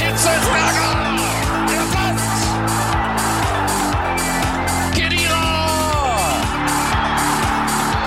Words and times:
Hitzelsberger! 0.00 0.90
Der 1.68 1.84
Pass! 1.92 2.24
Kedira! 4.94 5.44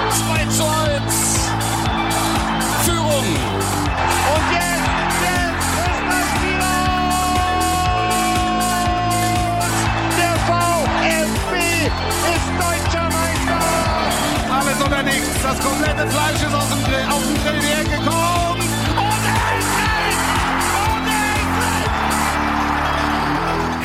2 0.10 0.46
zu 0.58 0.64
1! 0.64 1.14
Führung! 2.86 3.28
Und 4.34 4.46
jetzt, 4.58 5.20
jetzt 5.22 5.74
ist 5.88 6.04
das! 6.60 6.84
Der 10.18 10.36
VfB 10.48 11.54
ist 12.34 12.50
deutscher 12.60 13.08
Meister! 13.18 13.62
Alles 14.52 14.80
oder. 14.82 15.02
Das 15.44 15.60
komplette 15.60 16.08
Fleisch 16.08 16.42
ist 16.42 16.56
aus 16.56 16.70
dem 16.70 16.82
Grill, 16.86 17.06
auf 17.12 17.22
den 17.22 17.36
Grill 17.44 17.62
hergekommen. 17.62 18.34
Und 18.36 18.43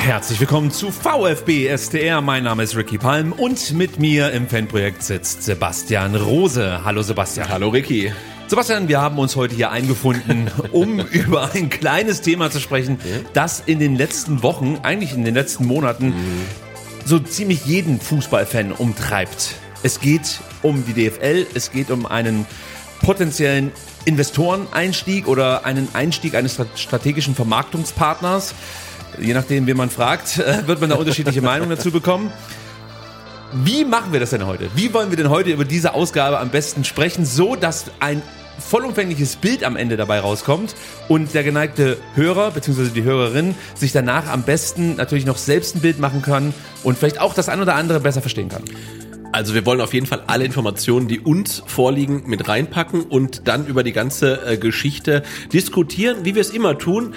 Herzlich 0.08 0.40
willkommen 0.40 0.70
zu 0.70 0.90
VfB 0.90 1.68
STR. 1.76 2.22
Mein 2.22 2.44
Name 2.44 2.62
ist 2.62 2.74
Ricky 2.74 2.96
Palm 2.96 3.32
und 3.32 3.74
mit 3.74 3.98
mir 3.98 4.32
im 4.32 4.48
Fanprojekt 4.48 5.02
sitzt 5.02 5.42
Sebastian 5.42 6.14
Rose. 6.14 6.80
Hallo 6.82 7.02
Sebastian. 7.02 7.50
Hallo 7.50 7.68
Ricky. 7.68 8.10
Sebastian, 8.46 8.88
wir 8.88 9.02
haben 9.02 9.18
uns 9.18 9.36
heute 9.36 9.54
hier 9.54 9.70
eingefunden, 9.70 10.50
um 10.72 10.98
über 11.00 11.52
ein 11.52 11.68
kleines 11.68 12.22
Thema 12.22 12.50
zu 12.50 12.58
sprechen, 12.58 12.98
das 13.34 13.62
in 13.66 13.80
den 13.80 13.96
letzten 13.96 14.42
Wochen, 14.42 14.78
eigentlich 14.82 15.12
in 15.12 15.26
den 15.26 15.34
letzten 15.34 15.66
Monaten, 15.66 16.14
so 17.04 17.18
ziemlich 17.18 17.66
jeden 17.66 18.00
Fußballfan 18.00 18.72
umtreibt. 18.72 19.56
Es 19.82 20.00
geht 20.00 20.40
um 20.62 20.86
die 20.86 20.94
DFL, 20.94 21.46
es 21.52 21.70
geht 21.70 21.90
um 21.90 22.06
einen 22.06 22.46
potenziellen 23.02 23.72
Investoreneinstieg 24.06 25.28
oder 25.28 25.66
einen 25.66 25.86
Einstieg 25.92 26.34
eines 26.34 26.58
stra- 26.58 26.76
strategischen 26.76 27.34
Vermarktungspartners. 27.34 28.54
Je 29.20 29.34
nachdem, 29.34 29.66
wen 29.66 29.76
man 29.76 29.90
fragt, 29.90 30.38
äh, 30.38 30.66
wird 30.66 30.80
man 30.80 30.90
da 30.90 30.96
unterschiedliche 30.96 31.42
Meinungen 31.42 31.70
dazu 31.70 31.90
bekommen. 31.90 32.32
Wie 33.52 33.84
machen 33.84 34.12
wir 34.12 34.20
das 34.20 34.30
denn 34.30 34.46
heute? 34.46 34.68
Wie 34.74 34.92
wollen 34.92 35.10
wir 35.10 35.16
denn 35.16 35.30
heute 35.30 35.50
über 35.50 35.64
diese 35.64 35.94
Ausgabe 35.94 36.38
am 36.38 36.50
besten 36.50 36.84
sprechen, 36.84 37.24
so 37.24 37.56
dass 37.56 37.86
ein 37.98 38.22
vollumfängliches 38.58 39.36
Bild 39.36 39.64
am 39.64 39.76
Ende 39.76 39.96
dabei 39.96 40.20
rauskommt 40.20 40.74
und 41.08 41.32
der 41.32 41.44
geneigte 41.44 41.96
Hörer 42.14 42.50
bzw. 42.50 42.90
die 42.90 43.04
Hörerin 43.04 43.54
sich 43.74 43.92
danach 43.92 44.28
am 44.28 44.42
besten 44.42 44.96
natürlich 44.96 45.24
noch 45.24 45.38
selbst 45.38 45.76
ein 45.76 45.80
Bild 45.80 45.98
machen 45.98 46.22
kann 46.22 46.52
und 46.82 46.98
vielleicht 46.98 47.20
auch 47.20 47.34
das 47.34 47.48
ein 47.48 47.60
oder 47.60 47.74
andere 47.74 48.00
besser 48.00 48.20
verstehen 48.20 48.48
kann. 48.48 48.64
Also 49.32 49.54
wir 49.54 49.66
wollen 49.66 49.80
auf 49.80 49.92
jeden 49.92 50.06
Fall 50.06 50.22
alle 50.26 50.44
Informationen, 50.44 51.06
die 51.06 51.20
uns 51.20 51.62
vorliegen, 51.66 52.24
mit 52.26 52.48
reinpacken 52.48 53.02
und 53.02 53.46
dann 53.46 53.66
über 53.66 53.82
die 53.82 53.92
ganze 53.92 54.44
äh, 54.46 54.56
Geschichte 54.56 55.22
diskutieren, 55.52 56.24
wie 56.24 56.34
wir 56.34 56.40
es 56.40 56.50
immer 56.50 56.78
tun. 56.78 57.14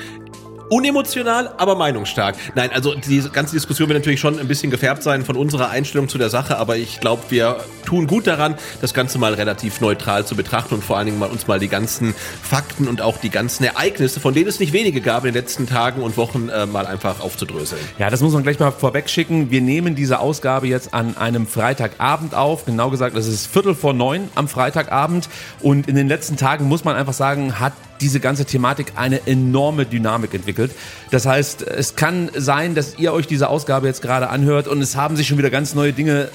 Unemotional, 0.72 1.54
aber 1.58 1.76
meinungsstark. 1.76 2.38
Nein, 2.56 2.72
also 2.72 2.96
die 2.96 3.22
ganze 3.34 3.54
Diskussion 3.54 3.90
wird 3.90 4.00
natürlich 4.00 4.22
schon 4.22 4.40
ein 4.40 4.48
bisschen 4.48 4.72
gefärbt 4.72 5.04
sein 5.04 5.26
von 5.26 5.36
unserer 5.36 5.70
Einstellung 5.70 6.08
zu 6.08 6.18
der 6.18 6.30
Sache, 6.30 6.58
aber 6.58 6.78
ich 6.78 7.02
glaube, 7.02 7.24
wir 7.28 7.58
tun 7.86 8.08
gut 8.08 8.26
daran, 8.26 8.56
das 8.80 8.94
Ganze 8.94 9.20
mal 9.20 9.34
relativ 9.34 9.82
neutral 9.82 10.26
zu 10.26 10.38
betrachten 10.38 10.76
und 10.76 10.82
vor 10.82 10.96
allen 10.96 11.08
Dingen 11.08 11.20
mal 11.20 11.30
uns 11.30 11.46
mal 11.46 11.60
die 11.60 11.68
ganzen 11.68 12.16
Fakten 12.42 12.88
und 12.88 13.02
auch 13.02 13.18
die 13.18 13.30
ganzen 13.30 13.66
Ereignisse, 13.66 14.22
von 14.22 14.34
denen 14.34 14.48
es 14.48 14.62
nicht 14.62 14.72
wenige 14.72 15.02
gab 15.02 15.26
in 15.26 15.34
den 15.34 15.44
letzten 15.44 15.68
Tagen 15.68 16.02
und 16.04 16.16
Wochen, 16.16 16.48
äh, 16.48 16.66
mal 16.66 16.88
einfach 16.88 17.20
aufzudröseln. 17.20 17.82
Ja, 18.00 18.10
das 18.10 18.22
muss 18.22 18.32
man 18.32 18.44
gleich 18.44 18.58
mal 18.58 18.72
vorweg 18.72 19.10
schicken. 19.10 19.52
Wir 19.52 19.60
nehmen 19.60 19.96
diese 19.96 20.20
Ausgabe 20.20 20.68
jetzt 20.68 20.94
an 20.94 21.18
einem 21.18 21.48
Freitagabend 21.48 22.34
auf. 22.34 22.64
Genau 22.64 22.90
gesagt, 22.90 23.18
es 23.18 23.28
ist 23.28 23.48
Viertel 23.48 23.76
vor 23.76 23.94
neun 23.94 24.30
am 24.36 24.48
Freitagabend. 24.48 25.28
Und 25.60 25.90
in 25.90 25.96
den 25.96 26.08
letzten 26.08 26.38
Tagen 26.38 26.70
muss 26.70 26.86
man 26.86 26.96
einfach 26.96 27.12
sagen, 27.12 27.60
hat 27.60 27.74
diese 28.02 28.20
ganze 28.20 28.46
Thematik 28.46 28.94
eine 28.96 29.26
enorme 29.28 29.86
Dynamik 29.86 30.34
entwickelt. 30.34 30.72
Das 31.12 31.26
heißt, 31.26 31.62
es 31.62 31.96
kann 31.96 32.30
sein, 32.36 32.76
dass 32.76 32.98
ihr 32.98 33.14
euch 33.14 33.28
diese 33.28 33.50
Ausgabe 33.50 33.88
jetzt 33.88 34.02
gerade 34.02 34.30
anhört 34.30 34.68
und 34.68 34.82
es 34.82 34.96
haben 34.96 35.16
sich 35.16 35.28
schon 35.28 35.38
wieder 35.38 35.50
ganz 35.50 35.76
neue 35.76 35.94
Dinge 35.94 36.30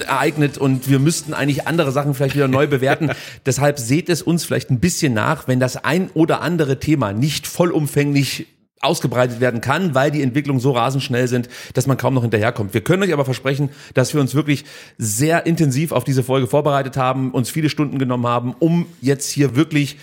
ereignet 0.00 0.58
und 0.58 0.88
wir 0.90 0.98
müssten 0.98 1.34
eigentlich 1.34 1.66
andere 1.66 1.90
Sachen 1.92 2.14
vielleicht 2.14 2.34
wieder 2.34 2.48
neu 2.48 2.66
bewerten. 2.66 3.10
Deshalb 3.46 3.78
seht 3.78 4.08
es 4.08 4.22
uns 4.22 4.44
vielleicht 4.44 4.70
ein 4.70 4.80
bisschen 4.80 5.14
nach, 5.14 5.48
wenn 5.48 5.60
das 5.60 5.82
ein 5.84 6.10
oder 6.14 6.42
andere 6.42 6.78
Thema 6.78 7.12
nicht 7.12 7.46
vollumfänglich 7.46 8.46
ausgebreitet 8.80 9.40
werden 9.40 9.60
kann, 9.60 9.94
weil 9.94 10.10
die 10.10 10.22
Entwicklungen 10.22 10.60
so 10.60 10.72
rasend 10.72 11.02
schnell 11.02 11.28
sind, 11.28 11.48
dass 11.74 11.86
man 11.86 11.96
kaum 11.96 12.14
noch 12.14 12.22
hinterherkommt. 12.22 12.74
Wir 12.74 12.82
können 12.82 13.02
euch 13.02 13.12
aber 13.12 13.24
versprechen, 13.24 13.70
dass 13.94 14.12
wir 14.12 14.20
uns 14.20 14.34
wirklich 14.34 14.64
sehr 14.98 15.46
intensiv 15.46 15.92
auf 15.92 16.04
diese 16.04 16.22
Folge 16.22 16.46
vorbereitet 16.46 16.96
haben, 16.96 17.30
uns 17.32 17.50
viele 17.50 17.70
Stunden 17.70 17.98
genommen 17.98 18.26
haben, 18.26 18.54
um 18.58 18.86
jetzt 19.00 19.30
hier 19.30 19.56
wirklich 19.56 19.96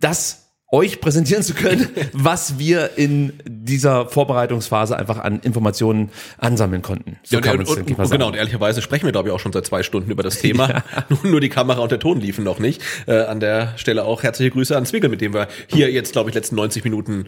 das 0.00 0.47
euch 0.70 1.00
präsentieren 1.00 1.42
zu 1.42 1.54
können, 1.54 1.88
was 2.12 2.58
wir 2.58 2.90
in 2.96 3.32
dieser 3.46 4.06
Vorbereitungsphase 4.06 4.98
einfach 4.98 5.18
an 5.18 5.40
Informationen 5.40 6.10
ansammeln 6.36 6.82
konnten. 6.82 7.16
So 7.22 7.38
Ja, 7.38 7.52
und, 7.52 7.60
und, 7.60 7.68
und, 7.68 7.96
sagen. 7.96 8.10
genau, 8.10 8.28
und 8.28 8.36
ehrlicherweise 8.36 8.82
sprechen 8.82 9.06
wir, 9.06 9.12
glaube 9.12 9.28
ich, 9.30 9.34
auch 9.34 9.40
schon 9.40 9.52
seit 9.52 9.64
zwei 9.66 9.82
Stunden 9.82 10.10
über 10.10 10.22
das 10.22 10.38
Thema. 10.40 10.82
nur, 11.08 11.26
nur 11.26 11.40
die 11.40 11.48
Kamera 11.48 11.80
und 11.80 11.90
der 11.90 11.98
Ton 12.00 12.20
liefen 12.20 12.44
noch 12.44 12.58
nicht. 12.58 12.82
Äh, 13.06 13.22
an 13.22 13.40
der 13.40 13.74
Stelle 13.76 14.04
auch 14.04 14.22
herzliche 14.22 14.50
Grüße 14.50 14.76
an 14.76 14.84
Zwickel, 14.84 15.08
mit 15.08 15.20
dem 15.20 15.32
wir 15.32 15.48
hier 15.68 15.90
jetzt, 15.90 16.12
glaube 16.12 16.28
ich, 16.30 16.34
letzten 16.34 16.56
90 16.56 16.84
Minuten 16.84 17.26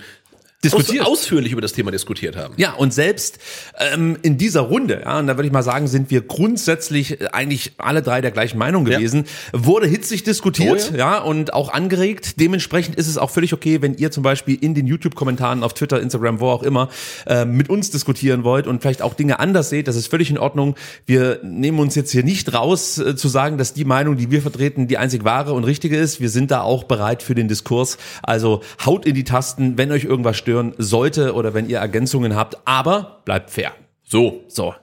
Diskutiert. 0.63 1.07
Aus, 1.07 1.21
ausführlich 1.21 1.53
über 1.53 1.63
das 1.63 1.73
Thema 1.73 1.91
diskutiert 1.91 2.37
haben. 2.37 2.53
Ja, 2.59 2.75
und 2.75 2.93
selbst 2.93 3.39
ähm, 3.79 4.19
in 4.21 4.37
dieser 4.37 4.61
Runde, 4.61 5.01
ja, 5.05 5.19
und 5.19 5.27
da 5.27 5.39
würde 5.39 5.47
ich 5.47 5.53
mal 5.53 5.63
sagen, 5.63 5.87
sind 5.87 6.11
wir 6.11 6.21
grundsätzlich 6.21 7.19
äh, 7.19 7.29
eigentlich 7.33 7.73
alle 7.79 8.03
drei 8.03 8.21
der 8.21 8.31
gleichen 8.31 8.59
Meinung 8.59 8.85
gewesen, 8.85 9.25
wurde 9.55 9.87
hitzig 9.87 10.23
diskutiert, 10.23 10.91
Oh 10.93 10.97
ja. 10.97 11.19
und 11.19 11.55
auch 11.55 11.73
angeregt. 11.73 12.39
Dementsprechend 12.41 12.97
ist 12.97 13.07
es 13.07 13.17
auch 13.17 13.31
völlig 13.31 13.55
okay, 13.55 13.81
wenn 13.81 13.95
ihr 13.95 14.11
zum 14.11 14.23
Beispiel 14.23 14.55
in 14.61 14.75
den 14.75 14.87
YouTube-Kommentaren 14.87 15.63
auf 15.63 15.73
Twitter, 15.73 15.99
Instagram, 15.99 16.41
wo 16.41 16.49
auch 16.49 16.63
immer, 16.63 16.91
äh, 17.27 17.47
mit 17.47 17.71
uns 17.71 17.91
diskutieren 17.91 18.45
wollt 18.45 18.67
und 18.67 18.83
vielleicht 18.83 19.01
auch 19.01 19.15
Dinge 19.15 19.39
anders 19.41 19.71
seht. 19.71 19.89
Das 19.89 19.97
ist 19.97 20.09
völlig 20.09 20.29
in 20.29 20.37
Ordnung. 20.37 20.75
Wir 21.07 21.41
nehmen 21.43 21.79
uns 21.79 21.95
jetzt 21.95 22.11
hier 22.11 22.23
nicht 22.23 22.53
raus, 22.53 22.99
äh, 22.99 23.17
zu 23.17 23.29
sagen, 23.29 23.57
dass 23.57 23.73
die 23.73 23.87
Meinung, 23.87 24.19
die 24.19 24.31
wir 24.31 24.43
vertreten, 24.43 24.89
die 24.89 24.99
einzig 24.99 25.25
wahre 25.25 25.55
und 25.55 25.65
richtige 25.65 25.97
ist. 25.97 26.21
Wir 26.21 26.29
sind 26.29 26.51
da 26.51 26.61
auch 26.61 26.85
bereit 26.85 27.23
für 27.23 27.35
den 27.35 27.49
Diskurs. 27.49 27.97
Also 28.23 28.61
haut 28.85 29.07
in 29.07 29.15
die 29.15 29.25
Tasten, 29.25 29.79
wenn 29.79 29.91
euch 29.91 30.05
irgendwas 30.05 30.37
stören 30.51 30.75
sollte 30.79 31.35
oder 31.35 31.55
wenn 31.55 31.69
ihr 31.69 31.79
Ergänzungen 31.79 32.35
habt, 32.35 32.57
aber 32.65 33.23
bleibt 33.25 33.51
fair. 33.51 33.73
So. 34.03 34.43
So. 34.49 34.75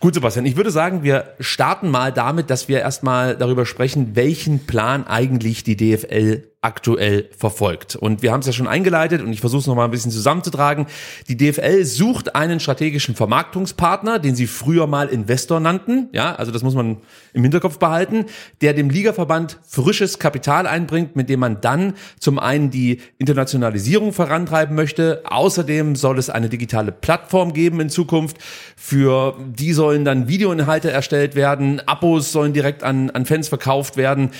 Gut, 0.00 0.14
Sebastian, 0.14 0.46
ich 0.46 0.56
würde 0.56 0.70
sagen, 0.70 1.02
wir 1.02 1.34
starten 1.38 1.90
mal 1.90 2.12
damit, 2.12 2.50
dass 2.50 2.68
wir 2.68 2.80
erstmal 2.80 3.36
darüber 3.36 3.66
sprechen, 3.66 4.16
welchen 4.16 4.66
Plan 4.66 5.06
eigentlich 5.06 5.64
die 5.64 5.76
DFL 5.76 6.42
aktuell 6.62 7.28
verfolgt. 7.36 7.96
Und 7.96 8.22
wir 8.22 8.30
haben 8.30 8.38
es 8.38 8.46
ja 8.46 8.52
schon 8.52 8.68
eingeleitet 8.68 9.20
und 9.20 9.32
ich 9.32 9.40
versuche 9.40 9.62
es 9.62 9.66
nochmal 9.66 9.86
ein 9.86 9.90
bisschen 9.90 10.12
zusammenzutragen. 10.12 10.86
Die 11.28 11.36
DFL 11.36 11.84
sucht 11.84 12.36
einen 12.36 12.60
strategischen 12.60 13.16
Vermarktungspartner, 13.16 14.20
den 14.20 14.36
sie 14.36 14.46
früher 14.46 14.86
mal 14.86 15.08
Investor 15.08 15.58
nannten. 15.58 16.08
Ja, 16.12 16.36
also 16.36 16.52
das 16.52 16.62
muss 16.62 16.76
man 16.76 16.98
im 17.32 17.42
Hinterkopf 17.42 17.80
behalten, 17.80 18.26
der 18.60 18.74
dem 18.74 18.90
Ligaverband 18.90 19.58
frisches 19.66 20.20
Kapital 20.20 20.68
einbringt, 20.68 21.16
mit 21.16 21.28
dem 21.28 21.40
man 21.40 21.60
dann 21.60 21.94
zum 22.20 22.38
einen 22.38 22.70
die 22.70 23.00
Internationalisierung 23.18 24.12
vorantreiben 24.12 24.76
möchte. 24.76 25.22
Außerdem 25.24 25.96
soll 25.96 26.16
es 26.16 26.30
eine 26.30 26.48
digitale 26.48 26.92
Plattform 26.92 27.54
geben 27.54 27.80
in 27.80 27.90
Zukunft. 27.90 28.36
Für 28.76 29.36
die 29.46 29.72
sollen 29.72 30.04
dann 30.04 30.28
Videoinhalte 30.28 30.90
erstellt 30.90 31.34
werden. 31.34 31.80
Abos 31.86 32.32
sollen 32.32 32.52
direkt 32.52 32.82
an, 32.82 33.10
an 33.10 33.26
Fans 33.26 33.48
verkauft 33.48 33.96
werden. 33.96 34.30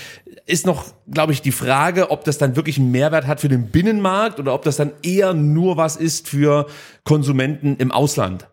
Ist 0.46 0.66
noch, 0.66 0.86
glaube 1.10 1.32
ich, 1.32 1.42
die 1.42 1.52
Frage, 1.52 2.10
ob 2.10 2.24
das 2.24 2.38
dann 2.38 2.56
wirklich 2.56 2.78
einen 2.78 2.90
Mehrwert 2.90 3.26
hat 3.26 3.40
für 3.40 3.48
den 3.48 3.68
Binnenmarkt 3.68 4.40
oder 4.40 4.54
ob 4.54 4.62
das 4.62 4.76
dann 4.76 4.92
eher 5.02 5.34
nur 5.34 5.76
was 5.76 5.96
ist 5.96 6.28
für 6.28 6.66
Konsumenten 7.04 7.76
im 7.76 7.92
Ausland. 7.92 8.48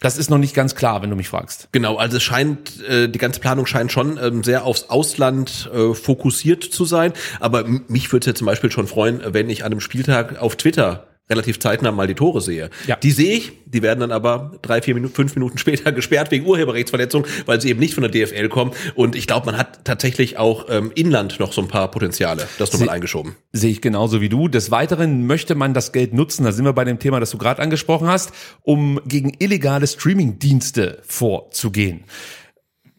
Das 0.00 0.16
ist 0.16 0.30
noch 0.30 0.38
nicht 0.38 0.54
ganz 0.54 0.76
klar, 0.76 1.02
wenn 1.02 1.10
du 1.10 1.16
mich 1.16 1.28
fragst. 1.28 1.68
Genau, 1.72 1.96
also 1.96 2.18
es 2.18 2.22
scheint, 2.22 2.80
äh, 2.84 3.08
die 3.08 3.18
ganze 3.18 3.40
Planung 3.40 3.66
scheint 3.66 3.90
schon 3.90 4.16
ähm, 4.22 4.44
sehr 4.44 4.64
aufs 4.64 4.90
Ausland 4.90 5.68
äh, 5.74 5.92
fokussiert 5.92 6.62
zu 6.62 6.84
sein. 6.84 7.12
Aber 7.40 7.64
mich 7.64 8.12
würde 8.12 8.22
es 8.22 8.26
ja 8.26 8.34
zum 8.34 8.46
Beispiel 8.46 8.70
schon 8.70 8.86
freuen, 8.86 9.20
wenn 9.26 9.50
ich 9.50 9.64
an 9.64 9.72
einem 9.72 9.80
Spieltag 9.80 10.40
auf 10.40 10.54
Twitter 10.54 11.07
relativ 11.30 11.58
zeitnah 11.60 11.92
mal 11.92 12.06
die 12.06 12.14
Tore 12.14 12.40
sehe. 12.40 12.70
Ja. 12.86 12.96
Die 12.96 13.10
sehe 13.10 13.34
ich, 13.34 13.52
die 13.66 13.82
werden 13.82 14.00
dann 14.00 14.12
aber 14.12 14.52
drei, 14.62 14.80
vier 14.80 14.94
Minuten, 14.94 15.14
fünf 15.14 15.34
Minuten 15.34 15.58
später 15.58 15.92
gesperrt 15.98 16.30
wegen 16.30 16.46
Urheberrechtsverletzung, 16.46 17.26
weil 17.46 17.60
sie 17.60 17.68
eben 17.68 17.80
nicht 17.80 17.94
von 17.94 18.02
der 18.02 18.10
DFL 18.10 18.48
kommen. 18.48 18.72
Und 18.94 19.14
ich 19.14 19.26
glaube, 19.26 19.46
man 19.46 19.56
hat 19.56 19.84
tatsächlich 19.84 20.38
auch 20.38 20.66
ähm, 20.68 20.92
inland 20.94 21.40
noch 21.40 21.52
so 21.52 21.60
ein 21.60 21.68
paar 21.68 21.90
Potenziale. 21.90 22.48
Das 22.58 22.72
nochmal 22.72 22.90
eingeschoben. 22.90 23.36
Sehe 23.52 23.70
ich 23.70 23.80
genauso 23.80 24.20
wie 24.20 24.28
du. 24.28 24.48
Des 24.48 24.70
Weiteren 24.70 25.26
möchte 25.26 25.54
man 25.54 25.74
das 25.74 25.92
Geld 25.92 26.14
nutzen, 26.14 26.44
da 26.44 26.52
sind 26.52 26.64
wir 26.64 26.72
bei 26.72 26.84
dem 26.84 26.98
Thema, 26.98 27.20
das 27.20 27.30
du 27.30 27.38
gerade 27.38 27.60
angesprochen 27.62 28.08
hast, 28.08 28.32
um 28.62 29.00
gegen 29.06 29.32
illegale 29.38 29.86
Streaming-Dienste 29.86 31.02
vorzugehen. 31.06 32.04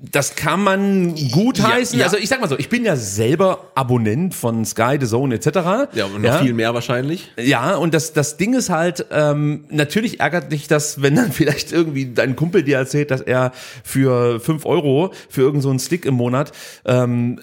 Das 0.01 0.35
kann 0.35 0.63
man 0.63 1.13
gut 1.31 1.57
Ja, 1.57 1.73
heißen. 1.73 1.99
ja. 1.99 2.05
Also 2.05 2.15
ich 2.15 2.29
sag 2.29 2.39
mal 2.39 2.47
so, 2.47 2.57
ich 2.57 2.69
bin 2.69 2.85
ja 2.85 2.95
selber 2.95 3.71
Abonnent 3.75 4.33
von 4.33 4.63
Sky, 4.63 4.97
The 4.97 5.05
Zone 5.05 5.35
etc. 5.35 5.47
Ja, 5.93 6.05
und 6.05 6.21
noch 6.21 6.39
viel 6.39 6.53
mehr 6.53 6.73
wahrscheinlich. 6.73 7.29
Ja, 7.37 7.75
und 7.75 7.93
das, 7.93 8.13
das 8.13 8.37
Ding 8.37 8.53
ist 8.53 8.69
halt, 8.69 9.07
ähm, 9.11 9.65
natürlich 9.69 10.21
ärgert 10.21 10.53
dich 10.53 10.69
das, 10.69 11.01
wenn 11.01 11.15
dann 11.15 11.31
vielleicht 11.33 11.73
irgendwie 11.73 12.05
dein 12.13 12.37
Kumpel 12.37 12.63
dir 12.63 12.77
erzählt, 12.77 13.11
dass 13.11 13.19
er 13.19 13.51
für 13.83 14.39
fünf 14.39 14.65
Euro 14.65 15.11
für 15.27 15.41
irgendeinen 15.41 15.61
so 15.63 15.69
einen 15.71 15.79
Stick 15.79 16.05
im 16.05 16.13
Monat 16.13 16.53
ähm, 16.85 17.41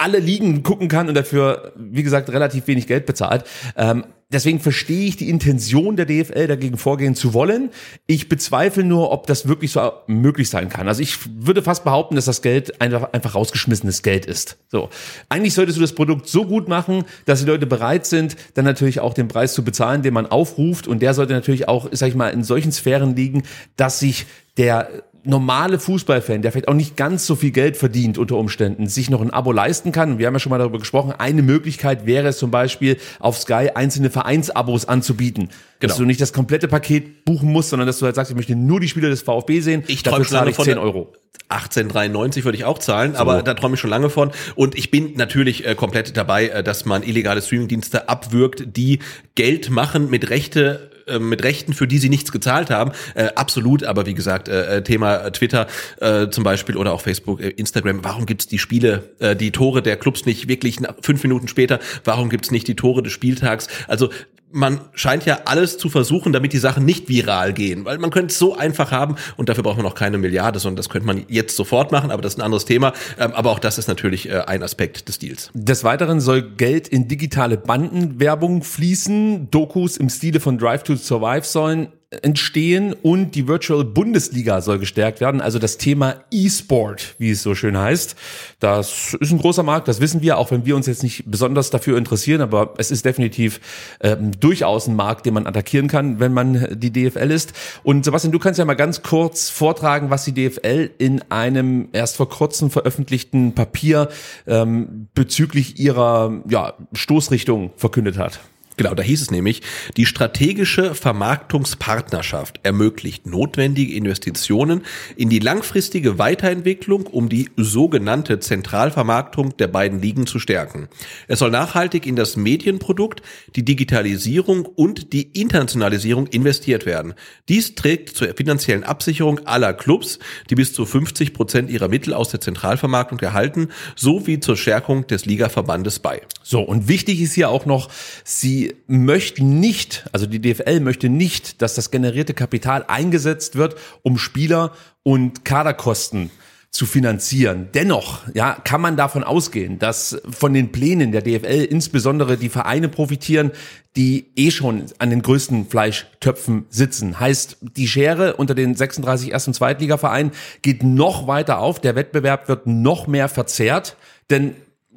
alle 0.00 0.18
Ligen 0.18 0.62
gucken 0.62 0.88
kann 0.88 1.08
und 1.08 1.14
dafür, 1.14 1.72
wie 1.76 2.02
gesagt, 2.02 2.30
relativ 2.30 2.66
wenig 2.66 2.86
Geld 2.86 3.04
bezahlt. 3.04 3.44
Ähm, 3.76 4.04
deswegen 4.32 4.58
verstehe 4.58 5.06
ich 5.06 5.18
die 5.18 5.28
Intention 5.28 5.96
der 5.96 6.06
DFL, 6.06 6.46
dagegen 6.46 6.78
vorgehen 6.78 7.14
zu 7.14 7.34
wollen. 7.34 7.70
Ich 8.06 8.30
bezweifle 8.30 8.82
nur, 8.82 9.12
ob 9.12 9.26
das 9.26 9.46
wirklich 9.46 9.72
so 9.72 9.92
möglich 10.06 10.48
sein 10.48 10.70
kann. 10.70 10.88
Also 10.88 11.02
ich 11.02 11.18
würde 11.44 11.62
fast 11.62 11.84
behaupten, 11.84 12.14
dass 12.14 12.24
das 12.24 12.40
Geld 12.40 12.80
einfach, 12.80 13.12
einfach 13.12 13.34
rausgeschmissenes 13.34 14.02
Geld 14.02 14.24
ist. 14.24 14.56
So. 14.68 14.88
Eigentlich 15.28 15.52
solltest 15.52 15.76
du 15.76 15.82
das 15.82 15.94
Produkt 15.94 16.28
so 16.28 16.46
gut 16.46 16.66
machen, 16.66 17.04
dass 17.26 17.40
die 17.40 17.46
Leute 17.46 17.66
bereit 17.66 18.06
sind, 18.06 18.36
dann 18.54 18.64
natürlich 18.64 19.00
auch 19.00 19.12
den 19.12 19.28
Preis 19.28 19.52
zu 19.52 19.62
bezahlen, 19.62 20.00
den 20.00 20.14
man 20.14 20.26
aufruft. 20.26 20.88
Und 20.88 21.02
der 21.02 21.12
sollte 21.12 21.34
natürlich 21.34 21.68
auch, 21.68 21.88
sag 21.92 22.08
ich 22.08 22.14
mal, 22.14 22.30
in 22.30 22.42
solchen 22.42 22.72
Sphären 22.72 23.14
liegen, 23.16 23.42
dass 23.76 24.00
sich 24.00 24.24
der 24.56 25.04
normale 25.24 25.78
Fußballfan, 25.78 26.42
der 26.42 26.52
vielleicht 26.52 26.68
auch 26.68 26.74
nicht 26.74 26.96
ganz 26.96 27.26
so 27.26 27.34
viel 27.36 27.50
Geld 27.50 27.76
verdient 27.76 28.16
unter 28.18 28.36
Umständen, 28.36 28.86
sich 28.86 29.10
noch 29.10 29.20
ein 29.20 29.30
Abo 29.30 29.52
leisten 29.52 29.92
kann. 29.92 30.18
Wir 30.18 30.26
haben 30.26 30.34
ja 30.34 30.38
schon 30.40 30.50
mal 30.50 30.58
darüber 30.58 30.78
gesprochen. 30.78 31.12
Eine 31.18 31.42
Möglichkeit 31.42 32.06
wäre 32.06 32.28
es 32.28 32.38
zum 32.38 32.50
Beispiel, 32.50 32.96
auf 33.18 33.38
Sky 33.38 33.70
einzelne 33.74 34.10
Vereinsabos 34.10 34.86
anzubieten. 34.86 35.48
Dass 35.80 35.92
Genau. 35.92 35.98
du 36.00 36.04
nicht 36.06 36.20
das 36.20 36.32
komplette 36.32 36.68
Paket 36.68 37.24
buchen 37.24 37.50
musst, 37.52 37.70
sondern 37.70 37.86
dass 37.86 37.98
du 37.98 38.06
halt 38.06 38.14
sagst, 38.14 38.30
ich 38.30 38.36
möchte 38.36 38.54
nur 38.54 38.80
die 38.80 38.88
Spiele 38.88 39.08
des 39.10 39.22
VfB 39.22 39.60
sehen. 39.60 39.84
Ich 39.86 40.02
dafür 40.02 40.16
träume 40.16 40.24
schon 40.24 40.30
zahle 40.32 40.40
lange 40.40 40.50
ich 40.50 40.56
von 40.56 40.64
10 40.64 40.74
der- 40.74 40.82
Euro. 40.82 41.12
1893 41.48 42.44
würde 42.44 42.56
ich 42.56 42.64
auch 42.64 42.78
zahlen, 42.78 43.16
aber 43.16 43.42
da 43.42 43.54
träume 43.54 43.74
ich 43.74 43.80
schon 43.80 43.90
lange 43.90 44.08
von. 44.10 44.30
Und 44.54 44.76
ich 44.78 44.90
bin 44.90 45.14
natürlich 45.16 45.66
äh, 45.66 45.74
komplett 45.74 46.16
dabei, 46.16 46.48
äh, 46.48 46.62
dass 46.62 46.84
man 46.84 47.02
illegale 47.02 47.42
Streamingdienste 47.42 48.08
abwirkt, 48.08 48.76
die 48.76 49.00
Geld 49.34 49.68
machen 49.70 50.10
mit 50.10 50.30
Rechte 50.30 50.90
äh, 51.10 51.18
mit 51.18 51.42
Rechten, 51.42 51.72
für 51.72 51.86
die 51.86 51.98
sie 51.98 52.08
nichts 52.08 52.32
gezahlt 52.32 52.70
haben. 52.70 52.92
Äh, 53.14 53.28
absolut, 53.34 53.84
aber 53.84 54.06
wie 54.06 54.14
gesagt, 54.14 54.48
äh, 54.48 54.78
äh, 54.78 54.82
Thema 54.82 55.30
Twitter 55.30 55.66
äh, 56.00 56.28
zum 56.28 56.44
Beispiel 56.44 56.76
oder 56.76 56.92
auch 56.92 57.00
Facebook, 57.00 57.40
äh, 57.40 57.48
Instagram, 57.48 58.04
warum 58.04 58.26
gibt's 58.26 58.46
die 58.46 58.58
Spiele, 58.58 59.10
äh, 59.18 59.36
die 59.36 59.50
Tore 59.50 59.82
der 59.82 59.96
Clubs 59.96 60.26
nicht 60.26 60.48
wirklich 60.48 60.78
fünf 61.02 61.22
Minuten 61.22 61.48
später? 61.48 61.80
Warum 62.04 62.30
gibt's 62.30 62.50
nicht 62.50 62.68
die 62.68 62.76
Tore 62.76 63.02
des 63.02 63.12
Spieltags? 63.12 63.68
Also 63.88 64.10
man 64.52 64.80
scheint 64.94 65.26
ja 65.26 65.40
alles 65.44 65.78
zu 65.78 65.88
versuchen, 65.88 66.32
damit 66.32 66.52
die 66.52 66.58
Sachen 66.58 66.84
nicht 66.84 67.08
viral 67.08 67.52
gehen, 67.52 67.84
weil 67.84 67.98
man 67.98 68.10
könnte 68.10 68.32
es 68.32 68.38
so 68.38 68.56
einfach 68.56 68.90
haben 68.90 69.16
und 69.36 69.48
dafür 69.48 69.62
braucht 69.62 69.76
man 69.76 69.86
auch 69.86 69.94
keine 69.94 70.18
Milliarde, 70.18 70.58
sondern 70.58 70.76
das 70.76 70.88
könnte 70.88 71.06
man 71.06 71.24
jetzt 71.28 71.56
sofort 71.56 71.92
machen, 71.92 72.10
aber 72.10 72.22
das 72.22 72.34
ist 72.34 72.38
ein 72.38 72.44
anderes 72.44 72.64
Thema. 72.64 72.92
Ähm, 73.18 73.32
aber 73.32 73.50
auch 73.50 73.58
das 73.58 73.78
ist 73.78 73.88
natürlich 73.88 74.28
äh, 74.28 74.40
ein 74.46 74.62
Aspekt 74.62 75.08
des 75.08 75.18
Deals. 75.18 75.50
Des 75.54 75.84
Weiteren 75.84 76.20
soll 76.20 76.42
Geld 76.42 76.88
in 76.88 77.08
digitale 77.08 77.56
Bandenwerbung 77.56 78.62
fließen. 78.62 79.50
Dokus 79.50 79.96
im 79.96 80.08
Stile 80.08 80.40
von 80.40 80.58
Drive 80.58 80.82
to 80.82 80.96
Survive 80.96 81.44
sollen 81.44 81.88
entstehen 82.22 82.92
und 82.92 83.36
die 83.36 83.46
Virtual 83.46 83.84
Bundesliga 83.84 84.60
soll 84.60 84.80
gestärkt 84.80 85.20
werden. 85.20 85.40
Also 85.40 85.60
das 85.60 85.76
Thema 85.76 86.16
E-Sport, 86.32 87.14
wie 87.18 87.30
es 87.30 87.42
so 87.42 87.54
schön 87.54 87.78
heißt. 87.78 88.16
Das 88.58 89.14
ist 89.20 89.30
ein 89.30 89.38
großer 89.38 89.62
Markt, 89.62 89.86
das 89.86 90.00
wissen 90.00 90.20
wir, 90.20 90.36
auch 90.36 90.50
wenn 90.50 90.66
wir 90.66 90.74
uns 90.74 90.86
jetzt 90.86 91.04
nicht 91.04 91.30
besonders 91.30 91.70
dafür 91.70 91.96
interessieren, 91.96 92.40
aber 92.40 92.74
es 92.78 92.90
ist 92.90 93.04
definitiv 93.04 93.60
ähm, 94.00 94.32
durchaus 94.40 94.88
ein 94.88 94.96
Markt, 94.96 95.24
den 95.24 95.34
man 95.34 95.46
attackieren 95.46 95.86
kann, 95.86 96.18
wenn 96.18 96.32
man 96.32 96.66
die 96.72 96.90
DFL 96.92 97.30
ist. 97.30 97.52
Und 97.84 98.04
Sebastian, 98.04 98.32
du 98.32 98.40
kannst 98.40 98.58
ja 98.58 98.64
mal 98.64 98.74
ganz 98.74 99.02
kurz 99.02 99.48
vortragen, 99.48 100.10
was 100.10 100.24
die 100.24 100.32
DFL 100.32 100.90
in 100.98 101.22
einem 101.30 101.90
erst 101.92 102.16
vor 102.16 102.28
kurzem 102.28 102.70
veröffentlichten 102.70 103.54
Papier 103.54 104.08
ähm, 104.48 105.06
bezüglich 105.14 105.78
ihrer 105.78 106.42
ja, 106.48 106.74
Stoßrichtung 106.92 107.70
verkündet 107.76 108.18
hat. 108.18 108.40
Genau, 108.80 108.94
da 108.94 109.02
hieß 109.02 109.20
es 109.20 109.30
nämlich, 109.30 109.60
die 109.98 110.06
strategische 110.06 110.94
Vermarktungspartnerschaft 110.94 112.60
ermöglicht 112.62 113.26
notwendige 113.26 113.92
Investitionen 113.92 114.86
in 115.16 115.28
die 115.28 115.38
langfristige 115.38 116.18
Weiterentwicklung, 116.18 117.06
um 117.06 117.28
die 117.28 117.50
sogenannte 117.58 118.40
Zentralvermarktung 118.40 119.54
der 119.58 119.66
beiden 119.66 120.00
Ligen 120.00 120.26
zu 120.26 120.38
stärken. 120.38 120.88
Es 121.28 121.40
soll 121.40 121.50
nachhaltig 121.50 122.06
in 122.06 122.16
das 122.16 122.36
Medienprodukt, 122.36 123.20
die 123.54 123.66
Digitalisierung 123.66 124.64
und 124.64 125.12
die 125.12 125.24
Internationalisierung 125.38 126.26
investiert 126.28 126.86
werden. 126.86 127.12
Dies 127.50 127.74
trägt 127.74 128.16
zur 128.16 128.28
finanziellen 128.34 128.84
Absicherung 128.84 129.46
aller 129.46 129.74
Clubs, 129.74 130.18
die 130.48 130.54
bis 130.54 130.72
zu 130.72 130.86
50 130.86 131.34
Prozent 131.34 131.68
ihrer 131.68 131.88
Mittel 131.88 132.14
aus 132.14 132.30
der 132.30 132.40
Zentralvermarktung 132.40 133.18
erhalten, 133.18 133.68
sowie 133.94 134.40
zur 134.40 134.56
Stärkung 134.56 135.06
des 135.06 135.26
Ligaverbandes 135.26 135.98
bei. 135.98 136.22
So, 136.42 136.62
und 136.62 136.88
wichtig 136.88 137.20
ist 137.20 137.34
hier 137.34 137.50
auch 137.50 137.66
noch, 137.66 137.90
sie 138.24 138.69
möchten 138.86 139.60
nicht, 139.60 140.08
also 140.12 140.26
die 140.26 140.40
DFL 140.40 140.80
möchte 140.80 141.08
nicht, 141.08 141.62
dass 141.62 141.74
das 141.74 141.90
generierte 141.90 142.34
Kapital 142.34 142.84
eingesetzt 142.86 143.56
wird, 143.56 143.76
um 144.02 144.18
Spieler 144.18 144.72
und 145.02 145.44
Kaderkosten 145.44 146.30
zu 146.70 146.86
finanzieren. 146.86 147.68
Dennoch, 147.74 148.22
ja, 148.32 148.52
kann 148.52 148.80
man 148.80 148.96
davon 148.96 149.24
ausgehen, 149.24 149.80
dass 149.80 150.20
von 150.30 150.54
den 150.54 150.70
Plänen 150.70 151.10
der 151.10 151.22
DFL 151.22 151.66
insbesondere 151.68 152.36
die 152.36 152.48
Vereine 152.48 152.88
profitieren, 152.88 153.50
die 153.96 154.30
eh 154.36 154.52
schon 154.52 154.84
an 154.98 155.10
den 155.10 155.22
größten 155.22 155.66
Fleischtöpfen 155.66 156.66
sitzen. 156.70 157.18
Heißt, 157.18 157.56
die 157.60 157.88
Schere 157.88 158.36
unter 158.36 158.54
den 158.54 158.76
36 158.76 159.32
Erst- 159.32 159.48
und 159.48 159.54
Zweitligavereinen 159.54 160.30
geht 160.62 160.84
noch 160.84 161.26
weiter 161.26 161.58
auf, 161.58 161.80
der 161.80 161.96
Wettbewerb 161.96 162.48
wird 162.48 162.68
noch 162.68 163.08
mehr 163.08 163.28
verzerrt, 163.28 163.96
denn 164.30 164.54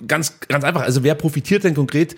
ganz, 0.08 0.40
ganz 0.48 0.64
einfach, 0.64 0.82
also 0.82 1.04
wer 1.04 1.16
profitiert 1.16 1.64
denn 1.64 1.74
konkret 1.74 2.16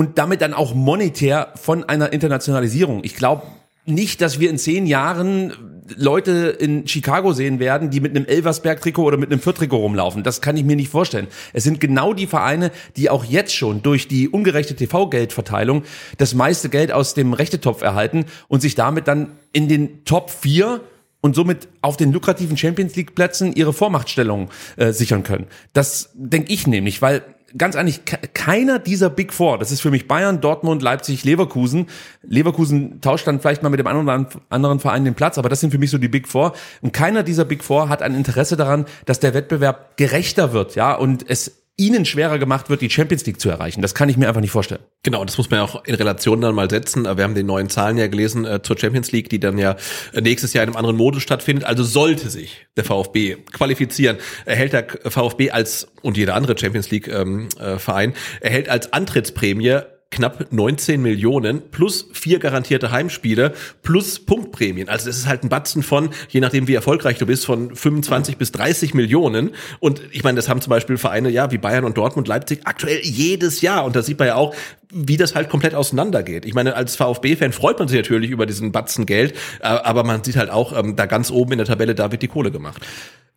und 0.00 0.16
damit 0.16 0.40
dann 0.40 0.54
auch 0.54 0.72
monetär 0.72 1.52
von 1.56 1.84
einer 1.84 2.10
Internationalisierung. 2.10 3.04
Ich 3.04 3.16
glaube 3.16 3.42
nicht, 3.84 4.22
dass 4.22 4.40
wir 4.40 4.48
in 4.48 4.56
zehn 4.56 4.86
Jahren 4.86 5.52
Leute 5.94 6.56
in 6.58 6.88
Chicago 6.88 7.34
sehen 7.34 7.58
werden, 7.58 7.90
die 7.90 8.00
mit 8.00 8.16
einem 8.16 8.24
Elversberg-Trikot 8.24 9.02
oder 9.02 9.18
mit 9.18 9.30
einem 9.30 9.42
Fürth-Trikot 9.42 9.76
rumlaufen. 9.76 10.22
Das 10.22 10.40
kann 10.40 10.56
ich 10.56 10.64
mir 10.64 10.74
nicht 10.74 10.88
vorstellen. 10.88 11.26
Es 11.52 11.64
sind 11.64 11.80
genau 11.80 12.14
die 12.14 12.26
Vereine, 12.26 12.70
die 12.96 13.10
auch 13.10 13.26
jetzt 13.26 13.54
schon 13.54 13.82
durch 13.82 14.08
die 14.08 14.30
ungerechte 14.30 14.74
TV-Geldverteilung 14.74 15.82
das 16.16 16.32
meiste 16.32 16.70
Geld 16.70 16.92
aus 16.92 17.12
dem 17.12 17.34
Rechtetopf 17.34 17.82
erhalten 17.82 18.24
und 18.48 18.62
sich 18.62 18.74
damit 18.76 19.06
dann 19.06 19.32
in 19.52 19.68
den 19.68 20.06
Top 20.06 20.30
4 20.30 20.80
und 21.20 21.36
somit 21.36 21.68
auf 21.82 21.98
den 21.98 22.10
lukrativen 22.10 22.56
Champions 22.56 22.96
League 22.96 23.14
Plätzen 23.14 23.52
ihre 23.52 23.74
Vormachtstellung 23.74 24.48
äh, 24.78 24.92
sichern 24.92 25.24
können. 25.24 25.46
Das 25.74 26.08
denke 26.14 26.50
ich 26.50 26.66
nämlich, 26.66 27.02
weil 27.02 27.22
ganz 27.56 27.74
ehrlich, 27.74 28.04
ke- 28.04 28.18
keiner 28.34 28.78
dieser 28.78 29.10
Big 29.10 29.32
Four, 29.32 29.58
das 29.58 29.72
ist 29.72 29.80
für 29.80 29.90
mich 29.90 30.08
Bayern, 30.08 30.40
Dortmund, 30.40 30.82
Leipzig, 30.82 31.24
Leverkusen. 31.24 31.86
Leverkusen 32.22 33.00
tauscht 33.00 33.26
dann 33.26 33.40
vielleicht 33.40 33.62
mal 33.62 33.68
mit 33.68 33.80
dem 33.80 33.86
einen 33.86 34.00
oder 34.00 34.26
anderen 34.48 34.80
Verein 34.80 35.04
den 35.04 35.14
Platz, 35.14 35.38
aber 35.38 35.48
das 35.48 35.60
sind 35.60 35.70
für 35.70 35.78
mich 35.78 35.90
so 35.90 35.98
die 35.98 36.08
Big 36.08 36.28
Four. 36.28 36.52
Und 36.80 36.92
keiner 36.92 37.22
dieser 37.22 37.44
Big 37.44 37.64
Four 37.64 37.88
hat 37.88 38.02
ein 38.02 38.14
Interesse 38.14 38.56
daran, 38.56 38.86
dass 39.06 39.20
der 39.20 39.34
Wettbewerb 39.34 39.96
gerechter 39.96 40.52
wird, 40.52 40.74
ja, 40.74 40.94
und 40.94 41.24
es 41.28 41.59
ihnen 41.80 42.04
schwerer 42.04 42.38
gemacht 42.38 42.68
wird, 42.68 42.82
die 42.82 42.90
Champions 42.90 43.24
League 43.24 43.40
zu 43.40 43.48
erreichen. 43.48 43.80
Das 43.80 43.94
kann 43.94 44.10
ich 44.10 44.18
mir 44.18 44.28
einfach 44.28 44.42
nicht 44.42 44.50
vorstellen. 44.50 44.82
Genau, 45.02 45.24
das 45.24 45.38
muss 45.38 45.48
man 45.48 45.60
ja 45.60 45.64
auch 45.64 45.82
in 45.86 45.94
Relation 45.94 46.42
dann 46.42 46.54
mal 46.54 46.68
setzen. 46.68 47.04
Wir 47.04 47.24
haben 47.24 47.34
die 47.34 47.42
neuen 47.42 47.70
Zahlen 47.70 47.96
ja 47.96 48.06
gelesen 48.06 48.44
äh, 48.44 48.62
zur 48.62 48.78
Champions 48.78 49.12
League, 49.12 49.30
die 49.30 49.40
dann 49.40 49.56
ja 49.56 49.76
äh, 50.12 50.20
nächstes 50.20 50.52
Jahr 50.52 50.62
in 50.62 50.68
einem 50.68 50.76
anderen 50.76 50.96
Modus 50.96 51.22
stattfindet. 51.22 51.64
Also 51.64 51.82
sollte 51.82 52.28
sich 52.28 52.66
der 52.76 52.84
VfB 52.84 53.36
qualifizieren, 53.52 54.18
erhält 54.44 54.74
der 54.74 54.86
VfB 55.06 55.52
als 55.52 55.88
und 56.02 56.18
jeder 56.18 56.34
andere 56.34 56.56
Champions 56.58 56.90
League 56.90 57.08
ähm, 57.08 57.48
äh, 57.58 57.78
Verein 57.78 58.12
erhält 58.40 58.68
als 58.68 58.92
Antrittsprämie 58.92 59.80
knapp 60.10 60.52
19 60.52 61.00
Millionen 61.00 61.62
plus 61.70 62.08
vier 62.12 62.40
garantierte 62.40 62.90
Heimspiele 62.90 63.54
plus 63.82 64.18
Punktprämien. 64.18 64.88
Also 64.88 65.06
das 65.06 65.18
ist 65.18 65.26
halt 65.26 65.44
ein 65.44 65.48
Batzen 65.48 65.84
von, 65.84 66.10
je 66.28 66.40
nachdem 66.40 66.66
wie 66.66 66.74
erfolgreich 66.74 67.18
du 67.18 67.26
bist, 67.26 67.46
von 67.46 67.74
25 67.74 68.36
bis 68.36 68.50
30 68.50 68.92
Millionen. 68.94 69.50
Und 69.78 70.02
ich 70.10 70.24
meine, 70.24 70.36
das 70.36 70.48
haben 70.48 70.60
zum 70.60 70.70
Beispiel 70.70 70.98
Vereine, 70.98 71.30
ja, 71.30 71.52
wie 71.52 71.58
Bayern 71.58 71.84
und 71.84 71.96
Dortmund, 71.96 72.26
Leipzig 72.26 72.62
aktuell 72.64 73.00
jedes 73.02 73.60
Jahr. 73.60 73.84
Und 73.84 73.94
da 73.94 74.02
sieht 74.02 74.18
man 74.18 74.28
ja 74.28 74.34
auch, 74.34 74.54
wie 74.92 75.16
das 75.16 75.36
halt 75.36 75.48
komplett 75.48 75.74
auseinandergeht. 75.74 76.44
Ich 76.44 76.54
meine, 76.54 76.74
als 76.74 76.96
VfB-Fan 76.96 77.52
freut 77.52 77.78
man 77.78 77.86
sich 77.86 77.98
natürlich 77.98 78.30
über 78.30 78.46
diesen 78.46 78.72
Batzen 78.72 79.06
Geld, 79.06 79.34
aber 79.60 80.02
man 80.02 80.24
sieht 80.24 80.36
halt 80.36 80.50
auch, 80.50 80.76
ähm, 80.76 80.96
da 80.96 81.06
ganz 81.06 81.30
oben 81.30 81.52
in 81.52 81.58
der 81.58 81.66
Tabelle, 81.68 81.94
da 81.94 82.10
wird 82.10 82.22
die 82.22 82.28
Kohle 82.28 82.50
gemacht. 82.50 82.84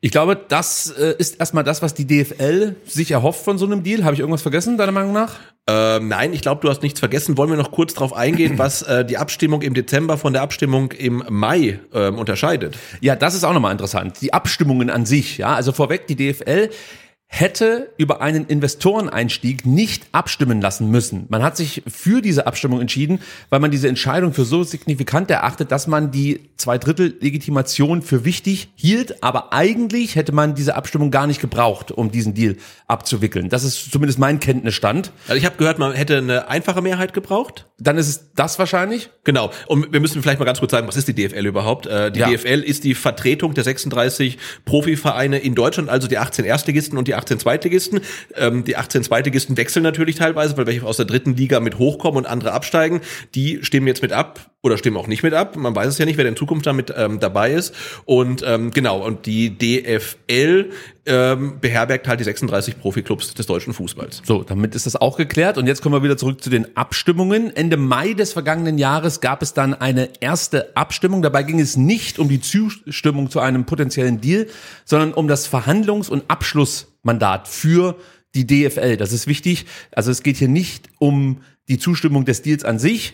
Ich 0.05 0.11
glaube, 0.11 0.35
das 0.35 0.93
äh, 0.99 1.15
ist 1.17 1.39
erstmal 1.39 1.63
das, 1.63 1.81
was 1.81 1.93
die 1.93 2.05
DFL 2.05 2.75
sich 2.85 3.11
erhofft 3.11 3.41
von 3.41 3.57
so 3.57 3.65
einem 3.65 3.83
Deal. 3.83 4.03
Habe 4.03 4.13
ich 4.13 4.19
irgendwas 4.19 4.41
vergessen, 4.41 4.77
deiner 4.77 4.91
Meinung 4.91 5.13
nach? 5.13 5.35
Ähm, 5.65 6.09
nein, 6.09 6.33
ich 6.33 6.41
glaube, 6.41 6.59
du 6.59 6.69
hast 6.69 6.83
nichts 6.83 6.99
vergessen. 6.99 7.37
Wollen 7.37 7.49
wir 7.49 7.55
noch 7.55 7.71
kurz 7.71 7.93
darauf 7.93 8.11
eingehen, 8.11 8.57
was 8.57 8.81
äh, 8.81 9.05
die 9.05 9.15
Abstimmung 9.15 9.61
im 9.61 9.73
Dezember 9.73 10.17
von 10.17 10.33
der 10.33 10.41
Abstimmung 10.41 10.91
im 10.91 11.23
Mai 11.29 11.79
ähm, 11.93 12.17
unterscheidet? 12.17 12.77
Ja, 12.99 13.15
das 13.15 13.33
ist 13.33 13.45
auch 13.45 13.53
nochmal 13.53 13.71
interessant. 13.71 14.19
Die 14.19 14.33
Abstimmungen 14.33 14.89
an 14.89 15.05
sich, 15.05 15.37
ja. 15.37 15.55
Also 15.55 15.71
vorweg, 15.71 16.05
die 16.07 16.17
DFL 16.17 16.69
hätte 17.35 17.89
über 17.97 18.21
einen 18.21 18.45
Investoreneinstieg 18.45 19.65
nicht 19.65 20.05
abstimmen 20.11 20.61
lassen 20.61 20.91
müssen. 20.91 21.25
Man 21.29 21.41
hat 21.41 21.57
sich 21.57 21.81
für 21.87 22.21
diese 22.21 22.45
Abstimmung 22.45 22.79
entschieden, 22.79 23.21
weil 23.49 23.59
man 23.59 23.71
diese 23.71 23.87
Entscheidung 23.87 24.33
für 24.33 24.45
so 24.45 24.63
signifikant 24.63 25.31
erachtet, 25.31 25.71
dass 25.71 25.87
man 25.87 26.11
die 26.11 26.41
Zweidrittel-Legitimation 26.57 28.03
für 28.03 28.23
wichtig 28.23 28.69
hielt. 28.75 29.23
Aber 29.23 29.51
eigentlich 29.51 30.15
hätte 30.15 30.31
man 30.31 30.53
diese 30.53 30.75
Abstimmung 30.75 31.09
gar 31.09 31.25
nicht 31.25 31.41
gebraucht, 31.41 31.91
um 31.91 32.11
diesen 32.11 32.35
Deal 32.35 32.55
abzuwickeln. 32.87 33.49
Das 33.49 33.63
ist 33.63 33.91
zumindest 33.91 34.19
mein 34.19 34.39
Kenntnisstand. 34.39 35.11
Also 35.27 35.37
ich 35.39 35.45
habe 35.45 35.57
gehört, 35.57 35.79
man 35.79 35.93
hätte 35.93 36.19
eine 36.19 36.49
einfache 36.49 36.83
Mehrheit 36.83 37.13
gebraucht. 37.13 37.65
Dann 37.79 37.97
ist 37.97 38.07
es 38.09 38.29
das 38.35 38.59
wahrscheinlich. 38.59 39.09
Genau. 39.23 39.49
Und 39.65 39.91
wir 39.91 39.99
müssen 39.99 40.21
vielleicht 40.21 40.37
mal 40.37 40.45
ganz 40.45 40.59
kurz 40.59 40.71
sagen, 40.71 40.87
was 40.87 40.97
ist 40.97 41.07
die 41.07 41.15
DFL 41.15 41.47
überhaupt? 41.47 41.87
Äh, 41.87 42.11
die 42.11 42.19
Ja. 42.19 42.29
DFL 42.29 42.61
ist 42.61 42.83
die 42.83 42.93
Vertretung 42.93 43.55
der 43.55 43.63
36 43.63 44.37
Profivereine 44.65 45.39
in 45.39 45.55
Deutschland, 45.55 45.89
also 45.89 46.07
die 46.07 46.19
18 46.19 46.45
Erstligisten 46.45 46.97
und 46.99 47.07
die 47.07 47.15
18 47.23 47.39
Zweitligisten. 47.39 48.01
Ähm, 48.35 48.63
die 48.63 48.75
18 48.75 49.03
Zweitligisten 49.03 49.57
wechseln 49.57 49.83
natürlich 49.83 50.15
teilweise, 50.15 50.57
weil 50.57 50.67
welche 50.67 50.85
aus 50.85 50.97
der 50.97 51.05
dritten 51.05 51.35
Liga 51.35 51.59
mit 51.59 51.79
hochkommen 51.79 52.17
und 52.17 52.25
andere 52.25 52.51
absteigen. 52.51 53.01
Die 53.35 53.59
stimmen 53.63 53.87
jetzt 53.87 54.01
mit 54.01 54.11
ab 54.11 54.51
oder 54.61 54.77
stimmen 54.77 54.95
auch 54.95 55.07
nicht 55.07 55.23
mit 55.23 55.33
ab. 55.33 55.57
Man 55.57 55.75
weiß 55.75 55.87
es 55.87 55.97
ja 55.97 56.05
nicht, 56.05 56.17
wer 56.17 56.25
in 56.25 56.37
Zukunft 56.37 56.65
damit 56.65 56.93
ähm, 56.95 57.19
dabei 57.19 57.51
ist. 57.51 57.75
Und 58.05 58.43
ähm, 58.47 58.71
genau, 58.71 59.05
und 59.05 59.25
die 59.25 59.57
DFL 59.57 60.69
ähm, 61.05 61.59
beherbergt 61.59 62.07
halt 62.07 62.21
die 62.21 62.23
36 62.23 62.79
Profiklubs 62.79 63.33
des 63.33 63.45
deutschen 63.45 63.73
Fußballs. 63.73 64.21
So, 64.23 64.43
damit 64.43 64.73
ist 64.73 64.85
das 64.85 64.95
auch 64.95 65.17
geklärt. 65.17 65.57
Und 65.57 65.67
jetzt 65.67 65.81
kommen 65.81 65.93
wir 65.93 66.03
wieder 66.03 66.15
zurück 66.15 66.41
zu 66.41 66.49
den 66.49 66.77
Abstimmungen. 66.77 67.53
Ende 67.53 67.75
Mai 67.75 68.13
des 68.13 68.31
vergangenen 68.31 68.77
Jahres 68.77 69.19
gab 69.19 69.41
es 69.41 69.53
dann 69.53 69.73
eine 69.73 70.09
erste 70.21 70.77
Abstimmung. 70.77 71.21
Dabei 71.21 71.43
ging 71.43 71.59
es 71.59 71.75
nicht 71.75 72.17
um 72.17 72.29
die 72.29 72.39
Zustimmung 72.39 73.29
zu 73.29 73.41
einem 73.41 73.65
potenziellen 73.65 74.21
Deal, 74.21 74.47
sondern 74.85 75.13
um 75.13 75.27
das 75.27 75.45
Verhandlungs- 75.45 76.09
und 76.09 76.29
Abschlussmandat 77.03 77.47
für 77.47 77.97
die 78.35 78.47
DFL. 78.47 78.97
Das 78.97 79.11
ist 79.11 79.27
wichtig. 79.27 79.65
Also 79.91 80.11
es 80.11 80.23
geht 80.23 80.37
hier 80.37 80.47
nicht 80.47 80.89
um 80.99 81.41
die 81.67 81.77
Zustimmung 81.77 82.25
des 82.25 82.41
Deals 82.41 82.63
an 82.63 82.79
sich, 82.79 83.13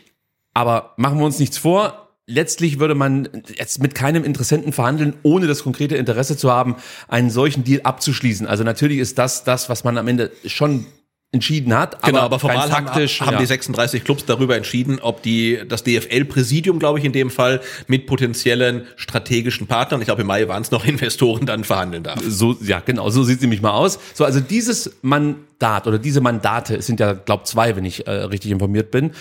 aber 0.54 0.94
machen 0.98 1.20
wir 1.20 1.26
uns 1.26 1.40
nichts 1.40 1.58
vor. 1.58 2.08
Letztlich 2.26 2.80
würde 2.80 2.96
man 2.96 3.28
jetzt 3.56 3.82
mit 3.82 3.96
keinem 3.96 4.24
Interessenten 4.24 4.72
verhandeln, 4.72 5.16
ohne 5.24 5.48
das 5.48 5.64
konkrete 5.64 5.98
Interesse 5.98 6.38
zu 6.38 6.52
haben, 6.52 6.76
einen 7.08 7.32
solchen 7.32 7.64
Deal 7.64 7.82
abzuschließen. 7.82 8.46
Also 8.46 8.64
natürlich 8.64 9.00
ist 9.00 9.18
das 9.18 9.44
das, 9.44 9.68
was 9.68 9.84
man 9.84 9.98
am 9.98 10.08
Ende 10.08 10.32
schon 10.46 10.86
entschieden 11.32 11.78
hat, 11.78 12.02
Genau, 12.02 12.22
aber 12.22 12.38
rein 12.38 12.40
formal 12.40 12.72
haben, 12.72 12.88
haben 12.88 13.34
ja. 13.34 13.38
die 13.38 13.46
36 13.46 14.04
Clubs 14.04 14.26
darüber 14.26 14.58
entschieden, 14.58 15.00
ob 15.00 15.22
die 15.22 15.60
das 15.68 15.84
DFL-Präsidium, 15.84 16.80
glaube 16.80 16.98
ich, 16.98 17.06
in 17.06 17.12
dem 17.12 17.30
Fall 17.30 17.62
mit 17.86 18.08
potenziellen 18.08 18.88
strategischen 18.96 19.68
Partnern, 19.68 20.02
ich 20.02 20.06
glaube 20.06 20.22
im 20.22 20.28
Mai 20.28 20.48
waren 20.48 20.64
es 20.64 20.72
noch 20.72 20.86
Investoren, 20.88 21.46
dann 21.46 21.64
verhandeln 21.64 22.04
darf. 22.04 22.20
so 22.28 22.58
ja 22.62 22.80
genau, 22.80 23.12
so 23.12 23.24
sieht 23.24 23.42
sie 23.42 23.48
mich 23.48 23.62
mal 23.62 23.74
aus. 23.74 24.00
So 24.16 24.26
also 24.26 24.40
dieses 24.40 24.98
Mandat 25.04 25.86
oder 25.86 26.00
diese 26.00 26.20
Mandate, 26.20 26.78
es 26.78 26.88
sind 26.88 27.00
ja 27.00 27.14
glaub 27.14 27.46
zwei, 27.46 27.76
wenn 27.76 27.86
ich 27.86 28.08
äh, 28.08 28.12
richtig 28.12 28.50
informiert 28.50 28.90
bin, 28.90 29.12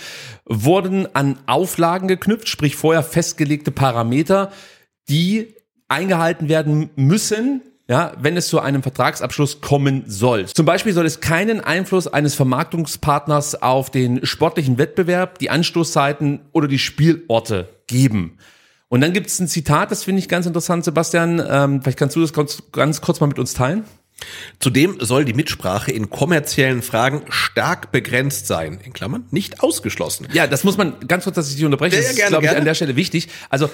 wurden 0.45 1.07
an 1.13 1.37
Auflagen 1.45 2.07
geknüpft, 2.07 2.49
sprich 2.49 2.75
vorher 2.75 3.03
festgelegte 3.03 3.69
Parameter, 3.69 4.51
die 5.09 5.53
eingehalten 5.87 6.49
werden 6.49 6.89
müssen, 6.95 7.61
ja, 7.89 8.13
wenn 8.19 8.37
es 8.37 8.47
zu 8.47 8.59
einem 8.59 8.83
Vertragsabschluss 8.83 9.61
kommen 9.61 10.03
soll. 10.05 10.45
Zum 10.45 10.65
Beispiel 10.65 10.93
soll 10.93 11.07
es 11.07 11.21
keinen 11.21 11.59
Einfluss 11.59 12.07
eines 12.07 12.35
Vermarktungspartners 12.35 13.63
auf 13.63 13.89
den 13.89 14.23
sportlichen 14.27 14.77
Wettbewerb, 14.77 15.39
die 15.39 15.49
Anstoßzeiten 15.49 16.41
oder 16.51 16.67
die 16.67 16.77
Spielorte 16.77 17.67
geben. 17.87 18.37
Und 18.89 19.01
dann 19.01 19.11
gibt 19.11 19.27
es 19.27 19.39
ein 19.39 19.47
Zitat, 19.47 19.89
das 19.89 20.03
finde 20.03 20.19
ich 20.19 20.29
ganz 20.29 20.45
interessant, 20.45 20.85
Sebastian. 20.85 21.43
Ähm, 21.49 21.81
vielleicht 21.81 21.97
kannst 21.97 22.15
du 22.15 22.21
das 22.21 22.31
ganz, 22.31 22.61
ganz 22.71 23.01
kurz 23.01 23.19
mal 23.21 23.27
mit 23.27 23.39
uns 23.39 23.55
teilen. 23.55 23.83
Zudem 24.59 24.97
soll 24.99 25.25
die 25.25 25.33
Mitsprache 25.33 25.91
in 25.91 26.11
kommerziellen 26.11 26.83
Fragen 26.83 27.23
stark 27.29 27.91
begrenzt 27.91 28.45
sein, 28.45 28.79
in 28.83 28.93
Klammern 28.93 29.25
nicht 29.31 29.63
ausgeschlossen. 29.63 30.27
Ja, 30.31 30.45
das 30.45 30.63
muss 30.63 30.77
man 30.77 30.95
ganz 31.07 31.23
kurz, 31.23 31.35
dass 31.37 31.49
ich 31.49 31.55
dich 31.55 31.65
unterbreche. 31.65 31.95
Ja, 31.95 32.01
das 32.01 32.07
ja, 32.07 32.11
ist, 32.11 32.17
gerne, 32.17 32.29
glaube 32.31 32.45
ich, 32.45 32.51
an 32.51 32.65
der 32.65 32.75
Stelle 32.75 32.95
wichtig. 32.95 33.29
Also 33.49 33.69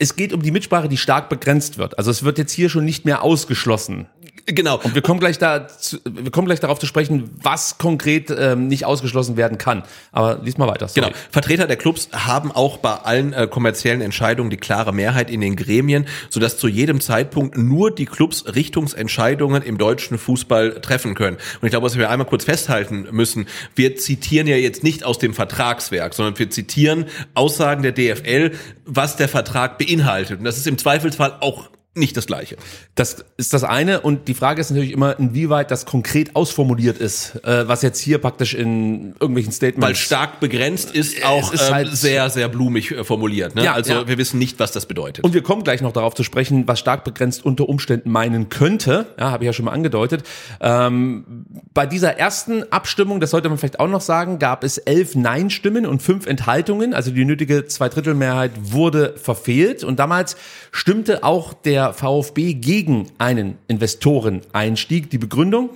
es 0.00 0.16
geht 0.16 0.32
um 0.32 0.40
die 0.40 0.50
Mitsprache, 0.50 0.88
die 0.88 0.96
stark 0.96 1.28
begrenzt 1.28 1.76
wird. 1.76 1.98
Also 1.98 2.10
es 2.10 2.22
wird 2.22 2.38
jetzt 2.38 2.52
hier 2.52 2.70
schon 2.70 2.86
nicht 2.86 3.04
mehr 3.04 3.22
ausgeschlossen. 3.22 4.06
Genau. 4.54 4.78
Und 4.82 4.94
wir 4.94 5.02
kommen 5.02 5.20
gleich 5.20 5.38
da, 5.38 5.66
wir 6.04 6.30
kommen 6.30 6.46
gleich 6.46 6.60
darauf 6.60 6.78
zu 6.78 6.86
sprechen, 6.86 7.30
was 7.42 7.78
konkret 7.78 8.30
ähm, 8.36 8.68
nicht 8.68 8.84
ausgeschlossen 8.84 9.36
werden 9.36 9.58
kann. 9.58 9.82
Aber 10.12 10.40
lies 10.42 10.58
mal 10.58 10.68
weiter. 10.68 10.88
sorry. 10.88 11.08
Genau. 11.08 11.18
Vertreter 11.30 11.66
der 11.66 11.76
Clubs 11.76 12.08
haben 12.12 12.52
auch 12.52 12.78
bei 12.78 12.94
allen 12.94 13.32
äh, 13.32 13.46
kommerziellen 13.46 14.00
Entscheidungen 14.00 14.50
die 14.50 14.56
klare 14.56 14.92
Mehrheit 14.92 15.30
in 15.30 15.40
den 15.40 15.56
Gremien, 15.56 16.06
sodass 16.28 16.58
zu 16.58 16.68
jedem 16.68 17.00
Zeitpunkt 17.00 17.56
nur 17.56 17.94
die 17.94 18.06
Clubs 18.06 18.44
Richtungsentscheidungen 18.46 19.62
im 19.62 19.78
deutschen 19.78 20.18
Fußball 20.18 20.80
treffen 20.80 21.14
können. 21.14 21.36
Und 21.60 21.66
ich 21.66 21.70
glaube, 21.70 21.86
was 21.86 21.96
wir 21.96 22.10
einmal 22.10 22.26
kurz 22.26 22.44
festhalten 22.44 23.08
müssen, 23.10 23.46
wir 23.74 23.96
zitieren 23.96 24.46
ja 24.46 24.56
jetzt 24.56 24.82
nicht 24.82 25.04
aus 25.04 25.18
dem 25.18 25.34
Vertragswerk, 25.34 26.14
sondern 26.14 26.38
wir 26.38 26.50
zitieren 26.50 27.06
Aussagen 27.34 27.82
der 27.82 27.92
DFL, 27.92 28.52
was 28.84 29.16
der 29.16 29.28
Vertrag 29.28 29.78
beinhaltet. 29.78 30.38
Und 30.38 30.44
das 30.44 30.56
ist 30.56 30.66
im 30.66 30.78
Zweifelsfall 30.78 31.36
auch 31.40 31.70
nicht 32.00 32.16
das 32.16 32.26
Gleiche. 32.26 32.56
Das 32.94 33.24
ist 33.36 33.52
das 33.52 33.62
eine 33.62 34.00
und 34.00 34.26
die 34.26 34.34
Frage 34.34 34.60
ist 34.60 34.70
natürlich 34.70 34.92
immer, 34.92 35.18
inwieweit 35.18 35.70
das 35.70 35.86
konkret 35.86 36.34
ausformuliert 36.34 36.98
ist, 36.98 37.36
äh, 37.44 37.68
was 37.68 37.82
jetzt 37.82 38.00
hier 38.00 38.18
praktisch 38.18 38.54
in 38.54 39.12
irgendwelchen 39.20 39.52
Statements. 39.52 39.86
Weil 39.86 39.94
stark 39.94 40.40
begrenzt 40.40 40.90
ist 40.90 41.24
auch 41.24 41.52
ist 41.52 41.68
ähm, 41.68 41.74
halt- 41.74 41.96
sehr, 41.96 42.30
sehr 42.30 42.48
blumig 42.48 42.90
äh, 42.90 43.04
formuliert. 43.04 43.54
Ne? 43.54 43.64
Ja, 43.64 43.74
also 43.74 43.92
ja. 43.92 44.08
wir 44.08 44.18
wissen 44.18 44.38
nicht, 44.38 44.58
was 44.58 44.72
das 44.72 44.86
bedeutet. 44.86 45.24
Und 45.24 45.34
wir 45.34 45.42
kommen 45.42 45.62
gleich 45.62 45.80
noch 45.80 45.92
darauf 45.92 46.14
zu 46.14 46.24
sprechen, 46.24 46.66
was 46.66 46.80
stark 46.80 47.04
begrenzt 47.04 47.44
unter 47.44 47.68
Umständen 47.68 48.10
meinen 48.10 48.48
könnte. 48.48 49.06
Ja, 49.18 49.30
habe 49.30 49.44
ich 49.44 49.46
ja 49.46 49.52
schon 49.52 49.66
mal 49.66 49.72
angedeutet. 49.72 50.24
Ähm, 50.60 51.44
bei 51.74 51.86
dieser 51.86 52.18
ersten 52.18 52.64
Abstimmung, 52.72 53.20
das 53.20 53.30
sollte 53.30 53.48
man 53.48 53.58
vielleicht 53.58 53.80
auch 53.80 53.88
noch 53.88 54.00
sagen, 54.00 54.38
gab 54.38 54.64
es 54.64 54.78
elf 54.78 55.14
Nein-Stimmen 55.14 55.86
und 55.86 56.02
fünf 56.02 56.26
Enthaltungen. 56.26 56.94
Also 56.94 57.10
die 57.10 57.24
nötige 57.24 57.66
Zweidrittelmehrheit 57.66 58.52
wurde 58.60 59.14
verfehlt. 59.16 59.84
Und 59.84 59.98
damals 59.98 60.36
stimmte 60.72 61.24
auch 61.24 61.52
der 61.52 61.89
VfB 61.92 62.54
gegen 62.54 63.08
einen 63.18 63.58
Investoreneinstieg. 63.68 65.10
Die 65.10 65.18
Begründung? 65.18 65.70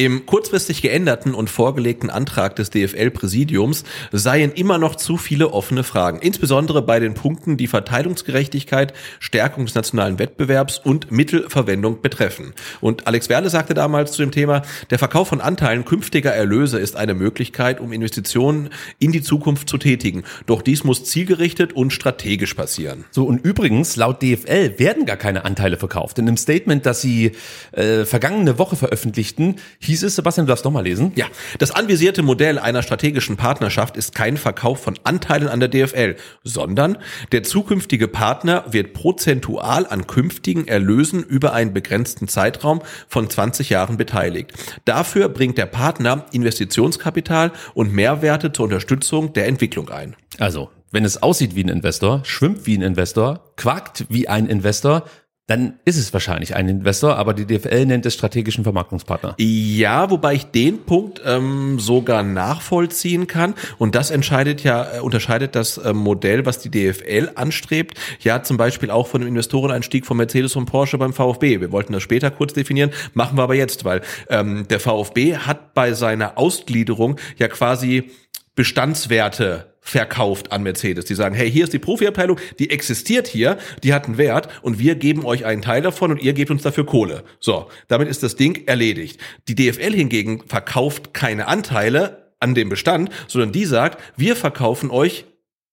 Im 0.00 0.26
kurzfristig 0.26 0.80
geänderten 0.80 1.34
und 1.34 1.50
vorgelegten 1.50 2.08
Antrag 2.08 2.54
des 2.54 2.70
DFL-Präsidiums 2.70 3.82
seien 4.12 4.52
immer 4.52 4.78
noch 4.78 4.94
zu 4.94 5.16
viele 5.16 5.52
offene 5.52 5.82
Fragen, 5.82 6.20
insbesondere 6.20 6.82
bei 6.82 7.00
den 7.00 7.14
Punkten, 7.14 7.56
die 7.56 7.66
Verteilungsgerechtigkeit, 7.66 8.94
Stärkung 9.18 9.66
des 9.66 9.74
nationalen 9.74 10.20
Wettbewerbs 10.20 10.78
und 10.78 11.10
Mittelverwendung 11.10 12.00
betreffen. 12.00 12.52
Und 12.80 13.08
Alex 13.08 13.28
Werle 13.28 13.50
sagte 13.50 13.74
damals 13.74 14.12
zu 14.12 14.22
dem 14.22 14.30
Thema, 14.30 14.62
der 14.90 15.00
Verkauf 15.00 15.26
von 15.26 15.40
Anteilen 15.40 15.84
künftiger 15.84 16.32
Erlöse 16.32 16.78
ist 16.78 16.94
eine 16.94 17.14
Möglichkeit, 17.14 17.80
um 17.80 17.92
Investitionen 17.92 18.68
in 19.00 19.10
die 19.10 19.22
Zukunft 19.22 19.68
zu 19.68 19.78
tätigen. 19.78 20.22
Doch 20.46 20.62
dies 20.62 20.84
muss 20.84 21.06
zielgerichtet 21.06 21.72
und 21.72 21.92
strategisch 21.92 22.54
passieren. 22.54 23.04
So, 23.10 23.24
und 23.24 23.44
übrigens, 23.44 23.96
laut 23.96 24.22
DFL 24.22 24.78
werden 24.78 25.06
gar 25.06 25.16
keine 25.16 25.44
Anteile 25.44 25.76
verkauft. 25.76 26.20
In 26.20 26.28
einem 26.28 26.36
Statement, 26.36 26.86
das 26.86 27.00
sie 27.00 27.32
äh, 27.72 28.04
vergangene 28.04 28.60
Woche 28.60 28.76
veröffentlichten, 28.76 29.56
hieß 29.88 30.02
es, 30.04 30.16
Sebastian, 30.16 30.46
du 30.46 30.50
darfst 30.50 30.64
noch 30.64 30.72
mal 30.72 30.84
lesen. 30.84 31.12
Ja, 31.16 31.26
das 31.58 31.70
anvisierte 31.70 32.22
Modell 32.22 32.58
einer 32.58 32.82
strategischen 32.82 33.36
Partnerschaft 33.36 33.96
ist 33.96 34.14
kein 34.14 34.36
Verkauf 34.36 34.82
von 34.82 34.98
Anteilen 35.04 35.48
an 35.48 35.60
der 35.60 35.68
DFL, 35.68 36.16
sondern 36.44 36.98
der 37.32 37.42
zukünftige 37.42 38.06
Partner 38.06 38.64
wird 38.70 38.92
prozentual 38.92 39.86
an 39.86 40.06
künftigen 40.06 40.68
Erlösen 40.68 41.22
über 41.22 41.52
einen 41.52 41.72
begrenzten 41.72 42.28
Zeitraum 42.28 42.82
von 43.08 43.28
20 43.28 43.70
Jahren 43.70 43.96
beteiligt. 43.96 44.52
Dafür 44.84 45.28
bringt 45.28 45.58
der 45.58 45.66
Partner 45.66 46.26
Investitionskapital 46.32 47.52
und 47.74 47.92
Mehrwerte 47.92 48.52
zur 48.52 48.66
Unterstützung 48.66 49.32
der 49.32 49.46
Entwicklung 49.46 49.88
ein. 49.88 50.14
Also, 50.38 50.70
wenn 50.90 51.04
es 51.04 51.22
aussieht 51.22 51.54
wie 51.54 51.64
ein 51.64 51.68
Investor, 51.68 52.20
schwimmt 52.24 52.66
wie 52.66 52.76
ein 52.76 52.82
Investor, 52.82 53.52
quakt 53.56 54.06
wie 54.08 54.28
ein 54.28 54.46
Investor, 54.46 55.04
dann 55.48 55.78
ist 55.86 55.96
es 55.96 56.12
wahrscheinlich 56.12 56.54
ein 56.54 56.68
Investor, 56.68 57.16
aber 57.16 57.32
die 57.32 57.46
DFL 57.46 57.86
nennt 57.86 58.04
es 58.04 58.12
strategischen 58.12 58.64
Vermarktungspartner. 58.64 59.34
Ja, 59.38 60.10
wobei 60.10 60.34
ich 60.34 60.44
den 60.44 60.84
Punkt 60.84 61.22
ähm, 61.24 61.80
sogar 61.80 62.22
nachvollziehen 62.22 63.26
kann. 63.26 63.54
Und 63.78 63.94
das 63.94 64.10
entscheidet 64.10 64.62
ja, 64.62 64.96
äh, 64.96 65.00
unterscheidet 65.00 65.54
das 65.54 65.78
äh, 65.78 65.94
Modell, 65.94 66.44
was 66.44 66.58
die 66.58 66.70
DFL 66.70 67.30
anstrebt, 67.34 67.98
ja 68.20 68.42
zum 68.42 68.58
Beispiel 68.58 68.90
auch 68.90 69.06
von 69.06 69.22
dem 69.22 69.28
Investoreneinstieg 69.28 70.04
von 70.04 70.18
Mercedes 70.18 70.54
und 70.54 70.66
Porsche 70.66 70.98
beim 70.98 71.14
VfB. 71.14 71.62
Wir 71.62 71.72
wollten 71.72 71.94
das 71.94 72.02
später 72.02 72.30
kurz 72.30 72.52
definieren, 72.52 72.90
machen 73.14 73.38
wir 73.38 73.42
aber 73.42 73.54
jetzt, 73.54 73.86
weil 73.86 74.02
ähm, 74.28 74.68
der 74.68 74.80
VfB 74.80 75.38
hat 75.38 75.72
bei 75.72 75.94
seiner 75.94 76.36
Ausgliederung 76.36 77.16
ja 77.38 77.48
quasi 77.48 78.10
Bestandswerte 78.54 79.77
verkauft 79.88 80.52
an 80.52 80.62
Mercedes. 80.62 81.06
Die 81.06 81.14
sagen, 81.14 81.34
hey, 81.34 81.50
hier 81.50 81.64
ist 81.64 81.72
die 81.72 81.78
Profiabteilung, 81.78 82.38
die 82.58 82.70
existiert 82.70 83.26
hier, 83.26 83.56
die 83.82 83.94
hat 83.94 84.04
einen 84.04 84.18
Wert 84.18 84.48
und 84.60 84.78
wir 84.78 84.96
geben 84.96 85.24
euch 85.24 85.46
einen 85.46 85.62
Teil 85.62 85.80
davon 85.80 86.10
und 86.10 86.22
ihr 86.22 86.34
gebt 86.34 86.50
uns 86.50 86.62
dafür 86.62 86.84
Kohle. 86.84 87.24
So, 87.40 87.68
damit 87.88 88.08
ist 88.08 88.22
das 88.22 88.36
Ding 88.36 88.66
erledigt. 88.66 89.18
Die 89.48 89.54
DFL 89.54 89.94
hingegen 89.94 90.42
verkauft 90.46 91.14
keine 91.14 91.48
Anteile 91.48 92.32
an 92.38 92.54
dem 92.54 92.68
Bestand, 92.68 93.10
sondern 93.26 93.52
die 93.52 93.64
sagt, 93.64 93.98
wir 94.16 94.36
verkaufen 94.36 94.90
euch 94.90 95.24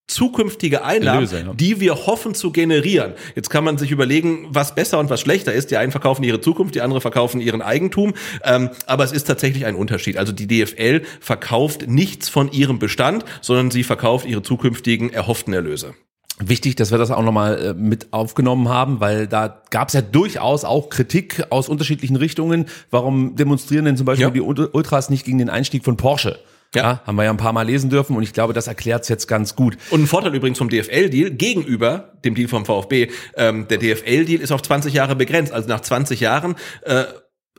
zukünftige 0.07 0.83
Einnahmen, 0.83 1.25
Erlöse, 1.25 1.39
ja. 1.47 1.53
die 1.53 1.79
wir 1.79 1.95
hoffen 2.05 2.35
zu 2.35 2.51
generieren. 2.51 3.13
Jetzt 3.35 3.50
kann 3.50 3.63
man 3.63 3.77
sich 3.77 3.91
überlegen, 3.91 4.47
was 4.50 4.75
besser 4.75 5.00
und 5.00 5.09
was 5.09 5.21
schlechter 5.21 5.53
ist. 5.53 5.71
Die 5.71 5.77
einen 5.77 5.91
verkaufen 5.91 6.24
ihre 6.24 6.41
Zukunft, 6.41 6.75
die 6.75 6.81
andere 6.81 7.01
verkaufen 7.01 7.41
ihren 7.41 7.62
Eigentum. 7.62 8.13
Ähm, 8.43 8.69
aber 8.85 9.03
es 9.03 9.12
ist 9.12 9.25
tatsächlich 9.25 9.65
ein 9.65 9.75
Unterschied. 9.75 10.17
Also 10.17 10.31
die 10.31 10.47
DFL 10.47 11.01
verkauft 11.19 11.88
nichts 11.88 12.29
von 12.29 12.51
ihrem 12.51 12.79
Bestand, 12.79 13.25
sondern 13.41 13.71
sie 13.71 13.83
verkauft 13.83 14.25
ihre 14.25 14.43
zukünftigen 14.43 15.12
erhofften 15.12 15.53
Erlöse. 15.53 15.93
Wichtig, 16.39 16.75
dass 16.75 16.91
wir 16.91 16.97
das 16.97 17.12
auch 17.12 17.24
nochmal 17.24 17.57
äh, 17.67 17.74
mit 17.74 18.12
aufgenommen 18.12 18.67
haben, 18.67 19.00
weil 19.00 19.25
da 19.25 19.62
gab 19.69 19.88
es 19.88 19.93
ja 19.93 20.01
durchaus 20.01 20.65
auch 20.65 20.89
Kritik 20.89 21.45
aus 21.50 21.69
unterschiedlichen 21.69 22.17
Richtungen. 22.17 22.65
Warum 22.91 23.38
demonstrieren 23.38 23.85
denn 23.85 23.95
zum 23.95 24.05
Beispiel 24.05 24.24
Ja. 24.27 24.29
die 24.31 24.41
Ul- 24.41 24.69
Ultras 24.74 25.09
nicht 25.09 25.25
gegen 25.25 25.38
den 25.38 25.50
Einstieg 25.50 25.85
von 25.85 25.95
Porsche? 25.95 26.38
Ja. 26.74 27.01
haben 27.05 27.15
wir 27.15 27.24
ja 27.24 27.29
ein 27.29 27.38
paar 27.38 27.53
Mal 27.53 27.63
lesen 27.63 27.89
dürfen 27.89 28.15
und 28.15 28.24
ich 28.24 28.34
glaube, 28.34 28.53
das 28.53 28.67
erklärt 28.67 29.03
es 29.03 29.10
jetzt 29.10 29.27
ganz 29.27 29.55
gut. 29.55 29.77
Und 29.91 30.03
ein 30.03 30.07
Vorteil 30.07 30.36
übrigens 30.36 30.57
vom 30.57 30.69
DFL-Deal 30.69 31.31
gegenüber 31.31 32.13
dem 32.25 32.36
Deal 32.36 32.48
vom 32.48 32.65
VfB, 32.65 33.10
ähm, 33.38 33.67
der 33.67 33.77
DFL-Deal 33.77 34.41
ist 34.41 34.51
auf 34.51 34.62
20 34.62 34.93
Jahre 34.93 35.15
begrenzt. 35.15 35.53
Also 35.53 35.69
nach 35.69 35.81
20 35.81 36.19
Jahren 36.19 36.55
äh, 36.81 37.05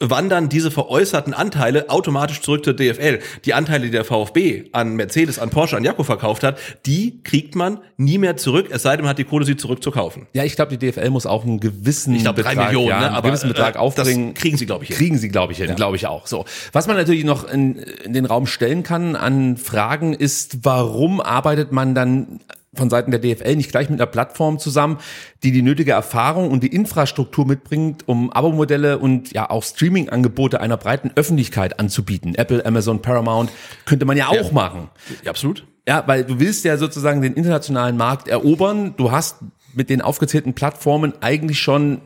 wandern 0.01 0.49
diese 0.49 0.71
veräußerten 0.71 1.33
Anteile 1.33 1.89
automatisch 1.89 2.43
zurück 2.43 2.65
zur 2.65 2.75
DFL. 2.75 3.21
Die 3.45 3.55
Anteile, 3.55 3.87
die 3.87 3.91
der 3.91 4.05
VfB 4.05 4.65
an 4.73 4.97
Mercedes, 4.97 5.39
an 5.39 5.51
Porsche, 5.51 5.77
an 5.77 5.85
Jaco 5.85 6.03
verkauft 6.03 6.43
hat, 6.43 6.59
die 6.85 7.23
kriegt 7.23 7.55
man 7.55 7.79
nie 7.97 8.19
mehr 8.19 8.37
zurück, 8.37 8.69
es 8.71 8.83
sei 8.83 8.97
denn, 8.97 9.05
man 9.05 9.11
hat 9.11 9.19
die 9.19 9.25
Kohle, 9.25 9.47
sie 9.47 9.57
zurückzukaufen. 9.57 10.27
Ja, 10.35 10.45
ich 10.45 10.55
glaube, 10.57 10.77
die 10.77 10.91
DFL 10.91 11.11
muss 11.11 11.25
auch 11.25 11.45
einen 11.45 11.61
gewissen 11.61 12.15
Ich 12.15 12.23
glaube, 12.23 12.43
drei 12.43 12.51
Betrag, 12.51 12.67
Millionen, 12.67 12.89
ja, 12.89 13.01
ne? 13.01 13.07
einen 13.07 13.15
aber 13.15 13.29
gewissen 13.29 13.49
Betrag 13.49 13.77
äh, 13.77 13.79
aufbringen. 13.79 14.35
Das 14.35 14.43
kriegen 14.43 14.59
sie, 14.59 14.67
glaube 14.67 14.85
ich, 14.85 14.89
hin. 14.89 14.99
Kriegen 14.99 15.19
sie, 15.19 15.29
glaube 15.29 15.53
ich, 15.53 15.59
hin, 15.59 15.75
glaube 15.77 15.97
ich 15.97 16.07
auch. 16.07 16.27
So. 16.27 16.45
Was 16.73 16.87
man 16.87 16.97
natürlich 16.97 17.25
noch 17.25 17.49
in, 17.49 17.77
in 17.77 18.13
den 18.13 18.27
Raum 18.27 18.47
stellen 18.47 18.83
kann 18.83 19.17
an 19.17 19.57
Fragen 19.57 20.13
ist, 20.13 20.59
warum 20.63 21.21
arbeitet 21.21 21.73
man 21.73 21.95
dann 21.95 22.41
von 22.77 22.91
Seiten 22.91 23.11
der 23.11 23.21
DFL 23.21 23.57
nicht 23.57 23.71
gleich 23.71 23.91
mit 23.91 24.01
einer 24.01 24.07
Plattform 24.07 24.59
zusammen, 24.59 24.99
die 25.43 25.53
die 25.53 25.63
nötige 25.63 25.93
Erfahrung 25.93 26.51
und 26.51 26.63
die 26.63 26.75
Infrastruktur 26.75 27.47
mitbringt, 27.47 28.05
um 28.07 28.33
Abo-Modelle 28.33 28.99
und 28.99 29.33
ja 29.33 29.51
auch 29.51 29.63
Streaming-Angebote 29.63 30.61
einer 30.61 30.77
breiten 30.77 31.11
Öffentlichkeit 31.15 31.79
anzubieten. 31.81 32.35
Apple, 32.35 32.65
Amazon, 32.65 33.03
Paramount 33.03 33.51
könnte 33.85 34.05
man 34.05 34.17
ja 34.17 34.29
auch 34.29 34.53
machen. 34.53 34.89
Ja, 35.25 35.31
absolut. 35.31 35.67
Ja, 35.89 36.03
weil 36.07 36.25
du 36.25 36.41
willst 36.41 36.65
ja 36.65 36.77
sozusagen 36.77 37.23
den 37.23 37.35
internationalen 37.35 37.97
Markt 37.97 38.29
erobern. 38.29 38.95
Du 38.97 39.13
hast 39.13 39.37
mit 39.75 39.91
den 39.91 40.01
aufgezählten 40.01 40.55
Plattformen 40.55 41.13
eigentlich 41.21 41.61
schon 41.61 42.01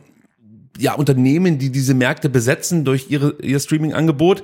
ja 0.79 0.95
Unternehmen, 0.95 1.59
die 1.59 1.71
diese 1.71 1.95
Märkte 1.95 2.29
besetzen 2.29 2.85
durch 2.85 3.11
ihre, 3.11 3.37
ihr 3.43 3.61
Streaming-Angebot. 3.61 4.43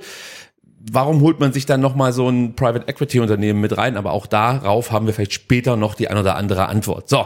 Warum 0.79 1.21
holt 1.21 1.39
man 1.39 1.53
sich 1.53 1.65
dann 1.65 1.81
noch 1.81 1.95
mal 1.95 2.13
so 2.13 2.29
ein 2.29 2.55
Private 2.55 2.87
Equity 2.87 3.19
Unternehmen 3.19 3.61
mit 3.61 3.77
rein? 3.77 3.97
Aber 3.97 4.11
auch 4.11 4.27
darauf 4.27 4.91
haben 4.91 5.07
wir 5.07 5.13
vielleicht 5.13 5.33
später 5.33 5.75
noch 5.75 5.95
die 5.95 6.07
ein 6.07 6.17
oder 6.17 6.35
andere 6.35 6.67
Antwort. 6.67 7.09
So, 7.09 7.25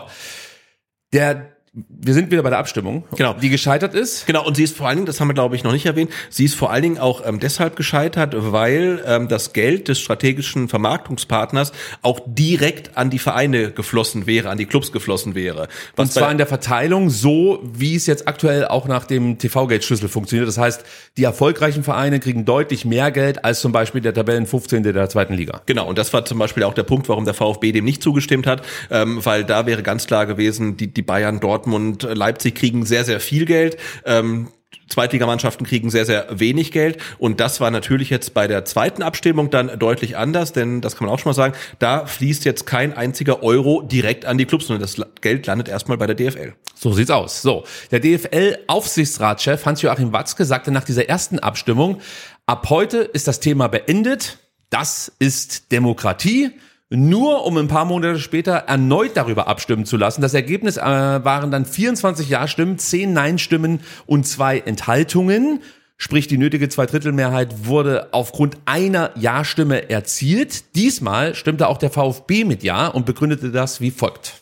der 1.14 1.51
wir 1.74 2.14
sind 2.14 2.32
wieder 2.32 2.44
bei 2.44 2.50
der 2.50 2.60
Abstimmung, 2.60 3.06
Genau. 3.16 3.34
die 3.34 3.48
gescheitert 3.48 3.94
ist. 3.94 4.28
Genau, 4.28 4.46
und 4.46 4.58
sie 4.58 4.64
ist 4.64 4.76
vor 4.76 4.90
allen 4.90 4.98
Dingen, 4.98 5.06
das 5.06 5.22
haben 5.22 5.30
wir 5.30 5.34
glaube 5.34 5.56
ich 5.56 5.64
noch 5.64 5.72
nicht 5.72 5.86
erwähnt, 5.86 6.12
sie 6.30 6.44
ist 6.44 6.56
vor 6.56 6.70
allen 6.70 6.84
Dingen 6.84 6.98
auch 6.98 7.26
ähm, 7.26 7.40
deshalb 7.40 7.78
gescheitert, 7.78 8.34
weil 8.38 9.02
ähm, 9.08 9.30
das 9.30 9.54
Geld 9.54 9.88
des 9.88 9.98
strategischen 10.00 10.68
Vermarktungspartners 10.68 11.72
auch 12.02 12.20
direkt 12.26 12.98
an 12.98 13.10
die 13.10 13.20
Vereine 13.20 13.72
geflossen 13.72 14.28
wäre, 14.28 14.50
an 14.50 14.58
die 14.58 14.66
Clubs 14.66 14.92
geflossen 14.92 15.34
wäre. 15.34 15.70
Was 15.96 16.08
Und 16.10 16.12
zwar 16.12 16.30
in 16.30 16.38
der 16.38 16.48
Verteilung 16.48 17.10
so, 17.10 17.62
wie 17.64 17.96
es 17.96 18.06
jetzt 18.06 18.28
aktuell 18.28 18.66
auch 18.68 18.90
nach 18.90 19.06
dem 19.06 19.38
TV-Geld-Schlüssel 19.38 20.10
funktioniert. 20.10 20.50
Das 20.50 20.58
heißt, 20.58 20.84
die 21.16 21.24
erfolgreichen 21.24 21.84
Vereine 21.84 22.20
kriegen 22.20 22.44
deutlich 22.44 22.84
mehr 22.84 23.12
Geld 23.12 23.46
als 23.46 23.62
zum 23.62 23.72
Beispiel 23.72 24.02
der 24.02 24.14
Tabellen 24.14 24.46
15. 24.46 24.84
der 24.84 25.08
zweiten 25.08 25.36
Liga. 25.36 25.62
Genau, 25.68 25.88
und 25.88 25.98
das 25.98 26.12
war 26.12 26.26
zum 26.26 26.38
Beispiel 26.38 26.64
auch 26.64 26.74
der 26.74 26.84
Punkt, 26.84 27.08
warum 27.08 27.24
der 27.24 27.34
VfB 27.34 27.72
dem 27.72 27.86
nicht 27.86 28.04
zugestimmt 28.04 28.46
hat, 28.46 28.62
ähm, 28.90 29.26
weil 29.26 29.46
da 29.46 29.66
wäre 29.66 29.84
ganz 29.84 30.06
klar 30.06 30.26
gewesen, 30.26 30.76
die, 30.76 30.88
die 30.88 31.02
Bayern, 31.02 31.40
Dortmund, 31.62 32.04
äh, 32.04 32.14
Leipzig 32.14 32.56
kriegen 32.56 32.86
sehr, 32.86 33.06
sehr 33.06 33.20
viel 33.20 33.46
Geld. 33.46 33.78
Ähm, 34.06 34.48
Zweitligamannschaften 34.88 35.66
kriegen 35.66 35.90
sehr, 35.90 36.06
sehr 36.06 36.28
wenig 36.32 36.72
Geld. 36.72 36.98
Und 37.18 37.40
das 37.40 37.62
war 37.62 37.72
natürlich 37.72 38.10
jetzt 38.10 38.34
bei 38.34 38.48
der 38.48 38.66
zweiten 38.66 39.04
Abstimmung 39.04 39.50
dann 39.50 39.80
deutlich 39.80 40.18
anders, 40.18 40.52
denn 40.52 40.82
das 40.82 40.98
kann 40.98 41.08
man 41.08 41.16
auch 41.16 41.20
schon 41.20 41.30
mal 41.30 41.34
sagen, 41.34 41.54
da 41.80 42.06
fließt 42.06 42.44
jetzt 42.44 42.66
kein 42.66 42.98
einziger 42.98 43.42
Euro 43.42 43.84
direkt 43.84 44.26
an 44.26 44.38
die 44.38 44.46
Clubs, 44.46 44.68
sondern 44.68 44.82
das 44.82 45.02
Geld 45.22 45.48
landet 45.48 45.70
erstmal 45.70 45.98
bei 45.98 46.08
der 46.08 46.16
DFL. 46.16 46.54
So 46.76 46.92
sieht's 46.92 47.12
aus. 47.12 47.42
So, 47.42 47.64
der 47.92 48.00
DFL-Aufsichtsratschef 48.00 49.66
Hans-Joachim 49.66 50.12
Watzke 50.12 50.44
sagte 50.44 50.72
nach 50.72 50.84
dieser 50.84 51.08
ersten 51.08 51.40
Abstimmung, 51.40 52.02
ab 52.46 52.70
heute 52.70 52.98
ist 52.98 53.28
das 53.28 53.40
Thema 53.40 53.68
beendet. 53.68 54.40
Das 54.70 55.12
ist 55.20 55.72
Demokratie. 55.72 56.52
Nur 56.94 57.46
um 57.46 57.56
ein 57.56 57.70
paar 57.70 57.86
Monate 57.86 58.20
später 58.20 58.52
erneut 58.52 59.12
darüber 59.16 59.48
abstimmen 59.48 59.86
zu 59.86 59.96
lassen. 59.96 60.22
Das 60.22 60.34
Ergebnis 60.34 60.76
äh, 60.76 60.82
waren 60.82 61.50
dann 61.50 61.66
24 61.66 62.28
Ja-Stimmen, 62.28 62.78
10 62.78 63.14
Nein-Stimmen 63.14 63.80
und 64.06 64.28
zwei 64.28 64.60
Enthaltungen. 64.60 65.62
Sprich, 65.96 66.28
die 66.28 66.38
nötige 66.38 66.68
Zweidrittelmehrheit 66.68 67.66
wurde 67.66 68.10
aufgrund 68.12 68.58
einer 68.66 69.12
Ja-Stimme 69.16 69.90
erzielt. 69.90 70.76
Diesmal 70.76 71.34
stimmte 71.34 71.70
auch 71.70 71.78
der 71.78 71.92
VfB 71.92 72.44
mit 72.44 72.62
Ja 72.62 72.88
und 72.88 73.06
begründete 73.06 73.52
das 73.52 73.80
wie 73.80 73.92
folgt. 73.92 74.41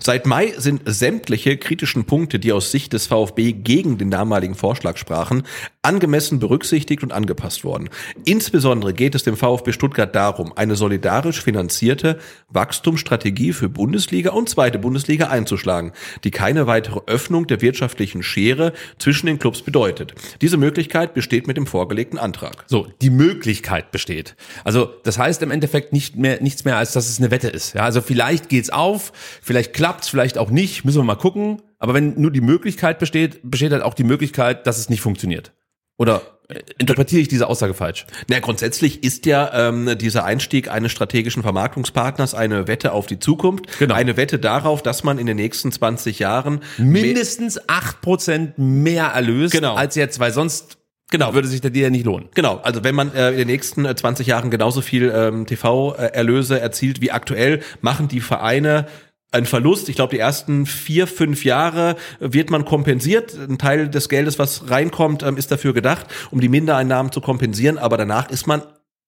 Seit 0.00 0.26
Mai 0.26 0.52
sind 0.56 0.82
sämtliche 0.84 1.56
kritischen 1.56 2.04
Punkte, 2.04 2.40
die 2.40 2.52
aus 2.52 2.72
Sicht 2.72 2.92
des 2.92 3.06
VfB 3.06 3.52
gegen 3.52 3.98
den 3.98 4.10
damaligen 4.10 4.56
Vorschlag 4.56 4.96
sprachen, 4.96 5.44
angemessen 5.82 6.40
berücksichtigt 6.40 7.04
und 7.04 7.12
angepasst 7.12 7.64
worden. 7.64 7.88
Insbesondere 8.24 8.92
geht 8.92 9.14
es 9.14 9.22
dem 9.22 9.36
VfB 9.36 9.72
Stuttgart 9.72 10.14
darum, 10.14 10.52
eine 10.56 10.74
solidarisch 10.74 11.40
finanzierte 11.40 12.18
Wachstumsstrategie 12.48 13.52
für 13.52 13.68
Bundesliga 13.68 14.32
und 14.32 14.48
zweite 14.48 14.80
Bundesliga 14.80 15.28
einzuschlagen, 15.28 15.92
die 16.24 16.32
keine 16.32 16.66
weitere 16.66 17.00
Öffnung 17.06 17.46
der 17.46 17.60
wirtschaftlichen 17.60 18.24
Schere 18.24 18.72
zwischen 18.98 19.26
den 19.26 19.38
Clubs 19.38 19.62
bedeutet. 19.62 20.14
Diese 20.40 20.56
Möglichkeit 20.56 21.14
besteht 21.14 21.46
mit 21.46 21.56
dem 21.56 21.66
vorgelegten 21.66 22.18
Antrag. 22.18 22.64
So, 22.66 22.88
die 23.00 23.10
Möglichkeit 23.10 23.92
besteht. 23.92 24.34
Also, 24.64 24.90
das 25.04 25.16
heißt 25.16 25.42
im 25.42 25.52
Endeffekt 25.52 25.92
nicht 25.92 26.16
mehr, 26.16 26.42
nichts 26.42 26.64
mehr, 26.64 26.76
als 26.76 26.92
dass 26.92 27.08
es 27.08 27.18
eine 27.18 27.30
Wette 27.30 27.48
ist. 27.48 27.74
Ja, 27.74 27.84
also 27.84 28.02
vielleicht 28.02 28.48
geht's 28.48 28.70
auf, 28.70 29.12
vielleicht 29.40 29.59
klappt's, 29.68 30.08
vielleicht 30.08 30.38
auch 30.38 30.50
nicht, 30.50 30.84
müssen 30.84 30.98
wir 30.98 31.04
mal 31.04 31.14
gucken. 31.16 31.62
Aber 31.78 31.94
wenn 31.94 32.20
nur 32.20 32.30
die 32.30 32.40
Möglichkeit 32.40 32.98
besteht, 32.98 33.40
besteht 33.42 33.72
halt 33.72 33.82
auch 33.82 33.94
die 33.94 34.04
Möglichkeit, 34.04 34.66
dass 34.66 34.78
es 34.78 34.90
nicht 34.90 35.00
funktioniert. 35.00 35.52
Oder 35.96 36.22
äh, 36.48 36.60
interpretiere 36.78 37.20
ich 37.20 37.28
diese 37.28 37.46
Aussage 37.46 37.74
falsch? 37.74 38.06
Na, 38.28 38.38
grundsätzlich 38.38 39.04
ist 39.04 39.26
ja 39.26 39.68
ähm, 39.68 39.98
dieser 39.98 40.24
Einstieg 40.24 40.70
eines 40.70 40.92
strategischen 40.92 41.42
Vermarktungspartners 41.42 42.34
eine 42.34 42.66
Wette 42.68 42.92
auf 42.92 43.06
die 43.06 43.18
Zukunft. 43.18 43.78
Genau. 43.78 43.94
Eine 43.94 44.16
Wette 44.16 44.38
darauf, 44.38 44.82
dass 44.82 45.04
man 45.04 45.18
in 45.18 45.26
den 45.26 45.36
nächsten 45.36 45.70
20 45.72 46.18
Jahren 46.18 46.60
Mindestens 46.78 47.60
acht 47.68 48.00
Prozent 48.00 48.58
mehr 48.58 49.06
erlöst 49.06 49.52
Genau. 49.52 49.74
als 49.74 49.94
jetzt, 49.94 50.18
weil 50.20 50.32
sonst 50.32 50.78
Genau. 51.10 51.34
würde 51.34 51.48
sich 51.48 51.60
der 51.60 51.70
Deal 51.70 51.84
ja 51.84 51.90
nicht 51.90 52.06
lohnen. 52.06 52.28
Genau, 52.34 52.58
also 52.62 52.84
wenn 52.84 52.94
man 52.94 53.12
äh, 53.14 53.32
in 53.32 53.38
den 53.38 53.48
nächsten 53.48 53.84
äh, 53.84 53.94
20 53.96 54.26
Jahren 54.28 54.50
genauso 54.50 54.80
viel 54.80 55.12
ähm, 55.14 55.44
TV-Erlöse 55.44 56.60
erzielt 56.60 57.00
wie 57.00 57.10
aktuell, 57.10 57.60
machen 57.80 58.06
die 58.08 58.20
Vereine 58.20 58.86
einen 59.32 59.46
Verlust. 59.46 59.88
Ich 59.88 59.96
glaube, 59.96 60.14
die 60.14 60.20
ersten 60.20 60.66
vier, 60.66 61.06
fünf 61.06 61.44
Jahre 61.44 61.96
wird 62.18 62.50
man 62.50 62.64
kompensiert. 62.64 63.36
Ein 63.36 63.58
Teil 63.58 63.88
des 63.88 64.08
Geldes, 64.08 64.38
was 64.38 64.70
reinkommt, 64.70 65.22
ähm, 65.22 65.36
ist 65.36 65.50
dafür 65.52 65.72
gedacht, 65.72 66.06
um 66.30 66.40
die 66.40 66.48
Mindereinnahmen 66.48 67.12
zu 67.12 67.20
kompensieren. 67.20 67.78
Aber 67.78 67.96
danach 67.96 68.30
ist 68.30 68.46
man 68.46 68.62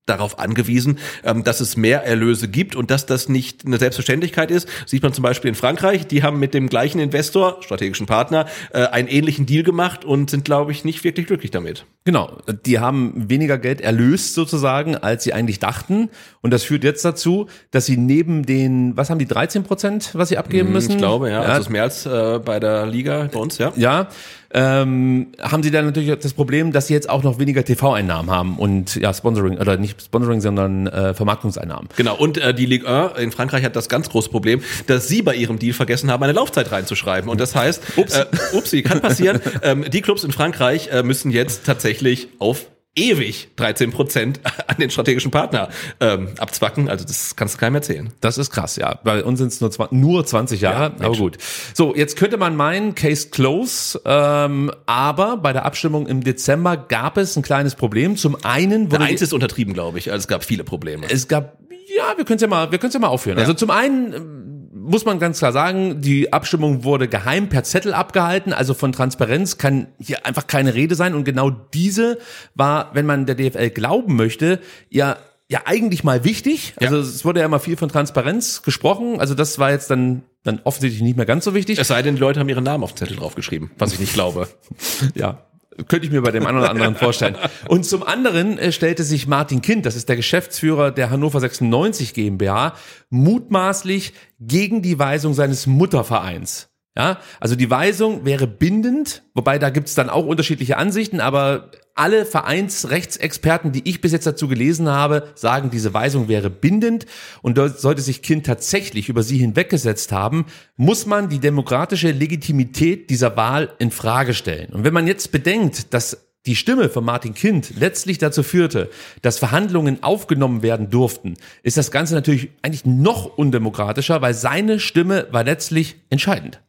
darauf 0.06 0.38
angewiesen, 0.40 0.98
ähm, 1.22 1.44
dass 1.44 1.60
es 1.60 1.76
mehr 1.76 2.04
Erlöse 2.04 2.48
gibt 2.48 2.74
und 2.74 2.90
dass 2.90 3.06
das 3.06 3.28
nicht 3.28 3.64
eine 3.64 3.78
Selbstverständlichkeit 3.78 4.50
ist. 4.50 4.68
Sieht 4.84 5.02
man 5.02 5.12
zum 5.12 5.22
Beispiel 5.22 5.48
in 5.48 5.54
Frankreich, 5.54 6.08
die 6.08 6.24
haben 6.24 6.40
mit 6.40 6.54
dem 6.54 6.68
gleichen 6.68 6.98
Investor, 6.98 7.58
strategischen 7.62 8.06
Partner, 8.06 8.46
äh, 8.72 8.86
einen 8.86 9.06
ähnlichen 9.06 9.46
Deal 9.46 9.62
gemacht 9.62 10.04
und 10.04 10.28
sind, 10.28 10.44
glaube 10.44 10.72
ich, 10.72 10.84
nicht 10.84 11.04
wirklich 11.04 11.26
glücklich 11.26 11.52
damit. 11.52 11.86
Genau, 12.04 12.38
die 12.66 12.80
haben 12.80 13.30
weniger 13.30 13.58
Geld 13.58 13.80
erlöst 13.80 14.34
sozusagen, 14.34 14.96
als 14.96 15.22
sie 15.22 15.34
eigentlich 15.34 15.60
dachten. 15.60 16.10
Und 16.40 16.52
das 16.52 16.64
führt 16.64 16.82
jetzt 16.82 17.04
dazu, 17.04 17.46
dass 17.70 17.86
sie 17.86 17.96
neben 17.96 18.44
den, 18.44 18.96
was 18.96 19.08
haben 19.08 19.20
die, 19.20 19.26
13 19.26 19.62
Prozent, 19.62 20.10
was 20.14 20.30
sie 20.30 20.36
abgeben 20.36 20.72
müssen? 20.72 20.92
Ich 20.92 20.98
glaube, 20.98 21.30
ja. 21.30 21.42
Also 21.42 21.62
ist 21.62 21.70
mehr 21.70 21.84
als 21.84 22.06
äh, 22.06 22.40
bei 22.44 22.58
der 22.58 22.86
Liga 22.86 23.28
bei 23.32 23.38
uns, 23.38 23.58
ja. 23.58 23.72
ja, 23.76 24.08
ähm, 24.54 25.28
haben 25.40 25.62
sie 25.62 25.70
dann 25.70 25.86
natürlich 25.86 26.18
das 26.18 26.32
Problem, 26.34 26.72
dass 26.72 26.86
sie 26.86 26.94
jetzt 26.94 27.08
auch 27.08 27.22
noch 27.22 27.38
weniger 27.38 27.64
TV-Einnahmen 27.64 28.30
haben 28.30 28.58
und 28.58 28.96
ja, 28.96 29.12
Sponsoring, 29.12 29.58
oder 29.58 29.76
nicht 29.76 30.02
Sponsoring, 30.02 30.40
sondern 30.40 30.86
äh, 30.86 31.14
Vermarktungseinnahmen. 31.14 31.88
Genau, 31.96 32.16
und 32.16 32.38
äh, 32.38 32.54
die 32.54 32.66
Ligue 32.66 32.88
1 32.88 33.18
in 33.18 33.32
Frankreich 33.32 33.64
hat 33.64 33.76
das 33.76 33.88
ganz 33.88 34.10
große 34.10 34.30
Problem, 34.30 34.62
dass 34.86 35.08
sie 35.08 35.22
bei 35.22 35.34
ihrem 35.34 35.58
Deal 35.58 35.72
vergessen 35.72 36.10
haben, 36.10 36.22
eine 36.22 36.32
Laufzeit 36.32 36.70
reinzuschreiben. 36.70 37.30
Und 37.30 37.40
das 37.40 37.54
heißt, 37.54 37.82
Ups. 37.96 38.16
Äh, 38.16 38.26
upsi, 38.52 38.82
kann 38.82 39.00
passieren, 39.00 39.40
ähm, 39.62 39.84
die 39.90 40.02
Clubs 40.02 40.24
in 40.24 40.32
Frankreich 40.32 40.88
äh, 40.92 41.02
müssen 41.02 41.30
jetzt 41.30 41.64
tatsächlich 41.64 42.28
auf 42.38 42.66
ewig 42.94 43.48
13 43.56 43.90
Prozent 43.90 44.40
an 44.66 44.76
den 44.78 44.90
strategischen 44.90 45.30
Partner 45.30 45.68
ähm, 46.00 46.28
abzwacken. 46.38 46.88
Also 46.88 47.04
das 47.04 47.36
kannst 47.36 47.54
du 47.54 47.58
keinem 47.58 47.76
erzählen. 47.76 48.12
Das 48.20 48.38
ist 48.38 48.50
krass, 48.50 48.76
ja. 48.76 48.98
Bei 49.02 49.24
uns 49.24 49.38
sind 49.38 49.52
es 49.52 49.60
nur, 49.60 49.88
nur 49.90 50.26
20 50.26 50.60
Jahre, 50.60 50.94
Ja, 50.98 51.06
aber 51.06 51.16
gut. 51.16 51.38
So, 51.74 51.94
jetzt 51.94 52.16
könnte 52.16 52.36
man 52.36 52.54
meinen, 52.54 52.94
Case 52.94 53.30
close, 53.30 54.00
ähm, 54.04 54.70
aber 54.86 55.38
bei 55.38 55.52
der 55.52 55.64
Abstimmung 55.64 56.06
im 56.06 56.22
Dezember 56.22 56.76
gab 56.76 57.16
es 57.16 57.36
ein 57.36 57.42
kleines 57.42 57.74
Problem. 57.74 58.16
Zum 58.16 58.36
einen 58.44 58.92
wurde 58.92 59.04
Eins 59.04 59.22
ist 59.22 59.32
untertrieben, 59.32 59.72
glaube 59.72 59.98
ich. 59.98 60.10
Also 60.10 60.22
es 60.22 60.28
gab 60.28 60.44
viele 60.44 60.64
Probleme. 60.64 61.06
es 61.08 61.28
gab, 61.28 61.58
ja, 61.96 62.16
wir 62.16 62.24
können 62.24 62.36
es 62.36 62.42
ja 62.42 62.48
mal, 62.48 62.70
wir 62.70 62.78
können 62.78 62.88
es 62.88 62.94
ja 62.94 63.00
mal 63.00 63.08
aufführen. 63.08 63.38
Also 63.38 63.54
zum 63.54 63.70
einen 63.70 64.61
muss 64.82 65.04
man 65.04 65.18
ganz 65.18 65.38
klar 65.38 65.52
sagen, 65.52 66.00
die 66.00 66.32
Abstimmung 66.32 66.84
wurde 66.84 67.08
geheim 67.08 67.48
per 67.48 67.64
Zettel 67.64 67.94
abgehalten, 67.94 68.52
also 68.52 68.74
von 68.74 68.92
Transparenz 68.92 69.58
kann 69.58 69.88
hier 69.98 70.26
einfach 70.26 70.46
keine 70.46 70.74
Rede 70.74 70.94
sein 70.94 71.14
und 71.14 71.24
genau 71.24 71.50
diese 71.50 72.18
war, 72.54 72.90
wenn 72.94 73.06
man 73.06 73.26
der 73.26 73.34
DFL 73.34 73.70
glauben 73.70 74.16
möchte, 74.16 74.60
ja 74.90 75.16
ja 75.48 75.62
eigentlich 75.66 76.02
mal 76.02 76.24
wichtig. 76.24 76.72
Also 76.80 76.98
es 76.98 77.26
wurde 77.26 77.40
ja 77.40 77.46
immer 77.46 77.60
viel 77.60 77.76
von 77.76 77.90
Transparenz 77.90 78.62
gesprochen, 78.62 79.20
also 79.20 79.34
das 79.34 79.58
war 79.58 79.70
jetzt 79.70 79.90
dann 79.90 80.22
dann 80.44 80.60
offensichtlich 80.64 81.02
nicht 81.02 81.16
mehr 81.16 81.26
ganz 81.26 81.44
so 81.44 81.54
wichtig. 81.54 81.78
Es 81.78 81.88
sei 81.88 82.02
denn, 82.02 82.16
die 82.16 82.20
Leute 82.20 82.40
haben 82.40 82.48
ihren 82.48 82.64
Namen 82.64 82.82
auf 82.82 82.92
den 82.92 82.98
Zettel 82.98 83.16
draufgeschrieben, 83.16 83.70
was 83.78 83.92
ich 83.92 84.00
nicht 84.00 84.14
glaube. 84.14 84.48
Ja. 85.14 85.44
Könnte 85.88 86.06
ich 86.06 86.12
mir 86.12 86.22
bei 86.22 86.30
dem 86.30 86.46
einen 86.46 86.58
oder 86.58 86.70
anderen 86.70 86.94
vorstellen. 86.94 87.36
Und 87.68 87.84
zum 87.86 88.02
anderen 88.02 88.58
äh, 88.58 88.72
stellte 88.72 89.04
sich 89.04 89.26
Martin 89.26 89.62
Kind, 89.62 89.86
das 89.86 89.96
ist 89.96 90.08
der 90.08 90.16
Geschäftsführer 90.16 90.90
der 90.90 91.10
Hannover 91.10 91.40
96 91.40 92.14
GmbH, 92.14 92.74
mutmaßlich 93.10 94.12
gegen 94.38 94.82
die 94.82 94.98
Weisung 94.98 95.34
seines 95.34 95.66
Muttervereins. 95.66 96.68
Ja, 96.96 97.20
also 97.40 97.56
die 97.56 97.70
Weisung 97.70 98.26
wäre 98.26 98.46
bindend, 98.46 99.22
wobei 99.34 99.58
da 99.58 99.70
gibt's 99.70 99.94
dann 99.94 100.10
auch 100.10 100.26
unterschiedliche 100.26 100.76
Ansichten, 100.76 101.20
aber 101.20 101.70
alle 101.94 102.24
Vereinsrechtsexperten, 102.24 103.72
die 103.72 103.88
ich 103.88 104.00
bis 104.00 104.12
jetzt 104.12 104.26
dazu 104.26 104.48
gelesen 104.48 104.88
habe, 104.88 105.28
sagen, 105.34 105.70
diese 105.70 105.92
Weisung 105.94 106.28
wäre 106.28 106.50
bindend 106.50 107.06
und 107.42 107.58
sollte 107.58 108.02
sich 108.02 108.22
Kind 108.22 108.46
tatsächlich 108.46 109.08
über 109.08 109.22
sie 109.22 109.38
hinweggesetzt 109.38 110.12
haben, 110.12 110.46
muss 110.76 111.06
man 111.06 111.28
die 111.28 111.38
demokratische 111.38 112.10
Legitimität 112.10 113.10
dieser 113.10 113.36
Wahl 113.36 113.72
in 113.78 113.90
Frage 113.90 114.34
stellen. 114.34 114.72
Und 114.72 114.84
wenn 114.84 114.94
man 114.94 115.06
jetzt 115.06 115.32
bedenkt, 115.32 115.92
dass 115.94 116.18
die 116.46 116.56
Stimme 116.56 116.88
von 116.88 117.04
Martin 117.04 117.34
Kind 117.34 117.74
letztlich 117.78 118.18
dazu 118.18 118.42
führte, 118.42 118.90
dass 119.20 119.38
Verhandlungen 119.38 120.02
aufgenommen 120.02 120.62
werden 120.62 120.90
durften, 120.90 121.34
ist 121.62 121.76
das 121.76 121.90
Ganze 121.90 122.14
natürlich 122.14 122.50
eigentlich 122.62 122.84
noch 122.84 123.38
undemokratischer, 123.38 124.22
weil 124.22 124.34
seine 124.34 124.80
Stimme 124.80 125.28
war 125.30 125.44
letztlich 125.44 125.96
entscheidend. 126.10 126.60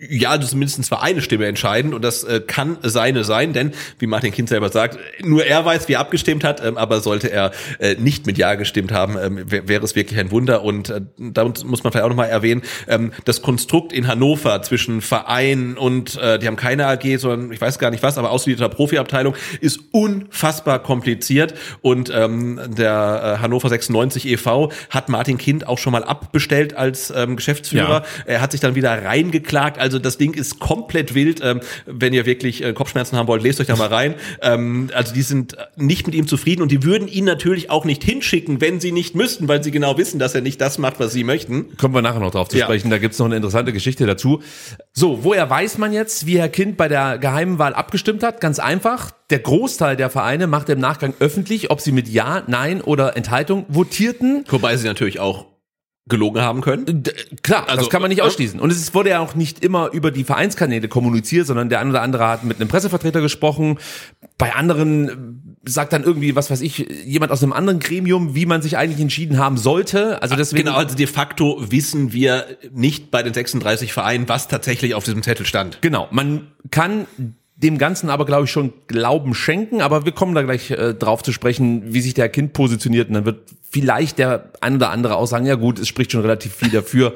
Ja, 0.00 0.30
also 0.30 0.46
zumindest 0.46 0.92
war 0.92 1.02
eine 1.02 1.20
Stimme 1.22 1.46
entscheidend 1.46 1.92
und 1.92 2.02
das 2.02 2.22
äh, 2.22 2.40
kann 2.40 2.78
seine 2.82 3.24
sein, 3.24 3.52
denn 3.52 3.72
wie 3.98 4.06
Martin 4.06 4.30
Kind 4.30 4.48
selber 4.48 4.68
sagt, 4.68 4.96
nur 5.24 5.44
er 5.44 5.64
weiß, 5.64 5.88
wie 5.88 5.94
er 5.94 6.00
abgestimmt 6.00 6.44
hat, 6.44 6.64
ähm, 6.64 6.78
aber 6.78 7.00
sollte 7.00 7.32
er 7.32 7.50
äh, 7.80 7.96
nicht 7.96 8.24
mit 8.24 8.38
Ja 8.38 8.54
gestimmt 8.54 8.92
haben, 8.92 9.16
ähm, 9.20 9.50
wär, 9.50 9.66
wäre 9.66 9.84
es 9.84 9.96
wirklich 9.96 10.16
ein 10.20 10.30
Wunder 10.30 10.62
und 10.62 10.90
äh, 10.90 11.00
da 11.18 11.42
muss 11.44 11.82
man 11.82 11.92
vielleicht 11.92 12.04
auch 12.04 12.10
nochmal 12.10 12.28
erwähnen, 12.28 12.62
ähm, 12.86 13.10
das 13.24 13.42
Konstrukt 13.42 13.92
in 13.92 14.06
Hannover 14.06 14.62
zwischen 14.62 15.00
Verein 15.00 15.76
und 15.76 16.16
äh, 16.18 16.38
die 16.38 16.46
haben 16.46 16.54
keine 16.54 16.86
AG, 16.86 17.18
sondern 17.18 17.50
ich 17.50 17.60
weiß 17.60 17.80
gar 17.80 17.90
nicht 17.90 18.04
was, 18.04 18.18
aber 18.18 18.30
ausgelieferter 18.30 18.72
Profiabteilung 18.72 19.34
ist 19.60 19.80
unfassbar 19.90 20.80
kompliziert 20.80 21.54
und 21.80 22.08
ähm, 22.14 22.60
der 22.68 23.38
äh, 23.38 23.42
Hannover 23.42 23.68
96 23.68 24.28
e.V. 24.28 24.70
hat 24.90 25.08
Martin 25.08 25.38
Kind 25.38 25.66
auch 25.66 25.78
schon 25.78 25.90
mal 25.90 26.04
abbestellt 26.04 26.76
als 26.76 27.10
ähm, 27.10 27.34
Geschäftsführer. 27.34 28.04
Ja. 28.04 28.04
Er 28.26 28.40
hat 28.40 28.52
sich 28.52 28.60
dann 28.60 28.76
wieder 28.76 29.04
reingeklagt. 29.04 29.87
Also 29.88 29.98
das 29.98 30.18
Ding 30.18 30.34
ist 30.34 30.58
komplett 30.58 31.14
wild. 31.14 31.40
Ähm, 31.42 31.60
wenn 31.86 32.12
ihr 32.12 32.26
wirklich 32.26 32.62
äh, 32.62 32.74
Kopfschmerzen 32.74 33.16
haben 33.16 33.26
wollt, 33.26 33.42
lest 33.42 33.58
euch 33.60 33.66
da 33.68 33.76
mal 33.76 33.88
rein. 33.88 34.14
Ähm, 34.42 34.90
also 34.94 35.14
die 35.14 35.22
sind 35.22 35.56
nicht 35.76 36.04
mit 36.06 36.14
ihm 36.14 36.28
zufrieden 36.28 36.60
und 36.60 36.70
die 36.70 36.82
würden 36.84 37.08
ihn 37.08 37.24
natürlich 37.24 37.70
auch 37.70 37.86
nicht 37.86 38.04
hinschicken, 38.04 38.60
wenn 38.60 38.80
sie 38.80 38.92
nicht 38.92 39.14
müssten, 39.14 39.48
weil 39.48 39.64
sie 39.64 39.70
genau 39.70 39.96
wissen, 39.96 40.18
dass 40.18 40.34
er 40.34 40.42
nicht 40.42 40.60
das 40.60 40.76
macht, 40.76 41.00
was 41.00 41.12
sie 41.12 41.24
möchten. 41.24 41.74
Kommen 41.78 41.94
wir 41.94 42.02
nachher 42.02 42.20
noch 42.20 42.30
drauf 42.32 42.48
zu 42.48 42.58
Ja. 42.58 42.66
sprechen. 42.66 42.90
Da 42.90 42.98
gibt's 42.98 43.18
noch 43.18 43.26
eine 43.26 43.36
interessante 43.36 43.72
Geschichte 43.72 44.04
dazu. 44.06 44.42
So, 44.92 45.24
woher 45.24 45.48
weiß 45.48 45.78
man 45.78 45.92
jetzt, 45.94 46.26
wie 46.26 46.38
Herr 46.38 46.48
Kind 46.50 46.76
bei 46.76 46.88
der 46.88 47.16
geheimen 47.18 47.58
Wahl 47.58 47.72
abgestimmt 47.72 48.22
hat? 48.22 48.40
Ganz 48.42 48.58
einfach. 48.58 49.12
Der 49.30 49.38
Großteil 49.40 49.96
der 49.96 50.10
Vereine 50.10 50.46
macht 50.46 50.68
im 50.68 50.80
Nachgang 50.80 51.14
öffentlich, 51.20 51.70
ob 51.70 51.80
sie 51.80 51.92
mit 51.92 52.08
Ja, 52.08 52.42
Nein 52.46 52.80
oder 52.82 53.16
Enthaltung 53.16 53.66
votierten. 53.68 54.44
Wobei 54.48 54.76
sie 54.76 54.86
natürlich 54.86 55.20
auch 55.20 55.46
gelogen 56.08 56.40
haben 56.40 56.60
können. 56.60 57.02
D 57.02 57.12
klar, 57.42 57.68
Also, 57.68 57.82
das 57.82 57.90
kann 57.90 58.02
man 58.02 58.08
nicht 58.08 58.20
äh, 58.20 58.22
ausschließen. 58.22 58.60
Und 58.60 58.70
es 58.70 58.94
wurde 58.94 59.10
ja 59.10 59.20
auch 59.20 59.34
nicht 59.34 59.64
immer 59.64 59.90
über 59.92 60.10
die 60.10 60.24
Vereinskanäle 60.24 60.88
kommuniziert, 60.88 61.46
sondern 61.46 61.68
der 61.68 61.80
eine 61.80 61.90
oder 61.90 62.02
andere 62.02 62.28
hat 62.28 62.44
mit 62.44 62.60
einem 62.60 62.68
Pressevertreter 62.68 63.20
gesprochen. 63.20 63.78
Bei 64.36 64.54
anderen 64.54 65.08
äh, 65.08 65.70
sagt 65.70 65.92
dann 65.92 66.02
irgendwie, 66.02 66.34
was 66.36 66.50
weiß 66.50 66.60
ich, 66.60 66.78
jemand 67.04 67.32
aus 67.32 67.42
einem 67.42 67.52
anderen 67.52 67.78
Gremium, 67.80 68.34
wie 68.34 68.46
man 68.46 68.62
sich 68.62 68.76
eigentlich 68.76 69.00
entschieden 69.00 69.38
haben 69.38 69.56
sollte. 69.56 70.22
Also 70.22 70.36
deswegen. 70.36 70.64
Genau, 70.64 70.76
also 70.76 70.96
de 70.96 71.06
facto 71.06 71.62
wissen 71.70 72.12
wir 72.12 72.46
nicht 72.72 73.10
bei 73.10 73.22
den 73.22 73.34
36 73.34 73.92
Vereinen, 73.92 74.28
was 74.28 74.48
tatsächlich 74.48 74.94
auf 74.94 75.04
diesem 75.04 75.22
Zettel 75.22 75.46
stand. 75.46 75.82
Genau, 75.82 76.08
man 76.10 76.48
kann 76.70 77.06
dem 77.58 77.76
Ganzen 77.76 78.08
aber, 78.08 78.24
glaube 78.24 78.44
ich, 78.44 78.52
schon 78.52 78.72
Glauben 78.86 79.34
schenken, 79.34 79.80
aber 79.80 80.04
wir 80.04 80.12
kommen 80.12 80.34
da 80.34 80.42
gleich 80.42 80.70
äh, 80.70 80.94
drauf 80.94 81.24
zu 81.24 81.32
sprechen, 81.32 81.92
wie 81.92 82.00
sich 82.00 82.14
der 82.14 82.28
Kind 82.28 82.52
positioniert 82.52 83.08
und 83.08 83.14
dann 83.14 83.24
wird 83.24 83.50
vielleicht 83.70 84.18
der 84.18 84.50
ein 84.60 84.76
oder 84.76 84.90
andere 84.90 85.16
auch 85.16 85.26
sagen, 85.26 85.46
ja 85.46 85.54
gut, 85.54 85.78
es 85.78 85.88
spricht 85.88 86.12
schon 86.12 86.22
relativ 86.22 86.54
viel 86.54 86.70
dafür, 86.70 87.14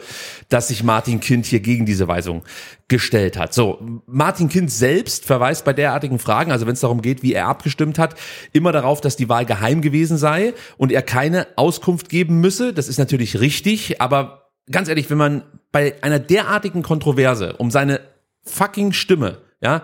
dass 0.49 0.69
sich 0.69 0.83
Martin 0.83 1.21
Kind 1.21 1.47
hier 1.47 1.61
gegen 1.61 1.87
diese 1.87 2.09
Weisung 2.09 2.43
gestellt 2.89 3.39
hat. 3.39 3.55
So, 3.55 3.79
Martin 4.07 4.49
Kind 4.49 4.71
selbst 4.71 5.25
verweist 5.25 5.65
bei 5.65 5.73
derartigen 5.73 6.19
Fragen, 6.19 6.53
also 6.53 6.67
wenn 6.67 6.75
es 6.75 6.81
darum 6.81 7.01
geht, 7.01 7.23
wie 7.23 7.33
er 7.33 7.47
abgestimmt 7.47 7.99
hat, 7.99 8.17
immer 8.53 8.73
darauf, 8.73 9.01
dass 9.01 9.17
die 9.17 9.29
Wahl 9.29 9.47
geheim 9.47 9.81
gewesen 9.81 10.19
sei 10.19 10.53
und 10.77 10.93
er 10.93 11.03
keine 11.03 11.47
Auskunft 11.57 12.09
geben 12.09 12.41
müsse. 12.41 12.75
Das 12.75 12.89
ist 12.89 12.99
natürlich 12.99 13.41
richtig, 13.41 14.01
aber 14.03 14.51
ganz 14.71 14.89
ehrlich, 14.89 15.09
wenn 15.09 15.19
man 15.19 15.43
bei 15.71 15.95
einer 16.03 16.19
derartigen 16.19 16.83
Kontroverse 16.83 17.57
um 17.57 17.71
seine 17.71 18.01
fucking 18.45 18.93
Stimme, 18.93 19.39
ja, 19.61 19.83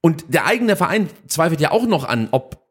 und 0.00 0.24
der 0.28 0.46
eigene 0.46 0.76
Verein 0.76 1.08
zweifelt 1.26 1.60
ja 1.60 1.72
auch 1.72 1.86
noch 1.86 2.04
an, 2.04 2.28
ob 2.30 2.65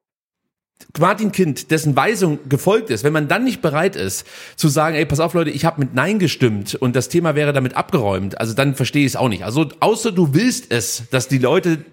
Martin 1.00 1.32
Kind, 1.32 1.72
dessen 1.72 1.96
Weisung 1.96 2.40
gefolgt 2.48 2.90
ist, 2.90 3.04
wenn 3.04 3.14
man 3.14 3.28
dann 3.28 3.44
nicht 3.44 3.62
bereit 3.62 3.96
ist 3.96 4.26
zu 4.56 4.68
sagen, 4.68 4.96
ey, 4.96 5.06
pass 5.06 5.20
auf 5.20 5.34
Leute, 5.34 5.50
ich 5.50 5.66
habe 5.66 5.80
mit 5.80 5.94
Nein 5.94 6.20
gestimmt 6.20 6.76
und 6.76 6.96
das 6.96 7.10
Thema 7.10 7.36
wäre 7.36 7.54
damit 7.54 7.76
abgeräumt, 7.76 8.40
also 8.40 8.54
dann 8.54 8.76
verstehe 8.76 9.06
ich 9.06 9.14
es 9.14 9.16
auch 9.16 9.30
nicht. 9.30 9.44
Also 9.44 9.70
außer 9.80 10.12
du 10.12 10.34
willst 10.34 10.72
es, 10.72 11.04
dass 11.12 11.28
die 11.28 11.38
Leute 11.38 11.84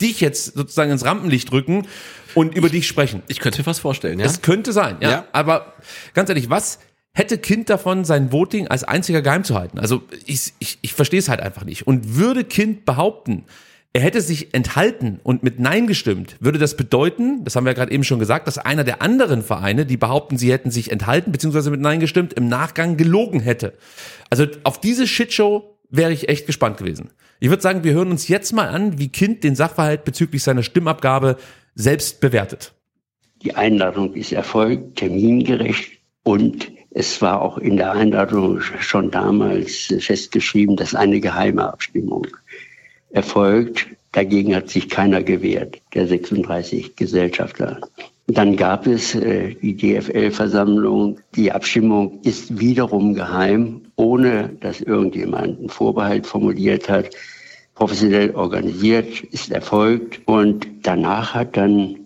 dich 0.00 0.20
jetzt 0.20 0.54
sozusagen 0.56 0.90
ins 0.90 1.04
Rampenlicht 1.04 1.50
drücken 1.50 1.86
und 2.34 2.54
über 2.54 2.68
dich 2.68 2.86
sprechen. 2.86 3.22
Ich 3.28 3.40
könnte 3.40 3.58
mir 3.58 3.64
fast 3.64 3.80
vorstellen, 3.80 4.20
ja. 4.20 4.26
Es 4.26 4.42
könnte 4.42 4.72
sein, 4.72 4.96
ja. 5.00 5.10
Ja. 5.10 5.24
Aber 5.32 5.74
ganz 6.12 6.28
ehrlich, 6.28 6.50
was 6.50 6.80
hätte 7.12 7.38
Kind 7.38 7.70
davon, 7.70 8.04
sein 8.04 8.30
Voting 8.30 8.68
als 8.68 8.84
einziger 8.84 9.22
geheim 9.22 9.44
zu 9.44 9.54
halten? 9.54 9.78
Also 9.78 10.02
ich, 10.26 10.52
ich, 10.58 10.78
ich 10.82 10.92
verstehe 10.92 11.18
es 11.18 11.28
halt 11.28 11.40
einfach 11.40 11.64
nicht. 11.64 11.86
Und 11.86 12.16
würde 12.16 12.44
Kind 12.44 12.84
behaupten, 12.84 13.46
er 13.92 14.02
hätte 14.02 14.20
sich 14.20 14.54
enthalten 14.54 15.18
und 15.24 15.42
mit 15.42 15.58
Nein 15.58 15.88
gestimmt, 15.88 16.36
würde 16.38 16.60
das 16.60 16.76
bedeuten, 16.76 17.42
das 17.42 17.56
haben 17.56 17.64
wir 17.64 17.70
ja 17.70 17.74
gerade 17.74 17.92
eben 17.92 18.04
schon 18.04 18.20
gesagt, 18.20 18.46
dass 18.46 18.56
einer 18.56 18.84
der 18.84 19.02
anderen 19.02 19.42
Vereine, 19.42 19.84
die 19.84 19.96
behaupten, 19.96 20.38
sie 20.38 20.52
hätten 20.52 20.70
sich 20.70 20.92
enthalten 20.92 21.32
bzw. 21.32 21.70
mit 21.70 21.80
Nein 21.80 21.98
gestimmt, 21.98 22.32
im 22.34 22.48
Nachgang 22.48 22.96
gelogen 22.96 23.40
hätte. 23.40 23.74
Also 24.30 24.46
auf 24.62 24.80
diese 24.80 25.08
Shitshow 25.08 25.76
wäre 25.88 26.12
ich 26.12 26.28
echt 26.28 26.46
gespannt 26.46 26.76
gewesen. 26.76 27.10
Ich 27.40 27.48
würde 27.48 27.62
sagen, 27.62 27.82
wir 27.82 27.92
hören 27.92 28.12
uns 28.12 28.28
jetzt 28.28 28.52
mal 28.52 28.68
an, 28.68 28.98
wie 29.00 29.08
Kind 29.08 29.42
den 29.42 29.56
Sachverhalt 29.56 30.04
bezüglich 30.04 30.44
seiner 30.44 30.62
Stimmabgabe 30.62 31.36
selbst 31.74 32.20
bewertet. 32.20 32.72
Die 33.42 33.56
Einladung 33.56 34.14
ist 34.14 34.32
erfolgt, 34.32 34.98
termingerecht 34.98 35.98
und 36.22 36.70
es 36.90 37.22
war 37.22 37.40
auch 37.40 37.58
in 37.58 37.76
der 37.76 37.92
Einladung 37.92 38.60
schon 38.60 39.10
damals 39.10 39.92
festgeschrieben, 39.98 40.76
dass 40.76 40.94
eine 40.94 41.20
geheime 41.20 41.72
Abstimmung 41.72 42.26
erfolgt. 43.10 43.86
Dagegen 44.12 44.54
hat 44.56 44.68
sich 44.68 44.88
keiner 44.88 45.22
gewehrt, 45.22 45.80
der 45.94 46.06
36 46.06 46.96
Gesellschafter. 46.96 47.80
Dann 48.26 48.56
gab 48.56 48.86
es 48.86 49.14
äh, 49.14 49.54
die 49.54 49.76
DFL-Versammlung. 49.76 51.18
Die 51.34 51.50
Abstimmung 51.50 52.20
ist 52.22 52.58
wiederum 52.58 53.14
geheim, 53.14 53.82
ohne 53.96 54.50
dass 54.60 54.80
irgendjemand 54.80 55.58
einen 55.58 55.68
Vorbehalt 55.68 56.26
formuliert 56.26 56.88
hat. 56.88 57.10
Professionell 57.74 58.32
organisiert, 58.34 59.20
ist 59.32 59.50
erfolgt 59.50 60.20
und 60.26 60.68
danach 60.82 61.34
hat 61.34 61.56
dann 61.56 61.96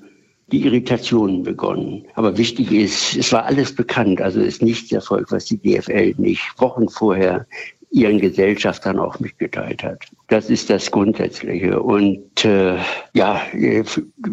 die 0.53 0.65
Irritationen 0.65 1.43
begonnen. 1.43 2.05
Aber 2.15 2.37
wichtig 2.37 2.71
ist, 2.71 3.17
es 3.17 3.33
war 3.33 3.45
alles 3.45 3.75
bekannt, 3.75 4.21
also 4.21 4.41
ist 4.41 4.63
nichts 4.63 4.93
erfolgt, 4.93 5.33
was 5.33 5.47
die 5.47 5.59
DFL 5.59 6.15
nicht 6.17 6.43
Wochen 6.59 6.89
vorher 6.89 7.47
ihren 7.95 8.21
Gesellschaftern 8.21 8.99
auch 8.99 9.21
mitgeteilt 9.21 9.85
hat. 9.85 10.05
Das 10.27 10.51
ist 10.51 10.69
das 10.69 10.91
Grundsätzliche. 10.91 11.81
Und 11.81 12.45
äh, 12.45 12.77
ja, 13.15 13.41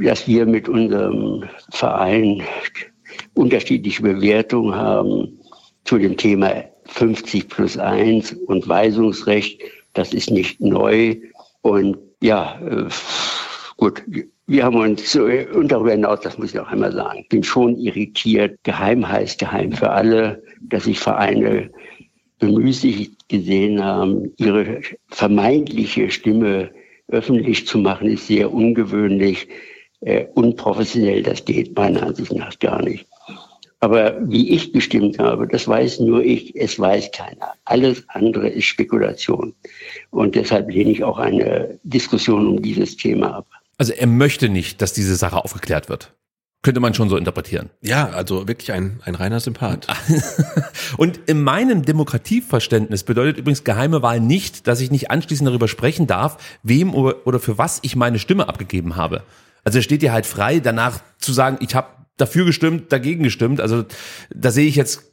dass 0.04 0.28
wir 0.28 0.48
mit 0.48 0.68
unserem 0.68 1.44
Verein 1.70 2.42
unterschiedliche 3.36 4.02
Bewertungen 4.02 4.74
haben 4.74 5.40
zu 5.84 6.00
dem 6.00 6.18
Thema 6.18 6.64
50 6.86 7.50
plus 7.50 7.78
1 7.78 8.34
und 8.48 8.68
Weisungsrecht, 8.68 9.62
das 9.94 10.12
ist 10.12 10.32
nicht 10.32 10.60
neu. 10.60 11.18
Und 11.62 11.98
ja, 12.22 12.60
äh, 12.66 12.88
gut, 13.78 14.04
Wir 14.48 14.66
haben 14.66 14.76
uns, 14.76 15.16
und 15.16 15.72
darüber 15.72 15.92
hinaus, 15.92 16.20
das 16.22 16.38
muss 16.38 16.54
ich 16.54 16.60
auch 16.60 16.68
einmal 16.68 16.92
sagen, 16.92 17.26
bin 17.30 17.42
schon 17.42 17.78
irritiert. 17.78 18.58
Geheim 18.64 19.08
heißt 19.08 19.40
geheim 19.40 19.72
für 19.72 19.92
alle, 19.92 20.44
dass 20.60 20.84
sich 20.84 21.00
Vereine 21.00 21.70
bemüßigt 22.42 23.30
gesehen 23.30 23.82
haben, 23.82 24.34
ihre 24.38 24.82
vermeintliche 25.08 26.12
Stimme 26.12 26.72
öffentlich 27.08 27.68
zu 27.68 27.78
machen, 27.78 28.10
ist 28.10 28.28
sehr 28.28 28.52
ungewöhnlich, 28.52 29.48
äh, 30.02 30.26
unprofessionell. 30.34 31.24
Das 31.24 31.46
geht 31.46 31.76
meiner 31.76 32.04
Ansicht 32.04 32.34
nach 32.34 32.58
gar 32.60 32.82
nicht. 32.82 33.06
Aber 33.80 34.18
wie 34.22 34.52
ich 34.52 34.74
gestimmt 34.74 35.18
habe, 35.20 35.48
das 35.48 35.68
weiß 35.68 36.02
nur 36.02 36.24
ich, 36.24 36.56
es 36.56 36.78
weiß 36.80 37.12
keiner. 37.12 37.54
Alles 37.66 38.04
andere 38.10 38.50
ist 38.50 38.66
Spekulation. 38.66 39.54
Und 40.10 40.36
deshalb 40.36 40.70
lehne 40.70 40.92
ich 40.92 41.04
auch 41.04 41.20
eine 41.20 41.80
Diskussion 41.84 42.48
um 42.48 42.62
dieses 42.62 42.98
Thema 42.98 43.38
ab. 43.38 43.48
Also 43.78 43.94
er 43.94 44.08
möchte 44.08 44.50
nicht, 44.50 44.82
dass 44.82 44.94
diese 44.94 45.16
Sache 45.16 45.44
aufgeklärt 45.44 45.90
wird. 45.90 46.14
Könnte 46.64 46.80
man 46.80 46.94
schon 46.94 47.10
so 47.10 47.18
interpretieren. 47.18 47.72
Ja, 47.82 48.10
also 48.10 48.48
wirklich 48.48 48.72
ein, 48.72 49.00
ein 49.04 49.16
reiner 49.16 49.40
Sympath. 49.40 49.88
Und 50.98 51.20
in 51.26 51.42
meinem 51.42 51.84
Demokratieverständnis 51.84 53.04
bedeutet 53.04 53.40
übrigens 53.40 53.64
geheime 53.64 54.04
Wahl 54.04 54.20
nicht, 54.20 54.68
dass 54.68 54.80
ich 54.80 54.92
nicht 54.92 55.10
anschließend 55.10 55.48
darüber 55.48 55.68
sprechen 55.68 56.06
darf, 56.06 56.38
wem 56.62 56.94
oder 56.94 57.40
für 57.40 57.58
was 57.58 57.80
ich 57.82 57.96
meine 57.96 58.20
Stimme 58.20 58.48
abgegeben 58.48 58.96
habe. 58.96 59.24
Also 59.64 59.80
es 59.80 59.86
steht 59.86 60.04
dir 60.04 60.14
halt 60.14 60.28
frei, 60.28 60.60
danach 60.60 61.00
zu 61.18 61.34
sagen, 61.34 61.58
ich 61.62 61.74
habe 61.74 61.88
dafür 62.18 62.46
gestimmt, 62.46 62.92
dagegen 62.92 63.24
gestimmt. 63.24 63.60
Also 63.60 63.86
da 64.34 64.52
sehe 64.52 64.68
ich 64.68 64.76
jetzt 64.76 65.12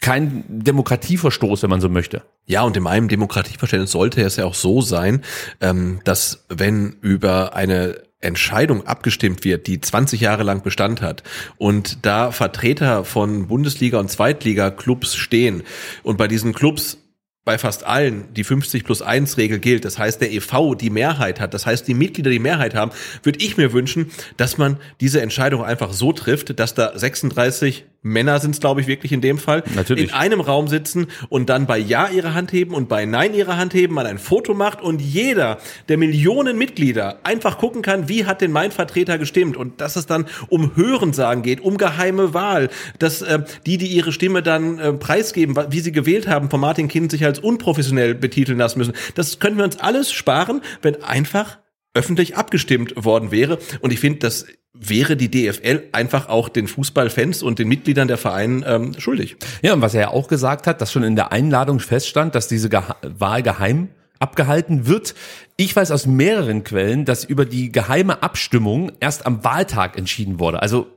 kein 0.00 0.44
Demokratieverstoß, 0.48 1.62
wenn 1.62 1.70
man 1.70 1.80
so 1.80 1.88
möchte. 1.88 2.22
Ja, 2.46 2.62
und 2.62 2.76
in 2.76 2.82
meinem 2.82 3.08
Demokratieverständnis 3.08 3.92
sollte 3.92 4.22
es 4.22 4.36
ja 4.36 4.44
auch 4.44 4.54
so 4.54 4.80
sein, 4.80 5.22
ähm, 5.60 6.00
dass 6.04 6.44
wenn 6.48 6.96
über 7.00 7.56
eine 7.56 8.02
Entscheidung 8.24 8.86
abgestimmt 8.86 9.44
wird, 9.44 9.66
die 9.66 9.80
20 9.80 10.20
Jahre 10.20 10.42
lang 10.42 10.62
Bestand 10.62 11.02
hat 11.02 11.22
und 11.56 12.04
da 12.04 12.30
Vertreter 12.30 13.04
von 13.04 13.46
Bundesliga 13.48 13.98
und 13.98 14.10
Zweitliga-Clubs 14.10 15.16
stehen 15.16 15.62
und 16.02 16.16
bei 16.16 16.28
diesen 16.28 16.52
Clubs 16.52 16.98
bei 17.44 17.58
fast 17.58 17.84
allen 17.84 18.32
die 18.32 18.44
50 18.44 18.84
plus 18.84 19.02
1 19.02 19.36
Regel 19.36 19.58
gilt, 19.58 19.84
das 19.84 19.98
heißt 19.98 20.20
der 20.20 20.32
EV 20.32 20.74
die 20.80 20.90
Mehrheit 20.90 21.40
hat, 21.40 21.52
das 21.52 21.66
heißt 21.66 21.86
die 21.86 21.94
Mitglieder 21.94 22.30
die 22.30 22.38
Mehrheit 22.38 22.74
haben, 22.74 22.90
würde 23.22 23.40
ich 23.44 23.56
mir 23.56 23.72
wünschen, 23.72 24.10
dass 24.36 24.56
man 24.56 24.78
diese 25.00 25.20
Entscheidung 25.20 25.62
einfach 25.62 25.92
so 25.92 26.12
trifft, 26.12 26.58
dass 26.58 26.74
da 26.74 26.98
36 26.98 27.84
Männer 28.04 28.38
sind 28.38 28.50
es, 28.50 28.60
glaube 28.60 28.82
ich, 28.82 28.86
wirklich 28.86 29.12
in 29.12 29.22
dem 29.22 29.38
Fall, 29.38 29.64
Natürlich. 29.74 30.04
in 30.04 30.14
einem 30.14 30.40
Raum 30.40 30.68
sitzen 30.68 31.06
und 31.30 31.48
dann 31.48 31.66
bei 31.66 31.78
Ja 31.78 32.08
ihre 32.08 32.34
Hand 32.34 32.52
heben 32.52 32.74
und 32.74 32.86
bei 32.86 33.06
Nein 33.06 33.32
ihre 33.32 33.56
Hand 33.56 33.72
heben, 33.72 33.94
man 33.94 34.06
ein 34.06 34.18
Foto 34.18 34.52
macht 34.52 34.82
und 34.82 35.00
jeder 35.00 35.58
der 35.88 35.96
Millionen 35.96 36.58
Mitglieder 36.58 37.20
einfach 37.24 37.56
gucken 37.56 37.80
kann, 37.80 38.06
wie 38.06 38.26
hat 38.26 38.42
denn 38.42 38.52
mein 38.52 38.72
Vertreter 38.72 39.16
gestimmt 39.16 39.56
und 39.56 39.80
dass 39.80 39.96
es 39.96 40.04
dann 40.04 40.26
um 40.48 40.76
Hörensagen 40.76 41.42
geht, 41.42 41.62
um 41.62 41.78
geheime 41.78 42.34
Wahl, 42.34 42.68
dass 42.98 43.22
äh, 43.22 43.42
die, 43.64 43.78
die 43.78 43.86
ihre 43.86 44.12
Stimme 44.12 44.42
dann 44.42 44.78
äh, 44.78 44.92
preisgeben, 44.92 45.56
wie 45.70 45.80
sie 45.80 45.92
gewählt 45.92 46.28
haben, 46.28 46.50
von 46.50 46.60
Martin 46.60 46.88
Kind 46.88 47.10
sich 47.10 47.24
als 47.24 47.38
unprofessionell 47.38 48.14
betiteln 48.14 48.58
lassen 48.58 48.78
müssen. 48.78 48.94
Das 49.14 49.38
können 49.38 49.56
wir 49.56 49.64
uns 49.64 49.78
alles 49.78 50.12
sparen, 50.12 50.60
wenn 50.82 51.02
einfach 51.02 51.56
öffentlich 51.94 52.36
abgestimmt 52.36 52.92
worden 52.96 53.30
wäre. 53.30 53.58
Und 53.80 53.92
ich 53.92 54.00
finde, 54.00 54.18
das 54.20 54.46
wäre 54.72 55.16
die 55.16 55.30
DFL 55.30 55.84
einfach 55.92 56.28
auch 56.28 56.48
den 56.48 56.66
Fußballfans 56.66 57.42
und 57.42 57.60
den 57.60 57.68
Mitgliedern 57.68 58.08
der 58.08 58.18
Vereine 58.18 58.66
ähm, 58.66 58.94
schuldig. 58.98 59.36
Ja, 59.62 59.72
und 59.72 59.80
was 59.80 59.94
er 59.94 60.00
ja 60.00 60.08
auch 60.08 60.26
gesagt 60.26 60.66
hat, 60.66 60.80
dass 60.80 60.92
schon 60.92 61.04
in 61.04 61.14
der 61.14 61.32
Einladung 61.32 61.78
feststand, 61.78 62.34
dass 62.34 62.48
diese 62.48 62.68
Geha 62.68 62.96
Wahl 63.02 63.42
geheim 63.42 63.88
abgehalten 64.18 64.86
wird. 64.86 65.14
Ich 65.56 65.74
weiß 65.74 65.90
aus 65.90 66.06
mehreren 66.06 66.64
Quellen, 66.64 67.04
dass 67.04 67.24
über 67.24 67.44
die 67.44 67.70
geheime 67.70 68.22
Abstimmung 68.22 68.92
erst 69.00 69.26
am 69.26 69.44
Wahltag 69.44 69.96
entschieden 69.96 70.40
wurde. 70.40 70.62
Also 70.62 70.88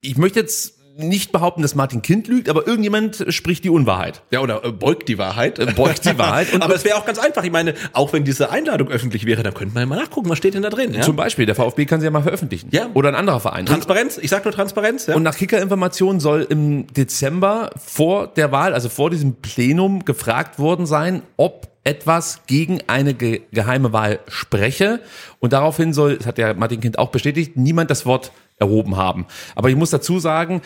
ich 0.00 0.16
möchte 0.16 0.40
jetzt 0.40 0.77
nicht 0.98 1.30
behaupten, 1.30 1.62
dass 1.62 1.74
Martin 1.74 2.02
Kind 2.02 2.26
lügt, 2.26 2.48
aber 2.48 2.66
irgendjemand 2.66 3.24
spricht 3.28 3.62
die 3.64 3.70
Unwahrheit. 3.70 4.22
Ja, 4.30 4.40
oder 4.40 4.64
äh, 4.64 4.72
beugt 4.72 5.08
die 5.08 5.16
Wahrheit. 5.16 5.58
Äh, 5.58 5.66
beugt 5.66 6.04
die 6.04 6.18
Wahrheit. 6.18 6.48
Aber 6.60 6.74
es 6.74 6.84
wäre 6.84 6.96
auch 6.96 7.06
ganz 7.06 7.18
einfach. 7.18 7.44
Ich 7.44 7.52
meine, 7.52 7.74
auch 7.92 8.12
wenn 8.12 8.24
diese 8.24 8.50
Einladung 8.50 8.88
öffentlich 8.88 9.24
wäre, 9.24 9.42
dann 9.42 9.54
könnte 9.54 9.74
man 9.74 9.84
ja 9.84 9.86
mal 9.86 9.96
nachgucken, 9.96 10.28
was 10.28 10.38
steht 10.38 10.54
denn 10.54 10.62
da 10.62 10.70
drin. 10.70 10.92
Ja? 10.92 11.02
Zum 11.02 11.14
Beispiel, 11.14 11.46
der 11.46 11.54
VfB 11.54 11.86
kann 11.86 12.00
sie 12.00 12.06
ja 12.06 12.10
mal 12.10 12.22
veröffentlichen. 12.22 12.68
Ja. 12.72 12.88
Oder 12.94 13.10
ein 13.10 13.14
anderer 13.14 13.40
Verein. 13.40 13.66
Transparenz, 13.66 14.18
ich 14.18 14.28
sag 14.28 14.44
nur 14.44 14.52
Transparenz. 14.52 15.06
Ja? 15.06 15.14
Und 15.14 15.22
nach 15.22 15.36
Kicker-Informationen 15.36 16.18
soll 16.18 16.46
im 16.48 16.86
Dezember 16.92 17.70
vor 17.76 18.26
der 18.26 18.50
Wahl, 18.50 18.74
also 18.74 18.88
vor 18.88 19.10
diesem 19.10 19.36
Plenum, 19.36 20.04
gefragt 20.04 20.58
worden 20.58 20.84
sein, 20.86 21.22
ob 21.36 21.68
etwas 21.84 22.42
gegen 22.46 22.80
eine 22.86 23.14
ge 23.14 23.42
geheime 23.52 23.92
Wahl 23.92 24.18
spreche. 24.26 25.00
Und 25.38 25.52
daraufhin 25.52 25.92
soll, 25.92 26.18
das 26.18 26.26
hat 26.26 26.38
der 26.38 26.54
Martin 26.54 26.80
Kind 26.80 26.98
auch 26.98 27.10
bestätigt, 27.10 27.56
niemand 27.56 27.90
das 27.90 28.04
Wort 28.04 28.32
erhoben 28.58 28.96
haben. 28.96 29.26
Aber 29.54 29.70
ich 29.70 29.76
muss 29.76 29.90
dazu 29.90 30.18
sagen, 30.18 30.62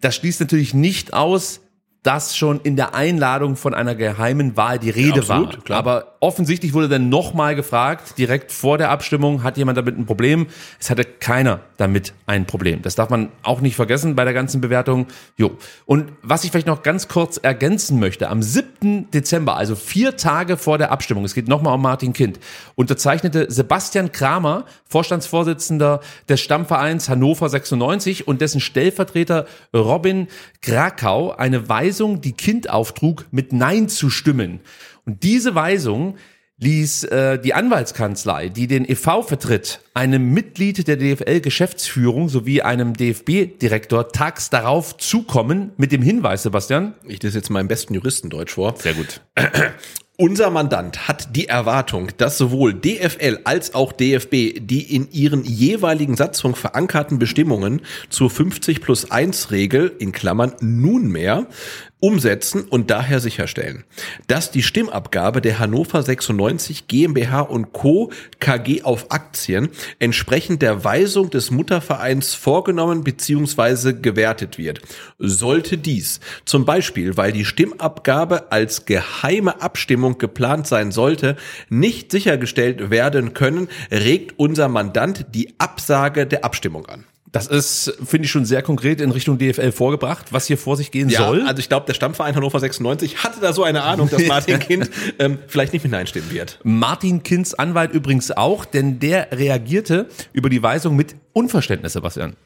das 0.00 0.16
schließt 0.16 0.40
natürlich 0.40 0.74
nicht 0.74 1.14
aus, 1.14 1.60
dass 2.04 2.36
schon 2.36 2.60
in 2.60 2.76
der 2.76 2.94
Einladung 2.94 3.56
von 3.56 3.72
einer 3.72 3.94
geheimen 3.94 4.58
Wahl 4.58 4.78
die 4.78 4.90
Rede 4.90 5.08
ja, 5.08 5.22
absolut, 5.22 5.56
war. 5.56 5.64
Klar. 5.64 5.78
Aber 5.78 6.14
offensichtlich 6.20 6.74
wurde 6.74 6.88
dann 6.90 7.08
nochmal 7.08 7.56
gefragt, 7.56 8.18
direkt 8.18 8.52
vor 8.52 8.76
der 8.76 8.90
Abstimmung, 8.90 9.42
hat 9.42 9.56
jemand 9.56 9.78
damit 9.78 9.98
ein 9.98 10.04
Problem? 10.04 10.46
Es 10.78 10.90
hatte 10.90 11.04
keiner 11.04 11.60
damit 11.78 12.12
ein 12.26 12.44
Problem. 12.46 12.82
Das 12.82 12.94
darf 12.94 13.08
man 13.08 13.30
auch 13.42 13.62
nicht 13.62 13.74
vergessen 13.74 14.16
bei 14.16 14.24
der 14.24 14.34
ganzen 14.34 14.60
Bewertung. 14.60 15.06
Jo. 15.38 15.56
Und 15.86 16.12
was 16.22 16.44
ich 16.44 16.50
vielleicht 16.50 16.66
noch 16.66 16.82
ganz 16.82 17.08
kurz 17.08 17.38
ergänzen 17.38 17.98
möchte, 17.98 18.28
am 18.28 18.42
7. 18.42 19.10
Dezember, 19.10 19.56
also 19.56 19.74
vier 19.74 20.18
Tage 20.18 20.58
vor 20.58 20.76
der 20.76 20.92
Abstimmung, 20.92 21.24
es 21.24 21.32
geht 21.32 21.48
nochmal 21.48 21.74
um 21.74 21.82
Martin 21.82 22.12
Kind, 22.12 22.38
unterzeichnete 22.74 23.50
Sebastian 23.50 24.12
Kramer, 24.12 24.66
Vorstandsvorsitzender 24.84 26.00
des 26.28 26.42
Stammvereins 26.42 27.08
Hannover 27.08 27.48
96 27.48 28.28
und 28.28 28.42
dessen 28.42 28.60
Stellvertreter 28.60 29.46
Robin 29.74 30.28
Krakau 30.60 31.32
eine 31.32 31.68
Weise 31.68 31.93
Weisung, 31.94 32.20
die 32.20 32.32
Kind 32.32 32.70
auftrug, 32.70 33.26
mit 33.30 33.52
Nein 33.52 33.88
zu 33.88 34.10
stimmen. 34.10 34.58
Und 35.06 35.22
diese 35.22 35.54
Weisung 35.54 36.16
ließ 36.58 37.04
äh, 37.04 37.38
die 37.38 37.54
Anwaltskanzlei, 37.54 38.48
die 38.48 38.66
den 38.66 38.84
e.V. 38.84 39.22
vertritt, 39.22 39.78
einem 39.94 40.32
Mitglied 40.32 40.88
der 40.88 40.96
DFL-Geschäftsführung 40.96 42.28
sowie 42.28 42.62
einem 42.62 42.94
DFB-Direktor 42.94 44.08
tags 44.08 44.50
darauf 44.50 44.96
zukommen 44.96 45.70
mit 45.76 45.92
dem 45.92 46.02
Hinweis, 46.02 46.42
Sebastian. 46.42 46.94
Ich 47.06 47.22
lese 47.22 47.38
jetzt 47.38 47.50
meinem 47.50 47.68
besten 47.68 47.94
Juristendeutsch 47.94 48.54
vor. 48.54 48.74
Sehr 48.76 48.94
gut. 48.94 49.20
Unser 50.16 50.50
Mandant 50.50 51.08
hat 51.08 51.34
die 51.34 51.48
Erwartung, 51.48 52.12
dass 52.18 52.38
sowohl 52.38 52.72
DFL 52.72 53.40
als 53.42 53.74
auch 53.74 53.92
DFB 53.92 54.60
die 54.60 54.94
in 54.94 55.10
ihren 55.10 55.42
jeweiligen 55.42 56.14
Satzungen 56.14 56.54
verankerten 56.54 57.18
Bestimmungen 57.18 57.82
zur 58.10 58.30
50 58.30 58.80
plus 58.80 59.10
1 59.10 59.50
Regel 59.50 59.92
in 59.98 60.12
Klammern 60.12 60.52
nunmehr 60.60 61.48
umsetzen 62.04 62.64
und 62.68 62.90
daher 62.90 63.18
sicherstellen, 63.18 63.84
dass 64.26 64.50
die 64.50 64.62
Stimmabgabe 64.62 65.40
der 65.40 65.58
Hannover 65.58 66.02
96 66.02 66.86
GmbH 66.86 67.40
und 67.40 67.72
Co. 67.72 68.12
KG 68.40 68.82
auf 68.82 69.10
Aktien 69.10 69.70
entsprechend 70.00 70.60
der 70.60 70.84
Weisung 70.84 71.30
des 71.30 71.50
Muttervereins 71.50 72.34
vorgenommen 72.34 73.04
bzw. 73.04 73.94
gewertet 73.94 74.58
wird. 74.58 74.82
Sollte 75.18 75.78
dies 75.78 76.20
zum 76.44 76.66
Beispiel, 76.66 77.16
weil 77.16 77.32
die 77.32 77.46
Stimmabgabe 77.46 78.52
als 78.52 78.84
geheime 78.84 79.62
Abstimmung 79.62 80.18
geplant 80.18 80.66
sein 80.66 80.92
sollte, 80.92 81.36
nicht 81.70 82.10
sichergestellt 82.10 82.90
werden 82.90 83.32
können, 83.32 83.68
regt 83.90 84.38
unser 84.38 84.68
Mandant 84.68 85.24
die 85.34 85.54
Absage 85.58 86.26
der 86.26 86.44
Abstimmung 86.44 86.84
an. 86.84 87.06
Das 87.34 87.48
ist, 87.48 87.92
finde 88.04 88.26
ich, 88.26 88.30
schon 88.30 88.44
sehr 88.44 88.62
konkret 88.62 89.00
in 89.00 89.10
Richtung 89.10 89.38
DFL 89.38 89.72
vorgebracht, 89.72 90.26
was 90.30 90.46
hier 90.46 90.56
vor 90.56 90.76
sich 90.76 90.92
gehen 90.92 91.08
ja, 91.08 91.26
soll. 91.26 91.42
Also 91.42 91.58
ich 91.58 91.68
glaube, 91.68 91.84
der 91.84 91.94
Stammverein 91.94 92.36
Hannover 92.36 92.60
96 92.60 93.24
hatte 93.24 93.40
da 93.40 93.52
so 93.52 93.64
eine 93.64 93.82
Ahnung, 93.82 94.08
dass 94.08 94.24
Martin 94.28 94.60
Kind 94.60 94.88
ähm, 95.18 95.38
vielleicht 95.48 95.72
nicht 95.72 95.82
mit 95.82 95.90
Nein 95.90 96.06
stimmen 96.06 96.30
wird. 96.30 96.60
Martin 96.62 97.24
Kinds 97.24 97.52
Anwalt 97.54 97.90
übrigens 97.90 98.30
auch, 98.30 98.64
denn 98.64 99.00
der 99.00 99.32
reagierte 99.32 100.06
über 100.32 100.48
die 100.48 100.62
Weisung 100.62 100.94
mit 100.94 101.16
Unverständnis, 101.34 101.94
Sebastian. 101.94 102.36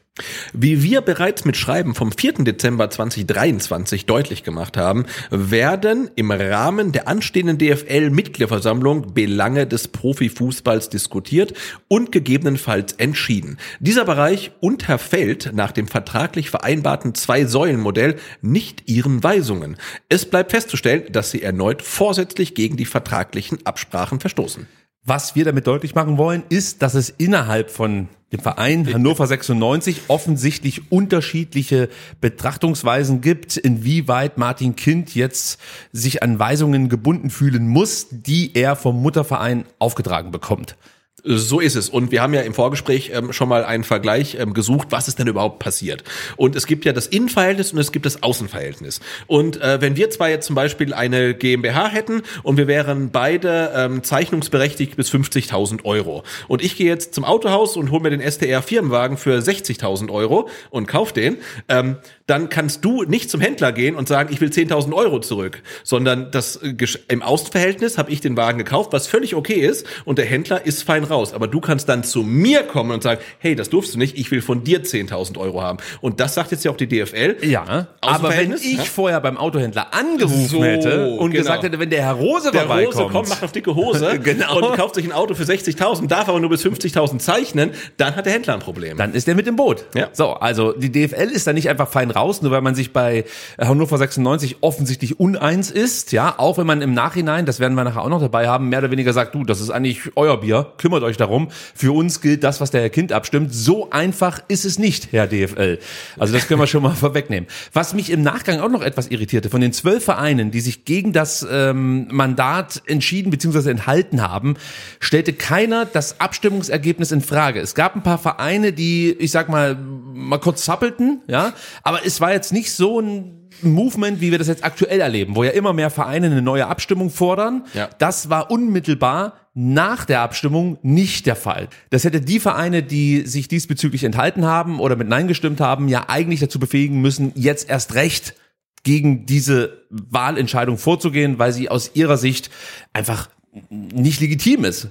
Wie 0.51 0.81
wir 0.81 1.01
bereits 1.01 1.45
mit 1.45 1.55
Schreiben 1.55 1.93
vom 1.93 2.11
4. 2.11 2.43
Dezember 2.43 2.89
2023 2.89 4.07
deutlich 4.07 4.43
gemacht 4.43 4.77
haben, 4.77 5.05
werden 5.29 6.09
im 6.15 6.31
Rahmen 6.31 6.91
der 6.91 7.07
anstehenden 7.07 7.59
DFL-Mitgliederversammlung 7.59 9.13
Belange 9.13 9.67
des 9.67 9.89
Profifußballs 9.89 10.89
diskutiert 10.89 11.53
und 11.87 12.11
gegebenenfalls 12.11 12.93
entschieden. 12.93 13.59
Dieser 13.79 14.05
Bereich 14.05 14.51
unterfällt 14.59 15.51
nach 15.53 15.71
dem 15.71 15.87
vertraglich 15.87 16.49
vereinbarten 16.49 17.13
Zwei-Säulen-Modell 17.13 18.15
nicht 18.41 18.89
ihren 18.89 19.23
Weisungen. 19.23 19.77
Es 20.09 20.25
bleibt 20.25 20.49
festzustellen, 20.49 21.03
dass 21.11 21.29
sie 21.29 21.43
erneut 21.43 21.83
vorsätzlich 21.83 22.55
gegen 22.55 22.75
die 22.75 22.85
vertraglichen 22.85 23.59
Absprachen 23.65 24.19
verstoßen. 24.19 24.67
Was 25.05 25.35
wir 25.35 25.45
damit 25.45 25.65
deutlich 25.65 25.95
machen 25.95 26.17
wollen, 26.17 26.43
ist, 26.49 26.81
dass 26.81 26.93
es 26.93 27.09
innerhalb 27.09 27.71
von 27.71 28.09
dem 28.31 28.41
Verein 28.41 28.91
Hannover 28.93 29.25
96 29.25 30.01
offensichtlich 30.07 30.91
unterschiedliche 30.91 31.89
Betrachtungsweisen 32.21 33.21
gibt, 33.21 33.57
inwieweit 33.57 34.37
Martin 34.37 34.75
Kind 34.75 35.15
jetzt 35.15 35.59
sich 35.91 36.21
an 36.21 36.37
Weisungen 36.37 36.89
gebunden 36.89 37.29
fühlen 37.29 37.67
muss, 37.67 38.07
die 38.11 38.55
er 38.55 38.75
vom 38.75 39.01
Mutterverein 39.01 39.65
aufgetragen 39.79 40.31
bekommt. 40.31 40.75
So 41.23 41.59
ist 41.59 41.75
es. 41.75 41.89
Und 41.89 42.11
wir 42.11 42.21
haben 42.21 42.33
ja 42.33 42.41
im 42.41 42.53
Vorgespräch 42.53 43.11
ähm, 43.13 43.33
schon 43.33 43.49
mal 43.49 43.63
einen 43.63 43.83
Vergleich 43.83 44.37
ähm, 44.39 44.53
gesucht, 44.53 44.87
was 44.91 45.07
ist 45.07 45.19
denn 45.19 45.27
überhaupt 45.27 45.59
passiert. 45.59 46.03
Und 46.37 46.55
es 46.55 46.67
gibt 46.67 46.85
ja 46.85 46.93
das 46.93 47.07
Innenverhältnis 47.07 47.73
und 47.73 47.79
es 47.79 47.91
gibt 47.91 48.05
das 48.05 48.23
Außenverhältnis. 48.23 48.99
Und 49.27 49.61
äh, 49.61 49.81
wenn 49.81 49.95
wir 49.95 50.09
zwar 50.09 50.29
jetzt 50.29 50.45
zum 50.45 50.55
Beispiel 50.55 50.93
eine 50.93 51.33
GmbH 51.33 51.89
hätten 51.89 52.23
und 52.43 52.57
wir 52.57 52.67
wären 52.67 53.11
beide 53.11 53.71
ähm, 53.75 54.03
zeichnungsberechtigt 54.03 54.95
bis 54.95 55.11
50.000 55.11 55.85
Euro. 55.85 56.23
Und 56.47 56.63
ich 56.63 56.75
gehe 56.75 56.87
jetzt 56.87 57.13
zum 57.13 57.23
Autohaus 57.23 57.77
und 57.77 57.91
hole 57.91 58.01
mir 58.01 58.09
den 58.09 58.21
STR 58.21 58.61
Firmenwagen 58.61 59.17
für 59.17 59.37
60.000 59.37 60.11
Euro 60.11 60.49
und 60.69 60.87
kauf 60.87 61.13
den, 61.13 61.37
ähm, 61.67 61.97
dann 62.29 62.49
kannst 62.49 62.85
du 62.85 63.03
nicht 63.03 63.29
zum 63.29 63.41
Händler 63.41 63.71
gehen 63.71 63.95
und 63.95 64.07
sagen, 64.07 64.31
ich 64.31 64.39
will 64.41 64.49
10.000 64.49 64.93
Euro 64.93 65.19
zurück, 65.19 65.61
sondern 65.83 66.31
das 66.31 66.57
äh, 66.57 66.75
im 67.07 67.21
Außenverhältnis 67.23 67.97
habe 67.97 68.11
ich 68.11 68.21
den 68.21 68.37
Wagen 68.37 68.57
gekauft, 68.57 68.93
was 68.93 69.07
völlig 69.07 69.35
okay 69.35 69.55
ist 69.55 69.85
und 70.05 70.17
der 70.17 70.25
Händler 70.25 70.65
ist 70.65 70.83
fein 70.83 71.03
raus. 71.03 71.33
Aber 71.33 71.47
du 71.47 71.59
kannst 71.59 71.89
dann 71.89 72.03
zu 72.03 72.23
mir 72.23 72.63
kommen 72.63 72.91
und 72.91 73.03
sagen, 73.03 73.21
hey, 73.39 73.55
das 73.55 73.69
durfst 73.69 73.95
du 73.95 73.97
nicht, 73.97 74.17
ich 74.17 74.29
will 74.31 74.41
von 74.41 74.63
dir 74.63 74.83
10.000 74.83 75.37
Euro 75.37 75.61
haben. 75.61 75.79
Und 76.01 76.19
das 76.19 76.35
sagt 76.35 76.51
jetzt 76.51 76.63
ja 76.63 76.71
auch 76.71 76.77
die 76.77 76.87
DFL. 76.87 77.37
Ja, 77.41 77.87
aber 78.01 78.29
wenn 78.29 78.53
ich 78.53 78.77
ja? 78.77 78.83
vorher 78.83 79.21
beim 79.21 79.37
Autohändler 79.37 79.93
angerufen 79.93 80.47
So, 80.47 80.63
hätte 80.63 81.09
und 81.11 81.31
genau. 81.31 81.41
gesagt 81.41 81.63
hätte, 81.63 81.79
wenn 81.79 81.89
der 81.89 82.03
Herr 82.03 82.13
Rose 82.13 82.51
Der 82.51 82.61
vorbeikommt, 82.61 82.95
Rose 82.95 83.11
kommt, 83.11 83.29
macht 83.29 83.43
auf 83.43 83.51
dicke 83.51 83.75
Hose 83.75 84.19
Genau. 84.23 84.57
und 84.57 84.75
kauft 84.75 84.95
sich 84.95 85.05
ein 85.05 85.11
Auto 85.11 85.33
für 85.33 85.43
60.000, 85.43 86.07
darf 86.07 86.29
aber 86.29 86.39
nur 86.39 86.49
bis 86.49 86.63
50.000 86.65 87.19
zeichnen, 87.19 87.71
dann 87.97 88.15
hat 88.15 88.25
der 88.25 88.33
Händler 88.33 88.53
ein 88.53 88.59
Problem. 88.59 88.97
dann 88.97 89.13
ist 89.13 89.27
der 89.27 89.35
mit 89.35 89.47
im 89.47 89.55
Boot. 89.55 89.85
Ja. 89.95 90.09
So, 90.13 90.33
also 90.33 90.73
die 90.73 90.91
DFL 90.91 91.29
ist 91.31 91.47
da 91.47 91.53
nicht 91.53 91.69
einfach 91.69 91.89
fein 91.89 92.11
raus, 92.19 92.41
nur 92.41 92.51
weil 92.51 92.61
man 92.61 92.75
sich 92.75 92.93
bei 92.93 93.25
Hannover 93.57 93.97
96 93.97 94.57
offensichtlich 94.61 95.19
uneins 95.19 95.71
ist, 95.71 96.11
ja, 96.11 96.35
auch 96.37 96.57
wenn 96.57 96.67
man 96.67 96.81
im 96.81 96.93
Nachhinein, 96.93 97.45
das 97.45 97.59
werden 97.59 97.75
wir 97.75 97.83
nachher 97.83 98.03
auch 98.03 98.09
noch 98.09 98.21
dabei 98.21 98.47
haben, 98.47 98.69
mehr 98.69 98.79
oder 98.79 98.91
weniger 98.91 99.13
sagt, 99.13 99.35
du, 99.35 99.43
das 99.43 99.61
ist 99.61 99.69
eigentlich 99.69 100.01
euer 100.15 100.39
Bier, 100.41 100.73
kümmert 100.77 101.03
euch 101.03 101.17
darum, 101.17 101.49
für 101.73 101.93
uns 101.93 102.21
gilt 102.21 102.43
das, 102.43 102.61
was 102.61 102.71
der 102.71 102.81
Herr 102.81 102.89
Kind 102.89 103.11
abstimmt. 103.11 103.53
So 103.53 103.89
einfach 103.89 104.39
ist 104.47 104.65
es 104.65 104.79
nicht, 104.79 105.11
Herr 105.11 105.27
DFL. 105.27 105.79
Also 106.17 106.33
das 106.33 106.47
können 106.47 106.59
wir 106.59 106.67
schon 106.67 106.83
mal 106.83 106.95
vorwegnehmen. 106.95 107.47
Was 107.73 107.93
mich 107.93 108.09
im 108.09 108.21
Nachgang 108.21 108.59
auch 108.59 108.69
noch 108.69 108.81
etwas 108.81 109.07
irritierte, 109.07 109.49
von 109.49 109.61
den 109.61 109.73
zwölf 109.73 110.03
Vereinen, 110.03 110.51
die 110.51 110.61
sich 110.61 110.85
gegen 110.85 111.13
das 111.13 111.45
ähm, 111.49 112.07
Mandat 112.11 112.81
entschieden 112.85 113.29
bzw. 113.31 113.69
enthalten 113.69 114.21
haben, 114.21 114.55
stellte 114.99 115.33
keiner 115.33 115.85
das 115.85 116.19
Abstimmungsergebnis 116.19 117.11
in 117.11 117.21
Frage. 117.21 117.59
Es 117.59 117.75
gab 117.75 117.95
ein 117.95 118.03
paar 118.03 118.17
Vereine, 118.17 118.73
die, 118.73 119.11
ich 119.11 119.31
sag 119.31 119.49
mal, 119.49 119.75
mal 119.75 120.39
kurz 120.39 120.63
zappelten, 120.65 121.21
ja, 121.27 121.53
aber 121.83 122.05
es 122.09 122.19
war 122.21 122.33
jetzt 122.33 122.51
nicht 122.51 122.71
so 122.71 122.99
ein 122.99 123.49
Movement, 123.61 124.19
wie 124.19 124.31
wir 124.31 124.39
das 124.39 124.47
jetzt 124.47 124.63
aktuell 124.63 124.99
erleben, 124.99 125.35
wo 125.35 125.43
ja 125.43 125.51
immer 125.51 125.73
mehr 125.73 125.91
Vereine 125.91 126.27
eine 126.27 126.41
neue 126.41 126.65
Abstimmung 126.65 127.11
fordern. 127.11 127.65
Ja. 127.75 127.87
Das 127.99 128.29
war 128.29 128.49
unmittelbar 128.49 129.33
nach 129.53 130.05
der 130.05 130.21
Abstimmung 130.21 130.79
nicht 130.81 131.27
der 131.27 131.35
Fall. 131.35 131.69
Das 131.91 132.03
hätte 132.03 132.19
die 132.19 132.39
Vereine, 132.39 132.81
die 132.81 133.27
sich 133.27 133.47
diesbezüglich 133.47 134.03
enthalten 134.03 134.45
haben 134.45 134.79
oder 134.79 134.95
mit 134.95 135.07
Nein 135.07 135.27
gestimmt 135.27 135.61
haben, 135.61 135.87
ja 135.87 136.05
eigentlich 136.07 136.39
dazu 136.39 136.59
befähigen 136.59 136.99
müssen, 136.99 137.31
jetzt 137.35 137.69
erst 137.69 137.93
recht 137.93 138.33
gegen 138.81 139.27
diese 139.27 139.83
Wahlentscheidung 139.91 140.77
vorzugehen, 140.77 141.37
weil 141.37 141.53
sie 141.53 141.69
aus 141.69 141.91
ihrer 141.93 142.17
Sicht 142.17 142.49
einfach 142.91 143.29
nicht 143.69 144.19
legitim 144.19 144.63
ist. 144.63 144.87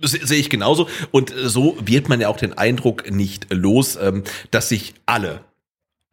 Sehe 0.00 0.38
ich 0.38 0.50
genauso. 0.50 0.88
Und 1.12 1.32
so 1.44 1.76
wird 1.84 2.08
man 2.08 2.20
ja 2.20 2.28
auch 2.28 2.38
den 2.38 2.58
Eindruck 2.58 3.10
nicht 3.10 3.52
los, 3.52 3.96
ähm, 4.00 4.24
dass 4.50 4.68
sich 4.68 4.94
alle 5.06 5.40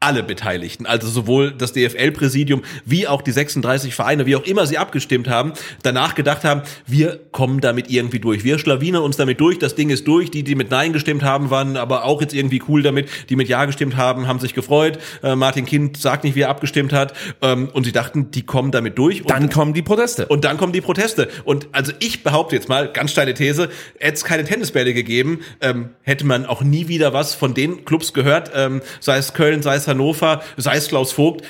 alle 0.02 0.24
Beteiligten, 0.24 0.86
also 0.88 1.08
sowohl 1.08 1.52
das 1.52 1.74
DFL-Präsidium 1.74 2.64
wie 2.86 3.08
auch 3.08 3.22
die 3.22 3.32
36 3.32 3.94
Vereine, 3.94 4.26
wie 4.26 4.36
auch 4.36 4.44
immer 4.44 4.66
sie 4.66 4.80
abgestimmt 4.80 5.30
haben, 5.30 5.54
danach 5.84 6.16
gedacht 6.16 6.44
haben, 6.44 6.64
wir 6.88 7.20
kommen 7.32 7.62
damit 7.62 7.90
irgendwie 7.90 8.20
durch. 8.20 8.44
Wir 8.44 8.58
schlawinern 8.58 9.04
uns 9.04 9.18
damit 9.18 9.40
durch, 9.40 9.60
das 9.60 9.76
Ding 9.76 9.92
ist 9.92 10.08
durch. 10.08 10.32
Die, 10.32 10.44
die 10.44 10.56
mit 10.56 10.72
Nein 10.72 10.92
gestimmt 10.92 11.24
haben, 11.24 11.52
waren 11.52 11.78
aber 11.78 12.04
auch 12.04 12.20
jetzt 12.20 12.34
irgendwie 12.34 12.62
cool 12.68 12.82
damit. 12.82 13.10
Die 13.30 13.36
mit 13.36 13.48
Ja 13.48 13.66
gestimmt 13.66 13.96
haben, 13.96 14.28
haben 14.28 14.40
sich 14.40 14.56
gefreut. 14.56 14.98
Äh, 15.22 15.36
Martin 15.36 15.66
Kind 15.66 15.98
sagt 15.98 16.24
nicht, 16.24 16.36
wie 16.36 16.42
er 16.42 16.50
abgestimmt 16.50 16.94
hat. 16.94 17.14
Ähm, 17.42 17.70
und 17.72 17.84
sie 17.84 17.92
dachten, 17.92 18.32
die 18.32 18.42
kommen 18.42 18.72
damit 18.72 18.98
durch. 18.98 19.22
Und 19.22 19.30
Dann 19.30 19.50
kommen 19.50 19.74
die 19.74 19.84
Proteste. 19.84 20.26
und 20.26 20.44
dann 20.46 20.58
kommen 20.58 20.74
die 20.74 20.82
Proteste. 20.82 21.30
Und 21.44 21.68
also 21.74 21.92
ich 22.00 22.24
behaupte 22.24 22.56
jetzt 22.56 22.70
mal, 22.70 22.92
ganz 22.92 23.12
steile 23.12 23.36
These, 23.36 23.70
hätte 24.00 24.16
es 24.16 24.24
keine 24.24 24.46
Tennisbälle 24.46 24.96
gegeben, 24.96 25.42
ähm, 25.62 25.90
hätte 26.02 26.26
man 26.26 26.48
auch 26.48 26.64
nie 26.64 26.88
wieder 26.88 27.14
was 27.14 27.36
von 27.36 27.54
den 27.54 27.86
Clubs 27.86 28.14
gehört, 28.14 28.52
ähm, 28.56 28.82
sei 29.00 29.18
es 29.18 29.34
Köln, 29.34 29.62
sei 29.62 29.76
es 29.76 29.91
Hannover, 29.92 30.42
sei 30.58 30.78
es 30.78 30.88
Klaus 30.88 31.12
Vogt. 31.12 31.46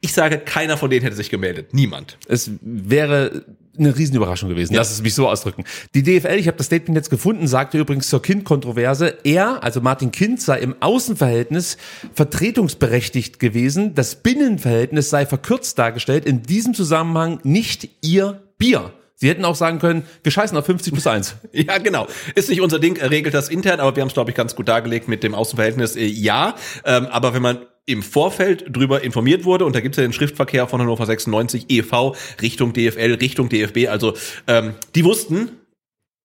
Ich 0.00 0.12
sage, 0.12 0.38
keiner 0.38 0.76
von 0.76 0.90
denen 0.90 1.02
hätte 1.02 1.16
sich 1.16 1.30
gemeldet. 1.30 1.74
Niemand. 1.74 2.18
Es 2.26 2.50
wäre 2.62 3.44
eine 3.78 3.96
Riesenüberraschung 3.96 4.48
gewesen. 4.48 4.74
Lass 4.74 4.90
es 4.90 5.02
mich 5.02 5.14
so 5.14 5.28
ausdrücken. 5.28 5.64
Die 5.94 6.02
DFL, 6.02 6.36
ich 6.38 6.46
habe 6.46 6.56
das 6.56 6.66
Statement 6.66 6.96
jetzt 6.96 7.10
gefunden, 7.10 7.46
sagte 7.46 7.78
übrigens 7.78 8.08
zur 8.08 8.22
Kind-Kontroverse, 8.22 9.18
er, 9.24 9.62
also 9.62 9.80
Martin 9.80 10.12
Kind, 10.12 10.40
sei 10.40 10.58
im 10.58 10.74
Außenverhältnis 10.80 11.76
vertretungsberechtigt 12.14 13.38
gewesen. 13.38 13.94
Das 13.94 14.16
Binnenverhältnis 14.16 15.10
sei 15.10 15.26
verkürzt 15.26 15.78
dargestellt. 15.78 16.26
In 16.26 16.42
diesem 16.42 16.74
Zusammenhang 16.74 17.40
nicht 17.42 17.88
ihr 18.02 18.42
Bier. 18.58 18.92
Sie 19.20 19.28
hätten 19.28 19.44
auch 19.44 19.54
sagen 19.54 19.80
können, 19.80 20.04
wir 20.22 20.32
scheißen 20.32 20.56
auf 20.56 20.64
50 20.64 20.94
plus 20.94 21.06
1. 21.06 21.36
Ja, 21.52 21.76
genau. 21.76 22.06
Ist 22.34 22.48
nicht 22.48 22.62
unser 22.62 22.78
Ding, 22.78 22.98
regelt 22.98 23.34
das 23.34 23.50
intern, 23.50 23.78
aber 23.78 23.94
wir 23.94 24.00
haben 24.00 24.08
es, 24.08 24.14
glaube 24.14 24.30
ich, 24.30 24.36
ganz 24.36 24.56
gut 24.56 24.66
dargelegt 24.66 25.08
mit 25.08 25.22
dem 25.22 25.34
Außenverhältnis. 25.34 25.94
Äh, 25.94 26.06
ja, 26.06 26.54
ähm, 26.86 27.06
aber 27.06 27.34
wenn 27.34 27.42
man 27.42 27.58
im 27.84 28.02
Vorfeld 28.02 28.64
drüber 28.74 29.02
informiert 29.02 29.44
wurde, 29.44 29.66
und 29.66 29.74
da 29.74 29.80
gibt 29.80 29.94
es 29.94 29.96
ja 29.98 30.06
den 30.06 30.14
Schriftverkehr 30.14 30.66
von 30.68 30.80
Hannover 30.80 31.04
96 31.04 31.66
e.V. 31.68 32.16
Richtung 32.40 32.72
DFL, 32.72 33.18
Richtung 33.20 33.50
DFB, 33.50 33.88
also 33.88 34.14
ähm, 34.46 34.74
die 34.94 35.04
wussten, 35.04 35.50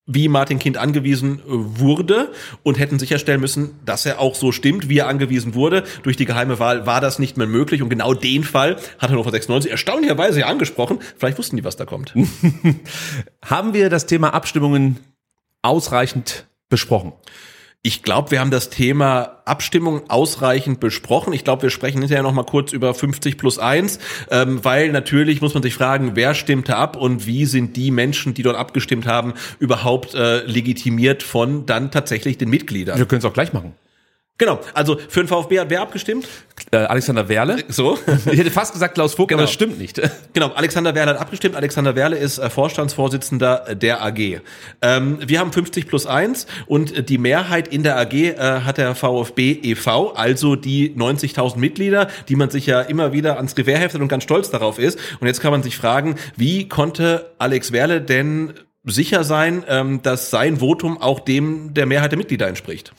wie 0.07 0.27
Martin 0.27 0.59
Kind 0.59 0.77
angewiesen 0.77 1.39
äh, 1.39 1.43
wurde 1.47 2.31
und 2.63 2.77
hätten 2.77 2.99
sicherstellen 2.99 3.41
müssen, 3.41 3.79
dass 3.85 4.05
er 4.05 4.19
auch 4.19 4.35
so 4.35 4.51
stimmt, 4.51 4.87
wie 4.87 4.99
er 4.99 5.07
angewiesen 5.07 5.55
wurde. 5.55 5.83
Durch 6.03 6.15
die 6.15 6.25
geheime 6.25 6.59
Wahl 6.59 6.85
war 6.85 7.01
das 7.01 7.17
nicht 7.19 7.37
mehr 7.37 7.47
möglich 7.47 7.81
und 7.81 7.89
genau 7.89 8.13
den 8.13 8.43
Fall 8.43 8.77
hat 8.99 9.09
Hannover 9.09 9.31
96 9.31 9.71
erstaunlicherweise 9.71 10.41
ja 10.41 10.47
angesprochen. 10.47 10.99
Vielleicht 11.17 11.37
wussten 11.37 11.57
die, 11.57 11.63
was 11.63 11.75
da 11.75 11.85
kommt. 11.85 12.13
Haben 13.45 13.73
wir 13.73 13.89
das 13.89 14.05
Thema 14.05 14.33
Abstimmungen 14.33 14.99
ausreichend 15.61 16.45
besprochen? 16.69 17.13
Ich 17.85 18.01
glaube, 18.01 18.31
wir 18.31 18.39
haben 18.39 18.49
das 18.49 18.71
Thema 18.71 19.43
Abstimmung 19.45 20.09
ausreichend 20.09 20.79
besprochen. 20.79 21.33
Ich 21.33 21.43
glaube, 21.43 21.61
wir 21.61 21.69
sprechen 21.69 21.99
hinterher 21.99 22.23
noch 22.23 22.33
mal 22.33 22.43
kurz 22.43 22.73
über 22.73 22.95
50 22.95 23.37
plus 23.37 23.59
1, 23.59 23.99
ähm, 24.31 24.65
weil 24.65 24.91
natürlich 24.91 25.39
muss 25.39 25.53
man 25.53 25.61
sich 25.61 25.75
fragen, 25.75 26.13
wer 26.15 26.33
stimmte 26.33 26.77
ab 26.77 26.97
und 26.97 27.27
wie 27.27 27.45
sind 27.45 27.75
die 27.75 27.91
Menschen, 27.91 28.33
die 28.33 28.41
dort 28.41 28.57
abgestimmt 28.57 29.05
haben, 29.05 29.35
überhaupt 29.59 30.15
äh, 30.15 30.43
legitimiert 30.45 31.21
von 31.21 31.67
dann 31.67 31.91
tatsächlich 31.91 32.39
den 32.39 32.49
Mitgliedern. 32.49 32.97
Wir 32.97 33.05
können 33.05 33.19
es 33.19 33.25
auch 33.25 33.33
gleich 33.33 33.53
machen. 33.53 33.75
Genau, 34.37 34.59
also 34.73 34.97
für 35.07 35.21
den 35.21 35.29
VfB 35.29 35.59
hat 35.61 35.69
wer 35.69 35.79
abgestimmt? 35.81 36.27
Äh, 36.71 36.77
Alexander 36.77 37.29
Werle. 37.29 37.63
So. 37.69 37.97
Ich 38.31 38.37
hätte 38.37 38.51
fast 38.51 38.73
gesagt 38.73 38.95
Klaus 38.95 39.13
Vogt, 39.13 39.29
Genau. 39.29 39.39
aber 39.39 39.45
das 39.45 39.53
stimmt 39.53 39.79
nicht. 39.79 40.01
Genau, 40.33 40.49
Alexander 40.49 40.93
Werle 40.93 41.11
hat 41.11 41.19
abgestimmt. 41.21 41.55
Alexander 41.55 41.95
Werle 41.95 42.17
ist 42.17 42.37
äh, 42.39 42.49
Vorstandsvorsitzender 42.49 43.75
der 43.75 44.03
AG. 44.03 44.41
Ähm, 44.81 45.19
wir 45.25 45.39
haben 45.39 45.53
50 45.53 45.87
plus 45.87 46.05
1 46.05 46.47
und 46.67 47.07
die 47.07 47.17
Mehrheit 47.17 47.69
in 47.69 47.83
der 47.83 47.97
AG 47.97 48.13
äh, 48.13 48.35
hat 48.65 48.77
der 48.77 48.93
VfB 48.95 49.51
e.V., 49.63 50.11
also 50.11 50.57
die 50.57 50.89
90.000 50.93 51.57
Mitglieder, 51.57 52.09
die 52.27 52.35
man 52.35 52.49
sich 52.49 52.65
ja 52.65 52.81
immer 52.81 53.13
wieder 53.13 53.37
ans 53.37 53.57
Revers 53.57 53.79
heftet 53.79 54.01
und 54.01 54.09
ganz 54.09 54.23
stolz 54.25 54.49
darauf 54.49 54.79
ist. 54.79 54.99
Und 55.21 55.27
jetzt 55.27 55.39
kann 55.39 55.51
man 55.51 55.63
sich 55.63 55.77
fragen, 55.77 56.15
wie 56.35 56.67
konnte 56.67 57.31
Alex 57.37 57.71
Werle 57.71 58.01
denn 58.01 58.53
sicher 58.83 59.23
sein, 59.23 59.63
ähm, 59.69 60.01
dass 60.01 60.29
sein 60.29 60.57
Votum 60.59 61.01
auch 61.01 61.21
dem 61.21 61.73
der 61.73 61.85
Mehrheit 61.85 62.11
der 62.11 62.17
Mitglieder 62.17 62.47
entspricht? 62.47 62.91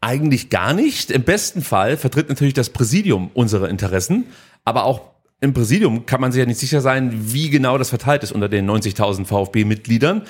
Eigentlich 0.00 0.50
gar 0.50 0.72
nicht. 0.72 1.10
Im 1.10 1.24
besten 1.24 1.62
Fall 1.62 1.96
vertritt 1.96 2.28
natürlich 2.28 2.54
das 2.54 2.70
Präsidium 2.70 3.30
unsere 3.34 3.68
Interessen, 3.68 4.26
aber 4.64 4.84
auch 4.84 5.02
im 5.40 5.54
Präsidium 5.54 6.06
kann 6.06 6.20
man 6.20 6.32
sich 6.32 6.40
ja 6.40 6.46
nicht 6.46 6.60
sicher 6.60 6.80
sein, 6.80 7.32
wie 7.32 7.48
genau 7.50 7.78
das 7.78 7.88
verteilt 7.88 8.22
ist 8.22 8.32
unter 8.32 8.48
den 8.48 8.68
90.000 8.68 9.24
VfB-Mitgliedern. 9.24 10.22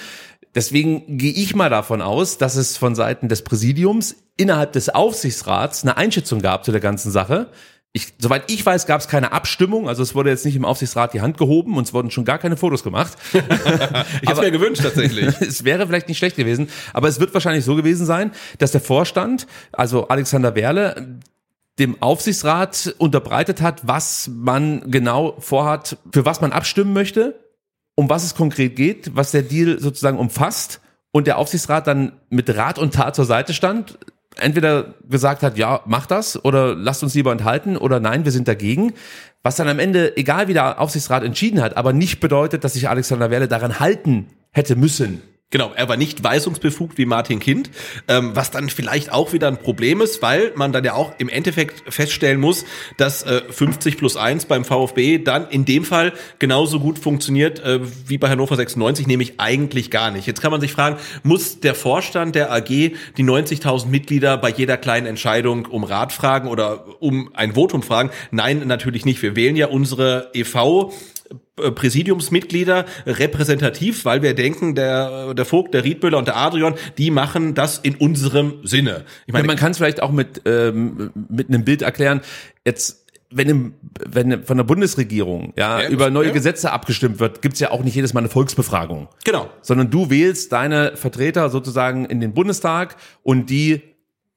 Deswegen 0.55 1.19
gehe 1.19 1.33
ich 1.33 1.55
mal 1.55 1.71
davon 1.71 2.03
aus, 2.03 2.39
dass 2.39 2.57
es 2.57 2.77
von 2.77 2.95
Seiten 2.95 3.29
des 3.29 3.43
Präsidiums 3.43 4.17
innerhalb 4.37 4.73
des 4.73 4.89
Aufsichtsrats 4.89 5.83
eine 5.83 5.97
Einschätzung 5.97 6.41
gab 6.41 6.65
zu 6.65 6.73
der 6.73 6.81
ganzen 6.81 7.11
Sache. 7.11 7.49
Ich, 7.93 8.15
soweit 8.19 8.49
ich 8.49 8.65
weiß, 8.65 8.87
gab 8.87 9.01
es 9.01 9.09
keine 9.09 9.33
Abstimmung, 9.33 9.89
also 9.89 10.03
es 10.05 10.15
wurde 10.15 10.31
jetzt 10.31 10.45
nicht 10.45 10.55
im 10.55 10.65
Aufsichtsrat 10.65 11.13
die 11.13 11.23
Hand 11.23 11.39
gehoben 11.39 11.77
und 11.77 11.89
es 11.89 11.93
wurden 11.93 12.13
schon 12.13 12.25
gar 12.25 12.39
keine 12.39 12.57
Fotos 12.57 12.85
gemacht. 12.85 13.17
Ich 14.23 14.29
hätte 14.29 14.43
mir 14.43 14.51
gewünscht 14.51 14.83
tatsächlich. 14.83 15.35
es 15.41 15.65
wäre 15.65 15.87
vielleicht 15.87 16.09
nicht 16.09 16.19
schlecht 16.19 16.37
gewesen, 16.37 16.69
aber 16.93 17.09
es 17.09 17.19
wird 17.19 17.35
wahrscheinlich 17.35 17.65
so 17.65 17.75
gewesen 17.75 18.07
sein, 18.07 18.31
dass 18.59 18.71
der 18.71 18.81
Vorstand, 18.81 19.47
also 19.73 20.09
Alexander 20.09 20.55
Werle, 20.55 21.19
dem 21.79 22.01
Aufsichtsrat 22.01 22.95
unterbreitet 22.99 23.61
hat, 23.61 23.87
was 23.89 24.31
man 24.33 24.91
genau 24.91 25.37
vorhat, 25.39 25.97
für 26.13 26.25
was 26.25 26.41
man 26.41 26.53
abstimmen 26.53 26.93
möchte, 26.93 27.41
um 27.95 28.09
was 28.09 28.25
es 28.25 28.35
konkret 28.35 28.77
geht, 28.77 29.17
was 29.17 29.31
der 29.31 29.43
Deal 29.43 29.81
sozusagen 29.81 30.19
umfasst 30.19 30.81
und 31.11 31.27
der 31.27 31.39
Aufsichtsrat 31.39 31.87
dann 31.87 32.13
mit 32.29 32.55
Rat 32.55 32.79
und 32.79 32.95
Tat 32.95 33.17
zur 33.17 33.25
Seite 33.25 33.55
stand, 33.55 33.99
entweder 34.37 34.95
gesagt 35.09 35.43
hat, 35.43 35.57
ja, 35.59 35.81
mach 35.87 36.07
das 36.07 36.43
oder 36.45 36.75
lasst 36.75 37.03
uns 37.03 37.15
lieber 37.15 37.33
enthalten 37.33 37.77
oder 37.77 38.01
nein, 38.01 38.25
wir 38.25 38.33
sind 38.33 38.49
dagegen. 38.49 38.95
Was 39.43 39.57
dann 39.57 39.69
am 39.69 39.79
Ende, 39.79 40.17
egal 40.17 40.49
wie 40.49 40.53
der 40.53 40.81
Aufsichtsrat 40.81 41.25
entschieden 41.25 41.63
hat, 41.63 41.77
aber 41.77 41.93
nicht 41.93 42.21
bedeutet, 42.21 42.65
dass 42.65 42.75
sich 42.75 42.89
Alexander 42.89 43.31
Werle 43.31 43.49
daran 43.49 43.81
halten 43.81 44.27
hätte 44.51 44.77
müssen. 44.77 45.23
Genau, 45.53 45.73
er 45.75 45.89
war 45.89 45.97
nicht 45.97 46.23
weisungsbefugt 46.23 46.97
wie 46.97 47.07
Martin 47.07 47.41
Kind, 47.41 47.71
ähm, 48.07 48.37
was 48.37 48.53
dann 48.53 48.69
vielleicht 48.69 49.11
auch 49.11 49.33
wieder 49.33 49.49
ein 49.49 49.57
Problem 49.57 50.01
ist, 50.01 50.23
weil 50.23 50.53
man 50.55 50.73
dann 50.73 50.85
ja 50.85 50.95
auch 50.95 51.13
im 51.19 51.29
Endeffekt 51.29 51.93
feststellen 51.93 52.41
muss, 52.41 52.65
dass 52.99 53.25
äh, 53.25 53.43
50 53.51 53.99
plus 53.99 54.17
1 54.17 54.45
beim 54.45 54.65
VfB 54.65 55.19
dann 55.19 55.49
in 55.49 55.65
dem 55.65 55.83
Fall 55.85 56.13
genauso 56.39 56.79
gut 56.79 57.01
funktioniert 57.01 57.59
äh, 57.65 57.81
wie 58.07 58.17
bei 58.17 58.29
Hannover 58.29 58.55
96, 58.55 59.09
nämlich 59.09 59.41
eigentlich 59.41 59.91
gar 59.91 60.13
nicht. 60.13 60.29
Jetzt 60.29 60.41
kann 60.41 60.53
man 60.53 60.61
sich 60.61 60.71
fragen, 60.71 60.99
muss 61.25 61.59
der 61.59 61.75
Vorstand 61.75 62.37
der 62.37 62.53
AG 62.53 62.69
die 62.69 62.95
90.000 63.19 63.89
Mitglieder 63.89 64.39
bei 64.39 64.51
jeder 64.51 64.77
kleinen 64.77 65.07
Entscheidung 65.07 65.67
um 65.67 65.83
Rat 65.83 66.13
fragen 66.13 66.49
oder 66.49 67.03
um 67.03 67.31
ein 67.35 67.55
Votum 67.55 67.83
fragen? 67.83 68.11
Nein, 68.31 68.69
natürlich 68.69 69.05
nicht. 69.05 69.21
Wir 69.21 69.35
wählen 69.35 69.57
ja 69.57 69.67
unsere 69.67 70.31
EV 70.33 70.93
Präsidiumsmitglieder 71.57 72.87
repräsentativ, 73.07 74.05
weil 74.05 74.23
wir 74.23 74.35
denken, 74.35 74.75
der, 74.75 75.35
der 75.35 75.45
Vogt, 75.45 75.75
der 75.75 75.85
Riedbüller 75.85 76.19
und 76.19 76.27
der 76.27 76.37
Adrian, 76.37 76.75
die 76.99 77.11
machen 77.11 77.55
das 77.55 77.79
in 77.79 77.95
unserem 77.97 78.61
Sinne. 78.65 79.05
Ich 79.27 79.33
meine, 79.33 79.47
man 79.47 79.57
kann 79.57 79.73
es 79.73 79.79
vielleicht 79.79 80.03
auch 80.03 80.11
mit, 80.11 80.43
ähm, 80.47 81.11
mit 81.29 81.49
einem 81.49 81.65
Bild 81.65 81.83
erklären. 81.83 82.21
Jetzt 82.65 83.01
wenn, 83.31 83.49
im, 83.49 83.75
wenn 84.05 84.45
von 84.45 84.57
der 84.57 84.65
Bundesregierung 84.65 85.53
ja, 85.57 85.83
ja 85.83 85.89
über 85.89 86.11
neue 86.11 86.29
ja. 86.29 86.33
Gesetze 86.33 86.73
abgestimmt 86.73 87.21
wird, 87.21 87.43
gibt's 87.43 87.61
ja 87.61 87.71
auch 87.71 87.85
nicht 87.85 87.95
jedes 87.95 88.13
Mal 88.13 88.21
eine 88.21 88.29
Volksbefragung. 88.29 89.09
Genau. 89.25 89.49
Sondern 89.63 89.91
du 89.91 90.11
wählst 90.11 90.53
deine 90.53 90.97
Vertreter 90.97 91.49
sozusagen 91.49 92.07
in 92.07 92.21
den 92.21 92.35
Bundestag 92.35 92.97
und 93.23 93.49
die 93.51 93.83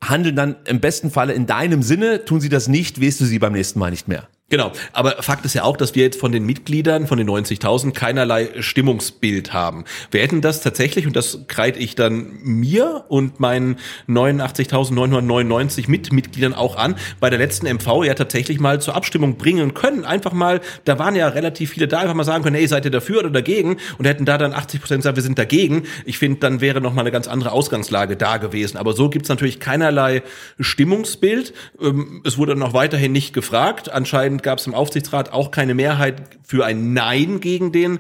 handeln 0.04 0.36
dann 0.36 0.56
im 0.68 0.80
besten 0.80 1.10
Falle 1.10 1.34
in 1.34 1.48
deinem 1.48 1.82
Sinne. 1.82 2.26
Tun 2.26 2.40
sie 2.40 2.50
das 2.50 2.68
nicht, 2.68 3.02
wählst 3.02 3.20
du 3.20 3.26
sie 3.26 3.40
beim 3.40 3.54
nächsten 3.54 3.80
Mal 3.80 3.90
nicht 3.90 4.08
mehr. 4.08 4.28
Genau, 4.50 4.72
aber 4.92 5.24
Fakt 5.24 5.46
ist 5.46 5.56
ja 5.56 5.64
auch, 5.64 5.78
dass 5.78 5.96
wir 5.96 6.04
jetzt 6.04 6.20
von 6.20 6.32
den 6.32 6.46
Mitgliedern, 6.46 7.08
von 7.08 7.18
den 7.18 7.28
90.000, 7.28 7.92
keinerlei 7.94 8.50
Stimmungsbild 8.60 9.52
haben. 9.52 9.86
Wir 10.12 10.22
hätten 10.22 10.42
das 10.42 10.62
tatsächlich, 10.62 11.08
und 11.08 11.16
das 11.16 11.40
kreide 11.48 11.80
ich 11.80 11.96
dann 11.96 12.38
mir 12.44 13.06
und 13.08 13.40
meinen 13.40 13.78
89.999 14.08 15.90
Mitmitgliedern 15.90 16.54
auch 16.54 16.76
an, 16.76 16.96
bei 17.20 17.32
der 17.32 17.40
letzten 17.40 17.68
MV 17.68 18.04
ja 18.04 18.14
tatsächlich 18.14 18.60
mal 18.60 18.80
zur 18.80 18.96
Abstimmung 18.96 19.38
bringen 19.38 19.74
können. 19.74 20.06
Einfach 20.06 20.34
mal, 20.34 20.62
da 20.86 21.00
waren 21.00 21.16
ja 21.16 21.30
relativ 21.30 21.72
viele 21.72 21.88
da, 21.88 22.00
einfach 22.00 22.14
mal 22.14 22.24
sagen 22.24 22.44
können, 22.44 22.58
hey, 22.58 22.68
seid 22.68 22.86
ihr 22.86 22.92
dafür 22.92 23.22
oder 23.22 23.32
dagegen? 23.32 23.78
Und 23.98 24.06
hätten 24.06 24.26
da 24.26 24.38
dann 24.38 24.54
80 24.54 24.82
Prozent 24.82 25.00
gesagt, 25.00 25.16
wir 25.16 25.24
sind 25.24 25.40
dagegen. 25.40 25.84
Ich 26.06 26.20
finde, 26.20 26.42
dann 26.42 26.60
wäre 26.62 26.82
noch 26.82 26.94
mal 26.94 27.02
eine 27.02 27.12
ganz 27.12 27.28
andere 27.28 27.54
Ausgangslage 27.54 28.18
da 28.18 28.38
gewesen. 28.38 28.78
Aber 28.78 28.94
so 28.94 29.10
gibt's 29.10 29.30
natürlich 29.30 29.60
keinerlei 29.60 30.22
Stimmungsbild. 30.60 31.54
Ähm, 31.82 32.22
es 32.24 32.38
wurde 32.38 32.56
noch 32.56 32.74
weiterhin 32.74 33.14
nicht 33.14 33.34
gefragt. 33.34 33.92
Anscheinend 33.92 34.33
gab 34.42 34.60
es 34.60 34.68
im 34.68 34.74
Aufsichtsrat 34.74 35.32
auch 35.32 35.52
keine 35.52 35.76
Mehrheit 35.76 36.22
für 36.44 36.66
ein 36.66 36.94
Nein 36.94 37.40
gegen 37.40 37.72
den 37.72 38.00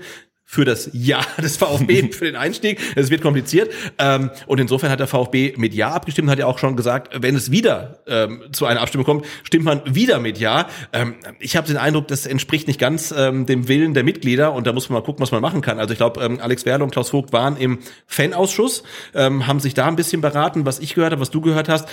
für 0.53 0.65
das 0.65 0.91
Ja 0.93 1.21
des 1.41 1.57
VfB 1.57 2.11
für 2.11 2.25
den 2.25 2.35
Einstieg. 2.35 2.79
Es 2.95 3.09
wird 3.09 3.23
kompliziert. 3.23 3.73
Ähm, 3.97 4.29
und 4.45 4.59
insofern 4.59 4.91
hat 4.91 4.99
der 4.99 5.07
VfB 5.07 5.55
mit 5.57 5.73
Ja 5.73 5.89
abgestimmt, 5.89 6.29
hat 6.29 6.37
ja 6.37 6.45
auch 6.45 6.59
schon 6.59 6.75
gesagt, 6.75 7.09
wenn 7.19 7.35
es 7.35 7.49
wieder 7.49 7.97
ähm, 8.05 8.43
zu 8.51 8.67
einer 8.67 8.81
Abstimmung 8.81 9.03
kommt, 9.03 9.25
stimmt 9.43 9.65
man 9.65 9.81
wieder 9.85 10.19
mit 10.19 10.37
Ja. 10.37 10.67
Ähm, 10.91 11.15
ich 11.39 11.55
habe 11.55 11.65
den 11.65 11.77
Eindruck, 11.77 12.07
das 12.07 12.27
entspricht 12.27 12.67
nicht 12.67 12.79
ganz 12.79 13.11
ähm, 13.17 13.47
dem 13.47 13.67
Willen 13.67 13.95
der 13.95 14.03
Mitglieder 14.03 14.53
und 14.53 14.67
da 14.67 14.73
muss 14.73 14.89
man 14.89 14.99
mal 14.99 15.03
gucken, 15.03 15.23
was 15.23 15.31
man 15.31 15.41
machen 15.41 15.61
kann. 15.61 15.79
Also 15.79 15.91
ich 15.91 15.97
glaube, 15.97 16.23
ähm, 16.23 16.39
Alex 16.39 16.67
Werle 16.67 16.83
und 16.83 16.91
Klaus 16.91 17.09
Vogt 17.09 17.33
waren 17.33 17.57
im 17.57 17.79
Fanausschuss, 18.05 18.83
ähm, 19.15 19.47
haben 19.47 19.59
sich 19.59 19.73
da 19.73 19.87
ein 19.87 19.95
bisschen 19.95 20.21
beraten. 20.21 20.67
Was 20.67 20.77
ich 20.77 20.93
gehört 20.93 21.13
habe, 21.13 21.21
was 21.21 21.31
du 21.31 21.41
gehört 21.41 21.67
hast, 21.67 21.87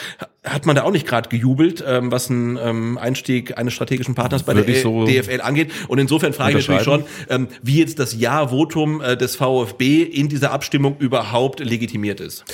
hat 0.44 0.66
man 0.66 0.76
da 0.76 0.82
auch 0.82 0.92
nicht 0.92 1.06
gerade 1.06 1.30
gejubelt, 1.30 1.82
ähm, 1.86 2.12
was 2.12 2.28
ein 2.28 2.58
ähm, 2.62 2.98
Einstieg 2.98 3.56
eines 3.56 3.72
strategischen 3.72 4.14
Partners 4.14 4.42
bei 4.42 4.54
Würde 4.54 4.70
der 4.70 4.82
so 4.82 5.06
DFL 5.06 5.40
angeht. 5.40 5.72
Und 5.88 5.98
insofern 5.98 6.34
frage 6.34 6.58
ich 6.58 6.68
natürlich 6.68 6.84
schon, 6.84 7.04
ähm, 7.30 7.48
wie 7.62 7.78
jetzt 7.78 7.98
das 7.98 8.18
Ja 8.18 8.49
Votum 8.50 9.00
äh, 9.00 9.16
des 9.16 9.36
VfB 9.36 10.02
in 10.02 10.28
dieser 10.28 10.52
Abstimmung 10.52 10.96
überhaupt 10.98 11.60
legitimiert 11.60 12.20
ist. 12.20 12.44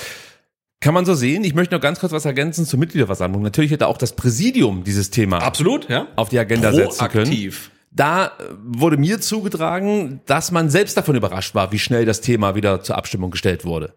Kann 0.80 0.94
man 0.94 1.04
so 1.04 1.14
sehen. 1.14 1.42
Ich 1.42 1.54
möchte 1.54 1.74
noch 1.74 1.80
ganz 1.80 2.00
kurz 2.00 2.12
was 2.12 2.24
ergänzen 2.24 2.66
zur 2.66 2.78
Mitgliederversammlung. 2.78 3.42
Natürlich 3.42 3.70
hätte 3.70 3.86
auch 3.88 3.98
das 3.98 4.14
Präsidium 4.14 4.84
dieses 4.84 5.10
Thema 5.10 5.38
absolut 5.38 5.88
ja. 5.88 6.06
auf 6.16 6.28
die 6.28 6.38
Agenda 6.38 6.70
Proaktiv. 6.70 6.92
setzen 6.92 7.08
können. 7.08 7.54
Da 7.90 8.32
wurde 8.62 8.98
mir 8.98 9.20
zugetragen, 9.20 10.20
dass 10.26 10.52
man 10.52 10.68
selbst 10.68 10.96
davon 10.98 11.16
überrascht 11.16 11.54
war, 11.54 11.72
wie 11.72 11.78
schnell 11.78 12.04
das 12.04 12.20
Thema 12.20 12.54
wieder 12.54 12.82
zur 12.82 12.98
Abstimmung 12.98 13.30
gestellt 13.30 13.64
wurde. 13.64 13.94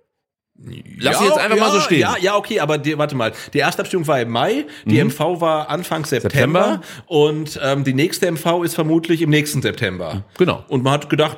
Lass 0.97 1.20
ja, 1.20 1.26
jetzt 1.26 1.38
einfach 1.38 1.58
ja, 1.58 1.64
mal 1.64 1.72
so 1.72 1.80
stehen. 1.80 2.00
Ja, 2.00 2.18
ja, 2.20 2.36
okay, 2.36 2.60
aber 2.60 2.78
die, 2.78 2.97
warte 2.97 3.16
mal. 3.16 3.32
Die 3.54 3.60
erste 3.60 3.82
Abstimmung 3.82 4.08
war 4.08 4.20
im 4.20 4.30
Mai, 4.30 4.66
die 4.86 5.02
mhm. 5.02 5.10
MV 5.10 5.41
war 5.41 5.70
Anfang 5.70 6.06
September, 6.06 6.30
September. 6.30 6.82
und 7.08 7.60
ähm, 7.64 7.84
die 7.84 7.93
nächste 7.93 8.30
MV 8.30 8.64
ist 8.64 8.76
vermutlich 8.76 9.22
im 9.22 9.30
nächsten 9.30 9.62
September. 9.62 10.26
Genau. 10.38 10.66
Und 10.68 10.84
man 10.84 10.93
hat 10.93 11.10
gedacht, 11.10 11.38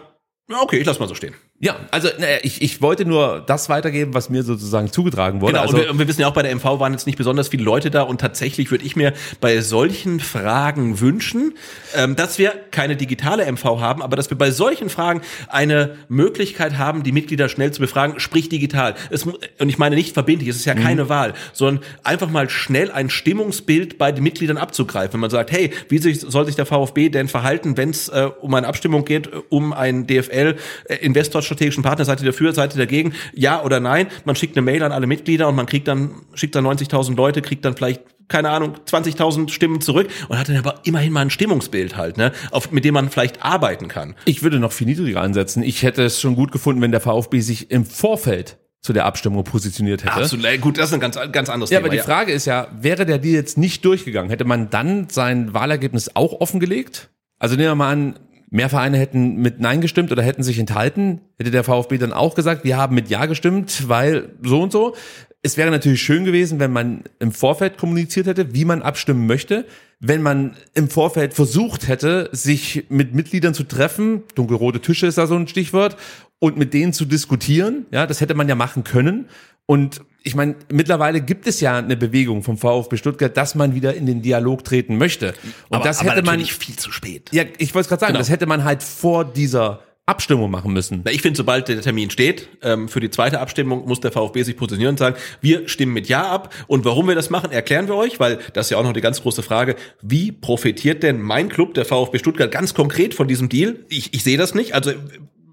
okay, 0.56 0.78
ich 0.78 0.86
lass 0.86 1.00
mal 1.00 1.08
so 1.08 1.16
stehen. 1.16 1.36
Ja, 1.64 1.76
also 1.92 2.10
naja, 2.18 2.40
ich, 2.42 2.64
ich 2.64 2.82
wollte 2.82 3.06
nur 3.06 3.44
das 3.46 3.70
weitergeben, 3.70 4.16
was 4.16 4.32
mir 4.32 4.42
sozusagen 4.42 4.92
zugetragen 4.92 5.42
wurde. 5.42 5.54
Genau, 5.54 5.62
also, 5.62 5.78
und 5.78 5.84
wir, 5.84 5.92
und 5.92 6.00
wir 6.00 6.08
wissen 6.08 6.22
ja 6.22 6.28
auch, 6.28 6.34
bei 6.34 6.42
der 6.42 6.56
MV 6.56 6.64
waren 6.80 6.92
jetzt 6.92 7.06
nicht 7.06 7.20
besonders 7.20 7.50
viele 7.50 7.64
Leute 7.64 7.92
da 7.92 8.02
und 8.02 8.20
tatsächlich 8.20 8.72
würde 8.72 8.84
ich 8.84 8.96
mir 8.96 9.14
bei 9.42 9.62
solchen 9.62 10.20
Fragen 10.20 11.00
wünschen, 11.00 11.54
ähm, 11.96 12.16
dass 12.16 12.40
wir 12.40 12.56
keine 12.72 12.96
digitale 12.96 13.46
MV 13.46 13.64
haben, 13.80 14.02
aber 14.02 14.16
dass 14.16 14.32
wir 14.32 14.40
bei 14.40 14.50
solchen 14.50 14.90
Fragen 14.90 15.22
eine 15.50 15.98
Möglichkeit 16.10 16.80
haben, 16.80 17.04
die 17.04 17.12
Mitglieder 17.12 17.48
schnell 17.48 17.70
zu 17.70 17.80
befragen, 17.80 18.20
sprich 18.20 18.50
digital. 18.50 18.96
Es, 19.12 19.28
und 19.28 19.70
ich 19.70 19.78
meine 19.78 19.96
nicht 19.96 20.16
verbindlich, 20.16 20.50
es 20.50 20.56
ist 20.56 20.66
ja 20.66 20.74
keine 20.74 21.04
mhm. 21.04 21.10
Wahl, 21.10 21.34
sondern 21.54 21.86
einfach 22.04 22.32
mal 22.32 22.50
schnell 22.50 22.90
ein 22.90 23.12
Stimmungsbild 23.12 24.00
bei 24.00 24.12
den 24.12 24.24
Mitgliedern 24.24 24.58
abzugreifen. 24.58 25.14
Wenn 25.14 25.20
man 25.20 25.30
sagt, 25.30 25.52
hey, 25.52 25.70
wie 25.90 26.00
sich, 26.00 26.22
soll 26.22 26.48
sich 26.48 26.56
der 26.56 26.66
VfB 26.66 27.10
denn 27.10 27.28
verhalten, 27.28 27.78
wenn 27.78 27.92
es 27.92 28.10
äh, 28.10 28.32
um 28.42 28.52
eine 28.56 28.66
Abstimmung 28.66 29.06
geht, 29.06 29.30
um 29.50 29.74
ein 29.74 30.08
DFL-Investor 30.08 31.42
äh, 31.42 31.51
strategischen 31.52 31.84
Partner, 31.84 32.06
seid 32.06 32.22
ihr 32.22 32.26
dafür, 32.26 32.54
seid 32.54 32.74
ihr 32.74 32.80
dagegen, 32.80 33.14
ja 33.34 33.64
oder 33.64 33.80
nein. 33.80 34.08
Man 34.26 34.36
schickt 34.36 34.56
eine 34.56 34.64
Mail 34.64 34.84
an 34.84 34.92
alle 34.92 35.08
Mitglieder 35.08 35.48
und 35.48 35.56
man 35.56 35.66
kriegt 35.66 35.88
dann, 35.88 36.22
schickt 36.34 36.56
dann 36.56 36.66
90.000 36.66 37.16
Leute, 37.16 37.42
kriegt 37.42 37.66
dann 37.66 37.76
vielleicht 37.76 38.02
keine 38.28 38.50
Ahnung, 38.50 38.78
20.000 38.88 39.50
Stimmen 39.50 39.82
zurück 39.82 40.10
und 40.30 40.40
hat 40.40 40.48
dann 40.48 40.56
aber 40.56 40.76
immerhin 40.86 41.12
mal 41.12 41.20
ein 41.20 41.30
Stimmungsbild 41.30 41.98
halt, 41.98 42.16
ne, 42.16 42.32
auf, 42.52 42.72
mit 42.72 42.86
dem 42.86 42.94
man 42.94 43.10
vielleicht 43.10 43.44
arbeiten 43.44 43.90
kann. 43.90 44.16
Ich 44.24 44.42
würde 44.42 44.58
noch 44.58 44.72
viel 44.72 44.88
niedriger 44.88 45.20
ansetzen. 45.22 45.64
Ich 45.64 45.84
hätte 45.84 46.04
es 46.04 46.22
schon 46.22 46.36
gut 46.36 46.54
gefunden, 46.54 46.82
wenn 46.82 46.92
der 46.92 47.02
VfB 47.02 47.42
sich 47.42 47.72
im 47.72 47.84
Vorfeld 47.86 48.58
zu 48.80 48.94
der 48.94 49.06
Abstimmung 49.06 49.44
positioniert 49.44 50.06
hätte. 50.06 50.14
Absolut, 50.14 50.62
gut, 50.62 50.78
das 50.78 50.88
ist 50.88 50.94
ein 50.94 51.02
ganz, 51.02 51.20
ganz 51.32 51.50
anderes 51.50 51.70
ja, 51.70 51.80
Thema. 51.80 51.88
Aber 51.88 51.92
die 51.92 51.98
ja. 51.98 52.04
Frage 52.04 52.32
ist 52.32 52.46
ja, 52.46 52.68
wäre 52.80 53.06
der 53.06 53.20
Deal 53.20 53.36
jetzt 53.36 53.58
nicht 53.58 53.84
durchgegangen, 53.86 54.30
hätte 54.30 54.46
man 54.46 54.70
dann 54.70 55.10
sein 55.10 55.54
Wahlergebnis 55.54 56.16
auch 56.16 56.40
offengelegt? 56.40 57.10
Also 57.38 57.56
nehmen 57.56 57.70
wir 57.70 57.76
mal 57.76 57.92
an, 57.92 58.16
mehr 58.52 58.70
Vereine 58.70 58.98
hätten 58.98 59.38
mit 59.38 59.60
Nein 59.60 59.82
gestimmt 59.82 60.12
oder 60.12 60.22
hätten 60.22 60.44
sich 60.44 60.60
enthalten, 60.60 61.22
hätte 61.40 61.52
der 61.52 61.64
VfB 61.64 61.98
dann 61.98 62.14
auch 62.14 62.36
gesagt, 62.36 62.64
wir 62.64 62.78
haben 62.78 62.94
mit 62.94 63.10
Ja 63.10 63.26
gestimmt, 63.26 63.88
weil 63.88 64.30
so 64.44 64.62
und 64.62 64.72
so. 64.72 64.94
Es 65.42 65.58
wäre 65.58 65.72
natürlich 65.72 66.04
schön 66.04 66.26
gewesen, 66.26 66.60
wenn 66.60 66.72
man 66.72 67.04
im 67.18 67.32
Vorfeld 67.32 67.78
kommuniziert 67.78 68.28
hätte, 68.28 68.54
wie 68.54 68.66
man 68.66 68.84
abstimmen 68.84 69.26
möchte. 69.26 69.66
Wenn 70.00 70.22
man 70.22 70.56
im 70.76 70.90
Vorfeld 70.90 71.34
versucht 71.34 71.88
hätte, 71.88 72.30
sich 72.32 72.86
mit 72.90 73.16
Mitgliedern 73.16 73.56
zu 73.56 73.64
treffen, 73.64 74.24
dunkelrote 74.36 74.82
Tische 74.82 75.08
ist 75.08 75.18
da 75.18 75.26
so 75.26 75.36
ein 75.36 75.48
Stichwort, 75.48 75.98
und 76.38 76.58
mit 76.58 76.74
denen 76.74 76.92
zu 76.92 77.06
diskutieren, 77.06 77.86
ja, 77.92 78.08
das 78.08 78.20
hätte 78.20 78.34
man 78.34 78.50
ja 78.50 78.56
machen 78.56 78.84
können. 78.84 79.30
Und 79.68 80.02
ich 80.24 80.36
meine, 80.36 80.56
mittlerweile 80.72 81.22
gibt 81.22 81.48
es 81.48 81.62
ja 81.62 81.78
eine 81.78 81.98
Bewegung 81.98 82.44
vom 82.44 82.58
VfB 82.58 82.98
Stuttgart, 82.98 83.36
dass 83.36 83.56
man 83.56 83.74
wieder 83.74 83.96
in 83.96 84.06
den 84.06 84.22
Dialog 84.22 84.64
treten 84.64 84.98
möchte. 84.98 85.34
Und 85.70 85.78
aber, 85.78 85.84
das 85.84 86.02
hätte 86.02 86.12
aber 86.14 86.24
man 86.24 86.40
nicht 86.40 86.54
viel 86.54 86.76
zu 86.76 86.92
spät. 86.92 87.30
Ja, 87.32 87.44
ich 87.58 87.74
wollte 87.74 87.86
es 87.86 87.90
gerade 87.90 88.02
sagen, 88.02 88.14
genau. 88.14 88.20
das 88.20 88.30
hätte 88.30 88.46
man 88.46 88.64
halt 88.64 88.84
vor 88.84 89.26
dieser 89.26 89.82
Abstimmung 90.06 90.52
machen 90.52 90.74
müssen. 90.74 91.02
Na, 91.06 91.12
ich 91.12 91.22
finde, 91.22 91.38
sobald 91.38 91.68
der 91.68 91.82
Termin 91.82 92.10
steht, 92.10 92.50
ähm, 92.62 92.90
für 92.90 93.00
die 93.00 93.10
zweite 93.10 93.40
Abstimmung 93.40 93.88
muss 93.88 94.00
der 94.02 94.12
VfB 94.12 94.44
sich 94.44 94.58
positionieren 94.58 94.94
und 94.94 94.98
sagen, 95.00 95.16
wir 95.42 95.68
stimmen 95.68 95.94
mit 95.94 96.08
Ja 96.08 96.30
ab. 96.30 96.54
Und 96.68 96.86
warum 96.86 97.08
wir 97.08 97.16
das 97.16 97.30
machen, 97.30 97.52
erklären 97.52 97.88
wir 97.88 97.96
euch, 97.96 98.20
weil 98.20 98.40
das 98.54 98.68
ist 98.68 98.72
ja 98.72 98.78
auch 98.78 98.84
noch 98.84 98.94
die 98.94 99.02
ganz 99.02 99.22
große 99.22 99.42
Frage, 99.42 99.76
wie 100.02 100.32
profitiert 100.32 101.02
denn 101.04 101.22
mein 101.22 101.50
Club, 101.50 101.74
der 101.76 101.86
VfB 101.86 102.20
Stuttgart, 102.20 102.52
ganz 102.52 102.74
konkret 102.74 103.14
von 103.14 103.28
diesem 103.28 103.48
Deal? 103.48 103.86
Ich, 103.90 104.14
ich 104.14 104.24
sehe 104.24 104.38
das 104.38 104.54
nicht. 104.54 104.74
Also 104.74 104.92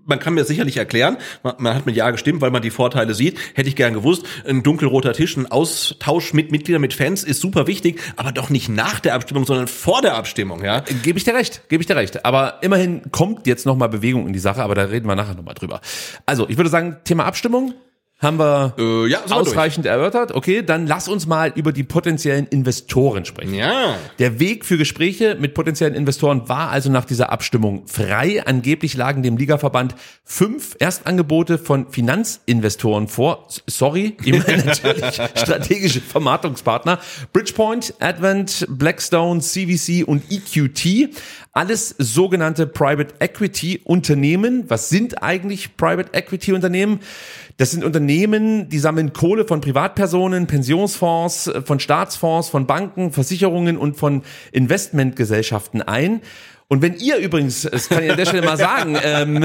man 0.08 0.18
kann 0.18 0.34
mir 0.34 0.44
sicherlich 0.44 0.76
erklären, 0.76 1.18
man, 1.42 1.54
man, 1.58 1.74
hat 1.74 1.86
mit 1.86 1.96
Ja 1.96 2.10
gestimmt, 2.10 2.40
weil 2.40 2.50
man 2.50 2.62
die 2.62 2.70
Vorteile 2.70 3.14
sieht. 3.14 3.38
Hätte 3.54 3.68
ich 3.68 3.76
gern 3.76 3.94
gewusst. 3.94 4.24
Ein 4.46 4.62
dunkelroter 4.62 5.12
Tisch, 5.12 5.36
ein 5.36 5.46
Austausch 5.46 6.32
mit 6.32 6.50
Mitgliedern, 6.50 6.80
mit 6.80 6.94
Fans 6.94 7.24
ist 7.24 7.40
super 7.40 7.66
wichtig, 7.66 8.00
aber 8.16 8.32
doch 8.32 8.50
nicht 8.50 8.68
nach 8.68 9.00
der 9.00 9.14
Abstimmung, 9.14 9.44
sondern 9.44 9.68
vor 9.68 10.02
der 10.02 10.14
Abstimmung, 10.14 10.64
ja. 10.64 10.82
Gebe 11.02 11.18
ich 11.18 11.24
dir 11.24 11.34
recht, 11.34 11.68
gebe 11.68 11.82
ich 11.82 11.86
dir 11.86 11.96
recht. 11.96 12.24
Aber 12.24 12.58
immerhin 12.62 13.02
kommt 13.12 13.46
jetzt 13.46 13.66
nochmal 13.66 13.88
Bewegung 13.88 14.26
in 14.26 14.32
die 14.32 14.38
Sache, 14.38 14.62
aber 14.62 14.74
da 14.74 14.84
reden 14.84 15.06
wir 15.06 15.14
nachher 15.14 15.34
nochmal 15.34 15.54
drüber. 15.54 15.80
Also, 16.26 16.48
ich 16.48 16.56
würde 16.56 16.70
sagen, 16.70 16.96
Thema 17.04 17.26
Abstimmung 17.26 17.74
haben 18.20 18.40
wir 18.40 18.74
äh, 18.78 19.06
ja, 19.08 19.20
ausreichend 19.30 19.86
durch. 19.86 19.94
erörtert. 19.94 20.34
Okay, 20.34 20.62
dann 20.62 20.88
lass 20.88 21.06
uns 21.06 21.26
mal 21.26 21.52
über 21.54 21.70
die 21.70 21.84
potenziellen 21.84 22.48
Investoren 22.48 23.24
sprechen. 23.24 23.54
Ja. 23.54 23.96
Der 24.18 24.40
Weg 24.40 24.64
für 24.64 24.76
Gespräche 24.76 25.36
mit 25.38 25.54
potenziellen 25.54 25.94
Investoren 25.94 26.48
war 26.48 26.70
also 26.70 26.90
nach 26.90 27.04
dieser 27.04 27.30
Abstimmung 27.30 27.86
frei. 27.86 28.42
Angeblich 28.44 28.94
lagen 28.94 29.22
dem 29.22 29.36
Ligaverband 29.36 29.94
fünf 30.24 30.74
Erstangebote 30.80 31.58
von 31.58 31.90
Finanzinvestoren 31.90 33.06
vor. 33.06 33.46
Sorry, 33.68 34.16
ich 34.24 34.46
meine 34.46 34.64
natürlich 34.64 35.04
strategische 35.36 36.00
Vermarktungspartner. 36.00 36.98
Bridgepoint, 37.32 37.94
Advent, 38.00 38.66
Blackstone, 38.68 39.40
CVC 39.40 40.02
und 40.04 40.24
EQT. 40.28 41.14
Alles 41.52 41.94
sogenannte 41.98 42.66
Private 42.66 43.14
Equity 43.20 43.80
Unternehmen. 43.84 44.64
Was 44.68 44.88
sind 44.88 45.22
eigentlich 45.22 45.76
Private 45.76 46.10
Equity 46.12 46.52
Unternehmen? 46.52 47.00
Das 47.58 47.72
sind 47.72 47.84
Unternehmen, 47.84 48.68
die 48.68 48.78
sammeln 48.78 49.12
Kohle 49.12 49.44
von 49.44 49.60
Privatpersonen, 49.60 50.46
Pensionsfonds, 50.46 51.50
von 51.64 51.80
Staatsfonds, 51.80 52.50
von 52.50 52.68
Banken, 52.68 53.10
Versicherungen 53.10 53.76
und 53.76 53.96
von 53.96 54.22
Investmentgesellschaften 54.52 55.82
ein 55.82 56.20
und 56.70 56.82
wenn 56.82 56.96
ihr 56.98 57.16
übrigens, 57.16 57.62
das 57.62 57.88
kann 57.88 58.04
ich 58.04 58.10
an 58.10 58.18
der 58.18 58.26
Stelle 58.26 58.44
mal 58.44 58.58
sagen, 58.58 58.98
ähm, 59.02 59.42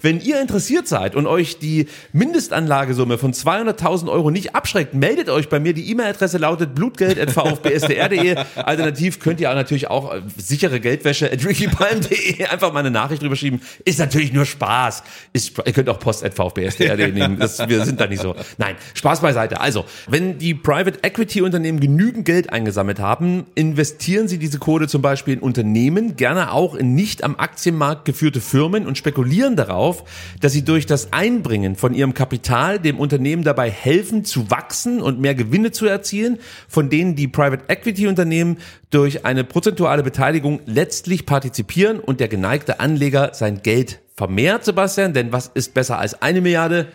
wenn 0.00 0.20
ihr 0.20 0.40
interessiert 0.40 0.86
seid 0.86 1.16
und 1.16 1.26
euch 1.26 1.58
die 1.58 1.88
Mindestanlagesumme 2.12 3.18
von 3.18 3.32
200.000 3.32 4.08
Euro 4.08 4.30
nicht 4.30 4.54
abschreckt, 4.54 4.94
meldet 4.94 5.28
euch 5.28 5.48
bei 5.48 5.58
mir. 5.58 5.72
Die 5.72 5.90
E-Mail-Adresse 5.90 6.38
lautet 6.38 6.76
blutgeld.vfbsdr.de. 6.76 8.36
Alternativ 8.54 9.18
könnt 9.18 9.40
ihr 9.40 9.50
auch 9.50 9.56
natürlich 9.56 9.90
auch 9.90 10.14
äh, 10.14 10.20
sichere 10.36 10.78
Geldwäsche 10.78 11.32
at 11.32 11.44
rickypalm.de 11.44 12.44
einfach 12.46 12.72
mal 12.72 12.78
eine 12.78 12.92
Nachricht 12.92 13.22
drüber 13.22 13.34
schieben. 13.34 13.60
Ist 13.84 13.98
natürlich 13.98 14.32
nur 14.32 14.46
Spaß. 14.46 15.02
Ist, 15.32 15.58
ihr 15.66 15.72
könnt 15.72 15.88
auch 15.88 15.98
post 15.98 16.24
at 16.24 16.32
vfbsdr.de 16.34 17.10
nehmen. 17.10 17.40
Das, 17.40 17.58
wir 17.68 17.84
sind 17.84 18.00
da 18.00 18.06
nicht 18.06 18.22
so. 18.22 18.36
Nein, 18.58 18.76
Spaß 18.94 19.20
beiseite. 19.20 19.60
Also, 19.60 19.84
wenn 20.06 20.38
die 20.38 20.54
Private 20.54 21.00
Equity 21.02 21.42
Unternehmen 21.42 21.80
genügend 21.80 22.24
Geld 22.24 22.52
eingesammelt 22.52 23.00
haben, 23.00 23.46
investieren 23.56 24.28
sie 24.28 24.38
diese 24.38 24.60
Kohle 24.60 24.86
zum 24.86 25.02
Beispiel 25.02 25.34
in 25.34 25.40
Unternehmen, 25.40 26.14
gerne 26.14 26.51
auch 26.52 26.74
in 26.74 26.94
nicht 26.94 27.24
am 27.24 27.36
Aktienmarkt 27.36 28.04
geführte 28.04 28.40
Firmen 28.40 28.86
und 28.86 28.98
spekulieren 28.98 29.56
darauf, 29.56 30.04
dass 30.40 30.52
sie 30.52 30.64
durch 30.64 30.86
das 30.86 31.12
Einbringen 31.12 31.76
von 31.76 31.94
ihrem 31.94 32.14
Kapital 32.14 32.78
dem 32.78 32.98
Unternehmen 32.98 33.42
dabei 33.42 33.70
helfen 33.70 34.24
zu 34.24 34.50
wachsen 34.50 35.00
und 35.00 35.20
mehr 35.20 35.34
Gewinne 35.34 35.72
zu 35.72 35.86
erzielen, 35.86 36.38
von 36.68 36.90
denen 36.90 37.16
die 37.16 37.28
Private 37.28 37.64
Equity 37.68 38.06
Unternehmen 38.06 38.58
durch 38.90 39.24
eine 39.24 39.44
prozentuale 39.44 40.02
Beteiligung 40.02 40.60
letztlich 40.66 41.26
partizipieren 41.26 41.98
und 41.98 42.20
der 42.20 42.28
geneigte 42.28 42.80
Anleger 42.80 43.30
sein 43.32 43.62
Geld 43.62 44.00
vermehrt, 44.14 44.64
Sebastian, 44.64 45.14
denn 45.14 45.32
was 45.32 45.50
ist 45.54 45.74
besser 45.74 45.98
als 45.98 46.20
eine 46.22 46.40
Milliarde? 46.40 46.88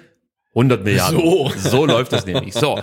100 0.58 0.84
Milliarden. 0.84 1.20
So, 1.20 1.52
so 1.56 1.86
läuft 1.86 2.14
das 2.14 2.26
nämlich. 2.26 2.54
So. 2.54 2.80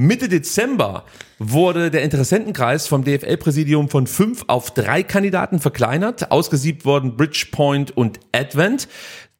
Mitte 0.00 0.28
Dezember 0.28 1.06
wurde 1.40 1.90
der 1.90 2.04
Interessentenkreis 2.04 2.86
vom 2.86 3.02
DFL-Präsidium 3.02 3.88
von 3.88 4.06
fünf 4.06 4.44
auf 4.46 4.70
drei 4.70 5.02
Kandidaten 5.02 5.58
verkleinert. 5.58 6.30
Ausgesiebt 6.30 6.84
wurden 6.84 7.16
Bridgepoint 7.16 7.96
und 7.96 8.20
Advent 8.30 8.86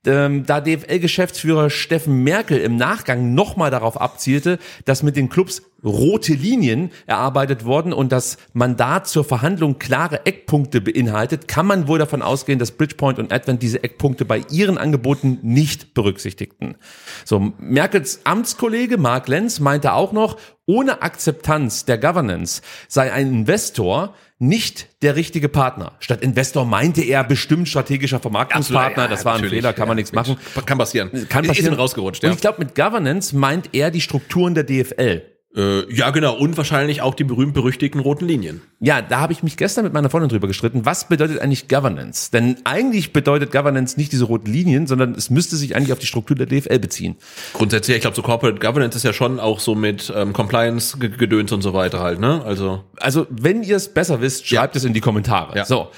ähm, 0.09 0.47
da 0.47 0.61
DFL-Geschäftsführer 0.61 1.69
Steffen 1.69 2.25
Merkel 2.25 2.59
im 2.59 2.77
Nachgang 2.77 3.35
nochmal 3.35 3.71
darauf 3.71 4.01
abzielte, 4.01 4.59
dass 4.87 5.03
mit 5.03 5.17
den 5.17 5.29
Clubs 5.29 5.63
rote 5.85 6.33
Linien 6.33 6.91
erarbeitet 7.07 7.65
worden 7.65 7.93
und 7.93 8.11
das 8.11 8.39
Mandat 8.53 9.07
zur 9.07 9.23
Verhandlung 9.23 9.79
klare 9.79 10.27
Eckpunkte 10.27 10.81
beinhaltet, 10.81 11.47
kann 11.47 11.67
man 11.67 11.87
wohl 11.87 11.99
davon 11.99 12.23
ausgehen, 12.23 12.59
dass 12.59 12.73
Bridgepoint 12.73 13.19
und 13.19 13.33
Advent 13.33 13.63
diese 13.63 13.85
Eckpunkte 13.85 14.25
bei 14.25 14.43
ihren 14.51 14.79
Angeboten 14.79 15.39
nicht 15.43 15.95
berücksichtigten. 15.95 16.77
So, 17.25 17.53
Merkels 17.59 18.23
Amtskollege 18.25 18.97
Mark 18.97 19.29
Lenz 19.29 19.61
meinte 19.61 19.93
auch 19.93 20.13
noch, 20.13 20.39
ohne 20.67 21.03
Akzeptanz 21.03 21.85
der 21.85 21.99
Governance 21.99 22.63
sei 22.89 23.13
ein 23.13 23.29
Investor 23.29 24.15
nicht 24.39 24.89
der 25.03 25.17
richtige 25.17 25.49
Partner. 25.49 25.93
Statt 25.99 26.23
Investor 26.23 26.65
meinte 26.65 27.03
er 27.03 27.25
bestimmt 27.25 27.69
strategischer 27.69 28.21
Vermarktungspartner. 28.21 29.05
Ja, 29.05 29.09
das 29.09 29.25
war 29.25 29.37
ein 29.37 29.45
Fehler, 29.45 29.73
kann 29.73 29.89
man 29.89 29.97
nichts 29.97 30.13
machen. 30.13 30.37
Kann 30.65 30.79
passieren. 30.79 31.11
Kann 31.29 31.47
passieren. 31.47 31.73
Ist 31.73 31.79
rausgerutscht, 31.79 32.23
ja. 32.23 32.29
Und 32.29 32.37
ich 32.37 32.41
glaube, 32.41 32.59
mit 32.61 32.75
Governance 32.75 33.35
meint 33.35 33.71
er 33.73 33.91
die 33.91 34.01
Strukturen 34.01 34.55
der 34.55 34.65
DFL. 34.65 35.23
Äh, 35.57 35.93
ja, 35.93 36.11
genau. 36.11 36.37
Und 36.37 36.57
wahrscheinlich 36.59 37.01
auch 37.01 37.15
die 37.15 37.25
berühmt-berüchtigten 37.25 38.01
roten 38.01 38.27
Linien. 38.27 38.61
Ja, 38.81 39.01
da 39.01 39.21
habe 39.21 39.33
ich 39.33 39.43
mich 39.43 39.57
gestern 39.57 39.85
mit 39.85 39.95
meiner 39.95 40.11
Freundin 40.11 40.29
drüber 40.29 40.47
gestritten. 40.47 40.85
Was 40.85 41.09
bedeutet 41.09 41.41
eigentlich 41.41 41.69
Governance? 41.69 42.31
Denn 42.31 42.57
eigentlich 42.65 43.15
bedeutet 43.15 43.51
Governance 43.51 43.97
nicht 43.99 44.13
diese 44.13 44.25
roten 44.25 44.53
Linien, 44.53 44.87
sondern 44.87 45.13
es 45.13 45.31
müsste 45.31 45.57
sich 45.57 45.75
eigentlich 45.75 45.93
auf 45.93 45.99
die 45.99 46.07
Struktur 46.07 46.37
der 46.37 46.47
DFL 46.47 46.79
beziehen. 46.79 47.17
Grundsätzlich, 47.55 47.97
ich 47.97 48.03
glaube, 48.03 48.15
so 48.15 48.23
Corporate 48.23 48.59
Governance 48.59 48.97
ist 48.97 49.05
ja 49.05 49.15
schon 49.15 49.41
auch 49.41 49.61
so 49.61 49.75
mit 49.75 50.13
ähm, 50.15 50.35
Compliance-Gedöns 50.35 51.51
und 51.51 51.63
so 51.63 51.73
weiter 51.73 52.01
halt, 52.01 52.21
ne? 52.21 52.43
Also, 52.45 52.85
also 52.99 53.27
wenn 53.31 53.63
ihr 53.63 53.77
es 53.77 53.89
besser 53.89 54.21
wisst, 54.21 54.47
schreibt 54.47 54.75
ja. 54.75 54.79
es 54.79 54.85
in 54.85 54.93
die 54.93 55.01
Kommentare. 55.01 55.57
Ja. 55.57 55.65
So, 55.65 55.89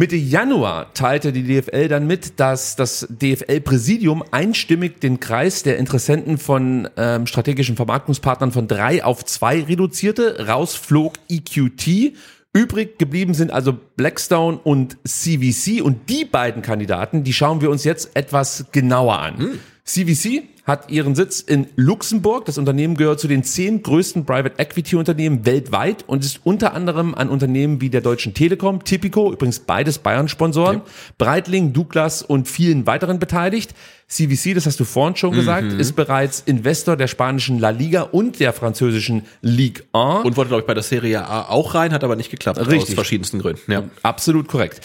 Mitte 0.00 0.16
Januar 0.16 0.94
teilte 0.94 1.30
die 1.30 1.42
DFL 1.42 1.88
dann 1.88 2.06
mit, 2.06 2.40
dass 2.40 2.74
das 2.74 3.06
DFL-Präsidium 3.10 4.24
einstimmig 4.30 4.98
den 4.98 5.20
Kreis 5.20 5.62
der 5.62 5.76
Interessenten 5.76 6.38
von 6.38 6.88
ähm, 6.96 7.26
strategischen 7.26 7.76
Vermarktungspartnern 7.76 8.50
von 8.50 8.66
drei 8.66 9.04
auf 9.04 9.26
zwei 9.26 9.60
reduzierte. 9.60 10.46
Raus 10.48 10.74
flog 10.74 11.18
EQT. 11.28 12.14
Übrig 12.54 12.98
geblieben 12.98 13.34
sind 13.34 13.50
also 13.50 13.78
Blackstone 13.96 14.56
und 14.64 14.96
CVC 15.06 15.82
und 15.82 16.08
die 16.08 16.24
beiden 16.24 16.62
Kandidaten, 16.62 17.22
die 17.22 17.34
schauen 17.34 17.60
wir 17.60 17.68
uns 17.68 17.84
jetzt 17.84 18.16
etwas 18.16 18.64
genauer 18.72 19.18
an. 19.18 19.38
Hm. 19.38 19.58
CVC 19.84 20.44
hat 20.70 20.90
ihren 20.90 21.14
Sitz 21.14 21.40
in 21.40 21.66
Luxemburg. 21.76 22.46
Das 22.46 22.56
Unternehmen 22.56 22.96
gehört 22.96 23.20
zu 23.20 23.28
den 23.28 23.44
zehn 23.44 23.82
größten 23.82 24.24
Private 24.24 24.58
Equity 24.58 24.96
Unternehmen 24.96 25.44
weltweit 25.44 26.04
und 26.06 26.24
ist 26.24 26.40
unter 26.44 26.72
anderem 26.74 27.14
an 27.14 27.28
Unternehmen 27.28 27.80
wie 27.80 27.90
der 27.90 28.00
Deutschen 28.00 28.32
Telekom, 28.32 28.84
Tipico, 28.84 29.32
übrigens 29.32 29.58
beides 29.58 29.98
Bayern-Sponsoren, 29.98 30.76
ja. 30.78 30.82
Breitling, 31.18 31.72
Douglas 31.72 32.22
und 32.22 32.48
vielen 32.48 32.86
weiteren 32.86 33.18
beteiligt. 33.18 33.74
CVC, 34.06 34.54
das 34.54 34.66
hast 34.66 34.80
du 34.80 34.84
vorhin 34.84 35.16
schon 35.16 35.32
gesagt, 35.32 35.72
mhm. 35.72 35.78
ist 35.78 35.94
bereits 35.94 36.40
Investor 36.40 36.96
der 36.96 37.06
spanischen 37.06 37.58
La 37.58 37.70
Liga 37.70 38.02
und 38.02 38.40
der 38.40 38.52
französischen 38.52 39.26
Ligue 39.42 39.84
1. 39.92 40.24
Und 40.24 40.36
wollte, 40.36 40.48
glaube 40.48 40.62
ich, 40.62 40.66
bei 40.66 40.74
der 40.74 40.82
Serie 40.82 41.26
A 41.26 41.48
auch 41.48 41.74
rein, 41.74 41.92
hat 41.92 42.02
aber 42.02 42.16
nicht 42.16 42.30
geklappt. 42.30 42.58
Richtig. 42.58 42.82
Aus 42.82 42.94
verschiedensten 42.94 43.40
Gründen. 43.40 43.70
Ja. 43.70 43.84
Absolut 44.02 44.48
korrekt. 44.48 44.80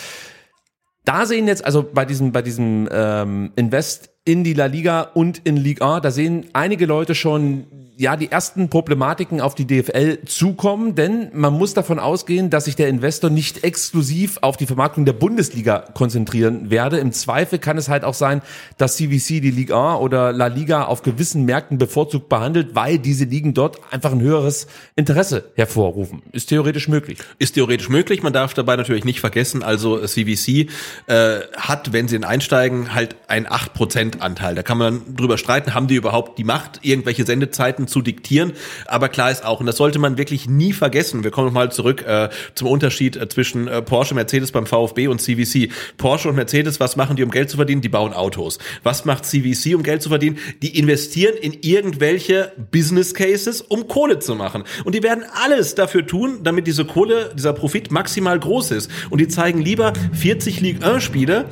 Da 1.06 1.28
sehen 1.28 1.48
jetzt, 1.48 1.64
also 1.64 1.84
bei 1.84 2.06
diesem, 2.06 2.32
bei 2.32 2.42
diesem 2.42 2.90
ähm, 2.92 3.52
Invest 3.56 4.15
in 4.26 4.44
die 4.44 4.54
La 4.54 4.66
Liga 4.66 5.02
und 5.02 5.42
in 5.44 5.56
Liga 5.56 6.00
da 6.00 6.12
sehen 6.12 6.48
einige 6.54 6.88
Leute 6.88 7.14
schon 7.14 7.66
ja 7.98 8.18
die 8.18 8.32
ersten 8.32 8.70
Problematiken 8.70 9.42
auf 9.42 9.56
die 9.56 9.66
DFL 9.66 10.26
zukommen, 10.26 10.96
denn 10.96 11.30
man 11.34 11.54
muss 11.54 11.74
davon 11.74 12.00
ausgehen, 12.00 12.50
dass 12.50 12.66
sich 12.66 12.76
der 12.76 12.90
Investor 12.90 13.30
nicht 13.30 13.64
exklusiv 13.64 14.38
auf 14.42 14.58
die 14.58 14.66
Vermarktung 14.66 15.06
der 15.06 15.14
Bundesliga 15.14 15.80
konzentrieren 15.94 16.70
werde. 16.70 16.98
Im 16.98 17.12
Zweifel 17.12 17.60
kann 17.60 17.78
es 17.78 17.88
halt 17.90 18.04
auch 18.04 18.14
sein, 18.14 18.42
dass 18.78 18.98
CVC 18.98 19.42
die 19.42 19.52
Liga 19.52 19.96
oder 19.96 20.34
La 20.34 20.48
Liga 20.48 20.86
auf 20.86 21.04
gewissen 21.04 21.46
Märkten 21.46 21.78
bevorzugt 21.78 22.30
behandelt, 22.30 22.76
weil 22.76 23.00
diese 23.00 23.26
Ligen 23.26 23.54
dort 23.54 23.80
einfach 23.92 24.12
ein 24.12 24.22
höheres 24.22 24.68
Interesse 24.96 25.52
hervorrufen. 25.56 26.22
Ist 26.32 26.50
theoretisch 26.50 26.88
möglich. 26.88 27.20
Ist 27.40 27.54
theoretisch 27.54 27.90
möglich. 27.90 28.24
Man 28.24 28.34
darf 28.34 28.54
dabei 28.54 28.76
natürlich 28.76 29.06
nicht 29.06 29.20
vergessen, 29.20 29.64
also 29.64 30.06
CVC 30.06 30.70
äh, 31.08 31.40
hat, 31.58 31.94
wenn 31.94 32.08
sie 32.08 32.22
einsteigen, 32.24 32.94
halt 32.94 33.16
ein 33.28 33.48
8% 33.48 34.20
Anteil. 34.20 34.56
Da 34.56 34.64
kann 34.64 34.78
man 34.78 35.16
drüber 35.16 35.38
streiten, 35.38 35.74
haben 35.74 35.88
die 35.88 35.96
überhaupt 35.96 36.38
die 36.38 36.44
Macht, 36.44 36.80
irgendwelche 36.82 37.26
Sendezeiten 37.26 37.85
Daten 37.86 37.88
zu 37.88 38.02
diktieren. 38.02 38.54
Aber 38.86 39.10
klar 39.10 39.32
ist 39.32 39.46
auch, 39.46 39.60
und 39.60 39.66
das 39.66 39.78
sollte 39.78 40.00
man 40.00 40.18
wirklich 40.18 40.50
nie 40.50 40.74
vergessen, 40.74 41.24
wir 41.24 41.32
kommen 41.32 41.48
nochmal 41.48 41.72
zurück 41.72 42.04
äh, 42.06 42.30
zum 42.56 42.68
Unterschied 42.68 43.16
äh, 43.16 43.30
zwischen 43.30 43.68
äh, 43.68 43.82
Porsche, 43.82 44.16
Mercedes 44.16 44.52
beim 44.52 44.66
VfB 44.66 45.08
und 45.08 45.22
CVC. 45.22 45.72
Porsche 45.98 46.30
und 46.30 46.36
Mercedes, 46.36 46.80
was 46.80 46.96
machen 46.96 47.16
die, 47.16 47.24
um 47.24 47.32
Geld 47.32 47.50
zu 47.50 47.58
verdienen? 47.58 47.82
Die 47.82 47.90
bauen 47.90 48.14
Autos. 48.14 48.60
Was 48.84 49.06
macht 49.06 49.26
CVC, 49.26 49.76
um 49.76 49.84
Geld 49.84 50.02
zu 50.02 50.10
verdienen? 50.10 50.38
Die 50.62 50.78
investieren 50.78 51.36
in 51.38 51.54
irgendwelche 51.62 52.52
Business 52.72 53.14
Cases, 53.14 53.62
um 53.62 53.88
Kohle 53.88 54.20
zu 54.20 54.36
machen. 54.36 54.64
Und 54.84 54.96
die 54.96 55.04
werden 55.04 55.24
alles 55.44 55.76
dafür 55.76 56.06
tun, 56.06 56.40
damit 56.44 56.68
diese 56.68 56.86
Kohle, 56.86 57.32
dieser 57.36 57.54
Profit 57.54 57.92
maximal 57.92 58.40
groß 58.40 58.72
ist. 58.72 58.92
Und 59.10 59.22
die 59.22 59.28
zeigen 59.28 59.62
lieber 59.62 59.94
40 60.14 60.62
Ligue 60.62 60.86
1 60.86 61.04
Spiele, 61.04 61.46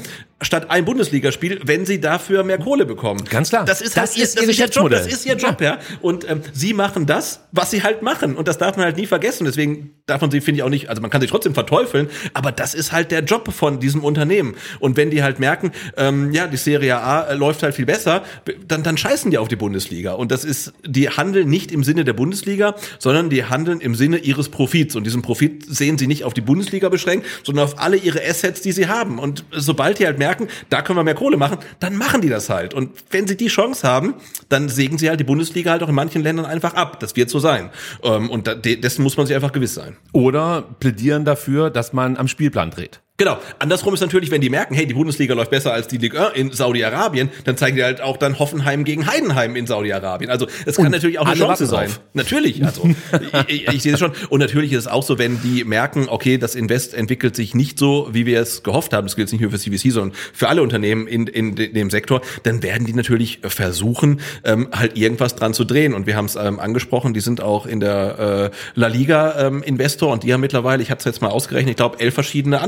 statt 0.43 0.69
ein 0.69 0.85
Bundesligaspiel, 0.85 1.61
wenn 1.65 1.85
sie 1.85 1.99
dafür 1.99 2.43
mehr 2.43 2.59
Kohle 2.59 2.85
bekommen. 2.85 3.23
Ganz 3.29 3.49
klar. 3.49 3.65
Das 3.65 3.81
ist, 3.81 3.97
das 3.97 3.97
halt 3.97 4.09
ist, 4.09 4.35
ihr, 4.35 4.47
das 4.47 4.57
ist 4.57 4.75
Job, 4.75 4.89
das 4.89 5.07
ist 5.07 5.25
ihr 5.25 5.35
Job, 5.35 5.61
ja. 5.61 5.79
Und 6.01 6.29
ähm, 6.29 6.41
sie 6.53 6.73
machen 6.73 7.05
das, 7.05 7.41
was 7.51 7.71
sie 7.71 7.83
halt 7.83 8.01
machen. 8.01 8.35
Und 8.35 8.47
das 8.47 8.57
darf 8.57 8.77
man 8.77 8.85
halt 8.85 8.97
nie 8.97 9.05
vergessen. 9.05 9.45
Deswegen 9.45 9.91
darf 10.05 10.21
man 10.21 10.31
sie, 10.31 10.41
finde 10.41 10.59
ich, 10.59 10.63
auch 10.63 10.69
nicht, 10.69 10.89
also 10.89 11.01
man 11.01 11.09
kann 11.09 11.21
sie 11.21 11.27
trotzdem 11.27 11.53
verteufeln, 11.53 12.09
aber 12.33 12.51
das 12.51 12.73
ist 12.73 12.91
halt 12.91 13.11
der 13.11 13.23
Job 13.23 13.51
von 13.53 13.79
diesem 13.79 14.03
Unternehmen. 14.03 14.55
Und 14.79 14.97
wenn 14.97 15.09
die 15.09 15.23
halt 15.23 15.39
merken, 15.39 15.71
ähm, 15.97 16.33
ja, 16.33 16.47
die 16.47 16.57
Serie 16.57 16.97
A 16.97 17.23
äh, 17.23 17.35
läuft 17.35 17.63
halt 17.63 17.75
viel 17.75 17.85
besser, 17.85 18.23
dann, 18.67 18.83
dann 18.83 18.97
scheißen 18.97 19.31
die 19.31 19.37
auf 19.37 19.47
die 19.47 19.55
Bundesliga. 19.55 20.13
Und 20.13 20.31
das 20.31 20.43
ist, 20.43 20.73
die 20.85 21.09
handeln 21.09 21.49
nicht 21.49 21.71
im 21.71 21.83
Sinne 21.83 22.03
der 22.03 22.13
Bundesliga, 22.13 22.75
sondern 22.99 23.29
die 23.29 23.45
handeln 23.45 23.79
im 23.79 23.95
Sinne 23.95 24.17
ihres 24.17 24.49
Profits. 24.49 24.95
Und 24.95 25.05
diesen 25.05 25.21
Profit 25.21 25.65
sehen 25.67 25.97
sie 25.97 26.07
nicht 26.07 26.23
auf 26.23 26.33
die 26.33 26.41
Bundesliga 26.41 26.89
beschränkt, 26.89 27.25
sondern 27.43 27.65
auf 27.65 27.79
alle 27.79 27.97
ihre 27.97 28.21
Assets, 28.25 28.61
die 28.61 28.71
sie 28.71 28.87
haben. 28.87 29.19
Und 29.19 29.45
sobald 29.51 29.99
die 29.99 30.05
halt 30.05 30.19
merken, 30.19 30.32
merken, 30.33 30.47
da 30.69 30.81
können 30.81 30.97
wir 30.97 31.03
mehr 31.03 31.15
Kohle 31.15 31.37
machen, 31.37 31.57
dann 31.79 31.97
machen 31.97 32.21
die 32.21 32.29
das 32.29 32.49
halt. 32.49 32.73
Und 32.73 32.91
wenn 33.11 33.27
sie 33.27 33.37
die 33.37 33.47
Chance 33.47 33.87
haben, 33.87 34.15
dann 34.49 34.69
sägen 34.69 34.97
sie 34.97 35.09
halt 35.09 35.19
die 35.19 35.23
Bundesliga 35.23 35.71
halt 35.71 35.83
auch 35.83 35.89
in 35.89 35.95
manchen 35.95 36.23
Ländern 36.23 36.45
einfach 36.45 36.73
ab. 36.73 36.99
Das 36.99 37.15
wird 37.15 37.29
so 37.29 37.39
sein. 37.39 37.69
Ähm, 38.03 38.29
und 38.29 38.49
dessen 38.65 39.03
muss 39.03 39.17
man 39.17 39.27
sich 39.27 39.35
einfach 39.35 39.51
gewiss 39.51 39.73
sein. 39.73 39.97
Oder 40.11 40.63
plädieren 40.79 41.25
dafür, 41.25 41.69
dass 41.69 41.93
man 41.93 42.17
am 42.17 42.27
Spielplan 42.27 42.71
dreht. 42.71 43.01
Genau. 43.17 43.37
Andersrum 43.59 43.93
ist 43.93 43.99
natürlich, 44.01 44.31
wenn 44.31 44.41
die 44.41 44.49
merken, 44.49 44.73
hey, 44.73 44.87
die 44.87 44.95
Bundesliga 44.95 45.35
läuft 45.35 45.51
besser 45.51 45.71
als 45.71 45.87
die 45.87 45.97
Liga 45.97 46.29
in 46.29 46.51
Saudi-Arabien, 46.51 47.29
dann 47.45 47.55
zeigen 47.57 47.75
die 47.77 47.83
halt 47.83 48.01
auch 48.01 48.17
dann 48.17 48.39
Hoffenheim 48.39 48.83
gegen 48.85 49.05
Heidenheim 49.05 49.55
in 49.55 49.67
Saudi-Arabien. 49.67 50.31
Also 50.31 50.47
es 50.65 50.77
kann 50.77 50.87
Und 50.87 50.93
natürlich 50.93 51.19
auch 51.19 51.27
eine 51.27 51.35
Chance 51.35 51.67
sein. 51.67 51.89
drauf. 51.89 52.01
Natürlich, 52.13 52.65
also 52.65 52.89
ich, 53.47 53.67
ich, 53.67 53.83
sehe 53.83 53.93
es 53.93 53.99
schon. 53.99 54.13
Und 54.29 54.39
natürlich 54.39 54.71
ist 54.73 54.79
es 54.79 54.87
auch 54.87 55.03
so, 55.03 55.19
wenn 55.19 55.39
die 55.43 55.63
merken, 55.63 56.07
okay, 56.09 56.39
das 56.39 56.55
Invest 56.55 56.95
entwickelt 56.95 57.35
sich 57.35 57.53
nicht 57.53 57.77
so, 57.77 58.09
wie 58.11 58.25
wir 58.25 58.41
es 58.41 58.63
gehofft 58.63 58.93
haben, 58.93 59.05
das 59.05 59.15
gilt 59.15 59.31
nicht 59.31 59.41
nur 59.41 59.51
für 59.51 59.59
CVC, 59.59 59.91
sondern 59.91 60.17
für 60.33 60.49
alle 60.49 60.63
Unternehmen 60.63 61.05
in, 61.05 61.27
in, 61.27 61.53
de- 61.53 61.71
dem 61.71 61.91
Sektor, 61.91 62.19
dann 62.41 62.63
werden 62.63 62.87
die 62.87 62.93
natürlich 62.93 63.41
versuchen, 63.43 64.21
ähm, 64.43 64.69
halt 64.73 64.97
irgendwas 64.97 65.35
dran 65.35 65.53
zu 65.53 65.65
drehen. 65.65 65.93
Und 65.93 66.07
wir 66.07 66.15
haben 66.15 66.25
es 66.25 66.35
ähm, 66.35 66.59
angesprochen, 66.59 67.13
die 67.13 67.19
sind 67.21 67.41
auch 67.41 67.67
in 67.67 67.79
der 67.79 68.51
äh, 68.51 68.57
La 68.73 68.87
Liga 68.87 69.35
ähm, 69.47 69.61
Investor 69.61 70.11
und 70.11 70.23
die 70.23 70.33
haben 70.33 70.41
mittlerweile, 70.41 70.81
ich 70.81 70.89
hatte 70.89 70.99
es 71.01 71.05
jetzt 71.05 71.21
mal 71.21 71.29
ausgerechnet, 71.29 71.69
ich 71.69 71.77
glaube, 71.77 71.99
elf 71.99 72.15
verschiedene 72.15 72.59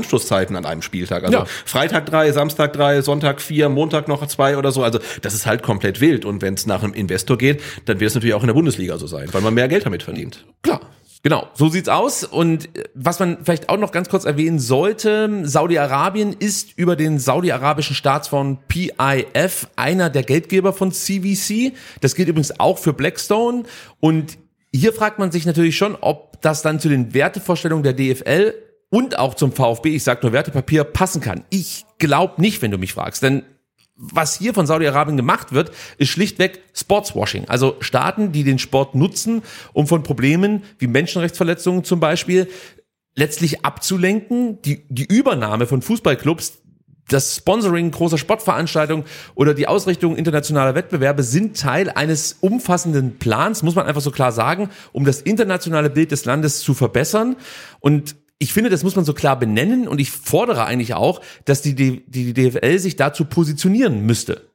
Anstoßzeiten 0.46 0.56
an 0.56 0.64
einem 0.64 0.82
Spieltag. 0.82 1.24
Also 1.24 1.38
Ja. 1.38 1.46
Freitag 1.64 2.06
drei, 2.06 2.30
Samstag 2.32 2.72
drei, 2.72 3.02
Sonntag 3.02 3.40
vier, 3.40 3.68
Montag 3.68 4.08
noch 4.08 4.26
zwei 4.26 4.56
oder 4.56 4.72
so. 4.72 4.82
Also 4.82 4.98
das 5.22 5.34
ist 5.34 5.46
halt 5.46 5.62
komplett 5.62 6.00
wild. 6.00 6.24
Und 6.24 6.42
wenn 6.42 6.54
es 6.54 6.66
nach 6.66 6.82
einem 6.82 6.94
Investor 6.94 7.36
geht, 7.38 7.62
dann 7.86 8.00
wird 8.00 8.08
es 8.08 8.14
natürlich 8.14 8.34
auch 8.34 8.42
in 8.42 8.48
der 8.48 8.54
Bundesliga 8.54 8.98
so 8.98 9.06
sein, 9.06 9.28
weil 9.32 9.42
man 9.42 9.54
mehr 9.54 9.68
Geld 9.68 9.84
damit 9.86 10.02
verdient. 10.02 10.44
Klar. 10.62 10.80
Genau, 11.22 11.48
so 11.54 11.68
sieht's 11.68 11.88
aus. 11.88 12.22
Und 12.22 12.66
äh, 12.76 12.84
was 12.94 13.18
man 13.18 13.38
vielleicht 13.42 13.68
auch 13.68 13.78
noch 13.78 13.90
ganz 13.90 14.08
kurz 14.08 14.24
erwähnen 14.24 14.60
sollte, 14.60 15.40
Saudi-Arabien 15.42 16.36
ist 16.38 16.78
über 16.78 16.94
den 16.94 17.18
saudi-arabischen 17.18 17.96
Staatsfonds 17.96 18.60
PIF 18.68 19.66
einer 19.74 20.08
der 20.08 20.22
Geldgeber 20.22 20.72
von 20.72 20.92
CVC. 20.92 21.72
Das 22.00 22.14
gilt 22.14 22.28
übrigens 22.28 22.60
auch 22.60 22.78
für 22.78 22.92
Blackstone. 22.92 23.64
Und 23.98 24.38
hier 24.72 24.92
fragt 24.92 25.18
man 25.18 25.32
sich 25.32 25.46
natürlich 25.46 25.76
schon, 25.76 25.96
ob 26.00 26.40
das 26.42 26.62
dann 26.62 26.78
zu 26.78 26.88
den 26.88 27.12
Wertevorstellungen 27.12 27.82
der 27.82 27.94
DFL 27.94 28.54
und 28.96 29.18
auch 29.18 29.34
zum 29.34 29.52
VfB, 29.52 29.94
ich 29.94 30.04
sag 30.04 30.22
nur 30.22 30.32
Wertepapier, 30.32 30.82
passen 30.82 31.20
kann. 31.20 31.44
Ich 31.50 31.84
glaube 31.98 32.40
nicht, 32.40 32.62
wenn 32.62 32.70
du 32.70 32.78
mich 32.78 32.94
fragst, 32.94 33.22
denn 33.22 33.42
was 33.94 34.38
hier 34.38 34.54
von 34.54 34.66
Saudi-Arabien 34.66 35.18
gemacht 35.18 35.52
wird, 35.52 35.70
ist 35.98 36.08
schlichtweg 36.08 36.62
Sportswashing. 36.72 37.46
Also 37.46 37.76
Staaten, 37.80 38.32
die 38.32 38.42
den 38.42 38.58
Sport 38.58 38.94
nutzen, 38.94 39.42
um 39.74 39.86
von 39.86 40.02
Problemen 40.02 40.62
wie 40.78 40.86
Menschenrechtsverletzungen 40.86 41.84
zum 41.84 42.00
Beispiel 42.00 42.48
letztlich 43.14 43.66
abzulenken, 43.66 44.62
die, 44.62 44.86
die 44.88 45.04
Übernahme 45.04 45.66
von 45.66 45.82
Fußballclubs, 45.82 46.62
das 47.10 47.36
Sponsoring 47.36 47.90
großer 47.90 48.16
Sportveranstaltungen 48.16 49.04
oder 49.34 49.52
die 49.52 49.68
Ausrichtung 49.68 50.16
internationaler 50.16 50.74
Wettbewerbe 50.74 51.22
sind 51.22 51.60
Teil 51.60 51.90
eines 51.90 52.38
umfassenden 52.40 53.18
Plans, 53.18 53.62
muss 53.62 53.74
man 53.74 53.84
einfach 53.86 54.00
so 54.00 54.10
klar 54.10 54.32
sagen, 54.32 54.70
um 54.92 55.04
das 55.04 55.20
internationale 55.20 55.90
Bild 55.90 56.12
des 56.12 56.24
Landes 56.24 56.60
zu 56.60 56.72
verbessern. 56.72 57.36
Und 57.80 58.16
ich 58.38 58.52
finde, 58.52 58.70
das 58.70 58.82
muss 58.82 58.96
man 58.96 59.04
so 59.04 59.14
klar 59.14 59.38
benennen 59.38 59.88
und 59.88 60.00
ich 60.00 60.10
fordere 60.10 60.64
eigentlich 60.64 60.94
auch, 60.94 61.20
dass 61.44 61.62
die, 61.62 61.74
die, 61.74 62.04
die 62.06 62.34
DFL 62.34 62.78
sich 62.78 62.96
dazu 62.96 63.24
positionieren 63.24 64.04
müsste. 64.04 64.50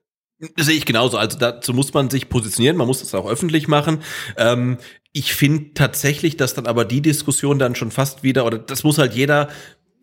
Das 0.55 0.65
sehe 0.65 0.75
ich 0.75 0.85
genauso. 0.85 1.17
Also 1.17 1.37
dazu 1.37 1.73
muss 1.73 1.93
man 1.93 2.09
sich 2.09 2.29
positionieren, 2.29 2.77
man 2.77 2.87
muss 2.87 2.99
das 2.99 3.13
auch 3.13 3.29
öffentlich 3.29 3.67
machen. 3.67 3.99
Ähm, 4.37 4.77
ich 5.13 5.33
finde 5.33 5.73
tatsächlich, 5.73 6.37
dass 6.37 6.53
dann 6.53 6.67
aber 6.67 6.85
die 6.85 7.01
Diskussion 7.01 7.59
dann 7.59 7.75
schon 7.75 7.91
fast 7.91 8.23
wieder, 8.23 8.45
oder 8.45 8.57
das 8.57 8.83
muss 8.83 8.97
halt 8.97 9.13
jeder 9.13 9.49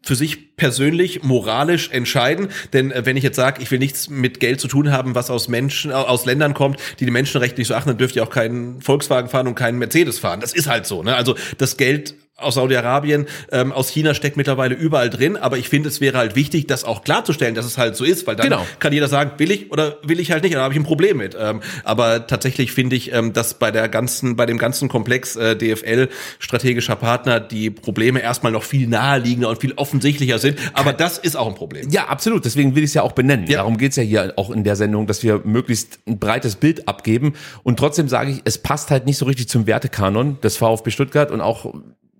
für 0.02 0.14
sich 0.14 0.56
persönlich 0.56 1.22
moralisch 1.22 1.90
entscheiden, 1.90 2.48
denn 2.72 2.92
äh, 2.92 3.04
wenn 3.04 3.16
ich 3.16 3.24
jetzt 3.24 3.36
sage, 3.36 3.60
ich 3.62 3.70
will 3.70 3.78
nichts 3.78 4.08
mit 4.08 4.38
Geld 4.38 4.60
zu 4.60 4.68
tun 4.68 4.92
haben, 4.92 5.14
was 5.14 5.30
aus 5.30 5.48
Menschen 5.48 5.92
aus 5.92 6.24
Ländern 6.24 6.54
kommt, 6.54 6.78
die 7.00 7.04
die 7.04 7.10
Menschenrechte 7.10 7.60
nicht 7.60 7.68
so 7.68 7.74
achten, 7.74 7.90
dann 7.90 7.98
dürft 7.98 8.16
ihr 8.16 8.22
auch 8.22 8.30
keinen 8.30 8.80
Volkswagen 8.80 9.28
fahren 9.28 9.48
und 9.48 9.54
keinen 9.54 9.78
Mercedes 9.78 10.18
fahren. 10.18 10.40
Das 10.40 10.52
ist 10.52 10.68
halt 10.68 10.86
so, 10.86 11.02
ne? 11.02 11.16
Also 11.16 11.36
das 11.58 11.76
Geld 11.76 12.14
aus 12.38 12.54
Saudi-Arabien, 12.54 13.26
ähm, 13.50 13.72
aus 13.72 13.88
China 13.90 14.14
steckt 14.14 14.36
mittlerweile 14.36 14.74
überall 14.74 15.10
drin, 15.10 15.36
aber 15.36 15.58
ich 15.58 15.68
finde, 15.68 15.88
es 15.88 16.00
wäre 16.00 16.16
halt 16.18 16.36
wichtig, 16.36 16.68
das 16.68 16.84
auch 16.84 17.02
klarzustellen, 17.02 17.54
dass 17.56 17.66
es 17.66 17.78
halt 17.78 17.96
so 17.96 18.04
ist, 18.04 18.26
weil 18.26 18.36
dann 18.36 18.46
Genau. 18.48 18.66
kann 18.78 18.92
jeder 18.92 19.08
sagen, 19.08 19.32
will 19.38 19.50
ich 19.50 19.72
oder 19.72 19.96
will 20.04 20.20
ich 20.20 20.30
halt 20.30 20.44
nicht, 20.44 20.54
da 20.54 20.62
habe 20.62 20.72
ich 20.72 20.78
ein 20.78 20.84
Problem 20.84 21.16
mit. 21.16 21.36
Ähm, 21.38 21.60
aber 21.82 22.26
tatsächlich 22.28 22.72
finde 22.72 22.94
ich, 22.96 23.12
ähm, 23.12 23.32
dass 23.32 23.54
bei 23.54 23.70
der 23.72 23.88
ganzen, 23.88 24.36
bei 24.36 24.46
dem 24.46 24.56
ganzen 24.58 24.88
Komplex 24.88 25.34
äh, 25.36 25.56
DFL 25.56 26.08
strategischer 26.38 26.94
Partner 26.96 27.40
die 27.40 27.70
Probleme 27.70 28.20
erstmal 28.20 28.52
noch 28.52 28.62
viel 28.62 28.86
naheliegender 28.86 29.48
und 29.48 29.60
viel 29.60 29.72
offensichtlicher 29.74 30.38
sind. 30.38 30.58
Aber 30.74 30.92
das 30.92 31.18
ist 31.18 31.36
auch 31.36 31.48
ein 31.48 31.56
Problem. 31.56 31.88
Ja, 31.90 32.06
absolut. 32.06 32.44
Deswegen 32.44 32.76
will 32.76 32.84
ich 32.84 32.90
es 32.90 32.94
ja 32.94 33.02
auch 33.02 33.12
benennen. 33.12 33.46
Ja. 33.48 33.58
Darum 33.58 33.78
geht's 33.78 33.96
ja 33.96 34.04
hier 34.04 34.32
auch 34.36 34.50
in 34.50 34.62
der 34.62 34.76
Sendung, 34.76 35.08
dass 35.08 35.24
wir 35.24 35.40
möglichst 35.44 35.98
ein 36.06 36.20
breites 36.20 36.54
Bild 36.56 36.86
abgeben. 36.86 37.34
Und 37.64 37.78
trotzdem 37.78 38.08
sage 38.08 38.30
ich, 38.30 38.42
es 38.44 38.58
passt 38.58 38.92
halt 38.92 39.06
nicht 39.06 39.18
so 39.18 39.24
richtig 39.26 39.48
zum 39.48 39.66
Wertekanon 39.66 40.40
des 40.40 40.56
VfB 40.56 40.90
Stuttgart 40.92 41.32
und 41.32 41.40
auch 41.40 41.74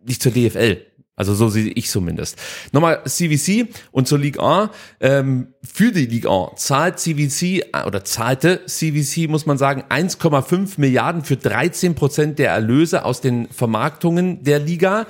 nicht 0.09 0.23
zur 0.23 0.33
DFL. 0.33 0.79
Also 1.19 1.35
so 1.35 1.49
sehe 1.49 1.73
ich 1.73 1.89
zumindest. 1.89 2.39
Nochmal 2.71 3.03
CVC 3.05 3.67
und 3.91 4.07
zur 4.07 4.21
Ligue 4.21 4.41
1. 4.41 4.71
Ähm, 5.01 5.49
für 5.65 5.91
die 5.91 6.07
Ligue 6.07 6.31
1 6.31 6.65
zahlt 6.65 7.01
CVC 7.01 7.43
äh, 7.43 7.85
oder 7.85 8.05
zahlte 8.05 8.65
CVC, 8.67 9.29
muss 9.29 9.45
man 9.45 9.59
sagen, 9.59 9.83
1,5 9.89 10.75
Milliarden 10.77 11.25
für 11.25 11.37
13 11.37 11.97
Prozent 11.97 12.39
der 12.39 12.53
Erlöse 12.53 13.05
aus 13.05 13.21
den 13.21 13.49
Vermarktungen 13.49 14.45
der 14.45 14.61
Liga. 14.61 15.07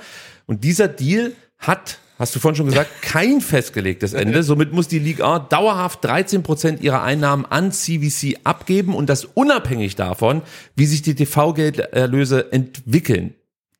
Und 0.47 0.63
dieser 0.63 0.87
Deal 0.87 1.33
hat 1.59 1.99
Hast 2.17 2.35
du 2.35 2.39
vorhin 2.41 2.57
schon 2.57 2.65
gesagt, 2.65 2.89
kein 3.01 3.39
festgelegtes 3.39 4.11
Ende. 4.11 4.43
Somit 4.43 4.73
muss 4.73 4.89
die 4.89 4.99
Ligue 4.99 5.25
1 5.25 5.43
dauerhaft 5.49 6.03
13 6.03 6.43
Prozent 6.43 6.81
ihrer 6.81 7.01
Einnahmen 7.01 7.45
an 7.45 7.71
CVC 7.71 8.39
abgeben 8.43 8.93
und 8.93 9.07
das 9.07 9.23
unabhängig 9.23 9.95
davon, 9.95 10.41
wie 10.75 10.85
sich 10.85 11.01
die 11.01 11.15
TV-Gelderlöse 11.15 12.51
entwickeln. 12.51 13.35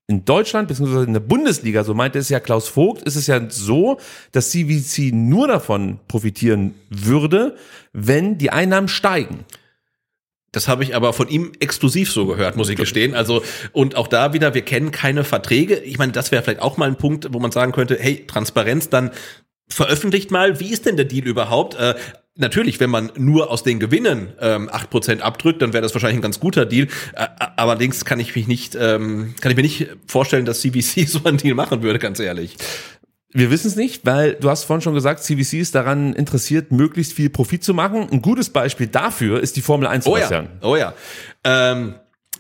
In 0.09 0.25
Deutschland 0.25 0.67
beziehungsweise 0.67 1.05
in 1.05 1.13
der 1.13 1.19
Bundesliga, 1.19 1.83
so 1.83 1.93
meinte 1.93 2.17
es 2.17 2.29
ja 2.29 2.39
Klaus 2.39 2.67
Vogt, 2.67 3.03
ist 3.03 3.15
es 3.15 3.27
ja 3.27 3.47
so, 3.47 3.99
dass 4.31 4.49
CVC 4.49 5.13
nur 5.13 5.47
davon 5.47 5.99
profitieren 6.07 6.73
würde, 6.89 7.55
wenn 7.93 8.39
die 8.39 8.49
Einnahmen 8.49 8.87
steigen. 8.87 9.45
Das 10.51 10.67
habe 10.67 10.83
ich 10.83 10.95
aber 10.95 11.13
von 11.13 11.27
ihm 11.27 11.51
exklusiv 11.59 12.11
so 12.11 12.25
gehört, 12.25 12.57
muss 12.57 12.69
ich 12.69 12.75
gestehen. 12.75 13.13
Also 13.13 13.43
und 13.71 13.95
auch 13.95 14.07
da 14.07 14.33
wieder, 14.33 14.55
wir 14.55 14.63
kennen 14.63 14.89
keine 14.89 15.23
Verträge. 15.23 15.75
Ich 15.75 15.99
meine, 15.99 16.11
das 16.11 16.31
wäre 16.31 16.41
vielleicht 16.41 16.63
auch 16.63 16.77
mal 16.77 16.87
ein 16.87 16.95
Punkt, 16.95 17.27
wo 17.31 17.39
man 17.39 17.51
sagen 17.51 17.71
könnte, 17.71 17.95
hey, 17.99 18.25
Transparenz, 18.25 18.89
dann 18.89 19.11
veröffentlicht 19.67 20.31
mal, 20.31 20.59
wie 20.59 20.71
ist 20.71 20.87
denn 20.87 20.97
der 20.97 21.05
Deal 21.05 21.27
überhaupt? 21.27 21.75
Äh, 21.75 21.93
Natürlich, 22.39 22.79
wenn 22.79 22.89
man 22.89 23.11
nur 23.17 23.51
aus 23.51 23.63
den 23.63 23.79
Gewinnen 23.79 24.29
ähm, 24.39 24.69
8% 24.69 25.19
abdrückt, 25.19 25.61
dann 25.61 25.73
wäre 25.73 25.81
das 25.81 25.93
wahrscheinlich 25.93 26.19
ein 26.19 26.21
ganz 26.21 26.39
guter 26.39 26.65
Deal. 26.65 26.87
Äh, 27.13 27.27
allerdings 27.57 28.05
kann 28.05 28.17
ich 28.21 28.33
mich 28.33 28.47
nicht, 28.47 28.75
ähm, 28.79 29.35
kann 29.41 29.51
ich 29.51 29.57
mir 29.57 29.63
nicht 29.63 29.89
vorstellen, 30.07 30.45
dass 30.45 30.61
CVC 30.61 31.05
so 31.07 31.25
einen 31.25 31.37
Deal 31.37 31.53
machen 31.53 31.81
würde, 31.81 31.99
ganz 31.99 32.17
ehrlich. 32.19 32.55
Wir 33.33 33.51
wissen 33.51 33.67
es 33.67 33.75
nicht, 33.75 34.05
weil 34.05 34.35
du 34.35 34.49
hast 34.49 34.63
vorhin 34.63 34.81
schon 34.81 34.93
gesagt, 34.93 35.21
CVC 35.21 35.55
ist 35.55 35.75
daran 35.75 36.13
interessiert, 36.13 36.71
möglichst 36.71 37.11
viel 37.11 37.29
Profit 37.29 37.61
zu 37.61 37.73
machen. 37.73 38.07
Ein 38.09 38.21
gutes 38.21 38.49
Beispiel 38.49 38.87
dafür 38.87 39.41
ist 39.41 39.57
die 39.57 39.61
Formel 39.61 39.87
1, 39.87 40.07
Oh 40.07 40.15
ja, 40.17 40.45
oh 40.61 40.77
ja. 40.77 40.93
Ähm, 41.43 41.95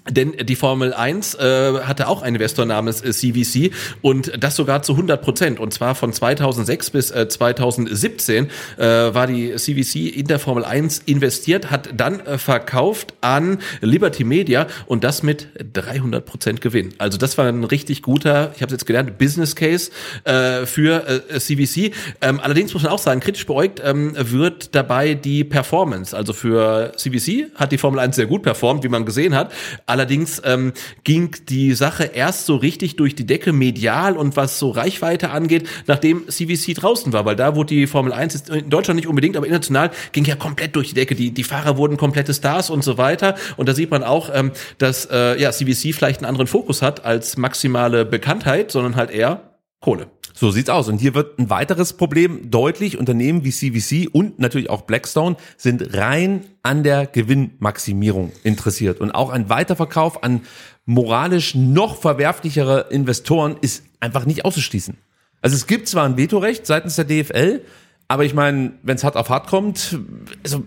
denn 0.09 0.33
die 0.43 0.55
Formel 0.55 0.93
1 0.93 1.35
äh, 1.35 1.79
hatte 1.81 2.07
auch 2.07 2.21
einen 2.21 2.35
Investor 2.35 2.65
namens 2.65 3.01
äh, 3.01 3.11
CVC 3.11 3.71
und 4.01 4.31
das 4.41 4.55
sogar 4.55 4.81
zu 4.81 4.93
100 4.93 5.21
Prozent. 5.21 5.59
Und 5.59 5.73
zwar 5.73 5.95
von 5.95 6.13
2006 6.13 6.89
bis 6.91 7.11
äh, 7.11 7.27
2017 7.27 8.49
äh, 8.77 8.83
war 8.83 9.27
die 9.27 9.55
CVC 9.55 10.17
in 10.17 10.27
der 10.27 10.39
Formel 10.39 10.65
1 10.65 10.99
investiert, 11.05 11.69
hat 11.71 11.89
dann 11.95 12.19
äh, 12.21 12.37
verkauft 12.37 13.13
an 13.21 13.59
Liberty 13.81 14.23
Media 14.23 14.67
und 14.85 15.03
das 15.03 15.23
mit 15.23 15.49
300 15.73 16.25
Prozent 16.25 16.61
Gewinn. 16.61 16.93
Also 16.97 17.17
das 17.17 17.37
war 17.37 17.47
ein 17.47 17.63
richtig 17.63 18.01
guter, 18.01 18.51
ich 18.55 18.61
habe 18.61 18.71
jetzt 18.71 18.85
gelernt, 18.85 19.17
Business 19.17 19.55
Case 19.55 19.91
äh, 20.23 20.65
für 20.65 21.23
äh, 21.29 21.39
CVC. 21.39 21.93
Ähm, 22.21 22.39
allerdings 22.41 22.73
muss 22.73 22.83
man 22.83 22.91
auch 22.91 22.99
sagen, 22.99 23.19
kritisch 23.19 23.45
beäugt 23.45 23.81
ähm, 23.83 24.13
wird 24.17 24.75
dabei 24.75 25.13
die 25.13 25.43
Performance. 25.43 26.15
Also 26.15 26.33
für 26.33 26.93
CVC 26.95 27.55
hat 27.55 27.71
die 27.71 27.77
Formel 27.77 27.99
1 27.99 28.15
sehr 28.15 28.25
gut 28.25 28.43
performt, 28.43 28.83
wie 28.83 28.89
man 28.89 29.05
gesehen 29.05 29.35
hat. 29.35 29.51
Allerdings 29.99 30.41
ähm, 30.45 30.71
ging 31.03 31.35
die 31.49 31.73
Sache 31.73 32.05
erst 32.05 32.45
so 32.45 32.55
richtig 32.55 32.95
durch 32.95 33.15
die 33.15 33.27
Decke 33.27 33.51
medial 33.51 34.15
und 34.15 34.37
was 34.37 34.57
so 34.57 34.69
Reichweite 34.69 35.31
angeht, 35.31 35.67
nachdem 35.87 36.25
CVC 36.29 36.73
draußen 36.73 37.11
war, 37.11 37.25
weil 37.25 37.35
da 37.35 37.53
wurde 37.57 37.75
die 37.75 37.85
Formel 37.85 38.13
1 38.13 38.33
jetzt 38.33 38.49
in 38.49 38.69
Deutschland 38.69 38.95
nicht 38.95 39.09
unbedingt, 39.09 39.35
aber 39.35 39.45
international 39.45 39.91
ging 40.13 40.23
ja 40.23 40.37
komplett 40.37 40.77
durch 40.77 40.87
die 40.87 40.93
Decke. 40.93 41.15
Die, 41.15 41.31
die 41.31 41.43
Fahrer 41.43 41.75
wurden 41.75 41.97
komplette 41.97 42.33
Stars 42.33 42.69
und 42.69 42.81
so 42.81 42.97
weiter. 42.97 43.35
Und 43.57 43.67
da 43.67 43.75
sieht 43.75 43.91
man 43.91 44.03
auch, 44.03 44.29
ähm, 44.33 44.53
dass 44.77 45.05
äh, 45.11 45.37
ja, 45.37 45.51
CVC 45.51 45.93
vielleicht 45.93 46.19
einen 46.19 46.27
anderen 46.27 46.47
Fokus 46.47 46.81
hat 46.81 47.03
als 47.03 47.35
maximale 47.35 48.05
Bekanntheit, 48.05 48.71
sondern 48.71 48.95
halt 48.95 49.11
eher 49.11 49.48
Kohle. 49.81 50.07
So 50.33 50.51
sieht's 50.51 50.69
aus. 50.69 50.87
Und 50.87 50.99
hier 50.99 51.15
wird 51.15 51.39
ein 51.39 51.49
weiteres 51.49 51.93
Problem 51.93 52.49
deutlich. 52.49 52.97
Unternehmen 52.97 53.43
wie 53.43 53.51
CVC 53.51 54.09
und 54.13 54.39
natürlich 54.39 54.69
auch 54.69 54.81
Blackstone 54.83 55.35
sind 55.57 55.95
rein 55.95 56.45
an 56.63 56.83
der 56.83 57.07
Gewinnmaximierung 57.07 58.31
interessiert. 58.43 59.01
Und 59.01 59.11
auch 59.11 59.29
ein 59.29 59.49
Weiterverkauf 59.49 60.23
an 60.23 60.41
moralisch 60.85 61.55
noch 61.55 61.97
verwerflichere 61.97 62.87
Investoren 62.89 63.57
ist 63.61 63.83
einfach 63.99 64.25
nicht 64.25 64.45
auszuschließen. 64.45 64.97
Also 65.41 65.55
es 65.55 65.67
gibt 65.67 65.87
zwar 65.87 66.05
ein 66.05 66.17
Vetorecht 66.17 66.65
seitens 66.65 66.95
der 66.95 67.05
DFL, 67.05 67.61
aber 68.11 68.25
ich 68.25 68.33
meine, 68.33 68.73
wenn 68.81 68.95
es 68.95 69.03
hart 69.03 69.15
auf 69.15 69.29
hart 69.29 69.47
kommt, 69.47 69.99
also 70.43 70.63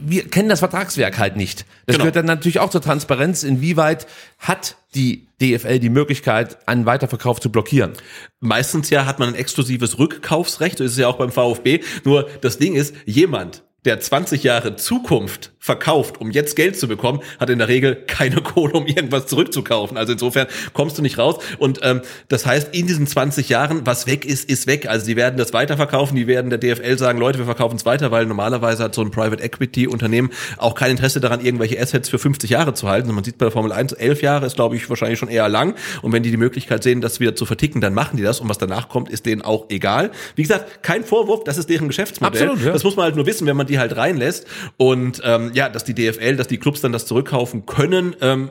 wir 0.00 0.28
kennen 0.28 0.48
das 0.48 0.60
Vertragswerk 0.60 1.18
halt 1.18 1.36
nicht. 1.36 1.66
Das 1.86 1.94
Genau. 1.94 2.04
gehört 2.04 2.16
dann 2.16 2.26
natürlich 2.26 2.60
auch 2.60 2.70
zur 2.70 2.80
Transparenz. 2.80 3.42
Inwieweit 3.42 4.06
hat 4.38 4.76
die 4.94 5.26
DFL 5.40 5.80
die 5.80 5.88
Möglichkeit, 5.88 6.68
einen 6.68 6.86
Weiterverkauf 6.86 7.40
zu 7.40 7.50
blockieren? 7.50 7.94
Meistens 8.38 8.90
ja 8.90 9.06
hat 9.06 9.18
man 9.18 9.30
ein 9.30 9.34
exklusives 9.34 9.98
Rückkaufsrecht, 9.98 10.78
so 10.78 10.84
ist 10.84 10.96
ja 10.96 11.08
auch 11.08 11.16
beim 11.18 11.32
VfB. 11.32 11.80
Nur 12.04 12.28
das 12.42 12.58
Ding 12.58 12.76
ist, 12.76 12.94
jemand, 13.06 13.64
der 13.84 13.98
20 13.98 14.44
Jahre 14.44 14.76
Zukunft 14.76 15.52
verkauft, 15.64 16.20
um 16.20 16.30
jetzt 16.30 16.56
Geld 16.56 16.78
zu 16.78 16.86
bekommen, 16.86 17.20
hat 17.40 17.48
in 17.48 17.58
der 17.58 17.68
Regel 17.68 17.96
keine 18.06 18.36
Kohle, 18.42 18.74
um 18.74 18.86
irgendwas 18.86 19.28
zurückzukaufen. 19.28 19.96
Also 19.96 20.12
insofern 20.12 20.46
kommst 20.74 20.98
du 20.98 21.02
nicht 21.02 21.16
raus. 21.16 21.36
Und 21.56 21.80
ähm, 21.82 22.02
das 22.28 22.44
heißt, 22.44 22.74
in 22.74 22.86
diesen 22.86 23.06
20 23.06 23.48
Jahren, 23.48 23.86
was 23.86 24.06
weg 24.06 24.26
ist, 24.26 24.50
ist 24.50 24.66
weg. 24.66 24.86
Also 24.86 25.06
die 25.06 25.16
werden 25.16 25.38
das 25.38 25.54
weiterverkaufen, 25.54 26.16
die 26.16 26.26
werden 26.26 26.50
der 26.50 26.58
DFL 26.58 26.98
sagen, 26.98 27.18
Leute, 27.18 27.38
wir 27.38 27.46
verkaufen 27.46 27.76
es 27.76 27.86
weiter, 27.86 28.10
weil 28.10 28.26
normalerweise 28.26 28.84
hat 28.84 28.94
so 28.94 29.00
ein 29.00 29.10
Private 29.10 29.42
Equity 29.42 29.86
Unternehmen 29.86 30.28
auch 30.58 30.74
kein 30.74 30.90
Interesse 30.90 31.18
daran, 31.18 31.40
irgendwelche 31.40 31.80
Assets 31.80 32.10
für 32.10 32.18
50 32.18 32.50
Jahre 32.50 32.74
zu 32.74 32.86
halten. 32.86 33.08
Und 33.08 33.14
man 33.14 33.24
sieht 33.24 33.38
bei 33.38 33.46
der 33.46 33.52
Formel 33.52 33.72
1, 33.72 33.94
11 33.94 34.20
Jahre 34.20 34.44
ist, 34.44 34.56
glaube 34.56 34.76
ich, 34.76 34.90
wahrscheinlich 34.90 35.18
schon 35.18 35.30
eher 35.30 35.48
lang. 35.48 35.76
Und 36.02 36.12
wenn 36.12 36.22
die 36.22 36.30
die 36.30 36.36
Möglichkeit 36.36 36.82
sehen, 36.82 37.00
das 37.00 37.20
wieder 37.20 37.36
zu 37.36 37.46
verticken, 37.46 37.80
dann 37.80 37.94
machen 37.94 38.18
die 38.18 38.22
das. 38.22 38.38
Und 38.38 38.50
was 38.50 38.58
danach 38.58 38.90
kommt, 38.90 39.08
ist 39.08 39.24
denen 39.24 39.40
auch 39.40 39.70
egal. 39.70 40.10
Wie 40.36 40.42
gesagt, 40.42 40.82
kein 40.82 41.04
Vorwurf, 41.04 41.44
das 41.44 41.56
ist 41.56 41.70
deren 41.70 41.88
Geschäftsmodell. 41.88 42.50
Absolut, 42.50 42.66
ja. 42.66 42.72
Das 42.74 42.84
muss 42.84 42.96
man 42.96 43.04
halt 43.04 43.16
nur 43.16 43.24
wissen, 43.24 43.46
wenn 43.46 43.56
man 43.56 43.66
die 43.66 43.78
halt 43.78 43.96
reinlässt. 43.96 44.46
Und 44.76 45.22
ähm, 45.24 45.52
ja, 45.54 45.68
dass 45.68 45.84
die 45.84 45.94
DFL, 45.94 46.36
dass 46.36 46.48
die 46.48 46.58
Clubs 46.58 46.80
dann 46.80 46.92
das 46.92 47.06
zurückkaufen 47.06 47.66
können, 47.66 48.14
ähm, 48.20 48.50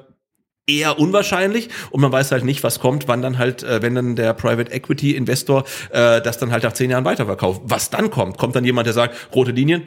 eher 0.66 0.98
unwahrscheinlich 0.98 1.70
und 1.92 2.02
man 2.02 2.12
weiß 2.12 2.32
halt 2.32 2.46
nicht, 2.46 2.64
was 2.64 2.80
kommt, 2.80 3.08
wann 3.08 3.22
dann 3.22 3.38
halt, 3.38 3.64
äh, 3.64 3.82
wenn 3.82 3.96
dann 3.96 4.16
der 4.16 4.34
Private 4.34 4.72
Equity 4.72 5.16
Investor 5.16 5.66
äh, 5.92 6.22
das 6.22 6.38
dann 6.38 6.52
halt 6.52 6.64
nach 6.64 6.74
zehn 6.74 6.90
Jahren 6.90 7.06
weiterverkauft. 7.06 7.62
Was 7.66 7.90
dann 7.90 8.10
kommt? 8.10 8.38
Kommt 8.38 8.56
dann 8.56 8.64
jemand, 8.64 8.88
der 8.88 8.94
sagt, 8.94 9.36
rote 9.36 9.52
Linien, 9.52 9.84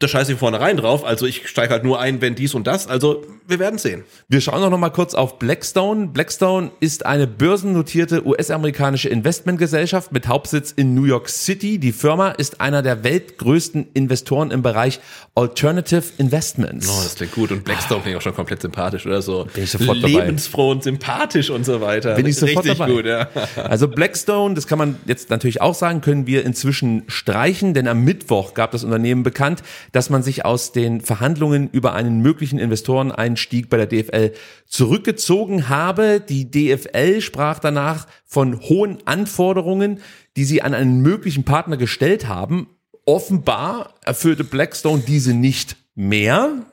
da 0.00 0.08
scheiße 0.08 0.32
ich 0.32 0.38
vornherein 0.38 0.78
drauf, 0.78 1.04
also 1.04 1.26
ich 1.26 1.46
steige 1.46 1.74
halt 1.74 1.84
nur 1.84 2.00
ein, 2.00 2.22
wenn 2.22 2.34
dies 2.34 2.54
und 2.54 2.66
das. 2.66 2.86
Also 2.86 3.22
wir 3.46 3.58
werden 3.58 3.78
sehen. 3.78 4.04
Wir 4.28 4.40
schauen 4.40 4.62
auch 4.62 4.70
noch 4.70 4.78
mal 4.78 4.88
kurz 4.88 5.12
auf 5.12 5.38
Blackstone. 5.38 6.06
Blackstone 6.06 6.70
ist 6.80 7.04
eine 7.04 7.26
börsennotierte 7.26 8.26
US-amerikanische 8.26 9.10
Investmentgesellschaft 9.10 10.10
mit 10.10 10.26
Hauptsitz 10.26 10.72
in 10.72 10.94
New 10.94 11.04
York 11.04 11.28
City. 11.28 11.78
Die 11.78 11.92
Firma 11.92 12.30
ist 12.30 12.62
einer 12.62 12.80
der 12.80 13.04
weltgrößten 13.04 13.88
Investoren 13.92 14.50
im 14.52 14.62
Bereich 14.62 15.00
Alternative 15.34 16.04
Investments. 16.16 16.88
Oh, 16.88 17.02
das 17.02 17.16
klingt 17.16 17.32
gut 17.34 17.52
und 17.52 17.64
Blackstone 17.64 18.00
finde 18.00 18.12
ich 18.12 18.16
auch 18.16 18.22
schon 18.22 18.34
komplett 18.34 18.62
sympathisch 18.62 19.04
oder 19.04 19.20
so. 19.20 19.46
Bin 19.52 19.64
ich 19.64 19.70
sofort 19.70 19.98
dabei. 19.98 20.24
Lebensfroh 20.24 20.70
und 20.70 20.82
sympathisch 20.82 21.50
und 21.50 21.66
so 21.66 21.82
weiter. 21.82 22.14
Bin 22.14 22.24
ich 22.24 22.36
sofort 22.36 22.64
Richtig 22.64 22.78
dabei. 22.78 22.90
gut, 22.90 23.04
ja. 23.04 23.28
Also 23.56 23.86
Blackstone, 23.86 24.54
das 24.54 24.66
kann 24.66 24.78
man 24.78 24.96
jetzt 25.04 25.28
natürlich 25.28 25.60
auch 25.60 25.74
sagen, 25.74 26.00
können 26.00 26.26
wir 26.26 26.46
inzwischen 26.46 27.02
streichen, 27.08 27.74
denn 27.74 27.86
am 27.86 28.02
Mittwoch 28.02 28.54
gab 28.54 28.70
das 28.70 28.82
Unternehmen 28.82 29.24
bekannt, 29.24 29.62
dass 29.92 30.10
man 30.10 30.22
sich 30.22 30.44
aus 30.44 30.72
den 30.72 31.00
Verhandlungen 31.00 31.68
über 31.70 31.94
einen 31.94 32.20
möglichen 32.20 32.58
Investoreneinstieg 32.58 33.68
bei 33.68 33.76
der 33.76 33.86
DFL 33.86 34.32
zurückgezogen 34.66 35.68
habe. 35.68 36.20
Die 36.20 36.50
DFL 36.50 37.20
sprach 37.20 37.58
danach 37.58 38.06
von 38.24 38.60
hohen 38.60 38.98
Anforderungen, 39.06 40.00
die 40.36 40.44
sie 40.44 40.62
an 40.62 40.74
einen 40.74 41.00
möglichen 41.02 41.44
Partner 41.44 41.76
gestellt 41.76 42.28
haben. 42.28 42.68
Offenbar 43.04 43.94
erfüllte 44.04 44.44
Blackstone 44.44 45.02
diese 45.06 45.34
nicht 45.34 45.76
mehr 45.94 46.66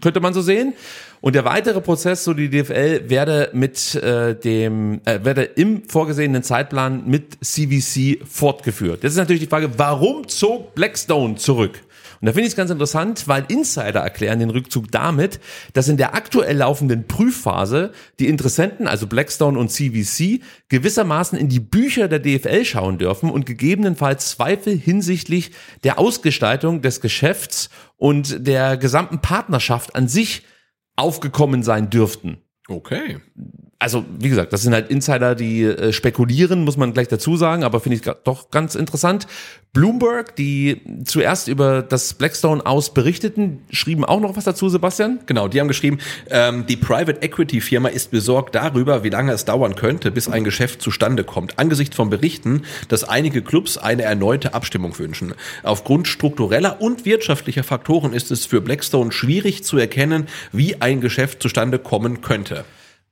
könnte 0.00 0.20
man 0.20 0.34
so 0.34 0.42
sehen. 0.42 0.74
Und 1.20 1.34
der 1.34 1.44
weitere 1.44 1.80
Prozess, 1.80 2.24
so 2.24 2.34
die 2.34 2.50
DFL, 2.50 3.08
werde 3.08 3.50
mit 3.54 3.94
äh, 3.94 4.34
dem, 4.38 5.00
äh, 5.04 5.24
werde 5.24 5.44
im 5.44 5.88
vorgesehenen 5.88 6.42
Zeitplan 6.42 7.06
mit 7.06 7.38
CVC 7.42 8.20
fortgeführt. 8.26 9.02
Jetzt 9.02 9.12
ist 9.12 9.18
natürlich 9.18 9.42
die 9.42 9.48
Frage, 9.48 9.70
warum 9.78 10.28
zog 10.28 10.74
Blackstone 10.74 11.36
zurück? 11.36 11.80
Und 12.24 12.28
da 12.28 12.32
finde 12.32 12.46
ich 12.46 12.52
es 12.52 12.56
ganz 12.56 12.70
interessant, 12.70 13.28
weil 13.28 13.44
Insider 13.48 14.00
erklären 14.00 14.38
den 14.38 14.48
Rückzug 14.48 14.90
damit, 14.90 15.40
dass 15.74 15.88
in 15.88 15.98
der 15.98 16.14
aktuell 16.14 16.56
laufenden 16.56 17.06
Prüfphase 17.06 17.92
die 18.18 18.28
Interessenten, 18.28 18.86
also 18.86 19.06
Blackstone 19.06 19.58
und 19.58 19.68
CVC, 19.68 20.40
gewissermaßen 20.70 21.38
in 21.38 21.50
die 21.50 21.60
Bücher 21.60 22.08
der 22.08 22.20
DFL 22.20 22.64
schauen 22.64 22.96
dürfen 22.96 23.28
und 23.28 23.44
gegebenenfalls 23.44 24.30
Zweifel 24.30 24.74
hinsichtlich 24.74 25.50
der 25.82 25.98
Ausgestaltung 25.98 26.80
des 26.80 27.02
Geschäfts 27.02 27.68
und 27.98 28.46
der 28.46 28.78
gesamten 28.78 29.18
Partnerschaft 29.18 29.94
an 29.94 30.08
sich 30.08 30.44
aufgekommen 30.96 31.62
sein 31.62 31.90
dürften. 31.90 32.38
Okay. 32.68 33.18
Also, 33.78 34.04
wie 34.18 34.28
gesagt, 34.28 34.52
das 34.52 34.62
sind 34.62 34.72
halt 34.72 34.90
Insider, 34.90 35.34
die 35.34 35.62
äh, 35.62 35.92
spekulieren, 35.92 36.64
muss 36.64 36.76
man 36.76 36.92
gleich 36.92 37.08
dazu 37.08 37.36
sagen, 37.36 37.64
aber 37.64 37.80
finde 37.80 37.96
ich 37.96 38.02
doch 38.24 38.50
ganz 38.50 38.74
interessant. 38.74 39.26
Bloomberg, 39.74 40.36
die 40.36 40.80
zuerst 41.04 41.48
über 41.48 41.82
das 41.82 42.14
Blackstone 42.14 42.64
aus 42.64 42.94
berichteten, 42.94 43.62
schrieben 43.70 44.04
auch 44.04 44.20
noch 44.20 44.36
was 44.36 44.44
dazu, 44.44 44.68
Sebastian? 44.68 45.18
Genau, 45.26 45.48
die 45.48 45.60
haben 45.60 45.66
geschrieben, 45.66 45.98
ähm, 46.30 46.64
die 46.66 46.76
Private 46.76 47.22
Equity 47.22 47.60
Firma 47.60 47.88
ist 47.88 48.12
besorgt 48.12 48.54
darüber, 48.54 49.02
wie 49.02 49.08
lange 49.08 49.32
es 49.32 49.44
dauern 49.44 49.74
könnte, 49.74 50.12
bis 50.12 50.28
ein 50.28 50.44
Geschäft 50.44 50.80
zustande 50.80 51.24
kommt. 51.24 51.58
Angesichts 51.58 51.96
von 51.96 52.08
Berichten, 52.08 52.62
dass 52.88 53.02
einige 53.02 53.42
Clubs 53.42 53.76
eine 53.76 54.02
erneute 54.02 54.54
Abstimmung 54.54 54.96
wünschen. 54.96 55.34
Aufgrund 55.64 56.06
struktureller 56.06 56.80
und 56.80 57.04
wirtschaftlicher 57.04 57.64
Faktoren 57.64 58.12
ist 58.12 58.30
es 58.30 58.46
für 58.46 58.60
Blackstone 58.60 59.10
schwierig 59.10 59.64
zu 59.64 59.76
erkennen, 59.76 60.28
wie 60.52 60.80
ein 60.80 61.00
Geschäft 61.00 61.42
zustande 61.42 61.80
kommen 61.80 62.20
könnte. 62.20 62.64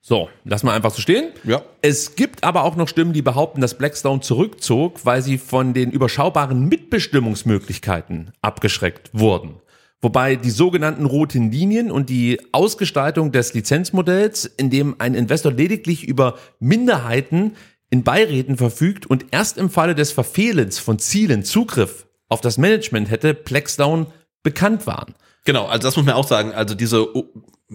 So, 0.04 0.28
lass 0.44 0.64
mal 0.64 0.74
einfach 0.74 0.90
so 0.90 1.00
stehen. 1.00 1.30
Ja. 1.44 1.62
Es 1.80 2.16
gibt 2.16 2.42
aber 2.42 2.64
auch 2.64 2.74
noch 2.74 2.88
Stimmen, 2.88 3.12
die 3.12 3.22
behaupten, 3.22 3.60
dass 3.60 3.78
Blackstone 3.78 4.20
zurückzog, 4.20 5.06
weil 5.06 5.22
sie 5.22 5.38
von 5.38 5.74
den 5.74 5.92
überschaubaren 5.92 6.68
Mitbestimmungsmöglichkeiten 6.68 8.32
abgeschreckt 8.42 9.10
wurden. 9.12 9.60
Wobei 10.00 10.34
die 10.34 10.50
sogenannten 10.50 11.06
roten 11.06 11.52
Linien 11.52 11.92
und 11.92 12.10
die 12.10 12.40
Ausgestaltung 12.50 13.30
des 13.30 13.54
Lizenzmodells, 13.54 14.44
in 14.44 14.70
dem 14.70 14.96
ein 14.98 15.14
Investor 15.14 15.52
lediglich 15.52 16.02
über 16.02 16.36
Minderheiten 16.58 17.54
in 17.88 18.02
Beiräten 18.02 18.56
verfügt 18.56 19.06
und 19.06 19.26
erst 19.30 19.56
im 19.56 19.70
Falle 19.70 19.94
des 19.94 20.10
Verfehlens 20.10 20.80
von 20.80 20.98
Zielen 20.98 21.44
Zugriff 21.44 22.08
auf 22.28 22.40
das 22.40 22.58
Management 22.58 23.08
hätte, 23.08 23.34
Blackstone 23.34 24.06
bekannt 24.42 24.88
waren. 24.88 25.14
Genau, 25.44 25.66
also 25.66 25.86
das 25.86 25.96
muss 25.96 26.06
man 26.06 26.16
auch 26.16 26.26
sagen. 26.26 26.52
Also 26.52 26.74
diese, 26.74 27.06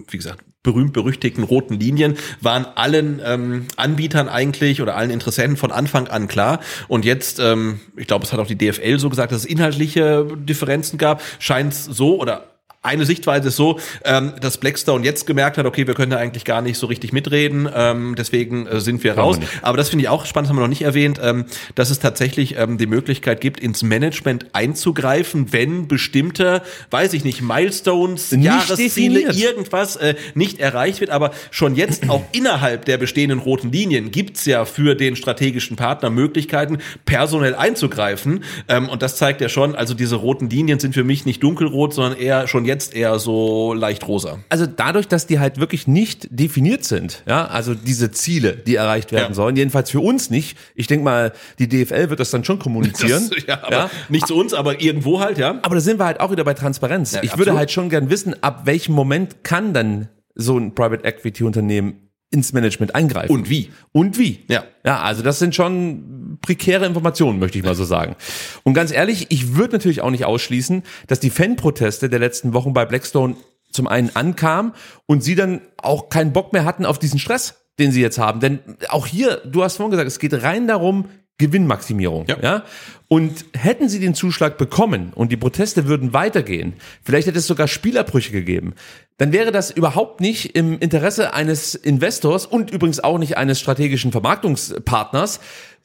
wie 0.08 0.16
gesagt, 0.16 0.44
berühmt-berüchtigten 0.62 1.44
roten 1.44 1.74
Linien 1.74 2.16
waren 2.40 2.66
allen 2.74 3.20
ähm, 3.24 3.66
Anbietern 3.76 4.28
eigentlich 4.28 4.82
oder 4.82 4.96
allen 4.96 5.10
Interessenten 5.10 5.56
von 5.56 5.72
Anfang 5.72 6.08
an 6.08 6.28
klar. 6.28 6.60
Und 6.88 7.04
jetzt, 7.04 7.38
ähm, 7.38 7.80
ich 7.96 8.06
glaube, 8.06 8.24
es 8.24 8.32
hat 8.32 8.40
auch 8.40 8.46
die 8.46 8.58
DFL 8.58 8.98
so 8.98 9.08
gesagt, 9.08 9.32
dass 9.32 9.40
es 9.40 9.44
inhaltliche 9.46 10.26
Differenzen 10.36 10.98
gab, 10.98 11.22
scheint 11.38 11.72
es 11.72 11.84
so 11.84 12.20
oder 12.20 12.57
eine 12.82 13.04
Sichtweise 13.04 13.48
ist 13.48 13.56
so, 13.56 13.78
ähm, 14.04 14.34
dass 14.40 14.58
Blackstone 14.58 15.04
jetzt 15.04 15.26
gemerkt 15.26 15.58
hat, 15.58 15.66
okay, 15.66 15.86
wir 15.86 15.94
können 15.94 16.10
da 16.10 16.16
eigentlich 16.18 16.44
gar 16.44 16.62
nicht 16.62 16.78
so 16.78 16.86
richtig 16.86 17.12
mitreden, 17.12 17.68
ähm, 17.74 18.14
deswegen 18.16 18.66
äh, 18.66 18.80
sind 18.80 19.02
wir 19.02 19.14
Kann 19.14 19.24
raus. 19.24 19.38
nicht. 19.38 19.50
Aber 19.62 19.76
das 19.76 19.88
finde 19.88 20.04
ich 20.04 20.08
auch 20.08 20.26
spannend, 20.26 20.46
das 20.46 20.50
haben 20.50 20.56
wir 20.58 20.62
noch 20.62 20.68
nicht 20.68 20.82
erwähnt, 20.82 21.20
ähm, 21.22 21.46
dass 21.74 21.90
es 21.90 21.98
tatsächlich 21.98 22.56
ähm, 22.56 22.78
die 22.78 22.86
Möglichkeit 22.86 23.40
gibt, 23.40 23.58
ins 23.60 23.82
Management 23.82 24.46
einzugreifen, 24.52 25.52
wenn 25.52 25.88
bestimmte, 25.88 26.62
weiß 26.90 27.14
ich 27.14 27.24
nicht, 27.24 27.42
Milestones, 27.42 28.30
Nicht 28.32 28.44
Jahresziele, 28.44 29.22
definiert. 29.22 29.36
irgendwas 29.36 29.96
äh, 29.96 30.14
nicht 30.34 30.60
erreicht 30.60 31.00
wird. 31.00 31.10
Aber 31.10 31.32
schon 31.50 31.74
jetzt 31.74 32.08
auch 32.08 32.22
innerhalb 32.32 32.84
der 32.84 32.96
bestehenden 32.98 33.40
roten 33.40 33.72
Linien 33.72 34.12
gibt's 34.12 34.44
ja 34.44 34.64
für 34.64 34.94
den 34.94 35.16
strategischen 35.16 35.76
Partner 35.76 36.10
Möglichkeiten, 36.10 36.78
personell 37.04 37.56
einzugreifen. 37.56 38.44
Ähm, 38.68 38.88
und 38.88 39.02
das 39.02 39.16
zeigt 39.16 39.40
ja 39.40 39.48
schon, 39.48 39.74
also 39.74 39.94
diese 39.94 40.14
roten 40.14 40.48
Linien 40.48 40.78
sind 40.78 40.94
für 40.94 41.04
mich 41.04 41.26
nicht 41.26 41.42
dunkelrot, 41.42 41.92
sondern 41.92 42.18
eher 42.18 42.46
schon 42.46 42.67
jetzt 42.68 42.94
eher 42.94 43.18
so 43.18 43.74
leicht 43.74 44.06
rosa. 44.06 44.38
also 44.48 44.66
dadurch, 44.66 45.08
dass 45.08 45.26
die 45.26 45.40
halt 45.40 45.58
wirklich 45.58 45.88
nicht 45.88 46.28
definiert 46.30 46.84
sind, 46.84 47.24
ja, 47.26 47.46
also 47.46 47.74
diese 47.74 48.12
Ziele, 48.12 48.52
die 48.54 48.76
erreicht 48.76 49.10
werden 49.10 49.30
Ja. 49.30 49.34
sollen, 49.34 49.56
jedenfalls 49.56 49.90
für 49.90 50.00
uns 50.00 50.30
nicht. 50.30 50.56
Ich 50.76 50.86
denke 50.86 51.02
mal, 51.04 51.32
die 51.58 51.68
DFL 51.68 52.10
wird 52.10 52.20
das 52.20 52.30
dann 52.30 52.44
schon 52.44 52.58
kommunizieren. 52.60 53.28
Das, 53.38 53.44
ja, 53.46 53.62
aber 53.64 53.90
nicht 54.08 54.26
zu 54.26 54.36
uns, 54.36 54.54
aber 54.54 54.80
irgendwo 54.80 55.18
halt, 55.20 55.38
ja. 55.38 55.58
Aber 55.62 55.74
da 55.74 55.80
sind 55.80 55.98
wir 55.98 56.04
halt 56.06 56.20
auch 56.20 56.30
wieder 56.30 56.44
bei 56.44 56.54
Transparenz. 56.54 57.12
Ja, 57.12 57.22
ich 57.22 57.30
absolut. 57.32 57.46
würde 57.48 57.58
halt 57.58 57.70
schon 57.70 57.88
gern 57.90 58.10
wissen, 58.10 58.40
ab 58.42 58.62
welchem 58.66 58.94
Moment 58.94 59.42
kann 59.42 59.72
dann 59.72 60.08
so 60.34 60.56
ein 60.58 60.74
Private 60.74 61.04
Equity 61.04 61.42
Unternehmen 61.44 62.07
ins 62.30 62.52
Management 62.52 62.94
eingreifen. 62.94 63.32
Und 63.32 63.48
wie? 63.48 63.70
Und 63.92 64.18
wie? 64.18 64.44
Ja. 64.48 64.64
Ja, 64.84 65.00
also 65.00 65.22
das 65.22 65.38
sind 65.38 65.54
schon 65.54 66.38
prekäre 66.42 66.86
Informationen, 66.86 67.38
möchte 67.38 67.58
ich 67.58 67.64
mal 67.64 67.74
so 67.74 67.84
sagen. 67.84 68.16
Und 68.64 68.74
ganz 68.74 68.92
ehrlich, 68.92 69.26
ich 69.30 69.54
würde 69.56 69.72
natürlich 69.74 70.02
auch 70.02 70.10
nicht 70.10 70.24
ausschließen, 70.24 70.82
dass 71.06 71.20
die 71.20 71.30
Fanproteste 71.30 72.08
der 72.08 72.18
letzten 72.18 72.52
Wochen 72.52 72.72
bei 72.72 72.84
Blackstone 72.84 73.36
zum 73.70 73.86
einen 73.86 74.14
ankamen 74.14 74.72
und 75.06 75.22
sie 75.22 75.34
dann 75.34 75.60
auch 75.76 76.08
keinen 76.08 76.32
Bock 76.32 76.52
mehr 76.52 76.64
hatten 76.64 76.84
auf 76.84 76.98
diesen 76.98 77.18
Stress, 77.18 77.66
den 77.78 77.92
sie 77.92 78.00
jetzt 78.00 78.18
haben. 78.18 78.40
Denn 78.40 78.60
auch 78.88 79.06
hier, 79.06 79.42
du 79.46 79.62
hast 79.62 79.76
vorhin 79.76 79.90
gesagt, 79.90 80.08
es 80.08 80.18
geht 80.18 80.42
rein 80.42 80.66
darum, 80.66 81.06
Gewinnmaximierung. 81.38 82.26
Ja. 82.28 82.36
ja? 82.42 82.64
Und 83.08 83.46
hätten 83.56 83.88
sie 83.88 84.00
den 84.00 84.14
Zuschlag 84.14 84.58
bekommen 84.58 85.12
und 85.14 85.32
die 85.32 85.36
Proteste 85.36 85.86
würden 85.86 86.12
weitergehen, 86.12 86.74
vielleicht 87.02 87.26
hätte 87.26 87.38
es 87.38 87.46
sogar 87.46 87.68
Spielerbrüche 87.68 88.32
gegeben, 88.32 88.74
dann 89.16 89.32
wäre 89.32 89.50
das 89.50 89.70
überhaupt 89.70 90.20
nicht 90.20 90.56
im 90.56 90.78
Interesse 90.78 91.32
eines 91.32 91.74
Investors 91.74 92.44
und 92.44 92.70
übrigens 92.70 93.00
auch 93.00 93.18
nicht 93.18 93.36
eines 93.36 93.60
strategischen 93.60 94.12
Vermarktungspartners, 94.12 95.40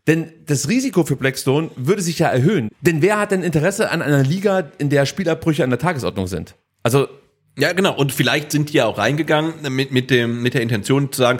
Denn 0.05 0.33
das 0.47 0.67
Risiko 0.67 1.05
für 1.05 1.15
Blackstone 1.15 1.71
würde 1.77 2.01
sich 2.01 2.19
ja 2.19 2.27
erhöhen. 2.27 2.69
Denn 2.81 3.01
wer 3.01 3.19
hat 3.19 3.31
denn 3.31 3.41
Interesse 3.41 3.89
an 3.89 4.01
einer 4.01 4.21
Liga, 4.21 4.71
in 4.77 4.89
der 4.89 5.05
Spielabbrüche 5.05 5.63
an 5.63 5.69
der 5.69 5.79
Tagesordnung 5.79 6.27
sind? 6.27 6.55
Also 6.83 7.07
Ja, 7.57 7.71
genau. 7.73 7.95
Und 7.95 8.11
vielleicht 8.11 8.51
sind 8.51 8.69
die 8.69 8.77
ja 8.77 8.85
auch 8.85 8.97
reingegangen 8.97 9.53
mit, 9.69 9.91
mit, 9.91 10.09
dem, 10.09 10.41
mit 10.41 10.55
der 10.55 10.61
Intention 10.61 11.11
zu 11.11 11.21
sagen, 11.21 11.39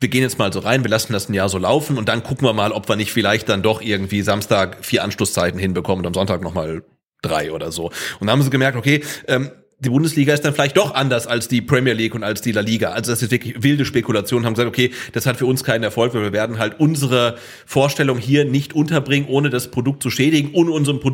wir 0.00 0.08
gehen 0.08 0.22
jetzt 0.22 0.38
mal 0.38 0.52
so 0.52 0.60
rein, 0.60 0.84
wir 0.84 0.90
lassen 0.90 1.12
das 1.12 1.28
ein 1.28 1.34
Jahr 1.34 1.48
so 1.48 1.58
laufen 1.58 1.98
und 1.98 2.08
dann 2.08 2.22
gucken 2.22 2.46
wir 2.46 2.52
mal, 2.52 2.72
ob 2.72 2.88
wir 2.88 2.96
nicht 2.96 3.12
vielleicht 3.12 3.48
dann 3.48 3.62
doch 3.62 3.80
irgendwie 3.80 4.22
Samstag 4.22 4.84
vier 4.84 5.02
Anschlusszeiten 5.02 5.58
hinbekommen 5.58 6.04
und 6.04 6.06
am 6.06 6.14
Sonntag 6.14 6.40
nochmal 6.40 6.84
drei 7.22 7.50
oder 7.50 7.72
so. 7.72 7.86
Und 7.86 8.26
dann 8.26 8.30
haben 8.30 8.42
sie 8.42 8.50
gemerkt, 8.50 8.76
okay, 8.76 9.02
ähm, 9.26 9.50
die 9.80 9.90
Bundesliga 9.90 10.34
ist 10.34 10.44
dann 10.44 10.54
vielleicht 10.54 10.76
doch 10.76 10.94
anders 10.94 11.28
als 11.28 11.46
die 11.46 11.62
Premier 11.62 11.92
League 11.92 12.14
und 12.14 12.24
als 12.24 12.40
die 12.40 12.50
La 12.50 12.62
Liga. 12.62 12.90
Also 12.90 13.12
das 13.12 13.22
ist 13.22 13.30
wirklich 13.30 13.62
wilde 13.62 13.84
Spekulation. 13.84 14.44
Haben 14.44 14.54
gesagt, 14.54 14.68
okay, 14.68 14.90
das 15.12 15.24
hat 15.24 15.36
für 15.36 15.46
uns 15.46 15.62
keinen 15.62 15.84
Erfolg, 15.84 16.14
weil 16.14 16.22
wir 16.22 16.32
werden 16.32 16.58
halt 16.58 16.80
unsere 16.80 17.36
Vorstellung 17.64 18.18
hier 18.18 18.44
nicht 18.44 18.74
unterbringen, 18.74 19.28
ohne 19.28 19.50
das 19.50 19.70
Produkt 19.70 20.02
zu 20.02 20.10
schädigen, 20.10 20.50
ohne 20.52 20.72
unseren 20.72 20.98
Pro 20.98 21.12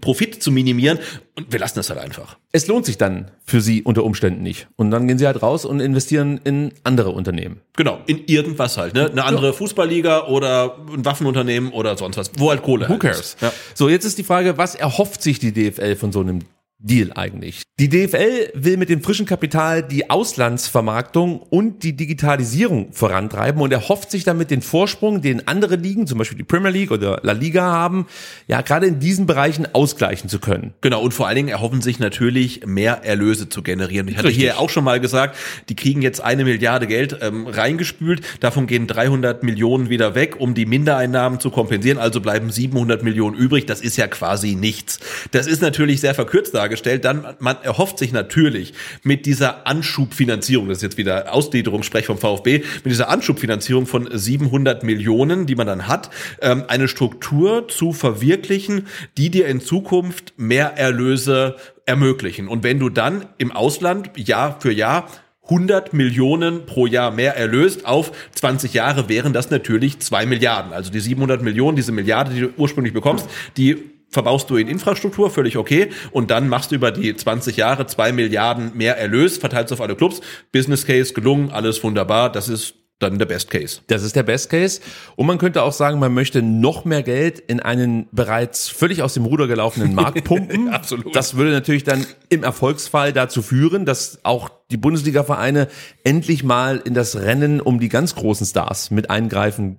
Profit 0.00 0.42
zu 0.42 0.52
minimieren. 0.52 0.98
Und 1.36 1.52
wir 1.52 1.58
lassen 1.58 1.76
das 1.76 1.90
halt 1.90 1.98
einfach. 1.98 2.36
es 2.52 2.68
lohnt 2.68 2.86
sich 2.86 2.96
dann 2.96 3.32
für 3.44 3.60
sie 3.60 3.82
unter 3.82 4.04
Umständen 4.04 4.42
nicht. 4.42 4.68
Und 4.76 4.92
dann 4.92 5.08
gehen 5.08 5.18
sie 5.18 5.26
halt 5.26 5.42
raus 5.42 5.64
und 5.64 5.80
investieren 5.80 6.40
in 6.44 6.72
andere 6.84 7.10
Unternehmen. 7.10 7.60
Genau, 7.76 7.98
in 8.06 8.24
irgendwas 8.26 8.78
halt, 8.78 8.94
ne? 8.94 9.10
Eine 9.10 9.24
andere 9.24 9.52
Fußballliga 9.52 10.28
oder 10.28 10.78
ein 10.92 11.04
Waffenunternehmen 11.04 11.72
oder 11.72 11.98
sonst 11.98 12.16
was, 12.16 12.30
wo 12.38 12.50
halt 12.50 12.62
Kohle 12.62 12.86
Who 12.86 12.92
halt 12.92 13.00
cares? 13.00 13.36
Ja. 13.40 13.52
So, 13.74 13.88
jetzt 13.88 14.04
ist 14.04 14.18
die 14.18 14.24
Frage, 14.24 14.56
was 14.56 14.76
erhofft 14.76 15.22
sich 15.22 15.40
die 15.40 15.52
DFL 15.52 15.96
von 15.96 16.12
so 16.12 16.20
einem 16.20 16.40
Deal 16.84 17.12
eigentlich? 17.14 17.62
Die 17.80 17.88
DFL 17.88 18.52
will 18.54 18.76
mit 18.76 18.88
dem 18.88 19.02
frischen 19.02 19.24
Kapital 19.26 19.82
die 19.82 20.10
Auslandsvermarktung 20.10 21.40
und 21.40 21.82
die 21.82 21.96
Digitalisierung 21.96 22.92
vorantreiben 22.92 23.60
und 23.62 23.72
erhofft 23.72 24.10
sich 24.10 24.22
damit 24.22 24.50
den 24.50 24.62
Vorsprung, 24.62 25.22
den 25.22 25.48
andere 25.48 25.76
Ligen, 25.76 26.06
zum 26.06 26.18
Beispiel 26.18 26.36
die 26.36 26.44
Premier 26.44 26.70
League 26.70 26.92
oder 26.92 27.20
La 27.22 27.32
Liga 27.32 27.62
haben, 27.62 28.06
ja, 28.46 28.60
gerade 28.60 28.86
in 28.86 29.00
diesen 29.00 29.26
Bereichen 29.26 29.66
ausgleichen 29.74 30.28
zu 30.28 30.38
können. 30.40 30.74
Genau, 30.82 31.02
und 31.02 31.14
vor 31.14 31.26
allen 31.26 31.36
Dingen 31.36 31.48
erhoffen 31.48 31.80
sich 31.80 31.98
natürlich 31.98 32.66
mehr 32.66 33.02
Erlöse 33.02 33.48
zu 33.48 33.62
generieren. 33.62 34.06
Ich 34.06 34.16
hatte 34.16 34.28
Richtig. 34.28 34.44
hier 34.44 34.60
auch 34.60 34.70
schon 34.70 34.84
mal 34.84 35.00
gesagt, 35.00 35.36
die 35.70 35.74
kriegen 35.74 36.02
jetzt 36.02 36.20
eine 36.20 36.44
Milliarde 36.44 36.86
Geld 36.86 37.16
ähm, 37.22 37.46
reingespült, 37.46 38.20
davon 38.40 38.66
gehen 38.66 38.86
300 38.86 39.42
Millionen 39.42 39.88
wieder 39.88 40.14
weg, 40.14 40.36
um 40.38 40.54
die 40.54 40.66
Mindereinnahmen 40.66 41.40
zu 41.40 41.50
kompensieren, 41.50 41.98
also 41.98 42.20
bleiben 42.20 42.50
700 42.50 43.02
Millionen 43.02 43.34
übrig, 43.34 43.66
das 43.66 43.80
ist 43.80 43.96
ja 43.96 44.06
quasi 44.06 44.54
nichts. 44.54 45.00
Das 45.32 45.46
ist 45.46 45.62
natürlich 45.62 46.00
sehr 46.00 46.14
verkürzt 46.14 46.54
dargestellt, 46.54 46.73
dann 46.82 47.26
man 47.38 47.56
erhofft 47.62 47.98
sich 47.98 48.12
natürlich 48.12 48.74
mit 49.02 49.26
dieser 49.26 49.66
Anschubfinanzierung, 49.66 50.68
das 50.68 50.78
ist 50.78 50.82
jetzt 50.82 50.98
wieder 50.98 51.32
Ausgliederungssprech 51.32 52.06
vom 52.06 52.18
VfB, 52.18 52.62
mit 52.82 52.92
dieser 52.92 53.08
Anschubfinanzierung 53.08 53.86
von 53.86 54.08
700 54.10 54.82
Millionen, 54.82 55.46
die 55.46 55.54
man 55.54 55.66
dann 55.66 55.88
hat, 55.88 56.10
ähm, 56.40 56.64
eine 56.68 56.88
Struktur 56.88 57.68
zu 57.68 57.92
verwirklichen, 57.92 58.86
die 59.16 59.30
dir 59.30 59.46
in 59.46 59.60
Zukunft 59.60 60.34
mehr 60.36 60.76
Erlöse 60.76 61.56
ermöglichen. 61.86 62.48
Und 62.48 62.64
wenn 62.64 62.78
du 62.78 62.88
dann 62.88 63.26
im 63.38 63.52
Ausland 63.52 64.10
Jahr 64.16 64.60
für 64.60 64.72
Jahr 64.72 65.08
100 65.44 65.92
Millionen 65.92 66.64
pro 66.64 66.86
Jahr 66.86 67.10
mehr 67.10 67.36
erlöst 67.36 67.84
auf 67.84 68.12
20 68.34 68.72
Jahre 68.72 69.08
wären 69.08 69.32
das 69.34 69.50
natürlich 69.50 70.00
2 70.00 70.24
Milliarden. 70.26 70.72
Also 70.72 70.90
die 70.90 71.00
700 71.00 71.42
Millionen, 71.42 71.76
diese 71.76 71.92
Milliarde, 71.92 72.32
die 72.32 72.40
du 72.40 72.50
ursprünglich 72.56 72.94
bekommst, 72.94 73.28
die 73.58 73.93
verbaust 74.08 74.48
du 74.50 74.56
in 74.56 74.68
Infrastruktur, 74.68 75.30
völlig 75.30 75.56
okay. 75.56 75.90
Und 76.12 76.30
dann 76.30 76.48
machst 76.48 76.70
du 76.70 76.76
über 76.76 76.92
die 76.92 77.14
20 77.14 77.56
Jahre 77.56 77.86
2 77.86 78.12
Milliarden 78.12 78.76
mehr 78.76 78.96
Erlös, 78.98 79.38
verteilst 79.38 79.72
auf 79.72 79.80
alle 79.80 79.96
Clubs. 79.96 80.20
Business 80.52 80.86
Case 80.86 81.12
gelungen, 81.12 81.50
alles 81.50 81.82
wunderbar. 81.82 82.30
Das 82.30 82.48
ist 82.48 82.74
dann 83.00 83.18
der 83.18 83.26
Best 83.26 83.50
Case. 83.50 83.80
Das 83.88 84.02
ist 84.02 84.14
der 84.16 84.22
Best 84.22 84.50
Case. 84.50 84.80
Und 85.16 85.26
man 85.26 85.38
könnte 85.38 85.62
auch 85.62 85.72
sagen, 85.72 85.98
man 85.98 86.14
möchte 86.14 86.42
noch 86.42 86.84
mehr 86.84 87.02
Geld 87.02 87.40
in 87.40 87.60
einen 87.60 88.06
bereits 88.12 88.68
völlig 88.68 89.02
aus 89.02 89.14
dem 89.14 89.24
Ruder 89.24 89.46
gelaufenen 89.46 89.94
Markt 89.96 90.24
pumpen. 90.24 90.68
Absolut. 90.68 91.14
Das 91.14 91.36
würde 91.36 91.50
natürlich 91.50 91.84
dann 91.84 92.06
im 92.28 92.44
Erfolgsfall 92.44 93.12
dazu 93.12 93.42
führen, 93.42 93.84
dass 93.84 94.20
auch 94.22 94.48
die 94.70 94.76
Bundesliga-Vereine 94.76 95.68
endlich 96.04 96.44
mal 96.44 96.80
in 96.84 96.94
das 96.94 97.16
Rennen 97.16 97.60
um 97.60 97.80
die 97.80 97.88
ganz 97.88 98.14
großen 98.14 98.46
Stars 98.46 98.90
mit 98.90 99.10
eingreifen 99.10 99.78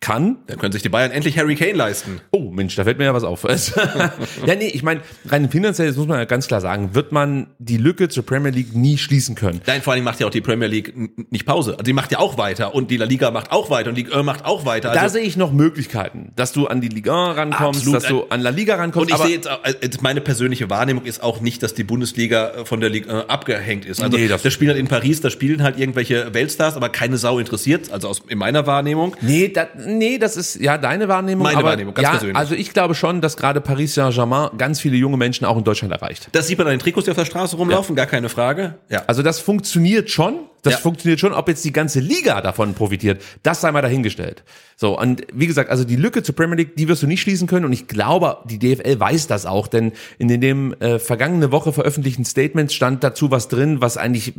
kann. 0.00 0.36
Dann 0.46 0.58
können 0.58 0.72
sich 0.72 0.82
die 0.82 0.88
Bayern 0.88 1.10
endlich 1.10 1.38
Harry 1.38 1.54
Kane 1.56 1.72
leisten. 1.72 2.20
Oh 2.30 2.50
Mensch, 2.50 2.76
da 2.76 2.84
fällt 2.84 2.98
mir 2.98 3.04
ja 3.04 3.14
was 3.14 3.24
auf. 3.24 3.44
ja, 4.46 4.54
nee, 4.54 4.68
ich 4.68 4.82
meine, 4.82 5.00
rein 5.26 5.48
finanziell, 5.50 5.88
das 5.88 5.96
muss 5.96 6.06
man 6.06 6.18
ja 6.18 6.24
ganz 6.26 6.46
klar 6.46 6.60
sagen, 6.60 6.94
wird 6.94 7.12
man 7.12 7.48
die 7.58 7.78
Lücke 7.78 8.08
zur 8.08 8.24
Premier 8.24 8.50
League 8.50 8.74
nie 8.74 8.98
schließen 8.98 9.34
können. 9.34 9.60
Nein, 9.66 9.82
vor 9.82 9.94
allem 9.94 10.04
macht 10.04 10.20
ja 10.20 10.26
auch 10.26 10.30
die 10.30 10.42
Premier 10.42 10.68
League 10.68 10.92
nicht 11.32 11.46
Pause. 11.46 11.72
Also 11.72 11.82
die 11.82 11.92
macht 11.94 12.12
ja 12.12 12.18
auch 12.18 12.36
weiter 12.38 12.74
und 12.74 12.90
die 12.90 12.98
La 12.98 13.06
Liga 13.06 13.30
macht 13.30 13.50
auch 13.52 13.70
weiter 13.70 13.88
und 13.88 13.94
die 13.96 14.02
Ligue 14.02 14.14
1 14.16 14.24
macht 14.26 14.44
auch 14.44 14.64
weiter. 14.66 14.92
da 14.92 15.00
Also, 15.00 15.14
sehe 15.14 15.22
ich 15.26 15.36
noch 15.36 15.50
Möglichkeiten, 15.52 16.32
dass 16.36 16.52
du 16.52 16.66
an 16.66 16.80
die 16.80 16.88
Liga 16.88 17.30
1 17.30 17.38
rankommst, 17.38 17.80
Absolut. 17.80 17.94
dass 18.02 18.08
du 18.08 18.24
an 18.28 18.40
La 18.42 18.50
Liga 18.50 18.76
rankommst. 18.76 19.10
und 19.10 19.16
ich 19.18 19.24
sehe 19.24 19.34
jetzt, 19.34 19.48
also 19.48 19.78
jetzt 19.80 20.02
meine 20.02 20.20
persönliche 20.20 20.68
Wahrnehmung 20.70 21.04
ist 21.04 21.22
auch 21.22 21.40
nicht, 21.40 21.62
dass 21.62 21.74
die 21.74 21.84
Bundesliga 21.84 22.50
äh, 22.50 22.64
von 22.66 22.80
der 22.80 22.90
Ligue 22.90 23.12
1 23.12 23.30
abgehängt 23.30 23.84
ist. 23.86 24.02
Also 24.02 24.16
Nee, 24.16 24.28
das- 24.28 24.42
das 24.42 24.52
Spiel 24.52 24.68
halt 24.68 24.78
in 24.78 24.88
Paris, 24.88 25.20
da 25.22 25.30
spielen 25.30 25.62
halt 25.62 25.78
irgendwelche 25.78 26.34
Weltstars, 26.34 26.76
aber 26.76 26.90
keine 26.90 27.16
Sau 27.16 27.38
interessiert, 27.38 27.90
also 27.90 28.08
aus, 28.08 28.22
in 28.28 28.38
meiner 28.38 28.66
Wahrnehmung. 28.66 29.16
Nee, 29.22 29.48
da, 29.48 29.66
nee, 29.98 30.18
das 30.18 30.36
ist 30.36 30.56
ja 30.56 30.78
deine 30.78 31.08
Wahrnehmung. 31.08 31.44
Meine 31.44 31.58
aber 31.58 31.70
Wahrnehmung, 31.70 31.94
ganz 31.94 32.04
ja, 32.04 32.10
persönlich. 32.12 32.36
Also 32.36 32.54
ich 32.54 32.72
glaube 32.72 32.94
schon, 32.94 33.20
dass 33.20 33.36
gerade 33.36 33.60
Paris 33.60 33.94
Saint-Germain 33.94 34.50
ganz 34.58 34.80
viele 34.80 34.96
junge 34.96 35.16
Menschen 35.16 35.44
auch 35.44 35.56
in 35.56 35.64
Deutschland 35.64 35.92
erreicht. 35.92 36.28
Das 36.32 36.46
sieht 36.46 36.58
man 36.58 36.66
an 36.66 36.74
den 36.74 36.80
Trikots, 36.80 37.04
die 37.04 37.10
auf 37.10 37.16
der 37.16 37.24
Straße 37.24 37.56
rumlaufen, 37.56 37.96
gar 37.96 38.06
keine 38.06 38.28
Frage. 38.28 38.74
Ja. 38.88 39.04
Also 39.06 39.22
das 39.22 39.40
funktioniert 39.40 40.10
schon. 40.10 40.40
Das 40.66 40.74
Ja. 40.74 40.80
funktioniert 40.80 41.20
schon. 41.20 41.32
Ob 41.32 41.48
jetzt 41.48 41.64
die 41.64 41.72
ganze 41.72 42.00
Liga 42.00 42.40
davon 42.40 42.74
profitiert, 42.74 43.22
das 43.42 43.60
sei 43.60 43.72
mal 43.72 43.82
dahingestellt. 43.82 44.42
So, 44.78 44.98
und 44.98 45.26
wie 45.32 45.46
gesagt, 45.46 45.70
also 45.70 45.84
die 45.84 45.96
Lücke 45.96 46.22
zur 46.22 46.34
Premier 46.34 46.56
League, 46.56 46.76
die 46.76 46.86
wirst 46.88 47.02
du 47.02 47.06
nicht 47.06 47.22
schließen 47.22 47.46
können. 47.46 47.64
Und 47.64 47.72
ich 47.72 47.86
glaube, 47.86 48.38
die 48.44 48.58
DFL 48.58 49.00
weiß 49.00 49.26
das 49.26 49.46
auch, 49.46 49.68
denn 49.68 49.92
in 50.18 50.28
den 50.28 50.40
dem 50.40 50.74
äh, 50.80 50.98
vergangene 50.98 51.50
Woche 51.50 51.72
veröffentlichten 51.72 52.24
Statements 52.24 52.74
stand 52.74 53.02
dazu 53.02 53.30
was 53.30 53.48
drin, 53.48 53.80
was 53.80 53.96
eigentlich 53.96 54.34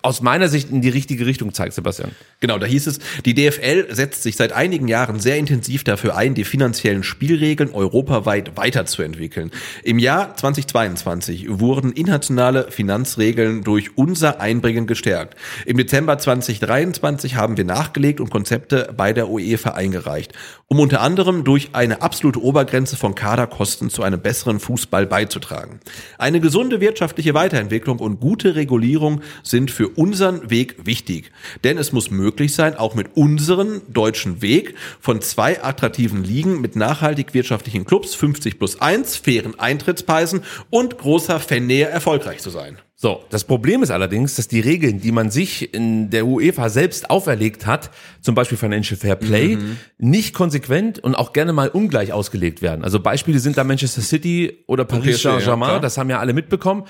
aus 0.00 0.22
meiner 0.22 0.48
Sicht 0.48 0.70
in 0.70 0.80
die 0.80 0.88
richtige 0.88 1.26
Richtung 1.26 1.52
zeigt, 1.52 1.74
Sebastian. 1.74 2.12
Genau, 2.40 2.58
da 2.58 2.66
hieß 2.66 2.86
es, 2.86 3.00
die 3.24 3.34
DFL 3.34 3.94
setzt 3.94 4.22
sich 4.22 4.36
seit 4.36 4.52
einigen 4.52 4.88
Jahren 4.88 5.20
sehr 5.20 5.36
intensiv 5.36 5.84
dafür 5.84 6.16
ein, 6.16 6.34
die 6.34 6.44
finanziellen 6.44 7.02
Spielregeln 7.02 7.72
europaweit 7.72 8.56
weiterzuentwickeln. 8.56 9.50
Im 9.84 9.98
Jahr 9.98 10.36
2022 10.36 11.46
wurden 11.60 11.92
internationale 11.92 12.70
Finanzregeln 12.70 13.62
durch 13.62 13.96
unser 13.96 14.40
Einbringen 14.40 14.86
gestärkt. 14.86 15.36
Im 15.72 15.78
Dezember 15.78 16.18
2023 16.18 17.36
haben 17.36 17.56
wir 17.56 17.64
nachgelegt 17.64 18.20
und 18.20 18.28
Konzepte 18.28 18.92
bei 18.94 19.14
der 19.14 19.30
UEFA 19.30 19.70
eingereicht, 19.70 20.34
um 20.66 20.80
unter 20.80 21.00
anderem 21.00 21.44
durch 21.44 21.70
eine 21.72 22.02
absolute 22.02 22.42
Obergrenze 22.42 22.98
von 22.98 23.14
Kaderkosten 23.14 23.88
zu 23.88 24.02
einem 24.02 24.20
besseren 24.20 24.60
Fußball 24.60 25.06
beizutragen. 25.06 25.80
Eine 26.18 26.40
gesunde 26.40 26.82
wirtschaftliche 26.82 27.32
Weiterentwicklung 27.32 28.00
und 28.00 28.20
gute 28.20 28.54
Regulierung 28.54 29.22
sind 29.42 29.70
für 29.70 29.88
unseren 29.88 30.50
Weg 30.50 30.84
wichtig. 30.84 31.32
Denn 31.64 31.78
es 31.78 31.90
muss 31.90 32.10
möglich 32.10 32.54
sein, 32.54 32.76
auch 32.76 32.94
mit 32.94 33.16
unserem 33.16 33.80
deutschen 33.88 34.42
Weg 34.42 34.74
von 35.00 35.22
zwei 35.22 35.64
attraktiven 35.64 36.22
Ligen 36.22 36.60
mit 36.60 36.76
nachhaltig 36.76 37.32
wirtschaftlichen 37.32 37.86
Clubs, 37.86 38.14
50 38.14 38.58
plus 38.58 38.78
1, 38.78 39.16
fairen 39.16 39.58
Eintrittspreisen 39.58 40.42
und 40.68 40.98
großer 40.98 41.40
Fannähe 41.40 41.88
erfolgreich 41.88 42.40
zu 42.40 42.50
sein. 42.50 42.76
So, 43.02 43.24
das 43.30 43.42
Problem 43.42 43.82
ist 43.82 43.90
allerdings, 43.90 44.36
dass 44.36 44.46
die 44.46 44.60
Regeln, 44.60 45.00
die 45.00 45.10
man 45.10 45.28
sich 45.28 45.74
in 45.74 46.10
der 46.10 46.24
UEFA 46.24 46.68
selbst 46.68 47.10
auferlegt 47.10 47.66
hat, 47.66 47.90
zum 48.20 48.36
Beispiel 48.36 48.56
Financial 48.56 48.96
Fair 48.96 49.16
Play, 49.16 49.58
nicht 49.98 50.34
konsequent 50.34 51.00
und 51.00 51.16
auch 51.16 51.32
gerne 51.32 51.52
mal 51.52 51.68
ungleich 51.68 52.12
ausgelegt 52.12 52.62
werden. 52.62 52.84
Also 52.84 53.00
Beispiele 53.00 53.40
sind 53.40 53.58
da 53.58 53.64
Manchester 53.64 54.02
City 54.02 54.62
oder 54.68 54.84
Paris 54.84 55.20
ja, 55.20 55.32
Saint-Germain, 55.32 55.82
das 55.82 55.98
haben 55.98 56.10
ja 56.10 56.20
alle 56.20 56.32
mitbekommen. 56.32 56.84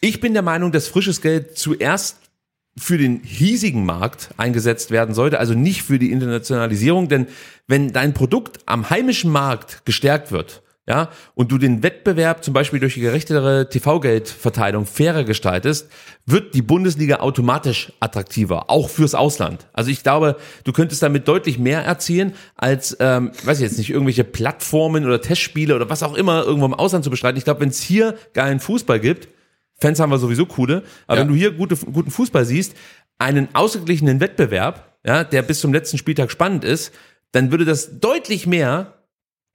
Ich 0.00 0.20
bin 0.20 0.32
der 0.32 0.40
Meinung, 0.40 0.72
dass 0.72 0.88
frisches 0.88 1.20
Geld 1.20 1.58
zuerst 1.58 2.16
für 2.78 2.96
den 2.96 3.20
hiesigen 3.22 3.84
Markt 3.84 4.30
eingesetzt 4.38 4.90
werden 4.90 5.14
sollte, 5.14 5.38
also 5.38 5.52
nicht 5.52 5.82
für 5.82 5.98
die 5.98 6.12
Internationalisierung, 6.12 7.08
denn 7.08 7.26
wenn 7.66 7.92
dein 7.92 8.14
Produkt 8.14 8.60
am 8.64 8.88
heimischen 8.88 9.30
Markt 9.30 9.84
gestärkt 9.84 10.32
wird, 10.32 10.62
ja, 10.88 11.10
und 11.34 11.52
du 11.52 11.58
den 11.58 11.82
Wettbewerb 11.82 12.42
zum 12.42 12.54
Beispiel 12.54 12.80
durch 12.80 12.94
die 12.94 13.00
gerechtere 13.00 13.68
TV-Geldverteilung 13.68 14.86
fairer 14.86 15.24
gestaltest, 15.24 15.90
wird 16.24 16.54
die 16.54 16.62
Bundesliga 16.62 17.16
automatisch 17.16 17.92
attraktiver, 18.00 18.70
auch 18.70 18.88
fürs 18.88 19.14
Ausland. 19.14 19.66
Also 19.74 19.90
ich 19.90 20.02
glaube, 20.02 20.36
du 20.64 20.72
könntest 20.72 21.02
damit 21.02 21.28
deutlich 21.28 21.58
mehr 21.58 21.82
erzielen, 21.84 22.32
als, 22.56 22.96
ähm, 23.00 23.32
weiß 23.44 23.58
ich 23.58 23.64
jetzt 23.64 23.76
nicht, 23.78 23.90
irgendwelche 23.90 24.24
Plattformen 24.24 25.04
oder 25.04 25.20
Testspiele 25.20 25.76
oder 25.76 25.90
was 25.90 26.02
auch 26.02 26.14
immer 26.14 26.44
irgendwo 26.44 26.66
im 26.66 26.74
Ausland 26.74 27.04
zu 27.04 27.10
bestreiten. 27.10 27.36
Ich 27.36 27.44
glaube, 27.44 27.60
wenn 27.60 27.68
es 27.68 27.82
hier 27.82 28.14
geilen 28.32 28.58
Fußball 28.58 28.98
gibt, 28.98 29.28
Fans 29.80 30.00
haben 30.00 30.10
wir 30.10 30.18
sowieso 30.18 30.46
coole, 30.46 30.82
aber 31.06 31.18
Ja. 31.18 31.22
wenn 31.22 31.28
du 31.28 31.34
hier 31.34 31.52
gute, 31.52 31.76
guten 31.76 32.10
Fußball 32.10 32.44
siehst, 32.46 32.74
einen 33.18 33.48
ausgeglichenen 33.54 34.20
Wettbewerb, 34.20 34.96
ja, 35.04 35.22
der 35.22 35.42
bis 35.42 35.60
zum 35.60 35.72
letzten 35.72 35.98
Spieltag 35.98 36.30
spannend 36.30 36.64
ist, 36.64 36.92
dann 37.32 37.50
würde 37.50 37.64
das 37.66 38.00
deutlich 38.00 38.46
mehr 38.46 38.94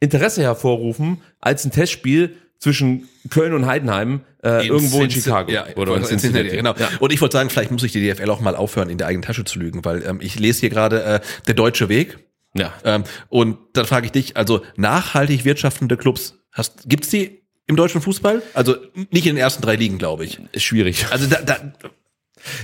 Interesse 0.03 0.41
hervorrufen 0.41 1.21
als 1.39 1.65
ein 1.65 1.71
Testspiel 1.71 2.35
zwischen 2.59 3.07
Köln 3.29 3.53
und 3.53 3.65
Heidenheim 3.65 4.21
äh, 4.43 4.67
irgendwo 4.67 5.01
in 5.01 5.09
Cincinnati- 5.09 5.21
Chicago 5.21 5.51
Ja, 5.51 5.65
oder 5.75 5.97
in 5.97 6.03
Cincinnati. 6.03 6.49
Genau. 6.55 6.75
Ja. 6.77 6.89
Und 6.99 7.11
ich 7.11 7.19
wollte 7.21 7.33
sagen, 7.37 7.49
vielleicht 7.49 7.71
muss 7.71 7.81
sich 7.81 7.91
die 7.91 8.01
DFL 8.09 8.29
auch 8.29 8.39
mal 8.41 8.55
aufhören, 8.55 8.89
in 8.89 8.97
der 8.97 9.07
eigenen 9.07 9.23
Tasche 9.23 9.43
zu 9.43 9.59
lügen, 9.59 9.83
weil 9.83 10.03
ähm, 10.05 10.19
ich 10.21 10.39
lese 10.39 10.61
hier 10.61 10.69
gerade 10.69 11.03
äh, 11.03 11.19
der 11.47 11.55
deutsche 11.55 11.89
Weg. 11.89 12.19
Ja. 12.55 12.73
Ähm, 12.85 13.03
und 13.29 13.57
dann 13.73 13.85
frage 13.85 14.05
ich 14.05 14.11
dich, 14.11 14.37
also 14.37 14.61
nachhaltig 14.77 15.43
wirtschaftende 15.45 15.97
Clubs, 15.97 16.35
hast, 16.51 16.87
gibt's 16.87 17.09
die 17.09 17.41
im 17.67 17.75
deutschen 17.75 18.01
Fußball? 18.01 18.41
Also 18.53 18.75
nicht 19.11 19.25
in 19.25 19.35
den 19.35 19.37
ersten 19.37 19.61
drei 19.61 19.75
Ligen, 19.75 19.97
glaube 19.97 20.25
ich. 20.25 20.39
Ist 20.51 20.63
schwierig. 20.63 21.07
Also 21.11 21.27
da, 21.27 21.41
da, 21.41 21.73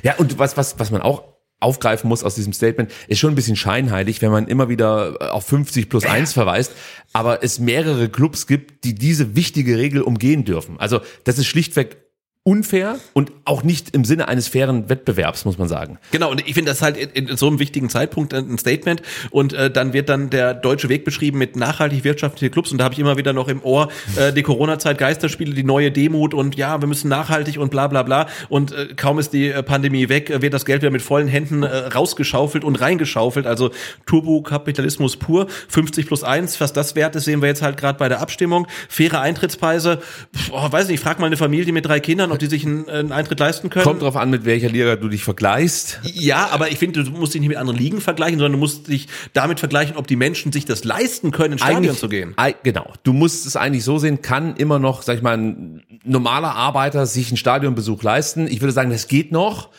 Ja, 0.03 0.15
und 0.15 0.37
was, 0.39 0.57
was, 0.57 0.77
was 0.79 0.91
man 0.91 1.01
auch 1.01 1.38
aufgreifen 1.59 2.07
muss 2.07 2.23
aus 2.23 2.35
diesem 2.35 2.53
Statement, 2.53 2.91
ist 3.07 3.19
schon 3.19 3.31
ein 3.31 3.35
bisschen 3.35 3.55
scheinheilig, 3.55 4.21
wenn 4.21 4.31
man 4.31 4.47
immer 4.47 4.69
wieder 4.69 5.33
auf 5.33 5.45
50 5.45 5.89
plus 5.89 6.05
1 6.05 6.33
verweist, 6.33 6.73
aber 7.13 7.43
es 7.43 7.59
mehrere 7.59 8.09
Clubs 8.09 8.47
gibt, 8.47 8.83
die 8.83 8.95
diese 8.95 9.35
wichtige 9.35 9.77
Regel 9.77 10.01
umgehen 10.01 10.45
dürfen. 10.45 10.79
Also 10.79 11.01
das 11.23 11.37
ist 11.37 11.47
schlichtweg 11.47 12.08
unfair 12.49 12.97
und 13.13 13.31
auch 13.45 13.61
nicht 13.61 13.93
im 13.93 14.03
Sinne 14.05 14.27
eines 14.27 14.47
fairen 14.47 14.89
Wettbewerbs, 14.89 15.45
muss 15.45 15.59
man 15.59 15.67
sagen. 15.67 15.99
Genau, 16.11 16.31
und 16.31 16.41
ich 16.47 16.55
finde 16.55 16.71
das 16.71 16.81
halt 16.81 16.97
in, 16.97 17.27
in 17.27 17.37
so 17.37 17.45
einem 17.45 17.59
wichtigen 17.59 17.89
Zeitpunkt 17.89 18.33
ein 18.33 18.57
Statement. 18.57 19.03
Und 19.29 19.53
äh, 19.53 19.69
dann 19.69 19.93
wird 19.93 20.09
dann 20.09 20.31
der 20.31 20.55
deutsche 20.55 20.89
Weg 20.89 21.05
beschrieben 21.05 21.37
mit 21.37 21.55
nachhaltig 21.55 22.03
wirtschaftliche 22.03 22.49
Clubs. 22.49 22.71
Und 22.71 22.79
da 22.79 22.85
habe 22.85 22.93
ich 22.93 22.99
immer 22.99 23.17
wieder 23.17 23.33
noch 23.33 23.49
im 23.49 23.61
Ohr 23.61 23.89
äh, 24.17 24.33
die 24.33 24.41
Corona-Zeit, 24.41 24.97
Geisterspiele, 24.97 25.53
die 25.53 25.63
neue 25.63 25.91
Demut 25.91 26.33
und 26.33 26.55
ja, 26.55 26.81
wir 26.81 26.87
müssen 26.87 27.07
nachhaltig 27.07 27.59
und 27.59 27.69
bla 27.69 27.87
bla 27.87 28.01
bla. 28.01 28.27
Und 28.49 28.71
äh, 28.71 28.87
kaum 28.95 29.19
ist 29.19 29.31
die 29.31 29.49
äh, 29.49 29.61
Pandemie 29.61 30.09
weg, 30.09 30.31
äh, 30.31 30.41
wird 30.41 30.55
das 30.55 30.65
Geld 30.65 30.81
wieder 30.81 30.91
mit 30.91 31.03
vollen 31.03 31.27
Händen 31.27 31.61
äh, 31.61 31.67
rausgeschaufelt 31.67 32.63
und 32.63 32.77
reingeschaufelt, 32.81 33.45
also 33.45 33.69
Turbokapitalismus 34.07 35.17
pur, 35.17 35.45
50 35.67 36.07
plus 36.07 36.23
1, 36.23 36.59
was 36.61 36.73
das 36.73 36.95
wert 36.95 37.15
ist, 37.15 37.25
sehen 37.25 37.41
wir 37.41 37.47
jetzt 37.47 37.61
halt 37.61 37.77
gerade 37.77 37.99
bei 37.99 38.09
der 38.09 38.21
Abstimmung, 38.21 38.67
faire 38.87 39.21
Eintrittspreise, 39.21 39.99
oh, 40.51 40.71
weiß 40.71 40.87
nicht, 40.87 41.01
frag 41.01 41.19
mal 41.19 41.27
eine 41.27 41.37
Familie 41.37 41.73
mit 41.73 41.85
drei 41.85 41.99
Kindern, 41.99 42.31
die 42.41 42.47
sich 42.47 42.65
einen, 42.65 42.89
einen 42.89 43.11
Eintritt 43.11 43.39
leisten 43.39 43.69
können. 43.69 43.85
Kommt 43.85 44.01
drauf 44.01 44.15
an, 44.15 44.29
mit 44.29 44.45
welcher 44.45 44.69
Liga 44.69 44.95
du 44.95 45.09
dich 45.09 45.23
vergleichst. 45.23 45.99
Ja, 46.03 46.49
aber 46.51 46.71
ich 46.71 46.79
finde, 46.79 47.03
du 47.03 47.11
musst 47.11 47.33
dich 47.33 47.41
nicht 47.41 47.49
mit 47.49 47.57
anderen 47.57 47.77
Ligen 47.77 48.01
vergleichen, 48.01 48.39
sondern 48.39 48.53
du 48.53 48.57
musst 48.57 48.87
dich 48.87 49.07
damit 49.33 49.59
vergleichen, 49.59 49.95
ob 49.97 50.07
die 50.07 50.15
Menschen 50.15 50.51
sich 50.51 50.65
das 50.65 50.83
leisten 50.83 51.31
können, 51.31 51.53
ins 51.53 51.61
Stadion 51.61 51.95
zu 51.95 52.09
gehen. 52.09 52.35
Genau. 52.63 52.93
Du 53.03 53.13
musst 53.13 53.45
es 53.45 53.55
eigentlich 53.55 53.83
so 53.83 53.97
sehen, 53.97 54.21
kann 54.21 54.55
immer 54.55 54.79
noch, 54.79 55.01
sag 55.01 55.17
ich 55.17 55.21
mal, 55.21 55.37
ein 55.37 55.83
normaler 56.03 56.55
Arbeiter 56.55 57.05
sich 57.05 57.29
einen 57.29 57.37
Stadionbesuch 57.37 58.03
leisten. 58.03 58.47
Ich 58.47 58.61
würde 58.61 58.73
sagen, 58.73 58.89
das 58.89 59.07
geht 59.07 59.31
noch. 59.31 59.69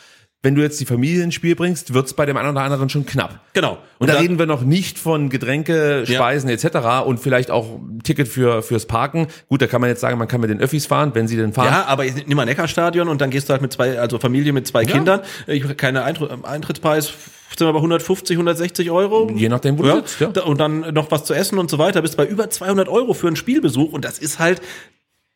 Wenn 0.43 0.55
du 0.55 0.61
jetzt 0.63 0.79
die 0.79 0.85
Familie 0.85 1.23
ins 1.23 1.35
Spiel 1.35 1.55
bringst, 1.55 1.93
wird's 1.93 2.13
bei 2.15 2.25
dem 2.25 2.35
einen 2.35 2.49
oder 2.49 2.61
anderen 2.61 2.89
schon 2.89 3.05
knapp. 3.05 3.39
Genau. 3.53 3.73
Und, 3.73 3.77
Und 3.99 4.07
da 4.07 4.13
dann- 4.13 4.21
reden 4.23 4.39
wir 4.39 4.47
noch 4.47 4.63
nicht 4.63 4.97
von 4.97 5.29
Getränke, 5.29 6.03
Ja. 6.07 6.15
Speisen 6.15 6.49
etc. 6.49 7.05
und 7.05 7.19
vielleicht 7.19 7.51
auch 7.51 7.75
ein 7.79 7.99
Ticket 8.03 8.27
für 8.27 8.63
fürs 8.63 8.87
Parken. 8.87 9.27
Gut, 9.49 9.61
da 9.61 9.67
kann 9.67 9.81
man 9.81 9.89
jetzt 9.91 10.01
sagen, 10.01 10.17
man 10.17 10.27
kann 10.27 10.41
mit 10.41 10.49
den 10.49 10.59
Öffis 10.59 10.87
fahren, 10.87 11.11
wenn 11.13 11.27
sie 11.27 11.37
denn 11.37 11.53
fahren. 11.53 11.67
Ja, 11.67 11.85
aber 11.85 12.05
ich 12.05 12.25
nimm 12.25 12.35
mal 12.35 12.45
Neckarstadion 12.45 13.07
und 13.07 13.21
dann 13.21 13.29
gehst 13.29 13.49
du 13.49 13.51
halt 13.51 13.61
mit 13.61 13.71
zwei, 13.71 13.99
also 13.99 14.17
Familie 14.17 14.51
mit 14.51 14.65
zwei 14.65 14.83
Kindern. 14.83 15.21
Ich, 15.45 15.63
keine 15.77 16.03
Eintr 16.03 16.39
Eintrittspreis 16.43 17.07
sind 17.55 17.67
wir 17.67 17.73
bei 17.73 17.79
160, 17.79 18.35
160 18.37 18.89
Euro. 18.89 19.29
Je 19.35 19.47
nachdem, 19.49 19.77
wo 19.77 19.83
du 19.83 19.95
sitzt, 19.97 20.21
ja. 20.21 20.29
Da- 20.29 20.41
Und 20.45 20.59
dann 20.59 20.91
noch 20.93 21.11
was 21.11 21.23
zu 21.25 21.35
essen 21.35 21.59
und 21.59 21.69
so 21.69 21.77
weiter. 21.77 22.01
Bist 22.01 22.17
bei 22.17 22.25
über 22.25 22.49
200 22.49 22.89
Euro 22.89 23.13
für 23.13 23.27
einen 23.27 23.35
Spielbesuch 23.35 23.91
und 23.93 24.05
das 24.05 24.17
ist 24.17 24.39
halt 24.39 24.59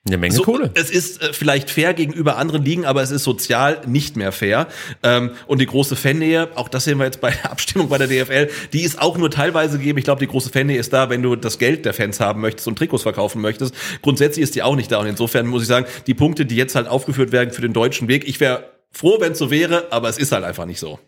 Eine 0.08 0.20
Menge 0.20 0.36
so, 0.36 0.44
Kohle. 0.44 0.70
Es 0.76 0.92
ist 0.92 1.20
äh, 1.24 1.34
vielleicht 1.34 1.72
fair 1.72 1.96
gegenüber 1.96 2.38
anderen 2.38 2.64
Ligen, 2.64 2.86
aber 2.86 3.02
es 3.02 3.10
ist 3.10 3.24
sozial 3.24 3.82
nicht 3.88 4.16
mehr 4.16 4.32
fair. 4.32 4.68
Ähm, 5.02 5.32
und 5.48 5.60
die 5.60 5.66
große 5.66 5.96
Fannähe, 5.96 6.50
auch 6.54 6.70
das 6.70 6.84
sehen 6.84 7.00
wir 7.00 7.06
jetzt 7.06 7.22
bei 7.22 7.32
der 7.32 7.52
Abstimmung 7.52 7.90
bei 7.90 7.98
der 7.98 8.08
DFL, 8.08 8.50
die 8.72 8.82
ist 8.82 9.02
auch 9.02 9.18
nur 9.18 9.32
teilweise 9.32 9.80
gegeben. 9.80 9.98
Ich 9.98 10.06
glaube, 10.06 10.20
die 10.20 10.28
große 10.28 10.52
Fannähe 10.52 10.78
ist 10.78 10.94
da, 10.94 11.10
wenn 11.10 11.24
du 11.24 11.36
das 11.36 11.58
Geld 11.58 11.86
der 11.86 11.96
Fans 11.96 12.20
haben 12.20 12.42
möchtest 12.42 12.68
und 12.68 12.78
Trikots 12.78 13.02
verkaufen 13.02 13.42
möchtest. 13.42 13.74
Grundsätzlich 14.04 14.44
ist 14.44 14.54
die 14.54 14.62
auch 14.62 14.76
nicht 14.76 14.92
da. 14.92 15.00
Und 15.00 15.08
insofern 15.08 15.48
muss 15.48 15.64
ich 15.64 15.68
sagen, 15.68 15.88
die 16.06 16.14
Punkte, 16.14 16.46
die 16.46 16.56
jetzt 16.56 16.76
halt 16.76 16.88
aufgeführt 16.88 17.32
werden 17.32 17.52
für 17.52 17.62
den 17.62 17.74
deutschen 17.74 18.08
Weg, 18.08 18.28
ich 18.28 18.40
wäre 18.40 18.70
froh, 18.92 19.18
wenn 19.20 19.32
es 19.32 19.40
so 19.40 19.50
wäre, 19.50 19.92
aber 19.92 20.08
es 20.08 20.20
ist 20.20 20.32
halt 20.32 20.44
einfach 20.44 20.66
nicht 20.66 20.80
so. 20.80 21.00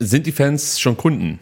Sind 0.00 0.26
die 0.26 0.32
Fans 0.32 0.80
schon 0.80 0.96
Kunden? 0.96 1.38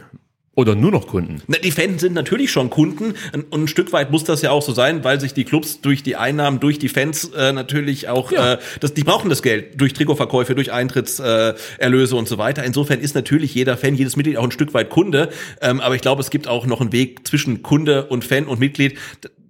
Oder 0.61 0.75
nur 0.75 0.91
noch 0.91 1.07
Kunden? 1.07 1.41
Na, 1.47 1.57
Die 1.57 1.71
Fans 1.71 2.03
sind 2.03 2.13
natürlich 2.13 2.51
schon 2.53 2.69
Kunden 2.69 3.15
und 3.51 3.63
ein 3.63 3.67
Stück 3.67 3.95
weit 3.95 4.11
muss 4.11 4.25
das 4.25 4.43
ja 4.43 4.51
auch 4.51 4.61
so 4.61 4.73
sein, 4.73 5.05
weil 5.05 5.19
sich 5.19 5.33
die 5.33 5.45
Clubs 5.45 5.81
durch 5.81 6.03
die 6.03 6.17
Einnahmen, 6.17 6.61
durch 6.61 6.79
die 6.79 6.91
Fans 6.91 7.31
äh, 7.35 7.53
natürlich 7.53 8.09
auch, 8.09 8.31
Ja. 8.31 8.55
äh, 8.55 8.59
das, 8.81 8.93
die 8.93 9.03
brauchen 9.03 9.31
das 9.31 9.41
Geld 9.41 9.81
durch 9.81 9.95
Trikotverkäufe, 9.95 10.55
durch 10.55 10.71
Eintrittserlöse 10.71 12.15
äh, 12.15 12.19
und 12.19 12.29
so 12.29 12.37
weiter. 12.37 12.63
Insofern 12.65 13.01
ist 13.01 13.15
natürlich 13.15 13.55
jeder 13.55 13.79
Fan, 13.79 13.95
jedes 13.95 14.17
Mitglied 14.17 14.37
auch 14.37 14.45
ein 14.45 14.51
Stück 14.53 14.75
weit 14.75 14.91
Kunde. 14.91 15.31
Ähm, 15.63 15.81
aber 15.81 15.95
ich 15.95 16.03
glaube, 16.03 16.21
es 16.21 16.29
gibt 16.29 16.47
auch 16.47 16.67
noch 16.67 16.83
einen 16.83 16.93
Weg 16.93 17.27
zwischen 17.27 17.63
Kunde 17.63 18.05
und 18.07 18.25
Fan 18.25 18.45
und 18.47 18.61
Mitglied, 18.61 18.99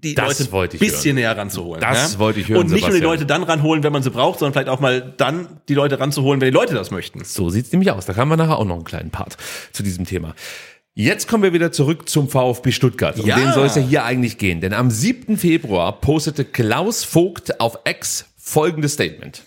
die 0.02 0.14
Das 0.14 0.38
Leute 0.50 0.72
ein 0.74 0.78
bisschen 0.78 1.04
hören. 1.04 1.14
näher 1.16 1.36
ranzuholen. 1.36 1.80
Das 1.82 2.14
ja? 2.14 2.18
wollte 2.18 2.40
ich 2.40 2.48
hören, 2.48 2.60
Und 2.62 2.70
nicht 2.70 2.82
nur 2.82 2.90
die 2.90 2.96
Sebastian. 3.00 3.12
Leute 3.12 3.26
dann 3.26 3.42
ranholen, 3.42 3.82
wenn 3.82 3.92
man 3.92 4.02
sie 4.02 4.10
braucht, 4.10 4.38
sondern 4.38 4.54
vielleicht 4.54 4.68
auch 4.70 4.80
mal 4.80 5.12
dann 5.18 5.60
die 5.68 5.74
Leute 5.74 6.00
ranzuholen, 6.00 6.40
wenn 6.40 6.48
die 6.50 6.54
Leute 6.56 6.72
das 6.74 6.90
möchten. 6.90 7.22
So 7.24 7.50
sieht's 7.50 7.70
nämlich 7.72 7.90
aus. 7.90 8.06
Da 8.06 8.16
haben 8.16 8.30
wir 8.30 8.38
nachher 8.38 8.56
auch 8.58 8.64
noch 8.64 8.76
einen 8.76 8.84
kleinen 8.84 9.10
Part 9.10 9.36
zu 9.72 9.82
diesem 9.82 10.06
Thema. 10.06 10.34
Jetzt 10.94 11.28
kommen 11.28 11.42
wir 11.42 11.52
wieder 11.52 11.70
zurück 11.72 12.08
zum 12.08 12.28
VfB 12.28 12.72
Stuttgart. 12.72 13.18
Um 13.18 13.26
Ja. 13.26 13.36
den 13.36 13.52
soll 13.52 13.66
es 13.66 13.76
ja 13.76 13.82
hier 13.82 14.04
eigentlich 14.04 14.38
gehen. 14.38 14.60
Denn 14.60 14.72
am 14.74 14.90
7. 14.90 15.36
Februar 15.36 16.00
postete 16.00 16.44
Klaus 16.44 17.04
Vogt 17.04 17.60
auf 17.60 17.78
X 17.84 18.26
folgendes 18.36 18.94
Statement. 18.94 19.42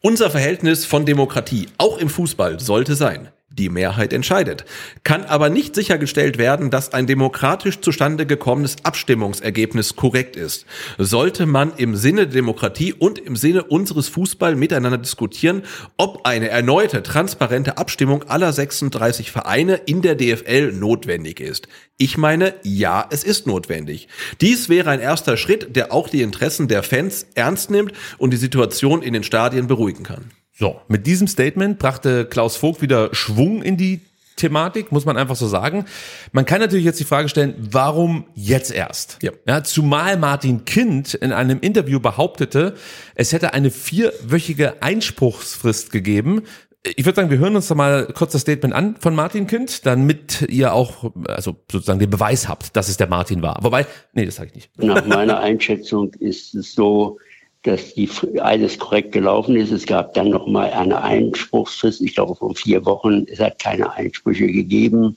Unser 0.00 0.30
Verhältnis 0.30 0.84
von 0.84 1.06
Demokratie, 1.06 1.68
auch 1.78 1.98
im 1.98 2.08
Fußball, 2.08 2.60
sollte 2.60 2.96
sein. 2.96 3.28
Die 3.58 3.70
Mehrheit 3.70 4.12
entscheidet. 4.12 4.64
Kann 5.02 5.24
aber 5.24 5.48
nicht 5.48 5.74
sichergestellt 5.74 6.36
werden, 6.36 6.70
dass 6.70 6.92
ein 6.92 7.06
demokratisch 7.06 7.80
zustande 7.80 8.26
gekommenes 8.26 8.76
Abstimmungsergebnis 8.82 9.96
korrekt 9.96 10.36
ist. 10.36 10.66
Sollte 10.98 11.46
man 11.46 11.72
im 11.76 11.96
Sinne 11.96 12.26
der 12.26 12.34
Demokratie 12.34 12.92
und 12.92 13.18
im 13.18 13.34
Sinne 13.34 13.64
unseres 13.64 14.08
Fußball 14.08 14.56
miteinander 14.56 14.98
diskutieren, 14.98 15.62
ob 15.96 16.26
eine 16.26 16.48
erneute 16.48 17.02
transparente 17.02 17.78
Abstimmung 17.78 18.24
aller 18.24 18.52
36 18.52 19.30
Vereine 19.30 19.76
in 19.86 20.02
der 20.02 20.16
DFL 20.16 20.72
notwendig 20.72 21.40
ist. 21.40 21.68
Ich 21.96 22.18
meine, 22.18 22.54
ja, 22.62 23.06
es 23.10 23.24
ist 23.24 23.46
notwendig. 23.46 24.08
Dies 24.42 24.68
wäre 24.68 24.90
ein 24.90 25.00
erster 25.00 25.38
Schritt, 25.38 25.74
der 25.76 25.92
auch 25.92 26.10
die 26.10 26.20
Interessen 26.20 26.68
der 26.68 26.82
Fans 26.82 27.26
ernst 27.34 27.70
nimmt 27.70 27.92
und 28.18 28.32
die 28.32 28.36
Situation 28.36 29.00
in 29.00 29.14
den 29.14 29.22
Stadien 29.22 29.66
beruhigen 29.66 30.02
kann. 30.02 30.30
So, 30.58 30.80
mit 30.88 31.06
diesem 31.06 31.28
Statement 31.28 31.78
brachte 31.78 32.24
Klaus 32.24 32.56
Vogt 32.56 32.80
wieder 32.80 33.14
Schwung 33.14 33.60
in 33.60 33.76
die 33.76 34.00
Thematik, 34.36 34.90
muss 34.90 35.04
man 35.04 35.18
einfach 35.18 35.36
so 35.36 35.46
sagen. 35.46 35.84
Man 36.32 36.46
kann 36.46 36.60
natürlich 36.60 36.86
jetzt 36.86 36.98
die 36.98 37.04
Frage 37.04 37.28
stellen, 37.28 37.54
warum 37.58 38.24
jetzt 38.34 38.72
erst? 38.72 39.18
Ja. 39.22 39.64
zumal 39.64 40.16
Martin 40.16 40.64
Kind 40.64 41.12
in 41.12 41.32
einem 41.32 41.60
Interview 41.60 42.00
behauptete, 42.00 42.74
es 43.14 43.34
hätte 43.34 43.52
eine 43.52 43.70
vierwöchige 43.70 44.82
Einspruchsfrist 44.82 45.92
gegeben. 45.92 46.42
Ich 46.84 47.04
würde 47.04 47.16
sagen, 47.16 47.30
wir 47.30 47.38
hören 47.38 47.56
uns 47.56 47.68
da 47.68 47.74
mal 47.74 48.06
kurz 48.14 48.32
das 48.32 48.42
Statement 48.42 48.72
an 48.72 48.96
von 48.98 49.14
Martin 49.14 49.46
Kind, 49.46 49.84
damit 49.84 50.42
ihr 50.48 50.72
auch, 50.72 51.12
also 51.26 51.56
sozusagen 51.70 51.98
den 51.98 52.10
Beweis 52.10 52.48
habt, 52.48 52.76
dass 52.76 52.88
es 52.88 52.96
der 52.96 53.08
Martin 53.08 53.42
war. 53.42 53.58
Wobei, 53.62 53.86
nee, 54.14 54.24
das 54.24 54.36
sage 54.36 54.48
ich 54.50 54.54
nicht. 54.54 54.82
Nach 54.82 55.04
meiner 55.04 55.40
Einschätzung 55.40 56.14
ist 56.14 56.54
es 56.54 56.72
so, 56.72 57.18
dass 57.66 57.94
die 57.94 58.08
alles 58.38 58.78
korrekt 58.78 59.12
gelaufen 59.12 59.56
ist. 59.56 59.72
Es 59.72 59.86
gab 59.86 60.14
dann 60.14 60.30
noch 60.30 60.46
mal 60.46 60.70
eine 60.70 61.02
Einspruchsfrist, 61.02 62.00
ich 62.00 62.14
glaube 62.14 62.36
von 62.36 62.54
vier 62.54 62.84
Wochen. 62.84 63.26
Es 63.28 63.40
hat 63.40 63.58
keine 63.58 63.92
Einsprüche 63.92 64.46
gegeben, 64.46 65.16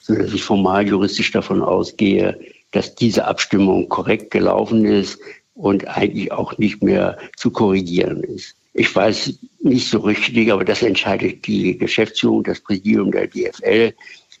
so 0.00 0.14
dass 0.14 0.32
ich 0.32 0.42
formal 0.42 0.88
juristisch 0.88 1.30
davon 1.32 1.62
ausgehe, 1.62 2.38
dass 2.70 2.94
diese 2.94 3.26
Abstimmung 3.26 3.88
korrekt 3.90 4.30
gelaufen 4.30 4.86
ist 4.86 5.18
und 5.54 5.86
eigentlich 5.86 6.32
auch 6.32 6.56
nicht 6.56 6.82
mehr 6.82 7.18
zu 7.36 7.50
korrigieren 7.50 8.22
ist. 8.24 8.54
Ich 8.72 8.94
weiß 8.94 9.38
nicht 9.60 9.90
so 9.90 9.98
richtig, 9.98 10.50
aber 10.50 10.64
das 10.64 10.82
entscheidet 10.82 11.46
die 11.46 11.76
Geschäftsführung, 11.76 12.42
das 12.42 12.60
Präsidium 12.60 13.12
der 13.12 13.26
DFL, 13.26 13.92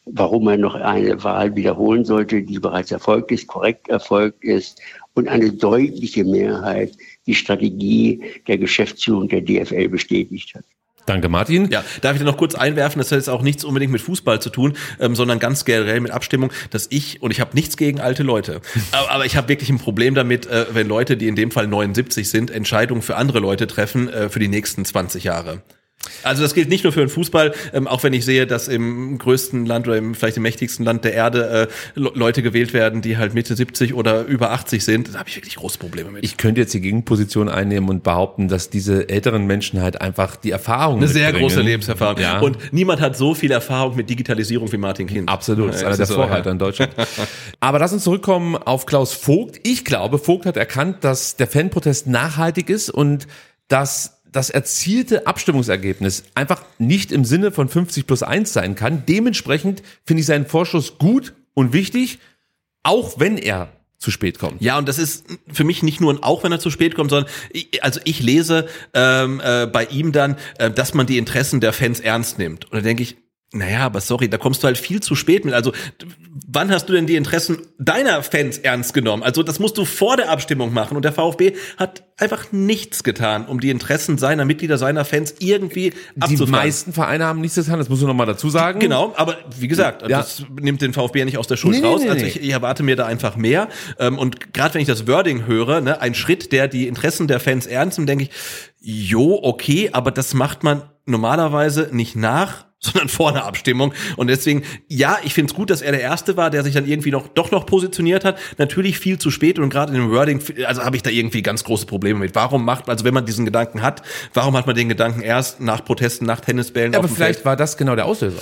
warum 0.06 0.44
man 0.44 0.60
noch 0.60 0.74
eine 0.74 1.22
Wahl 1.22 1.54
wiederholen 1.54 2.06
sollte, 2.06 2.42
die 2.42 2.58
bereits 2.58 2.90
erfolgt 2.90 3.30
ist, 3.30 3.46
korrekt 3.46 3.88
erfolgt 3.88 4.42
ist 4.42 4.80
und 5.14 5.28
eine 5.28 5.52
deutliche 5.52 6.24
Mehrheit 6.24 6.92
die 7.26 7.34
Strategie 7.34 8.22
der 8.48 8.58
Geschäftsführung 8.58 9.28
der 9.28 9.40
DFL 9.40 9.88
bestätigt 9.88 10.54
hat. 10.54 10.64
Danke, 11.06 11.28
Martin. 11.28 11.68
Ja, 11.70 11.84
darf 12.00 12.14
ich 12.14 12.20
da 12.20 12.24
noch 12.24 12.36
kurz 12.36 12.54
einwerfen, 12.54 13.00
das 13.00 13.10
hat 13.10 13.18
jetzt 13.18 13.28
auch 13.28 13.42
nichts 13.42 13.64
unbedingt 13.64 13.92
mit 13.92 14.00
Fußball 14.00 14.40
zu 14.40 14.50
tun, 14.50 14.76
ähm, 15.00 15.14
sondern 15.14 15.38
ganz 15.38 15.64
generell 15.64 16.00
mit 16.00 16.12
Abstimmung, 16.12 16.52
dass 16.70 16.86
ich, 16.90 17.22
und 17.22 17.32
ich 17.32 17.40
habe 17.40 17.54
nichts 17.54 17.76
gegen 17.76 18.00
alte 18.00 18.22
Leute, 18.22 18.60
aber, 18.92 19.10
aber 19.10 19.26
ich 19.26 19.36
habe 19.36 19.48
wirklich 19.48 19.70
ein 19.70 19.78
Problem 19.78 20.14
damit, 20.14 20.46
äh, 20.46 20.66
wenn 20.72 20.86
Leute, 20.86 21.16
die 21.16 21.26
in 21.26 21.34
dem 21.34 21.50
Fall 21.50 21.66
79 21.66 22.28
sind, 22.30 22.50
Entscheidungen 22.50 23.02
für 23.02 23.16
andere 23.16 23.40
Leute 23.40 23.66
treffen 23.66 24.08
äh, 24.08 24.28
für 24.28 24.38
die 24.38 24.48
nächsten 24.48 24.84
20 24.84 25.24
Jahre. 25.24 25.62
Also 26.24 26.42
das 26.42 26.54
gilt 26.54 26.68
nicht 26.68 26.84
nur 26.84 26.92
für 26.92 27.00
den 27.00 27.08
Fußball, 27.08 27.52
ähm, 27.72 27.86
auch 27.88 28.02
wenn 28.02 28.12
ich 28.12 28.24
sehe, 28.24 28.46
dass 28.46 28.68
im 28.68 29.18
größten 29.18 29.66
Land 29.66 29.86
oder 29.88 29.96
im 29.96 30.14
vielleicht 30.14 30.36
im 30.36 30.42
mächtigsten 30.42 30.84
Land 30.84 31.04
der 31.04 31.14
Erde 31.14 31.68
äh, 31.94 32.00
Le- 32.00 32.12
Leute 32.14 32.42
gewählt 32.42 32.72
werden, 32.72 33.02
die 33.02 33.16
halt 33.18 33.34
Mitte 33.34 33.54
70 33.56 33.94
oder 33.94 34.24
über 34.24 34.50
80 34.52 34.84
sind, 34.84 35.14
da 35.14 35.18
habe 35.20 35.28
ich 35.28 35.36
wirklich 35.36 35.56
große 35.56 35.78
Probleme 35.78 36.10
mit. 36.10 36.24
Ich 36.24 36.36
könnte 36.36 36.60
jetzt 36.60 36.74
die 36.74 36.80
Gegenposition 36.80 37.48
einnehmen 37.48 37.88
und 37.88 38.02
behaupten, 38.02 38.48
dass 38.48 38.70
diese 38.70 39.08
älteren 39.08 39.46
Menschen 39.46 39.80
halt 39.80 40.00
einfach 40.00 40.36
die 40.36 40.50
Erfahrung 40.50 40.98
eine 40.98 41.08
sehr 41.08 41.26
mitbringen. 41.26 41.48
große 41.48 41.60
Lebenserfahrung. 41.62 42.20
Ja. 42.20 42.40
Und 42.40 42.58
niemand 42.72 43.00
hat 43.00 43.16
so 43.16 43.34
viel 43.34 43.50
Erfahrung 43.50 43.96
mit 43.96 44.08
Digitalisierung 44.10 44.70
wie 44.72 44.76
Martin 44.78 45.06
Kind. 45.06 45.28
Absolut, 45.28 45.70
das 45.70 45.76
ist 45.76 45.84
einer 45.84 45.96
der 45.96 46.06
Vorreiter 46.06 46.50
in 46.50 46.58
Deutschland. 46.58 46.92
Aber 47.60 47.78
lass 47.78 47.92
uns 47.92 48.04
zurückkommen 48.04 48.56
auf 48.56 48.86
Klaus 48.86 49.12
Vogt. 49.12 49.60
Ich 49.62 49.84
glaube, 49.84 50.18
Vogt 50.18 50.46
hat 50.46 50.56
erkannt, 50.56 51.04
dass 51.04 51.36
der 51.36 51.46
Fanprotest 51.46 52.06
nachhaltig 52.06 52.70
ist 52.70 52.90
und 52.90 53.26
dass 53.68 54.21
das 54.32 54.50
erzielte 54.50 55.26
Abstimmungsergebnis 55.26 56.24
einfach 56.34 56.64
nicht 56.78 57.12
im 57.12 57.24
Sinne 57.24 57.52
von 57.52 57.68
50 57.68 58.06
plus 58.06 58.22
1 58.22 58.52
sein 58.52 58.74
kann. 58.74 59.04
Dementsprechend 59.06 59.82
finde 60.04 60.20
ich 60.20 60.26
seinen 60.26 60.46
Vorschuss 60.46 60.98
gut 60.98 61.34
und 61.54 61.72
wichtig, 61.72 62.18
auch 62.82 63.20
wenn 63.20 63.38
er 63.38 63.68
zu 63.98 64.10
spät 64.10 64.38
kommt. 64.38 64.60
Ja, 64.60 64.78
und 64.78 64.88
das 64.88 64.98
ist 64.98 65.26
für 65.52 65.62
mich 65.62 65.84
nicht 65.84 66.00
nur 66.00 66.12
ein 66.12 66.22
auch, 66.22 66.42
wenn 66.42 66.50
er 66.50 66.58
zu 66.58 66.70
spät 66.70 66.96
kommt, 66.96 67.10
sondern 67.10 67.30
ich, 67.50 67.84
also 67.84 68.00
ich 68.04 68.20
lese 68.20 68.66
ähm, 68.94 69.40
äh, 69.44 69.66
bei 69.66 69.84
ihm 69.84 70.10
dann, 70.10 70.36
äh, 70.58 70.70
dass 70.70 70.92
man 70.92 71.06
die 71.06 71.18
Interessen 71.18 71.60
der 71.60 71.72
Fans 71.72 72.00
ernst 72.00 72.38
nimmt. 72.38 72.64
Und 72.64 72.78
da 72.78 72.80
denke 72.80 73.04
ich, 73.04 73.16
naja, 73.54 73.80
aber 73.80 74.00
sorry, 74.00 74.30
da 74.30 74.38
kommst 74.38 74.62
du 74.62 74.66
halt 74.66 74.78
viel 74.78 75.00
zu 75.00 75.14
spät 75.14 75.44
mit. 75.44 75.52
Also, 75.52 75.72
wann 76.48 76.70
hast 76.70 76.88
du 76.88 76.94
denn 76.94 77.06
die 77.06 77.16
Interessen 77.16 77.58
deiner 77.78 78.22
Fans 78.22 78.56
ernst 78.56 78.94
genommen? 78.94 79.22
Also, 79.22 79.42
das 79.42 79.58
musst 79.58 79.76
du 79.76 79.84
vor 79.84 80.16
der 80.16 80.30
Abstimmung 80.30 80.72
machen. 80.72 80.96
Und 80.96 81.04
der 81.04 81.12
VfB 81.12 81.52
hat 81.76 82.02
einfach 82.16 82.50
nichts 82.50 83.04
getan, 83.04 83.44
um 83.46 83.60
die 83.60 83.68
Interessen 83.68 84.16
seiner 84.16 84.46
Mitglieder, 84.46 84.78
seiner 84.78 85.04
Fans 85.04 85.34
irgendwie 85.38 85.92
abzufragen. 86.18 86.46
Die 86.46 86.50
meisten 86.50 86.92
Vereine 86.94 87.26
haben 87.26 87.42
nichts 87.42 87.56
getan, 87.56 87.78
das 87.78 87.90
muss 87.90 88.00
du 88.00 88.06
nochmal 88.06 88.26
dazu 88.26 88.48
sagen. 88.48 88.80
Genau, 88.80 89.12
aber 89.16 89.36
wie 89.58 89.68
gesagt, 89.68 90.00
ja. 90.02 90.18
das 90.18 90.46
nimmt 90.58 90.80
den 90.80 90.94
VfB 90.94 91.18
ja 91.18 91.24
nicht 91.26 91.36
aus 91.36 91.46
der 91.46 91.56
Schuld 91.58 91.78
nee, 91.78 91.86
raus. 91.86 92.00
Nee, 92.00 92.06
nee, 92.06 92.12
also, 92.12 92.24
ich, 92.24 92.40
ich, 92.40 92.50
erwarte 92.50 92.82
mir 92.82 92.96
da 92.96 93.04
einfach 93.04 93.36
mehr. 93.36 93.68
Ähm, 93.98 94.18
und 94.18 94.54
gerade 94.54 94.74
wenn 94.74 94.80
ich 94.80 94.88
das 94.88 95.06
Wording 95.06 95.46
höre, 95.46 95.82
ne, 95.82 96.00
ein 96.00 96.14
Schritt, 96.14 96.52
der 96.52 96.68
die 96.68 96.88
Interessen 96.88 97.28
der 97.28 97.38
Fans 97.38 97.66
ernst 97.66 97.98
nimmt, 97.98 98.08
denke 98.08 98.24
ich, 98.24 98.30
jo, 98.80 99.38
okay, 99.42 99.90
aber 99.92 100.10
das 100.10 100.32
macht 100.32 100.62
man 100.62 100.82
normalerweise 101.04 101.90
nicht 101.92 102.16
nach 102.16 102.71
sondern 102.84 103.08
vor 103.08 103.30
einer 103.30 103.44
Abstimmung. 103.44 103.94
Und 104.16 104.26
deswegen, 104.26 104.64
ja, 104.88 105.18
ich 105.22 105.34
finde 105.34 105.52
es 105.52 105.56
gut, 105.56 105.70
dass 105.70 105.82
er 105.82 105.92
der 105.92 106.00
Erste 106.00 106.36
war, 106.36 106.50
der 106.50 106.64
sich 106.64 106.74
dann 106.74 106.86
irgendwie 106.86 107.10
noch 107.10 107.28
doch 107.28 107.50
noch 107.50 107.64
positioniert 107.64 108.24
hat. 108.24 108.38
Natürlich 108.58 108.98
viel 108.98 109.18
zu 109.18 109.30
spät 109.30 109.58
und 109.58 109.70
gerade 109.70 109.92
in 109.92 110.00
dem 110.00 110.10
Wording, 110.10 110.42
also 110.66 110.82
habe 110.82 110.96
ich 110.96 111.02
da 111.02 111.10
irgendwie 111.10 111.42
ganz 111.42 111.64
große 111.64 111.86
Probleme 111.86 112.18
mit. 112.18 112.34
Warum 112.34 112.64
macht, 112.64 112.88
also 112.88 113.04
wenn 113.04 113.14
man 113.14 113.24
diesen 113.24 113.44
Gedanken 113.44 113.82
hat, 113.82 114.02
warum 114.34 114.56
hat 114.56 114.66
man 114.66 114.74
den 114.74 114.88
Gedanken 114.88 115.22
erst 115.22 115.60
nach 115.60 115.84
Protesten, 115.84 116.26
nach 116.26 116.40
Tennisbällen? 116.40 116.92
Ja, 116.92 116.98
aber 116.98 117.08
vielleicht 117.08 117.40
Feld? 117.40 117.44
war 117.46 117.56
das 117.56 117.76
genau 117.76 117.94
der 117.94 118.06
Auslöser. 118.06 118.40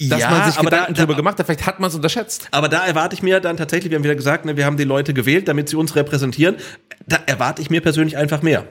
Dass 0.00 0.20
ja, 0.20 0.30
man 0.30 0.50
sich 0.50 0.58
aber 0.58 0.70
Gedanken 0.70 0.94
da, 0.94 0.98
darüber 0.98 1.16
gemacht 1.16 1.38
hat, 1.38 1.46
vielleicht 1.46 1.66
hat 1.66 1.80
man 1.80 1.88
es 1.88 1.94
unterschätzt. 1.94 2.48
Aber 2.50 2.68
da 2.68 2.86
erwarte 2.86 3.14
ich 3.14 3.22
mir 3.22 3.40
dann 3.40 3.56
tatsächlich, 3.56 3.90
wir 3.90 3.98
haben 3.98 4.04
wieder 4.04 4.14
gesagt, 4.14 4.46
ne, 4.46 4.56
wir 4.56 4.64
haben 4.64 4.76
die 4.76 4.84
Leute 4.84 5.12
gewählt, 5.12 5.48
damit 5.48 5.68
sie 5.68 5.76
uns 5.76 5.94
repräsentieren. 5.96 6.56
Da 7.06 7.18
erwarte 7.26 7.60
ich 7.60 7.68
mir 7.68 7.82
persönlich 7.82 8.16
einfach 8.16 8.42
mehr. 8.42 8.66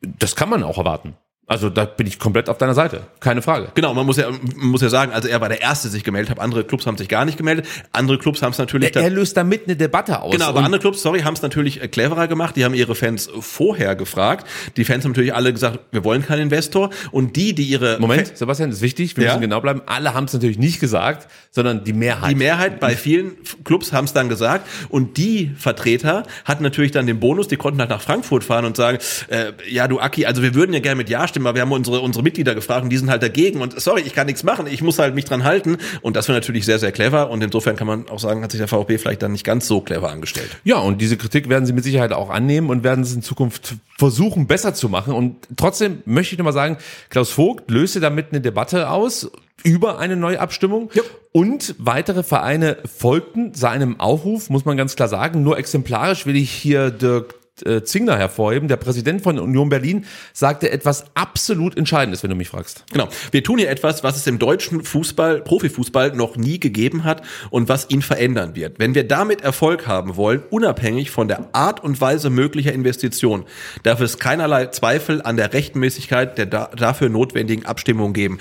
Das 0.00 0.36
kann 0.36 0.48
man 0.48 0.62
auch 0.62 0.78
erwarten. 0.78 1.16
Also 1.52 1.68
da 1.68 1.84
bin 1.84 2.06
ich 2.06 2.18
komplett 2.18 2.48
auf 2.48 2.56
deiner 2.56 2.72
Seite, 2.72 3.02
keine 3.20 3.42
Frage. 3.42 3.68
Genau, 3.74 3.92
man 3.92 4.06
muss 4.06 4.16
ja, 4.16 4.30
man 4.30 4.68
muss 4.68 4.80
ja 4.80 4.88
sagen, 4.88 5.12
also 5.12 5.28
er 5.28 5.38
war 5.42 5.50
der 5.50 5.60
Erste, 5.60 5.88
der 5.88 5.92
sich 5.92 6.02
gemeldet 6.02 6.30
hat. 6.30 6.40
Andere 6.40 6.64
Clubs 6.64 6.86
haben 6.86 6.96
sich 6.96 7.08
gar 7.08 7.26
nicht 7.26 7.36
gemeldet. 7.36 7.66
Andere 7.92 8.16
Clubs 8.16 8.40
haben 8.40 8.52
es 8.52 8.58
natürlich. 8.58 8.96
Er, 8.96 9.02
er 9.02 9.10
löst 9.10 9.36
damit 9.36 9.64
eine 9.66 9.76
Debatte 9.76 10.22
aus. 10.22 10.32
Genau, 10.32 10.46
aber 10.46 10.60
andere 10.64 10.80
Clubs, 10.80 11.02
sorry, 11.02 11.20
haben 11.20 11.34
es 11.34 11.42
natürlich 11.42 11.82
äh, 11.82 11.88
cleverer 11.88 12.26
gemacht. 12.26 12.56
Die 12.56 12.64
haben 12.64 12.72
ihre 12.72 12.94
Fans 12.94 13.28
vorher 13.40 13.94
gefragt. 13.96 14.46
Die 14.78 14.84
Fans 14.86 15.04
haben 15.04 15.10
natürlich 15.12 15.34
alle 15.34 15.52
gesagt, 15.52 15.80
wir 15.90 16.04
wollen 16.04 16.24
keinen 16.24 16.44
Investor. 16.44 16.88
Und 17.10 17.36
die, 17.36 17.54
die 17.54 17.64
ihre 17.64 17.98
Moment, 18.00 18.28
Fan 18.28 18.36
Sebastian, 18.36 18.70
das 18.70 18.78
ist 18.78 18.82
wichtig. 18.82 19.18
Wir 19.18 19.24
ja? 19.24 19.32
müssen 19.32 19.42
genau 19.42 19.60
bleiben. 19.60 19.82
Alle 19.84 20.14
haben 20.14 20.24
es 20.24 20.32
natürlich 20.32 20.58
nicht 20.58 20.80
gesagt, 20.80 21.28
sondern 21.50 21.84
die 21.84 21.92
Mehrheit. 21.92 22.30
Die 22.30 22.34
Mehrheit 22.34 22.80
bei 22.80 22.96
vielen 22.96 23.32
Clubs 23.64 23.92
haben 23.92 24.06
es 24.06 24.14
dann 24.14 24.30
gesagt. 24.30 24.66
Und 24.88 25.18
die 25.18 25.52
Vertreter 25.58 26.22
hatten 26.46 26.62
natürlich 26.62 26.92
dann 26.92 27.06
den 27.06 27.20
Bonus. 27.20 27.48
Die 27.48 27.56
konnten 27.56 27.78
halt 27.78 27.90
nach 27.90 28.00
Frankfurt 28.00 28.42
fahren 28.42 28.64
und 28.64 28.74
sagen, 28.74 28.96
äh, 29.28 29.52
ja, 29.68 29.86
du 29.86 30.00
Aki, 30.00 30.24
also 30.24 30.40
wir 30.42 30.54
würden 30.54 30.72
ja 30.72 30.80
gerne 30.80 30.96
mit 30.96 31.10
Ja 31.10 31.28
stimmen, 31.28 31.41
aber 31.46 31.56
wir 31.56 31.62
haben 31.62 31.72
unsere 31.72 32.00
unsere 32.00 32.22
Mitglieder 32.22 32.54
gefragt 32.54 32.84
und 32.84 32.90
die 32.90 32.96
sind 32.96 33.10
halt 33.10 33.22
dagegen 33.22 33.60
und 33.60 33.80
sorry, 33.80 34.02
ich 34.02 34.14
kann 34.14 34.26
nichts 34.26 34.42
machen, 34.42 34.66
ich 34.66 34.82
muss 34.82 34.98
halt 34.98 35.14
mich 35.14 35.24
dran 35.24 35.44
halten 35.44 35.78
und 36.00 36.16
das 36.16 36.28
wäre 36.28 36.38
natürlich 36.38 36.64
sehr, 36.64 36.78
sehr 36.78 36.92
clever 36.92 37.30
und 37.30 37.42
insofern 37.42 37.76
kann 37.76 37.86
man 37.86 38.08
auch 38.08 38.18
sagen, 38.18 38.42
hat 38.42 38.50
sich 38.52 38.58
der 38.58 38.68
VfB 38.68 38.98
vielleicht 38.98 39.22
dann 39.22 39.32
nicht 39.32 39.44
ganz 39.44 39.66
so 39.66 39.80
clever 39.80 40.10
angestellt. 40.10 40.56
Ja, 40.64 40.78
und 40.78 41.00
diese 41.00 41.16
Kritik 41.16 41.48
werden 41.48 41.66
sie 41.66 41.72
mit 41.72 41.84
Sicherheit 41.84 42.12
auch 42.12 42.30
annehmen 42.30 42.70
und 42.70 42.84
werden 42.84 43.02
es 43.02 43.14
in 43.14 43.22
Zukunft 43.22 43.74
versuchen, 43.98 44.46
besser 44.46 44.74
zu 44.74 44.88
machen 44.88 45.14
und 45.14 45.36
trotzdem 45.56 46.02
möchte 46.04 46.34
ich 46.34 46.38
nochmal 46.38 46.52
sagen, 46.52 46.78
Klaus 47.10 47.30
Vogt 47.30 47.70
löste 47.70 48.00
damit 48.00 48.28
eine 48.30 48.40
Debatte 48.40 48.90
aus 48.90 49.30
über 49.64 49.98
eine 49.98 50.16
neue 50.16 50.40
Abstimmung. 50.40 50.90
Ja. 50.94 51.02
Und 51.32 51.74
weitere 51.78 52.22
Vereine 52.22 52.78
folgten 52.84 53.54
seinem 53.54 54.00
Aufruf, 54.00 54.50
muss 54.50 54.64
man 54.64 54.76
ganz 54.76 54.96
klar 54.96 55.08
sagen. 55.08 55.42
Nur 55.42 55.58
exemplarisch 55.58 56.26
will 56.26 56.36
ich 56.36 56.50
hier 56.50 56.90
Dirk 56.90 57.34
äh, 57.64 57.82
Zingler 57.82 58.18
hervorheben. 58.18 58.68
Der 58.68 58.76
Präsident 58.76 59.22
von 59.22 59.38
Union 59.38 59.68
Berlin 59.68 60.06
sagte 60.32 60.70
etwas 60.70 61.04
absolut 61.14 61.76
Entscheidendes, 61.76 62.22
wenn 62.22 62.30
du 62.30 62.36
mich 62.36 62.48
fragst. 62.48 62.84
Genau. 62.92 63.08
Wir 63.30 63.44
tun 63.44 63.58
hier 63.58 63.70
etwas, 63.70 64.02
was 64.02 64.16
es 64.16 64.26
im 64.26 64.38
deutschen 64.38 64.82
Fußball, 64.82 65.42
Profifußball 65.42 66.12
noch 66.12 66.36
nie 66.36 66.58
gegeben 66.58 67.04
hat 67.04 67.22
und 67.50 67.68
was 67.68 67.90
ihn 67.90 68.02
verändern 68.02 68.56
wird. 68.56 68.78
Wenn 68.78 68.94
wir 68.94 69.06
damit 69.06 69.42
Erfolg 69.42 69.86
haben 69.86 70.16
wollen, 70.16 70.42
unabhängig 70.50 71.10
von 71.10 71.28
der 71.28 71.50
Art 71.52 71.84
und 71.84 72.00
Weise 72.00 72.30
möglicher 72.30 72.72
Investition, 72.72 73.44
darf 73.82 74.00
es 74.00 74.18
keinerlei 74.18 74.66
Zweifel 74.66 75.22
an 75.22 75.36
der 75.36 75.52
Rechtmäßigkeit 75.52 76.38
der 76.38 76.46
da, 76.46 76.70
dafür 76.74 77.10
notwendigen 77.10 77.66
Abstimmung 77.66 78.12
geben. 78.12 78.38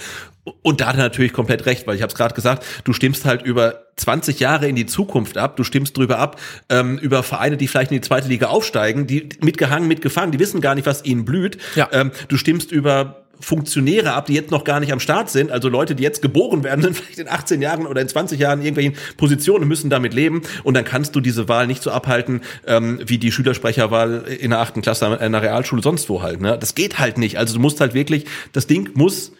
Und 0.63 0.81
da 0.81 0.87
hat 0.87 0.95
er 0.95 1.03
natürlich 1.03 1.33
komplett 1.33 1.65
recht, 1.65 1.85
weil 1.85 1.95
ich 1.95 2.01
habe 2.01 2.09
es 2.09 2.15
gerade 2.15 2.33
gesagt, 2.33 2.65
du 2.83 2.93
stimmst 2.93 3.25
halt 3.25 3.43
über 3.43 3.85
20 3.97 4.39
Jahre 4.39 4.67
in 4.67 4.75
die 4.75 4.87
Zukunft 4.87 5.37
ab, 5.37 5.55
du 5.55 5.63
stimmst 5.63 5.97
drüber 5.97 6.17
ab, 6.17 6.39
ähm, 6.69 6.97
über 6.97 7.21
Vereine, 7.21 7.57
die 7.57 7.67
vielleicht 7.67 7.91
in 7.91 7.97
die 7.97 8.07
zweite 8.07 8.27
Liga 8.27 8.47
aufsteigen, 8.47 9.05
die 9.05 9.29
mitgehangen, 9.41 9.87
mitgefangen, 9.87 10.31
die 10.31 10.39
wissen 10.39 10.59
gar 10.59 10.73
nicht, 10.73 10.87
was 10.87 11.05
ihnen 11.05 11.25
blüht. 11.25 11.59
Ja. 11.75 11.89
Ähm, 11.91 12.11
du 12.27 12.37
stimmst 12.37 12.71
über 12.71 13.21
Funktionäre 13.39 14.13
ab, 14.13 14.27
die 14.27 14.33
jetzt 14.33 14.51
noch 14.51 14.63
gar 14.63 14.79
nicht 14.79 14.93
am 14.93 14.99
Start 14.99 15.29
sind, 15.29 15.51
also 15.51 15.67
Leute, 15.67 15.95
die 15.95 16.03
jetzt 16.03 16.21
geboren 16.21 16.63
werden, 16.63 16.81
sind 16.83 16.95
vielleicht 16.95 17.19
in 17.19 17.27
18 17.27 17.61
Jahren 17.61 17.85
oder 17.85 18.01
in 18.01 18.07
20 18.07 18.39
Jahren 18.39 18.59
in 18.59 18.65
irgendwelchen 18.65 18.95
Positionen 19.17 19.67
müssen 19.67 19.89
damit 19.89 20.13
leben 20.13 20.41
und 20.63 20.73
dann 20.75 20.85
kannst 20.85 21.15
du 21.15 21.19
diese 21.19 21.47
Wahl 21.47 21.67
nicht 21.67 21.83
so 21.83 21.91
abhalten, 21.91 22.41
ähm, 22.65 22.99
wie 23.05 23.17
die 23.17 23.31
Schülersprecherwahl 23.31 24.23
in 24.39 24.51
der 24.51 24.59
achten 24.59 24.81
Klasse 24.81 25.19
in 25.21 25.31
der 25.31 25.41
Realschule 25.41 25.83
sonst 25.83 26.09
wo 26.09 26.21
halt. 26.21 26.41
Ne? 26.41 26.57
Das 26.59 26.75
geht 26.75 26.99
halt 26.99 27.17
nicht. 27.17 27.37
Also 27.37 27.53
du 27.55 27.59
musst 27.59 27.79
halt 27.79 27.93
wirklich, 27.93 28.25
das 28.53 28.67
Ding 28.67 28.89
muss 28.93 29.33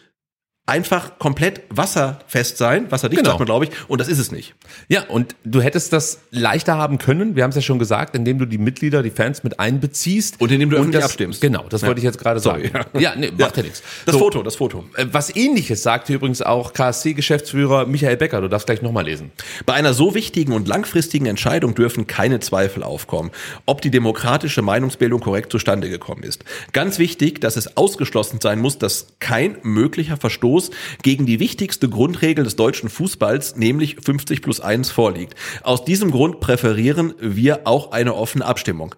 einfach 0.64 1.18
komplett 1.18 1.62
wasserfest 1.70 2.56
sein, 2.56 2.88
wasserdicht 2.92 3.18
genau. 3.18 3.30
sagt 3.30 3.40
man, 3.40 3.46
glaube 3.46 3.64
ich, 3.64 3.72
und 3.88 4.00
das 4.00 4.06
ist 4.06 4.20
es 4.20 4.30
nicht. 4.30 4.54
Ja, 4.86 5.02
und 5.08 5.34
du 5.42 5.60
hättest 5.60 5.92
das 5.92 6.20
leichter 6.30 6.76
haben 6.76 6.98
können, 6.98 7.34
wir 7.34 7.42
haben 7.42 7.50
es 7.50 7.56
ja 7.56 7.62
schon 7.62 7.80
gesagt, 7.80 8.14
indem 8.14 8.38
du 8.38 8.46
die 8.46 8.58
Mitglieder, 8.58 9.02
die 9.02 9.10
Fans 9.10 9.42
mit 9.42 9.58
einbeziehst. 9.58 10.40
Und 10.40 10.52
indem 10.52 10.70
du 10.70 10.76
öffentlich 10.76 11.00
das, 11.00 11.10
abstimmst. 11.10 11.40
Genau, 11.40 11.64
das 11.68 11.82
ja. 11.82 11.88
wollte 11.88 11.98
ich 11.98 12.04
jetzt 12.04 12.18
gerade 12.18 12.38
sagen. 12.38 12.70
Ja, 12.94 13.00
ja 13.00 13.16
nee, 13.16 13.32
macht 13.36 13.56
ja, 13.56 13.64
nichts. 13.64 13.82
Das 14.06 14.12
so, 14.14 14.20
Foto, 14.20 14.44
das 14.44 14.54
Foto. 14.54 14.84
Äh, 14.94 15.06
was 15.10 15.34
ähnliches 15.34 15.82
sagte 15.82 16.12
übrigens 16.12 16.42
auch 16.42 16.72
KSC-Geschäftsführer 16.72 17.86
Michael 17.86 18.16
Becker, 18.16 18.40
du 18.40 18.48
darfst 18.48 18.66
gleich 18.66 18.82
nochmal 18.82 19.04
lesen. 19.04 19.32
Bei 19.66 19.72
einer 19.72 19.94
so 19.94 20.14
wichtigen 20.14 20.52
und 20.52 20.68
langfristigen 20.68 21.26
Entscheidung 21.26 21.74
dürfen 21.74 22.06
keine 22.06 22.38
Zweifel 22.38 22.84
aufkommen, 22.84 23.32
ob 23.66 23.82
die 23.82 23.90
demokratische 23.90 24.62
Meinungsbildung 24.62 25.20
korrekt 25.20 25.50
zustande 25.50 25.90
gekommen 25.90 26.22
ist. 26.22 26.44
Ganz 26.72 27.00
wichtig, 27.00 27.40
dass 27.40 27.56
es 27.56 27.76
ausgeschlossen 27.76 28.38
sein 28.40 28.60
muss, 28.60 28.78
dass 28.78 29.08
kein 29.18 29.56
möglicher 29.62 30.16
Verstoß 30.16 30.51
Verstoß 30.52 30.70
gegen 31.02 31.26
die 31.26 31.40
wichtigste 31.40 31.88
Grundregel 31.88 32.44
des 32.44 32.56
deutschen 32.56 32.88
Fußballs, 32.88 33.56
nämlich 33.56 33.96
50 34.02 34.42
plus 34.42 34.60
1 34.60 34.90
vorliegt. 34.90 35.34
Aus 35.62 35.84
diesem 35.84 36.10
Grund 36.10 36.40
präferieren 36.40 37.14
wir 37.18 37.66
auch 37.66 37.92
eine 37.92 38.14
offene 38.14 38.44
Abstimmung. 38.44 38.94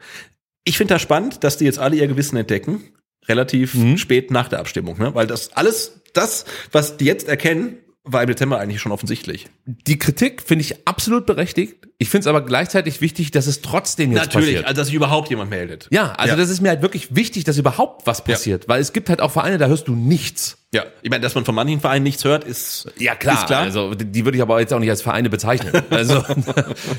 Ich 0.65 0.77
finde 0.79 0.95
das 0.95 1.03
spannend, 1.03 1.45
dass 1.45 1.59
die 1.59 1.65
jetzt 1.65 1.79
alle 1.79 1.97
ihr 1.97 2.09
Gewissen 2.09 2.37
entdecken, 2.37 2.83
relativ 3.29 3.75
mhm. 3.75 3.99
spät 3.99 4.31
nach 4.31 4.49
der 4.49 4.61
Abstimmung, 4.61 4.99
ne? 4.99 5.15
weil 5.15 5.27
das 5.27 5.53
alles, 5.53 6.03
das, 6.13 6.45
was 6.73 6.97
die 6.97 7.05
jetzt 7.05 7.29
erkennen, 7.29 7.79
war 8.05 8.23
im 8.23 8.29
Dezember 8.29 8.61
eigentlich 8.61 8.83
schon 8.83 8.93
offensichtlich. 8.93 9.47
Die 9.65 9.99
Kritik 9.99 10.43
finde 10.43 10.63
ich 10.63 10.87
absolut 10.87 11.25
berechtigt. 11.25 11.77
Ich 11.97 12.11
finde 12.11 12.21
es 12.21 12.27
aber 12.27 12.43
gleichzeitig 12.43 13.01
wichtig, 13.01 13.31
dass 13.31 13.47
es 13.47 13.63
trotzdem 13.63 14.13
jetzt 14.13 14.27
Natürlich, 14.27 14.47
passiert. 14.47 14.67
also 14.67 14.77
dass 14.79 14.89
sich 14.89 14.95
überhaupt 14.95 15.31
jemand 15.31 15.49
meldet. 15.49 15.89
Ja, 15.91 16.13
also 16.13 16.33
ja. 16.33 16.37
das 16.37 16.51
ist 16.51 16.61
mir 16.61 16.69
halt 16.69 16.83
wirklich 16.83 17.17
wichtig, 17.17 17.45
dass 17.45 17.57
überhaupt 17.57 18.07
was 18.07 18.23
passiert, 18.23 18.65
ja. 18.65 18.69
weil 18.69 18.83
es 18.83 18.93
gibt 18.93 19.09
halt 19.09 19.23
auch 19.23 19.31
Vereine, 19.31 19.57
da 19.57 19.69
hörst 19.69 19.89
du 19.89 19.95
nichts. 19.95 20.64
Ja, 20.75 20.83
ich 21.03 21.11
meine, 21.11 21.23
dass 21.23 21.37
man 21.37 21.45
von 21.45 21.55
manchen 21.55 21.79
Vereinen 21.79 22.03
nichts 22.03 22.25
hört, 22.25 22.43
ist 22.43 22.91
ja 22.99 23.15
klar. 23.15 23.37
Ist 23.37 23.47
klar. 23.47 23.63
Also 23.63 23.95
die 23.95 24.25
würde 24.25 24.37
ich 24.37 24.43
aber 24.43 24.59
jetzt 24.59 24.75
auch 24.75 24.81
nicht 24.81 24.91
als 24.91 25.03
Vereine 25.03 25.31
bezeichnen. 25.31 25.73
Also 25.95 26.25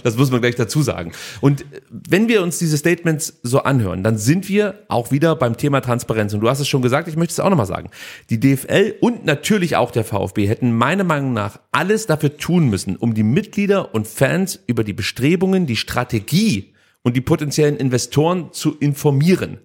das 0.03 0.15
muss 0.15 0.31
man 0.31 0.39
gleich 0.39 0.55
dazu 0.55 0.81
sagen. 0.81 1.11
Und 1.41 1.65
wenn 1.89 2.29
wir 2.29 2.41
uns 2.41 2.57
diese 2.59 2.77
Statements 2.77 3.33
so 3.43 3.63
anhören, 3.63 4.03
dann 4.03 4.17
sind 4.17 4.47
wir 4.47 4.79
auch 4.87 5.11
wieder 5.11 5.35
beim 5.35 5.57
Thema 5.57 5.81
Transparenz. 5.81 6.33
Und 6.33 6.39
du 6.39 6.49
hast 6.49 6.61
es 6.61 6.67
schon 6.69 6.81
gesagt, 6.81 7.09
ich 7.09 7.17
möchte 7.17 7.33
es 7.33 7.39
auch 7.41 7.49
nochmal 7.49 7.65
sagen. 7.65 7.89
Die 8.29 8.39
DFL 8.39 8.95
und 9.01 9.25
natürlich 9.25 9.75
auch 9.75 9.91
der 9.91 10.05
VfB 10.05 10.47
hätten 10.47 10.71
meiner 10.71 11.03
Meinung 11.03 11.33
nach 11.33 11.59
alles 11.73 12.05
dafür 12.05 12.37
tun 12.37 12.69
müssen, 12.69 12.95
um 12.95 13.13
die 13.13 13.23
Mitglieder 13.23 13.93
und 13.93 14.07
Fans 14.07 14.59
über 14.67 14.85
die 14.85 14.93
Bestrebungen, 14.93 15.65
die 15.65 15.75
Strategie 15.75 16.73
und 17.03 17.17
die 17.17 17.21
potenziellen 17.21 17.75
Investoren 17.75 18.53
zu 18.53 18.77
informieren. 18.77 19.57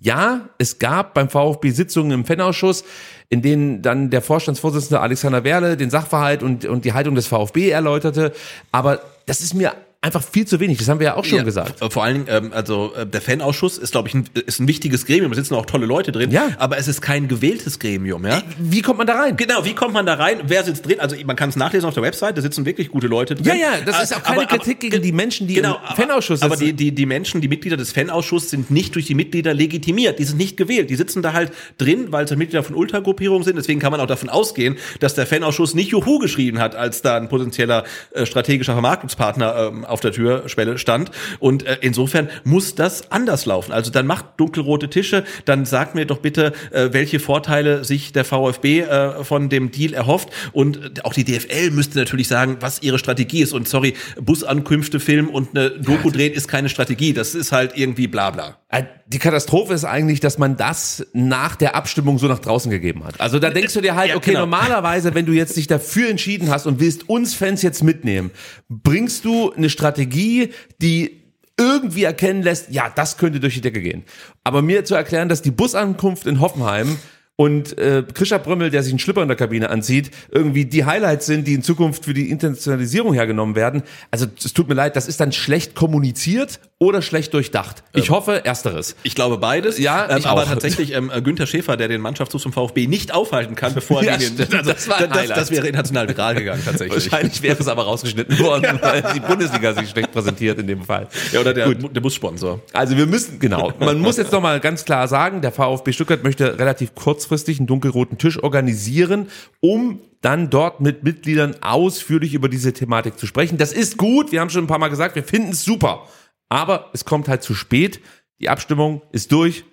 Ja, 0.00 0.48
es 0.58 0.78
gab 0.78 1.14
beim 1.14 1.30
VfB 1.30 1.70
Sitzungen 1.70 2.12
im 2.12 2.24
Fanausschuss, 2.24 2.84
in 3.30 3.40
denen 3.40 3.80
dann 3.82 4.10
der 4.10 4.20
Vorstandsvorsitzende 4.20 5.00
Alexander 5.00 5.42
Werle 5.42 5.76
den 5.76 5.90
Sachverhalt 5.90 6.42
und, 6.42 6.66
und 6.66 6.84
die 6.84 6.92
Haltung 6.92 7.14
des 7.14 7.26
VfB 7.26 7.70
erläuterte. 7.70 8.32
Aber 8.72 9.00
das 9.24 9.40
ist 9.40 9.54
mir 9.54 9.72
einfach 10.02 10.22
viel 10.22 10.46
zu 10.46 10.60
wenig. 10.60 10.78
Das 10.78 10.88
haben 10.88 11.00
wir 11.00 11.06
ja 11.06 11.14
auch 11.16 11.24
schon 11.24 11.38
Ja, 11.38 11.44
gesagt. 11.44 11.80
Vor 11.92 12.04
allen 12.04 12.26
Dingen, 12.26 12.44
ähm, 12.46 12.52
also 12.52 12.92
äh, 12.94 13.06
der 13.06 13.20
Fanausschuss 13.20 13.76
ist, 13.78 13.90
glaube 13.90 14.08
ich, 14.08 14.14
ein, 14.14 14.24
ist 14.46 14.60
ein 14.60 14.68
wichtiges 14.68 15.04
Gremium. 15.04 15.32
Da 15.32 15.36
sitzen 15.36 15.54
auch 15.54 15.66
tolle 15.66 15.86
Leute 15.86 16.12
drin. 16.12 16.30
Ja. 16.30 16.48
Aber 16.58 16.78
es 16.78 16.86
ist 16.86 17.00
kein 17.00 17.26
gewähltes 17.28 17.78
Gremium, 17.78 18.24
ja. 18.24 18.42
Wie 18.58 18.82
kommt 18.82 18.98
man 18.98 19.06
da 19.06 19.14
rein? 19.20 19.36
Genau, 19.36 19.64
wie 19.64 19.74
kommt 19.74 19.94
man 19.94 20.06
da 20.06 20.14
rein? 20.14 20.42
Wer 20.44 20.62
sitzt 20.64 20.86
drin? 20.86 21.00
Also 21.00 21.16
man 21.24 21.34
kann 21.34 21.48
es 21.48 21.56
nachlesen 21.56 21.88
auf 21.88 21.94
der 21.94 22.02
Website, 22.04 22.36
da 22.38 22.42
sitzen 22.42 22.64
wirklich 22.66 22.88
gute 22.90 23.08
Leute 23.08 23.34
drin. 23.34 23.46
Ja, 23.46 23.54
ja, 23.54 23.70
das 23.84 24.02
ist 24.04 24.14
auch 24.14 24.22
keine 24.22 24.42
Aber- 24.42 24.50
aber- 24.52 24.58
Kritik 24.58 24.80
gegen 24.80 25.02
die 25.02 25.12
Menschen, 25.12 25.48
die 25.48 25.54
Genau, 25.54 25.76
im 25.88 25.96
Fanausschuss 25.96 26.40
aber, 26.42 26.52
aber 26.54 26.56
sitzen. 26.58 26.76
die, 26.76 26.90
die, 26.90 26.94
die 26.94 27.06
Menschen, 27.06 27.40
die 27.40 27.48
Mitglieder 27.48 27.76
des 27.76 27.92
Fanausschusses 27.92 28.50
sind 28.50 28.70
nicht 28.70 28.94
durch 28.94 29.06
die 29.06 29.14
Mitglieder 29.14 29.54
legitimiert. 29.54 30.18
Die 30.18 30.24
sind 30.24 30.36
nicht 30.38 30.56
gewählt. 30.56 30.88
Die 30.90 30.96
sitzen 30.96 31.22
da 31.22 31.32
halt 31.32 31.52
drin, 31.78 32.12
weil 32.12 32.28
sie 32.28 32.36
Mitglieder 32.36 32.62
von 32.62 32.76
Ultragruppierungen 32.76 33.44
sind. 33.44 33.56
Deswegen 33.56 33.80
kann 33.80 33.90
man 33.90 34.00
auch 34.00 34.06
davon 34.06 34.28
ausgehen, 34.28 34.76
dass 35.00 35.14
der 35.14 35.26
Fanausschuss 35.26 35.74
nicht 35.74 35.90
Juhu 35.90 36.18
geschrieben 36.18 36.58
hat, 36.60 36.74
als 36.76 37.02
da 37.02 37.16
ein 37.16 37.28
potenzieller 37.28 37.84
äh, 38.12 38.24
strategischer 38.26 38.72
Vermarktungspartner 38.74 39.70
ähm, 39.72 39.84
auf 39.96 40.00
der 40.00 40.12
Türschwelle 40.12 40.76
stand. 40.76 41.10
Und 41.38 41.64
äh, 41.64 41.78
insofern 41.80 42.28
muss 42.44 42.74
das 42.74 43.10
anders 43.10 43.46
laufen. 43.46 43.72
Also 43.72 43.90
dann 43.90 44.06
macht 44.06 44.26
dunkelrote 44.36 44.90
Tische, 44.90 45.24
dann 45.46 45.64
sagt 45.64 45.94
mir 45.94 46.04
doch 46.04 46.18
bitte, 46.18 46.52
äh, 46.70 46.90
welche 46.92 47.18
Vorteile 47.18 47.82
sich 47.82 48.12
der 48.12 48.26
VfB 48.26 48.80
äh, 48.80 49.24
von 49.24 49.48
dem 49.48 49.70
Deal 49.70 49.94
erhofft. 49.94 50.28
Und 50.52 50.76
äh, 50.76 50.90
auch 51.02 51.14
die 51.14 51.24
DFL 51.24 51.70
müsste 51.70 51.98
natürlich 51.98 52.28
sagen, 52.28 52.58
was 52.60 52.82
ihre 52.82 52.98
Strategie 52.98 53.40
ist. 53.40 53.54
Und 53.54 53.66
sorry, 53.68 53.94
Busankünfte 54.20 55.00
filmen 55.00 55.30
und 55.30 55.56
eine 55.56 55.70
Doku 55.70 56.10
drehen 56.10 56.34
ist 56.34 56.46
keine 56.46 56.68
Strategie. 56.68 57.14
Das 57.14 57.34
ist 57.34 57.52
halt 57.52 57.72
irgendwie 57.74 58.06
bla 58.06 58.30
bla. 58.30 58.58
Äh, 58.78 58.84
Die 59.06 59.18
Katastrophe 59.18 59.74
ist 59.74 59.84
eigentlich, 59.84 60.20
dass 60.20 60.38
man 60.38 60.56
das 60.56 61.06
nach 61.12 61.56
der 61.56 61.74
Abstimmung 61.76 62.18
so 62.18 62.26
nach 62.26 62.40
draußen 62.40 62.70
gegeben 62.70 63.04
hat. 63.04 63.20
Also 63.20 63.38
da 63.38 63.50
denkst 63.50 63.74
du 63.74 63.80
dir 63.80 63.94
halt, 63.94 64.10
Ja, 64.10 64.16
okay, 64.16 64.30
genau. 64.30 64.40
normalerweise, 64.40 65.14
wenn 65.14 65.26
du 65.26 65.32
jetzt 65.32 65.56
dich 65.56 65.66
dafür 65.66 66.10
entschieden 66.10 66.50
hast 66.50 66.66
und 66.66 66.80
willst 66.80 67.08
uns 67.08 67.34
Fans 67.34 67.62
jetzt 67.62 67.82
mitnehmen, 67.82 68.30
bringst 68.68 69.24
du 69.24 69.52
eine 69.52 69.70
Strategie, 69.70 70.50
die 70.82 71.22
irgendwie 71.58 72.04
erkennen 72.04 72.42
lässt, 72.42 72.70
ja, 72.70 72.92
das 72.94 73.16
könnte 73.16 73.40
durch 73.40 73.54
die 73.54 73.60
Decke 73.62 73.80
gehen. 73.80 74.04
Aber 74.44 74.60
mir 74.60 74.84
zu 74.84 74.94
erklären, 74.94 75.28
dass 75.28 75.40
die 75.40 75.50
Busankunft 75.50 76.26
in 76.26 76.40
Hoffenheim 76.40 76.98
und 77.36 77.78
äh, 77.78 78.02
Krischer 78.12 78.38
Brömmel, 78.38 78.70
der 78.70 78.82
sich 78.82 78.92
einen 78.92 78.98
Schlipper 78.98 79.22
in 79.22 79.28
der 79.28 79.36
Kabine 79.36 79.70
anzieht, 79.70 80.10
irgendwie 80.30 80.64
die 80.64 80.84
Highlights 80.84 81.26
sind, 81.26 81.46
die 81.46 81.54
in 81.54 81.62
Zukunft 81.62 82.04
für 82.04 82.14
die 82.14 82.30
Internationalisierung 82.30 83.14
hergenommen 83.14 83.54
werden. 83.54 83.82
Also 84.10 84.26
es 84.42 84.52
tut 84.52 84.68
mir 84.68 84.74
leid, 84.74 84.96
das 84.96 85.06
ist 85.06 85.20
dann 85.20 85.32
schlecht 85.32 85.74
kommuniziert 85.74 86.60
oder 86.78 87.00
schlecht 87.00 87.32
durchdacht. 87.32 87.82
Ich 87.94 88.10
hoffe, 88.10 88.44
ersteres. 88.44 88.96
Ich 89.02 89.14
glaube 89.14 89.38
beides. 89.38 89.78
Ja, 89.78 90.10
ähm, 90.10 90.26
aber 90.26 90.42
auch. 90.42 90.46
tatsächlich 90.46 90.92
ähm, 90.92 91.10
äh, 91.12 91.22
Günther 91.22 91.46
Schäfer, 91.46 91.78
der 91.78 91.88
den 91.88 92.02
Mannschaftszug 92.02 92.38
zum 92.38 92.52
VfB 92.52 92.86
nicht 92.86 93.14
aufhalten 93.14 93.54
kann, 93.54 93.72
bevor 93.72 94.02
Ja, 94.02 94.12
er 94.12 94.18
gegen 94.18 94.36
den, 94.36 94.46
stimmt, 94.46 94.66
das 94.66 94.86
war 94.86 95.06
das, 95.06 95.28
das 95.28 95.50
wäre 95.50 95.66
international 95.66 96.06
viral 96.06 96.34
gegangen 96.34 96.62
tatsächlich. 96.62 97.10
Wahrscheinlich 97.10 97.40
wäre 97.40 97.58
es 97.58 97.66
aber 97.66 97.84
rausgeschnitten 97.84 98.38
worden, 98.40 98.78
weil 98.82 99.02
die 99.14 99.20
Bundesliga 99.20 99.72
sich 99.72 99.88
schlecht 99.88 100.12
präsentiert 100.12 100.58
in 100.58 100.66
dem 100.66 100.82
Fall. 100.82 101.08
Ja, 101.32 101.40
oder 101.40 101.54
der, 101.54 101.72
der 101.74 102.00
Bussponsor. 102.00 102.60
Also 102.74 102.94
wir 102.94 103.06
müssen, 103.06 103.38
genau, 103.38 103.72
man 103.80 103.98
muss 103.98 104.18
jetzt 104.18 104.32
nochmal 104.32 104.60
ganz 104.60 104.84
klar 104.84 105.08
sagen, 105.08 105.40
der 105.40 105.52
VfB 105.52 105.92
Stuttgart 105.92 106.22
möchte 106.24 106.58
relativ 106.58 106.94
kurzfristig 106.94 107.58
einen 107.58 107.66
dunkelroten 107.66 108.18
Tisch 108.18 108.42
organisieren, 108.42 109.28
um 109.60 110.00
dann 110.20 110.50
dort 110.50 110.80
mit 110.80 111.04
Mitgliedern 111.04 111.54
ausführlich 111.62 112.34
über 112.34 112.48
diese 112.48 112.72
Thematik 112.72 113.18
zu 113.18 113.26
sprechen. 113.26 113.56
Das 113.58 113.72
ist 113.72 113.96
gut, 113.96 114.32
wir 114.32 114.40
haben 114.40 114.50
schon 114.50 114.64
ein 114.64 114.66
paar 114.66 114.78
Mal 114.78 114.88
gesagt, 114.88 115.14
wir 115.14 115.22
finden 115.22 115.52
es 115.52 115.64
super. 115.64 116.06
Aber 116.48 116.90
es 116.92 117.04
kommt 117.04 117.28
halt 117.28 117.42
zu 117.42 117.54
spät, 117.54 118.00
die 118.40 118.48
Abstimmung 118.48 119.02
ist 119.12 119.32
durch, 119.32 119.64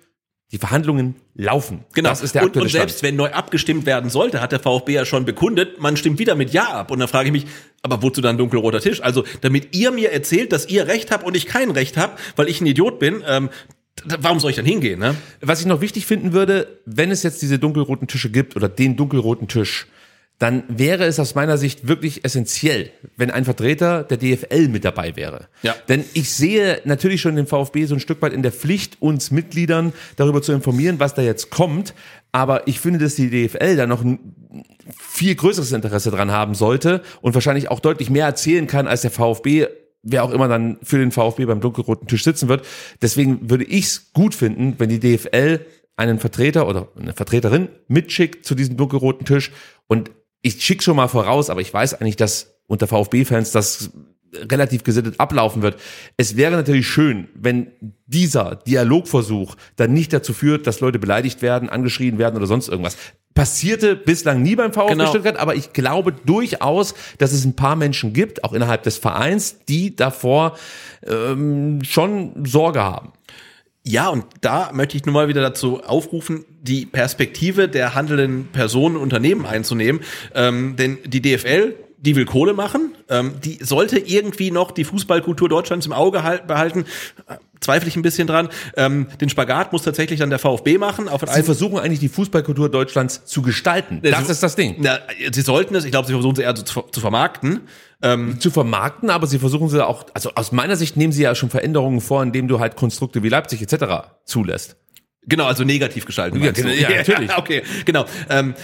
die 0.52 0.58
Verhandlungen 0.58 1.16
laufen. 1.34 1.84
Genau. 1.94 2.10
Das 2.10 2.22
ist 2.22 2.34
der 2.34 2.42
und, 2.42 2.48
aktuelle 2.48 2.66
und 2.66 2.70
selbst 2.70 3.02
wenn 3.02 3.16
neu 3.16 3.30
abgestimmt 3.30 3.86
werden 3.86 4.08
sollte, 4.08 4.40
hat 4.40 4.52
der 4.52 4.60
VfB 4.60 4.92
ja 4.92 5.04
schon 5.04 5.24
bekundet, 5.24 5.80
man 5.80 5.96
stimmt 5.96 6.18
wieder 6.18 6.36
mit 6.36 6.52
Ja 6.52 6.68
ab. 6.68 6.90
Und 6.90 7.00
dann 7.00 7.08
frage 7.08 7.26
ich 7.26 7.32
mich, 7.32 7.46
aber 7.82 8.02
wozu 8.02 8.20
dann 8.20 8.38
dunkelroter 8.38 8.80
Tisch? 8.80 9.02
Also, 9.02 9.24
damit 9.40 9.74
ihr 9.74 9.90
mir 9.90 10.12
erzählt, 10.12 10.52
dass 10.52 10.68
ihr 10.68 10.86
Recht 10.86 11.10
habt 11.10 11.24
und 11.24 11.36
ich 11.36 11.46
kein 11.46 11.70
Recht 11.70 11.96
habe, 11.96 12.16
weil 12.36 12.48
ich 12.48 12.60
ein 12.60 12.66
Idiot 12.66 13.00
bin, 13.00 13.24
ähm, 13.26 13.50
warum 14.04 14.38
soll 14.38 14.50
ich 14.50 14.56
dann 14.56 14.64
hingehen? 14.64 15.00
Ne? 15.00 15.16
Was 15.40 15.60
ich 15.60 15.66
noch 15.66 15.80
wichtig 15.80 16.06
finden 16.06 16.32
würde, 16.32 16.80
wenn 16.86 17.10
es 17.10 17.22
jetzt 17.22 17.42
diese 17.42 17.58
dunkelroten 17.58 18.06
Tische 18.06 18.30
gibt 18.30 18.54
oder 18.54 18.68
den 18.68 18.96
dunkelroten 18.96 19.48
Tisch, 19.48 19.86
dann 20.38 20.64
wäre 20.68 21.04
es 21.04 21.20
aus 21.20 21.34
meiner 21.34 21.58
Sicht 21.58 21.86
wirklich 21.86 22.24
essentiell, 22.24 22.90
wenn 23.16 23.30
ein 23.30 23.44
Vertreter 23.44 24.02
der 24.02 24.16
DFL 24.16 24.68
mit 24.68 24.84
dabei 24.84 25.16
wäre. 25.16 25.48
Ja. 25.62 25.74
Denn 25.88 26.04
ich 26.12 26.32
sehe 26.32 26.80
natürlich 26.84 27.20
schon 27.20 27.36
den 27.36 27.46
VfB 27.46 27.84
so 27.86 27.94
ein 27.94 28.00
Stück 28.00 28.20
weit 28.20 28.32
in 28.32 28.42
der 28.42 28.52
Pflicht, 28.52 29.00
uns 29.00 29.30
Mitgliedern 29.30 29.92
darüber 30.16 30.42
zu 30.42 30.52
informieren, 30.52 30.98
was 30.98 31.14
da 31.14 31.22
jetzt 31.22 31.50
kommt. 31.50 31.94
Aber 32.32 32.66
ich 32.66 32.80
finde, 32.80 32.98
dass 32.98 33.14
die 33.14 33.30
DFL 33.30 33.76
da 33.76 33.86
noch 33.86 34.02
ein 34.02 34.34
viel 34.98 35.36
größeres 35.36 35.72
Interesse 35.72 36.10
dran 36.10 36.32
haben 36.32 36.54
sollte 36.54 37.02
und 37.20 37.34
wahrscheinlich 37.34 37.70
auch 37.70 37.80
deutlich 37.80 38.10
mehr 38.10 38.26
erzählen 38.26 38.66
kann 38.66 38.88
als 38.88 39.02
der 39.02 39.12
VfB 39.12 39.68
wer 40.04 40.22
auch 40.22 40.32
immer 40.32 40.48
dann 40.48 40.76
für 40.82 40.98
den 40.98 41.12
VfB 41.12 41.46
beim 41.46 41.60
dunkelroten 41.60 42.06
Tisch 42.06 42.24
sitzen 42.24 42.48
wird. 42.48 42.66
Deswegen 43.00 43.48
würde 43.48 43.64
ich 43.64 43.86
es 43.86 44.12
gut 44.12 44.34
finden, 44.34 44.74
wenn 44.78 44.90
die 44.90 45.00
DFL 45.00 45.64
einen 45.96 46.18
Vertreter 46.18 46.68
oder 46.68 46.88
eine 46.98 47.12
Vertreterin 47.12 47.68
mitschickt 47.88 48.44
zu 48.44 48.54
diesem 48.54 48.76
dunkelroten 48.76 49.26
Tisch. 49.26 49.52
Und 49.86 50.10
ich 50.44 50.62
schicke 50.62 50.82
schon 50.82 50.96
mal 50.96 51.08
voraus, 51.08 51.48
aber 51.48 51.62
ich 51.62 51.72
weiß 51.72 51.94
eigentlich, 51.94 52.16
dass 52.16 52.54
unter 52.66 52.86
VfB-Fans 52.86 53.50
das 53.50 53.90
relativ 54.34 54.84
gesittet 54.84 55.18
ablaufen 55.18 55.62
wird. 55.62 55.80
Es 56.16 56.36
wäre 56.36 56.52
natürlich 56.52 56.86
schön, 56.86 57.28
wenn 57.34 57.68
dieser 58.06 58.56
Dialogversuch 58.56 59.56
dann 59.76 59.92
nicht 59.94 60.12
dazu 60.12 60.34
führt, 60.34 60.66
dass 60.66 60.80
Leute 60.80 60.98
beleidigt 60.98 61.40
werden, 61.40 61.70
angeschrien 61.70 62.18
werden 62.18 62.36
oder 62.36 62.46
sonst 62.46 62.68
irgendwas. 62.68 62.96
Passierte 63.34 63.96
bislang 63.96 64.42
nie 64.42 64.54
beim 64.54 64.72
VfB 64.72 64.92
Genau. 64.92 65.06
Stuttgart, 65.06 65.38
aber 65.38 65.54
ich 65.54 65.72
glaube 65.72 66.12
durchaus, 66.12 66.94
dass 67.18 67.32
es 67.32 67.44
ein 67.44 67.56
paar 67.56 67.74
Menschen 67.76 68.12
gibt, 68.12 68.44
auch 68.44 68.52
innerhalb 68.52 68.82
des 68.82 68.98
Vereins, 68.98 69.60
die 69.68 69.96
davor 69.96 70.58
ähm, 71.06 71.82
schon 71.84 72.44
Sorge 72.44 72.82
haben. 72.82 73.12
Ja, 73.86 74.08
und 74.08 74.24
da 74.40 74.70
möchte 74.72 74.96
ich 74.96 75.04
nun 75.04 75.12
mal 75.12 75.28
wieder 75.28 75.42
dazu 75.42 75.82
aufrufen, 75.84 76.46
die 76.62 76.86
Perspektive 76.86 77.68
der 77.68 77.94
handelnden 77.94 78.46
Personen 78.46 78.96
und 78.96 79.02
Unternehmen 79.02 79.44
einzunehmen. 79.44 80.00
Ähm, 80.34 80.76
denn 80.76 80.98
die 81.04 81.20
DFL, 81.20 81.74
die 81.98 82.16
will 82.16 82.24
Kohle 82.24 82.54
machen, 82.54 82.94
ähm, 83.10 83.34
die 83.44 83.58
sollte 83.62 83.98
irgendwie 83.98 84.50
noch 84.50 84.70
die 84.70 84.84
Fußballkultur 84.84 85.50
Deutschlands 85.50 85.84
im 85.84 85.92
Auge 85.92 86.22
halt, 86.22 86.46
behalten. 86.46 86.86
Äh, 87.28 87.36
Zweifle 87.60 87.88
ich 87.88 87.96
ein 87.96 88.02
bisschen 88.02 88.26
dran. 88.26 88.50
Ähm, 88.76 89.06
den 89.20 89.30
Spagat 89.30 89.72
muss 89.72 89.82
tatsächlich 89.82 90.20
dann 90.20 90.28
der 90.28 90.38
VfB 90.38 90.76
machen. 90.76 91.08
Auf 91.08 91.22
Sie 91.26 91.42
versuchen 91.42 91.78
eigentlich 91.78 92.00
die 92.00 92.10
Fußballkultur 92.10 92.68
Deutschlands 92.68 93.24
zu 93.24 93.40
gestalten. 93.40 94.00
Das 94.02 94.28
ist 94.28 94.42
das 94.42 94.54
Ding. 94.54 94.76
Na, 94.78 94.98
sie 95.32 95.40
sollten 95.40 95.74
es, 95.74 95.86
ich 95.86 95.90
glaube, 95.90 96.06
sie 96.06 96.12
versuchen 96.12 96.34
es 96.34 96.40
eher 96.40 96.54
zu, 96.54 96.64
zu 96.64 97.00
vermarkten. 97.00 97.60
Ähm, 98.04 98.38
zu 98.38 98.50
vermarkten, 98.50 99.08
aber 99.08 99.26
sie 99.26 99.38
versuchen 99.38 99.68
sie 99.70 99.84
auch, 99.84 100.04
also 100.12 100.30
aus 100.34 100.52
meiner 100.52 100.76
Sicht 100.76 100.96
nehmen 100.96 101.12
sie 101.12 101.22
ja 101.22 101.34
schon 101.34 101.48
Veränderungen 101.48 102.02
vor, 102.02 102.22
indem 102.22 102.48
du 102.48 102.60
halt 102.60 102.76
Konstrukte 102.76 103.22
wie 103.22 103.30
Leipzig 103.30 103.62
etc. 103.62 104.08
zulässt. 104.26 104.76
Genau, 105.26 105.46
also 105.46 105.64
negativ 105.64 106.04
gestalten. 106.04 106.42
Ja, 106.42 106.52
genau, 106.52 106.68
ja, 106.74 106.90
natürlich. 106.90 107.36
okay, 107.36 107.62
genau. 107.84 108.04
Ähm, 108.28 108.54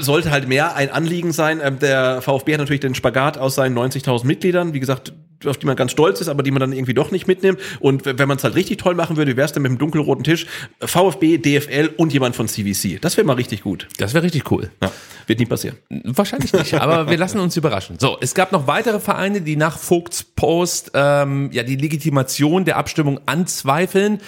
sollte 0.00 0.30
halt 0.30 0.48
mehr 0.48 0.74
ein 0.74 0.90
Anliegen 0.90 1.32
sein. 1.32 1.60
Ähm, 1.62 1.78
der 1.78 2.22
VfB 2.22 2.54
hat 2.54 2.60
natürlich 2.60 2.80
den 2.80 2.94
Spagat 2.94 3.38
aus 3.38 3.54
seinen 3.54 3.78
90.000 3.78 4.26
Mitgliedern, 4.26 4.74
wie 4.74 4.80
gesagt, 4.80 5.12
auf 5.46 5.58
die 5.58 5.66
man 5.66 5.76
ganz 5.76 5.92
stolz 5.92 6.20
ist, 6.20 6.28
aber 6.28 6.42
die 6.42 6.50
man 6.50 6.60
dann 6.60 6.72
irgendwie 6.72 6.94
doch 6.94 7.10
nicht 7.10 7.26
mitnimmt. 7.26 7.60
Und 7.80 8.04
wenn 8.06 8.28
man 8.28 8.36
es 8.38 8.44
halt 8.44 8.54
richtig 8.54 8.78
toll 8.78 8.94
machen 8.94 9.16
würde, 9.16 9.32
wie 9.32 9.36
wär's 9.36 9.52
denn 9.52 9.62
mit 9.62 9.70
dem 9.70 9.78
dunkelroten 9.78 10.24
Tisch? 10.24 10.46
VfB, 10.80 11.38
DFL 11.38 11.90
und 11.96 12.12
jemand 12.12 12.36
von 12.36 12.48
CVC. 12.48 13.00
Das 13.00 13.16
wäre 13.16 13.26
mal 13.26 13.34
richtig 13.34 13.62
gut. 13.62 13.88
Das 13.98 14.14
wäre 14.14 14.24
richtig 14.24 14.50
cool. 14.50 14.70
Ja, 14.82 14.90
wird 15.26 15.38
nie 15.38 15.46
passieren. 15.46 15.76
Wahrscheinlich 15.88 16.52
nicht, 16.52 16.74
aber 16.74 17.08
wir 17.10 17.16
lassen 17.16 17.40
uns 17.40 17.56
überraschen. 17.56 17.98
So, 17.98 18.16
es 18.20 18.34
gab 18.34 18.52
noch 18.52 18.66
weitere 18.66 19.00
Vereine, 19.00 19.40
die 19.40 19.56
nach 19.56 19.78
Vogts 19.78 20.24
Post 20.24 20.92
ähm, 20.94 21.50
ja 21.52 21.62
die 21.62 21.76
Legitimation 21.76 22.64
der 22.64 22.76
Abstimmung 22.76 23.20
anzweifeln. 23.26 24.18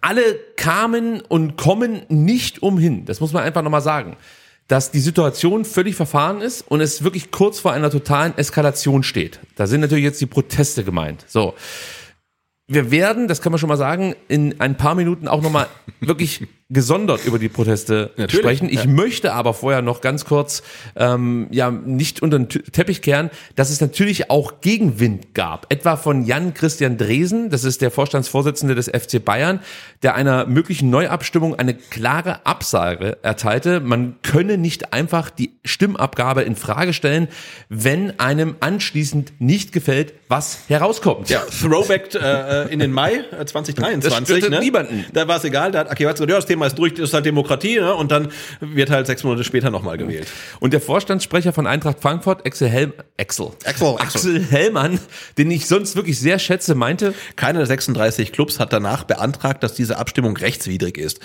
Alle 0.00 0.22
kamen 0.56 1.20
und 1.20 1.56
kommen 1.56 2.02
nicht 2.08 2.62
umhin, 2.62 3.06
das 3.06 3.20
muss 3.20 3.32
man 3.32 3.42
einfach 3.42 3.62
nochmal 3.62 3.80
sagen, 3.80 4.16
dass 4.68 4.90
die 4.90 5.00
Situation 5.00 5.64
völlig 5.64 5.94
verfahren 5.94 6.40
ist 6.40 6.62
und 6.62 6.80
es 6.80 7.04
wirklich 7.04 7.30
kurz 7.30 7.60
vor 7.60 7.72
einer 7.72 7.90
totalen 7.90 8.36
Eskalation 8.36 9.02
steht. 9.02 9.40
Da 9.54 9.66
sind 9.66 9.80
natürlich 9.80 10.04
jetzt 10.04 10.20
die 10.20 10.26
Proteste 10.26 10.84
gemeint. 10.84 11.24
So. 11.28 11.54
Wir 12.68 12.90
werden, 12.90 13.28
das 13.28 13.40
kann 13.40 13.52
man 13.52 13.60
schon 13.60 13.68
mal 13.68 13.76
sagen, 13.76 14.16
in 14.26 14.60
ein 14.60 14.76
paar 14.76 14.96
Minuten 14.96 15.28
auch 15.28 15.40
nochmal 15.40 15.68
wirklich 16.00 16.46
gesondert 16.68 17.24
über 17.24 17.38
die 17.38 17.48
Proteste 17.48 18.10
Natürlich, 18.16 18.44
sprechen. 18.44 18.68
Ich 18.68 18.84
ja. 18.84 18.90
möchte 18.90 19.32
aber 19.32 19.54
vorher 19.54 19.82
noch 19.82 20.00
ganz 20.00 20.24
kurz 20.24 20.64
ähm, 20.96 21.46
ja 21.52 21.70
nicht 21.70 22.22
unter 22.22 22.40
den 22.40 22.48
Teppich 22.48 23.02
kehren, 23.02 23.30
dass 23.54 23.70
es 23.70 23.80
natürlich 23.80 24.30
auch 24.30 24.60
Gegenwind 24.60 25.32
gab. 25.32 25.72
Etwa 25.72 25.96
von 25.96 26.24
Jan 26.24 26.54
Christian 26.54 26.98
Dresen, 26.98 27.50
das 27.50 27.62
ist 27.62 27.82
der 27.82 27.92
Vorstandsvorsitzende 27.92 28.74
des 28.74 28.88
FC 28.88 29.24
Bayern, 29.24 29.60
der 30.02 30.16
einer 30.16 30.46
möglichen 30.46 30.90
Neuabstimmung 30.90 31.54
eine 31.54 31.74
klare 31.74 32.44
Absage 32.46 33.18
erteilte. 33.22 33.78
Man 33.78 34.16
könne 34.22 34.58
nicht 34.58 34.92
einfach 34.92 35.30
die 35.30 35.52
Stimmabgabe 35.64 36.42
in 36.42 36.56
Frage 36.56 36.92
stellen, 36.94 37.28
wenn 37.68 38.18
einem 38.18 38.56
anschließend 38.58 39.34
nicht 39.40 39.70
gefällt, 39.70 40.14
was 40.28 40.58
herauskommt. 40.66 41.28
Ja, 41.30 41.42
Throwback 41.42 42.12
äh, 42.14 42.72
in 42.72 42.80
den 42.80 42.90
Mai 42.90 43.24
äh, 43.30 43.44
2023. 43.44 44.02
Das 44.02 44.24
störte 44.24 44.50
ne? 44.50 44.58
niemanden. 44.58 45.04
Da 45.12 45.28
war 45.28 45.36
es 45.36 45.44
egal, 45.44 45.70
da 45.70 45.80
hat 45.80 45.90
Aki 45.92 46.06
Watz 46.06 46.14
gesagt, 46.14 46.30
ja, 46.30 46.36
das 46.36 46.46
Thema 46.56 46.66
ist 46.66 46.78
durch, 46.78 46.94
das 46.94 47.08
ist 47.10 47.14
halt 47.14 47.26
Demokratie, 47.26 47.78
ne? 47.78 47.94
und 47.94 48.10
dann 48.10 48.28
wird 48.60 48.90
halt 48.90 49.06
sechs 49.06 49.22
Monate 49.24 49.44
später 49.44 49.70
nochmal 49.70 49.98
gewählt. 49.98 50.26
Und 50.58 50.72
der 50.72 50.80
Vorstandssprecher 50.80 51.52
von 51.52 51.66
Eintracht 51.66 52.00
Frankfurt, 52.00 52.46
Axel 52.46 52.68
Helm, 52.68 52.94
Axel, 53.18 53.50
Axel, 53.64 53.96
Axel 53.98 54.42
Hellmann, 54.42 54.98
den 55.36 55.50
ich 55.50 55.66
sonst 55.66 55.96
wirklich 55.96 56.18
sehr 56.18 56.38
schätze, 56.38 56.74
meinte, 56.74 57.14
Keiner 57.36 57.58
der 57.58 57.66
36 57.66 58.32
Clubs 58.32 58.58
hat 58.58 58.72
danach 58.72 59.04
beantragt, 59.04 59.62
dass 59.62 59.74
diese 59.74 59.98
Abstimmung 59.98 60.36
rechtswidrig 60.36 60.96
ist. 60.96 61.20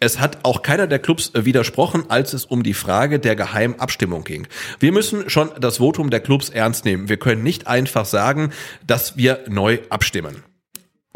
Es 0.00 0.20
hat 0.20 0.38
auch 0.42 0.62
keiner 0.62 0.86
der 0.86 0.98
Clubs 0.98 1.32
widersprochen, 1.34 2.04
als 2.08 2.34
es 2.34 2.44
um 2.44 2.62
die 2.62 2.74
Frage 2.74 3.18
der 3.18 3.36
geheimen 3.36 3.80
Abstimmung 3.80 4.24
ging. 4.24 4.46
Wir 4.80 4.92
müssen 4.92 5.30
schon 5.30 5.50
das 5.58 5.78
Votum 5.78 6.10
der 6.10 6.20
Clubs 6.20 6.50
ernst 6.50 6.84
nehmen. 6.84 7.08
Wir 7.08 7.16
können 7.16 7.42
nicht 7.42 7.66
einfach 7.66 8.04
sagen, 8.04 8.50
dass 8.86 9.16
wir 9.16 9.40
neu 9.48 9.78
abstimmen. 9.88 10.42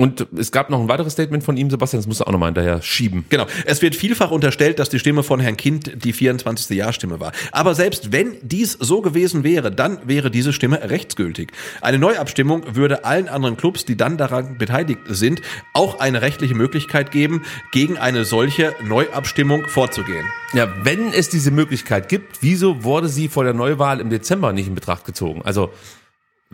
Und 0.01 0.29
es 0.39 0.53
gab 0.53 0.71
noch 0.71 0.81
ein 0.81 0.89
weiteres 0.89 1.15
Statement 1.15 1.43
von 1.43 1.57
ihm, 1.57 1.71
Sebastian, 1.71 1.99
das 1.99 2.07
musst 2.07 2.21
du 2.21 2.25
auch 2.25 2.31
nochmal 2.31 2.51
hinterher 2.51 2.81
schieben. 2.83 3.25
Genau. 3.31 3.47
Es 3.65 3.83
wird 3.83 3.97
vielfach 3.97 4.31
unterstellt, 4.31 4.79
dass 4.79 4.91
die 4.91 5.01
Stimme 5.01 5.25
von 5.25 5.41
Herrn 5.41 5.57
Kind 5.57 6.05
die 6.05 6.13
24. 6.13 6.77
Ja-Stimme 6.77 7.19
war. 7.19 7.33
Aber 7.51 7.75
selbst 7.75 8.13
wenn 8.13 8.37
dies 8.43 8.75
so 8.75 9.01
gewesen 9.01 9.43
wäre, 9.43 9.73
dann 9.73 9.99
wäre 10.05 10.31
diese 10.31 10.53
Stimme 10.53 10.89
rechtsgültig. 10.89 11.51
Eine 11.81 11.99
Neuabstimmung 11.99 12.77
würde 12.77 13.05
allen 13.05 13.29
anderen 13.29 13.57
Clubs, 13.57 13.87
die 13.87 13.97
dann 13.97 14.17
daran 14.17 14.57
beteiligt 14.57 15.01
sind, 15.09 15.43
auch 15.73 15.99
eine 15.99 16.23
rechtliche 16.23 16.55
Möglichkeit 16.55 17.11
geben, 17.11 17.43
gegen 17.73 17.99
eine 17.99 18.25
solche 18.25 18.77
Neuabstimmung 18.85 19.67
vorzugehen. 19.67 20.25
Ja, 20.55 20.73
wenn 20.85 21.13
es 21.13 21.29
diese 21.29 21.51
Möglichkeit 21.51 22.09
gibt, 22.09 22.41
wieso 22.41 22.85
wurde 22.85 23.09
sie 23.09 23.27
vor 23.27 23.43
der 23.43 23.53
Neuwahl 23.53 23.99
im 23.99 24.11
Dezember 24.11 24.53
nicht 24.53 24.69
in 24.69 24.77
Betracht 24.77 25.05
gezogen? 25.05 25.43
Also, 25.43 25.73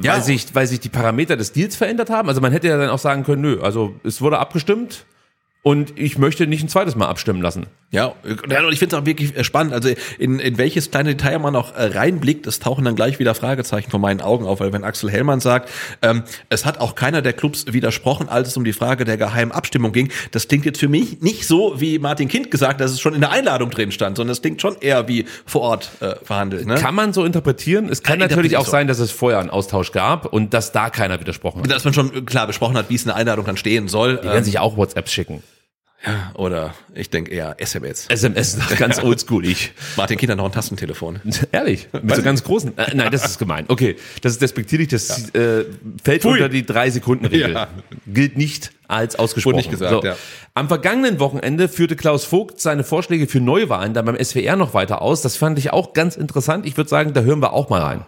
Ja. 0.01 0.15
weil, 0.15 0.23
sich, 0.23 0.55
weil 0.55 0.67
sich 0.67 0.81
die 0.81 0.89
Parameter 0.89 1.37
des 1.37 1.53
Deals 1.53 1.77
verändert 1.77 2.11
haben? 2.11 2.29
Also 2.29 2.41
man 2.41 2.53
hätte 2.53 2.69
ja 2.69 2.77
dann 2.77 2.91
auch 2.91 2.99
sagen 2.99 3.23
können, 3.23 3.43
nö, 3.43 3.61
also 3.61 3.95
es 4.03 4.21
wurde 4.21 4.39
abgestimmt 4.39 5.07
und 5.65 5.99
ich 5.99 6.19
möchte 6.19 6.47
nicht 6.47 6.63
ein 6.63 6.69
zweites 6.69 6.95
Mal 6.95 7.07
abstimmen 7.09 7.41
lassen. 7.41 7.67
Ja, 7.91 8.13
und 8.23 8.73
ich 8.73 8.79
finde 8.79 8.97
es 8.97 9.03
auch 9.03 9.07
wirklich 9.07 9.35
äh, 9.35 9.45
spannend. 9.45 9.73
Also 9.73 9.89
in, 10.19 10.39
in 10.39 10.59
welches 10.59 10.91
kleine 10.91 11.15
Detail 11.15 11.39
man 11.39 11.57
auch 11.57 11.75
äh, 11.75 11.87
reinblickt, 11.87 12.47
es 12.47 12.59
tauchen 12.59 12.85
dann 12.85 12.97
gleich 12.97 13.19
wieder 13.19 13.35
Fragezeichen 13.35 13.91
vor 13.91 13.99
meinen 13.99 14.21
Augen 14.21 14.45
auf, 14.45 14.61
weil 14.61 14.73
wenn 14.75 14.85
Axel 14.85 15.11
Hellmann 15.11 15.41
sagt, 15.41 15.71
ähm, 16.03 16.25
es 16.51 16.67
hat 16.67 16.81
auch 16.81 16.97
keiner 16.97 17.23
der 17.23 17.33
Clubs 17.33 17.73
widersprochen, 17.73 18.29
als 18.29 18.49
es 18.49 18.57
um 18.59 18.65
die 18.65 18.75
Frage 18.75 19.07
der 19.07 19.17
geheimen 19.17 19.53
Abstimmung 19.53 19.93
ging, 19.93 20.11
das 20.33 20.49
klingt 20.49 20.67
jetzt 20.67 20.81
für 20.81 20.89
mich 20.89 21.23
nicht 21.23 21.47
so, 21.47 21.81
wie 21.81 21.99
Martin 21.99 22.29
Kind 22.29 22.51
gesagt, 22.51 22.81
dass 22.83 22.91
es 22.91 23.01
schon 23.01 23.15
in 23.15 23.23
der 23.23 23.31
Einladung 23.31 23.71
drin 23.71 23.91
stand, 23.91 24.19
sondern 24.19 24.33
es 24.33 24.43
klingt 24.43 24.61
schon 24.61 24.77
eher 24.81 25.09
wie 25.09 25.25
vor 25.47 25.63
Ort 25.63 25.91
äh, 26.01 26.17
verhandelt. 26.23 26.67
Ne? 26.67 26.75
Kann 26.75 26.95
man 26.95 27.15
so 27.15 27.25
interpretieren. 27.25 27.89
Es 27.89 28.03
kann 28.03 28.21
Ja, 28.21 28.27
natürlich 28.27 28.59
auch 28.59 28.67
so. 28.67 28.73
sein, 28.73 28.87
dass 28.87 28.99
es 28.99 29.13
vorher 29.13 29.39
einen 29.41 29.51
Austausch 29.51 29.93
gab 29.93 30.27
und 30.31 30.53
dass 30.53 30.73
da 30.73 30.91
keiner 30.91 31.21
widersprochen 31.21 31.63
hat. 31.63 31.71
Dass 31.71 31.85
man 31.85 31.95
schon 31.95 32.15
äh, 32.15 32.21
klar 32.21 32.47
besprochen 32.47 32.77
hat, 32.77 32.91
wie 32.91 32.97
es 32.97 33.03
in 33.03 33.09
der 33.09 33.17
Einladung 33.17 33.47
dann 33.47 33.57
stehen 33.57 33.89
soll. 33.89 34.19
Die 34.19 34.25
werden 34.29 34.45
sich 34.45 34.59
auch 34.59 34.77
WhatsApps 34.77 35.11
schicken. 35.13 35.43
Ähm, 36.05 36.15
oder 36.35 36.75
ich 36.95 37.11
denke 37.11 37.31
eher 37.31 37.57
SMS. 37.59 38.07
SMS, 38.09 38.59
ganz 38.79 38.99
oldschoolig. 39.03 39.73
Martin 39.97 40.19
Kind 40.19 40.31
hat 40.31 40.39
noch 40.39 40.45
ein 40.45 40.53
Tastentelefon. 40.53 41.21
Ehrlich? 41.53 41.89
Mit 42.03 42.17
so 42.17 42.23
ganz 42.23 42.45
großen? 42.45 42.77
Äh, 42.77 42.95
nein, 42.95 43.11
das 43.11 43.25
ist 43.25 43.39
gemein. 43.39 43.65
Okay, 43.69 43.97
das 44.23 44.33
ist 44.33 44.43
despektierlich, 44.43 44.89
das 44.89 45.31
äh, 45.35 45.65
fällt 46.03 46.23
Pfui. 46.23 46.33
unter 46.33 46.49
die 46.49 46.65
Drei-Sekunden-Regel. 46.67 47.53
Ja. 47.53 47.69
Gilt 48.07 48.37
nicht 48.37 48.73
als 48.87 49.17
ausgesprochen. 49.17 49.55
Wurde 49.55 49.69
nicht 49.69 49.71
gesagt, 49.71 50.05
ja. 50.05 50.17
Am 50.55 50.69
vergangenen 50.69 51.19
Wochenende 51.21 51.69
führte 51.69 51.97
Klaus 51.97 52.25
Vogt 52.25 52.61
seine 52.61 52.85
Vorschläge 52.85 53.27
für 53.27 53.41
Neuwahlen 53.41 53.95
dann 53.95 54.05
beim 54.05 54.23
SWR 54.23 54.57
noch 54.57 54.75
weiter 54.75 55.03
aus. 55.03 55.23
Das 55.23 55.37
fand 55.37 55.59
ich 55.59 55.73
auch 55.73 55.95
ganz 55.95 56.17
interessant. 56.17 56.67
Ich 56.67 56.77
würde 56.77 56.91
sagen, 56.91 57.15
da 57.15 57.23
hören 57.23 57.41
wir 57.41 57.53
auch 57.53 57.71
mal 57.71 57.81
rein. 57.81 58.07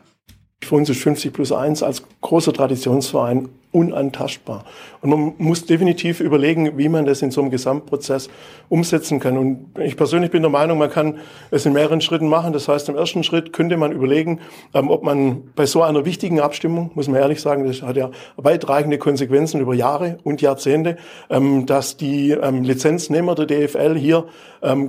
Für 0.62 0.74
uns 0.74 0.88
ist 0.88 1.00
50 1.02 1.32
plus 1.32 1.52
1 1.52 1.82
als 1.82 2.02
großer 2.22 2.52
Traditionsverein 2.52 3.50
unantastbar. 3.72 4.64
Und 5.02 5.10
man 5.10 5.34
muss 5.36 5.66
definitiv 5.66 6.20
überlegen, 6.20 6.78
wie 6.78 6.88
man 6.88 7.04
das 7.04 7.20
in 7.20 7.30
so 7.30 7.42
einem 7.42 7.50
Gesamtprozess 7.50 8.30
umsetzen 8.70 9.20
kann. 9.20 9.36
Und 9.36 9.78
ich 9.78 9.96
persönlich 9.96 10.30
bin 10.30 10.42
der 10.42 10.50
Meinung, 10.50 10.78
man 10.78 10.90
kann 10.90 11.18
es 11.50 11.66
in 11.66 11.74
mehreren 11.74 12.00
Schritten 12.00 12.26
machen. 12.26 12.54
Das 12.54 12.68
heißt, 12.68 12.88
im 12.88 12.96
ersten 12.96 13.22
Schritt 13.22 13.52
könnte 13.52 13.76
man 13.76 13.92
überlegen, 13.92 14.40
ähm, 14.72 14.90
ob 14.90 15.02
man 15.04 15.52
bei 15.54 15.66
so 15.66 15.82
einer 15.82 16.04
wichtigen 16.06 16.40
Abstimmung, 16.40 16.90
muss 16.94 17.06
man 17.06 17.20
ehrlich 17.20 17.42
sagen, 17.42 17.66
das 17.66 17.82
hat 17.82 17.96
ja 17.96 18.10
weitreichende 18.36 18.96
Konsequenzen 18.96 19.60
über 19.60 19.74
Jahre 19.74 20.18
und 20.24 20.40
Jahrzehnte, 20.40 20.96
ähm, 21.28 21.66
dass 21.66 21.98
die 21.98 22.30
ähm, 22.30 22.62
Lizenznehmer 22.64 23.34
der 23.34 23.46
DFL 23.46 23.96
hier 23.96 24.24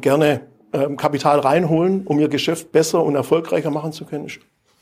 gerne 0.02 0.41
Kapital 0.98 1.39
reinholen, 1.39 2.06
um 2.06 2.19
ihr 2.19 2.27
Geschäft 2.27 2.73
besser 2.73 3.02
und 3.02 3.15
erfolgreicher 3.15 3.72
machen 3.72 3.94
zu 3.94 4.03
können. 4.06 4.27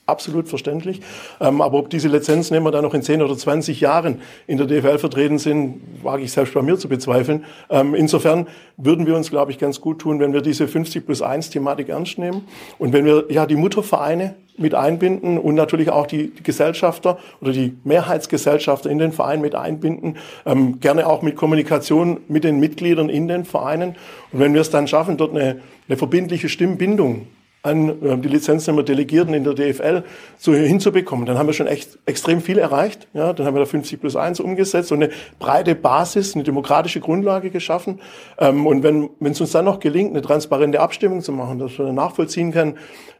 Absolut 0.08 0.48
verständlich. 0.48 1.02
Ähm, 1.42 1.62
aber 1.62 1.80
ob 1.80 1.90
diese 1.90 2.10
Lizenznehmer 2.10 2.70
dann 2.70 2.84
noch 2.84 2.94
in 2.94 3.02
10 3.02 3.24
oder 3.24 3.36
20 3.36 3.82
Jahren 3.82 4.22
in 4.46 4.60
der 4.60 4.68
DFL 4.68 5.00
vertreten 5.00 5.40
sind, 5.40 5.82
wage 6.04 6.22
ich 6.22 6.32
selbst 6.32 6.54
bei 6.54 6.62
mir 6.62 6.78
zu 6.78 6.88
bezweifeln. 6.88 7.44
Ähm, 7.72 7.96
insofern 7.96 8.46
würden 8.78 9.08
wir 9.08 9.16
uns, 9.16 9.32
glaube 9.32 9.52
ich, 9.52 9.58
ganz 9.58 9.82
gut 9.82 9.98
tun, 9.98 10.20
wenn 10.20 10.32
wir 10.32 10.42
diese 10.42 10.68
50 10.68 11.08
plus 11.08 11.24
1 11.24 11.50
Thematik 11.50 11.90
ernst 11.90 12.20
nehmen 12.20 12.48
und 12.78 12.94
wenn 12.94 13.04
wir 13.04 13.26
ja 13.30 13.48
die 13.48 13.56
Muttervereine 13.56 14.36
mit 14.58 14.76
einbinden 14.76 15.40
und 15.40 15.56
natürlich 15.56 15.90
auch 15.90 16.06
die, 16.06 16.30
die 16.30 16.44
Gesellschafter 16.44 17.18
oder 17.42 17.52
die 17.52 17.76
Mehrheitsgesellschafter 17.84 18.92
in 18.92 19.00
den 19.00 19.12
Verein 19.12 19.42
mit 19.42 19.56
einbinden, 19.56 20.18
ähm, 20.46 20.80
gerne 20.80 21.08
auch 21.08 21.24
mit 21.24 21.36
Kommunikation 21.36 22.20
mit 22.28 22.44
den 22.44 22.60
Mitgliedern 22.60 23.10
in 23.10 23.28
den 23.28 23.44
Vereinen. 23.44 23.96
Und 24.32 24.40
wenn 24.40 24.54
wir 24.54 24.62
es 24.62 24.70
dann 24.70 24.88
schaffen, 24.88 25.18
dort 25.18 25.32
eine, 25.32 25.62
eine 25.88 25.98
verbindliche 25.98 26.48
Stimmbindung 26.48 27.26
an 27.66 28.22
die 28.22 28.30
Lizenznehmer 28.30 28.84
Delegierten 28.84 29.34
in 29.34 29.44
der 29.44 29.54
DFL 29.54 30.04
so 30.38 30.54
hinzubekommen, 30.54 31.26
dann 31.26 31.38
haben 31.38 31.48
wir 31.48 31.54
schon 31.54 31.68
echt 31.68 31.98
extrem 32.06 32.42
viel 32.42 32.58
erreicht. 32.58 33.08
Ja, 33.14 33.34
dann 33.34 33.46
haben 33.46 33.56
wir 33.56 33.60
da 33.60 33.66
50 33.66 34.00
plus 34.00 34.16
1 34.16 34.40
umgesetzt 34.40 34.92
und 34.92 35.04
eine 35.04 35.12
breite 35.40 35.76
Basis, 35.76 36.36
eine 36.36 36.44
demokratische 36.44 37.00
Grundlage 37.00 37.50
geschaffen. 37.50 38.00
Ähm, 38.38 38.68
und 38.68 38.84
wenn 38.84 39.10
wenn 39.20 39.32
es 39.32 39.42
uns 39.42 39.52
dann 39.52 39.66
noch 39.66 39.80
gelingt, 39.80 40.12
eine 40.12 40.22
transparente 40.22 40.80
Abstimmung 40.80 41.22
zu 41.22 41.32
machen, 41.32 41.60
dass 41.60 41.78
man 41.78 41.96
nachvollziehen 41.96 42.52
kann, 42.52 42.76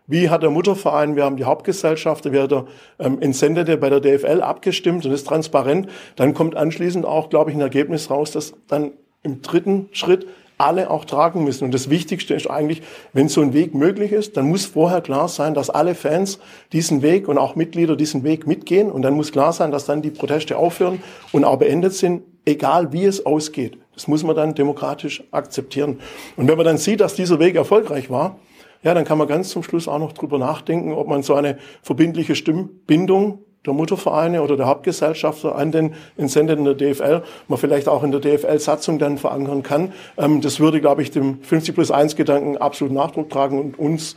wie 0.08 0.30
hat 0.30 0.44
der 0.44 0.52
Mutterverein, 0.52 1.16
wir 1.16 1.24
haben 1.24 1.38
die 1.38 1.46
Hauptgesellschaft, 1.46 2.32
wie 2.32 2.40
hat 2.40 2.52
der 2.52 2.66
ähm, 3.00 3.20
Entsendete 3.22 3.78
bei 3.78 3.90
der 3.90 4.00
DFL 4.00 4.42
abgestimmt 4.42 5.06
und 5.06 5.12
ist 5.12 5.26
transparent, 5.26 5.90
dann 6.16 6.34
kommt 6.36 6.56
anschließend 6.56 7.06
auch, 7.06 7.30
glaube 7.30 7.50
ich, 7.50 7.58
ein 7.58 7.62
Ergebnis 7.62 8.12
raus, 8.12 8.32
das 8.32 8.54
dann 8.68 8.92
im 9.24 9.42
dritten 9.42 9.90
Schritt 9.92 10.28
alle 10.58 10.90
auch 10.90 11.06
tragen 11.06 11.44
müssen. 11.44 11.66
Und 11.66 11.74
das 11.74 11.90
Wichtigste 11.90 12.34
ist 12.34 12.50
eigentlich, 12.50 12.82
wenn 13.14 13.28
so 13.28 13.42
ein 13.42 13.54
Weg 13.54 13.74
möglich 13.74 14.12
ist, 14.12 14.38
dann 14.38 14.48
muss 14.48 14.66
vorher 14.66 15.02
klar 15.02 15.28
sein, 15.28 15.54
dass 15.54 15.70
alle 15.70 15.96
Fans 15.96 16.40
diesen 16.72 17.02
Weg 17.02 17.28
und 17.28 17.38
auch 17.38 17.56
Mitglieder 17.56 17.96
diesen 17.96 18.24
Weg 18.24 18.48
mitgehen. 18.48 18.92
Und 18.92 19.02
dann 19.02 19.14
muss 19.14 19.32
klar 19.32 19.54
sein, 19.54 19.72
dass 19.72 19.86
dann 19.86 20.02
die 20.02 20.12
Proteste 20.12 20.58
aufhören 20.58 21.02
und 21.32 21.44
auch 21.44 21.58
beendet 21.58 21.94
sind, 21.94 22.24
egal 22.46 22.94
wie 22.94 23.06
es 23.06 23.26
ausgeht. 23.26 23.78
Das 23.94 24.08
muss 24.08 24.24
man 24.24 24.36
dann 24.36 24.56
demokratisch 24.56 25.24
akzeptieren. 25.32 26.00
Und 26.36 26.48
wenn 26.48 26.58
man 26.58 26.66
dann 26.66 26.78
sieht, 26.78 27.00
dass 27.00 27.16
dieser 27.16 27.40
Weg 27.40 27.56
erfolgreich 27.56 28.10
war, 28.10 28.40
ja, 28.84 28.94
dann 28.94 29.06
kann 29.06 29.18
man 29.18 29.28
ganz 29.28 29.50
zum 29.50 29.64
Schluss 29.64 29.88
auch 29.88 29.98
noch 29.98 30.14
drüber 30.14 30.38
nachdenken, 30.38 30.94
ob 30.94 31.08
man 31.08 31.24
so 31.24 31.34
eine 31.34 31.58
verbindliche 31.82 32.36
Stimmbindung 32.36 33.40
der 33.66 33.74
Muttervereine 33.74 34.42
oder 34.42 34.58
der 34.58 34.68
Hauptgesellschafter 34.68 35.56
an 35.56 35.72
den 35.72 35.94
Entsendeten 36.18 36.66
der 36.66 36.76
DFL, 36.76 37.24
man 37.48 37.60
vielleicht 37.60 37.88
auch 37.88 38.04
in 38.04 38.12
der 38.12 38.22
DFL-Satzung 38.22 39.00
dann 39.00 39.18
verankern 39.18 39.64
kann. 39.64 39.94
Ähm, 40.18 40.42
das 40.42 40.60
würde, 40.60 40.82
glaube 40.82 41.02
ich, 41.02 41.12
dem 41.12 41.42
50 41.44 41.76
plus 41.76 41.92
1 41.92 42.16
Gedanken 42.16 42.58
absolut 42.58 42.94
Nachdruck 42.94 43.30
tragen 43.30 43.60
und 43.60 43.80
uns 43.80 44.16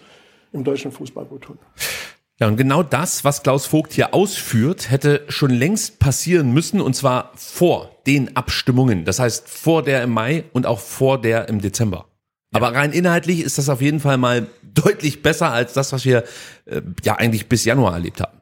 im 0.52 0.64
deutschen 0.64 0.92
Fußball 0.92 1.24
gut 1.26 1.42
tun. 1.42 1.58
Ja, 2.40 2.46
und 2.46 2.56
genau 2.56 2.84
das, 2.84 3.24
was 3.24 3.42
Klaus 3.42 3.66
Vogt 3.66 3.92
hier 3.92 4.14
ausführt, 4.14 4.90
hätte 4.90 5.24
schon 5.28 5.50
längst 5.50 5.98
passieren 5.98 6.52
müssen, 6.52 6.80
und 6.80 6.94
zwar 6.94 7.32
vor 7.34 7.90
den 8.06 8.36
Abstimmungen. 8.36 9.04
Das 9.04 9.18
heißt, 9.18 9.48
vor 9.48 9.82
der 9.82 10.04
im 10.04 10.10
Mai 10.10 10.44
und 10.52 10.64
auch 10.64 10.78
vor 10.78 11.20
der 11.20 11.48
im 11.48 11.60
Dezember. 11.60 12.06
Aber 12.52 12.72
rein 12.72 12.92
inhaltlich 12.92 13.40
ist 13.40 13.58
das 13.58 13.68
auf 13.68 13.80
jeden 13.80 13.98
Fall 13.98 14.18
mal 14.18 14.46
deutlich 14.62 15.22
besser 15.22 15.50
als 15.50 15.72
das, 15.72 15.92
was 15.92 16.04
wir 16.04 16.24
äh, 16.66 16.80
ja 17.04 17.16
eigentlich 17.16 17.48
bis 17.48 17.64
Januar 17.64 17.94
erlebt 17.94 18.20
haben. 18.20 18.37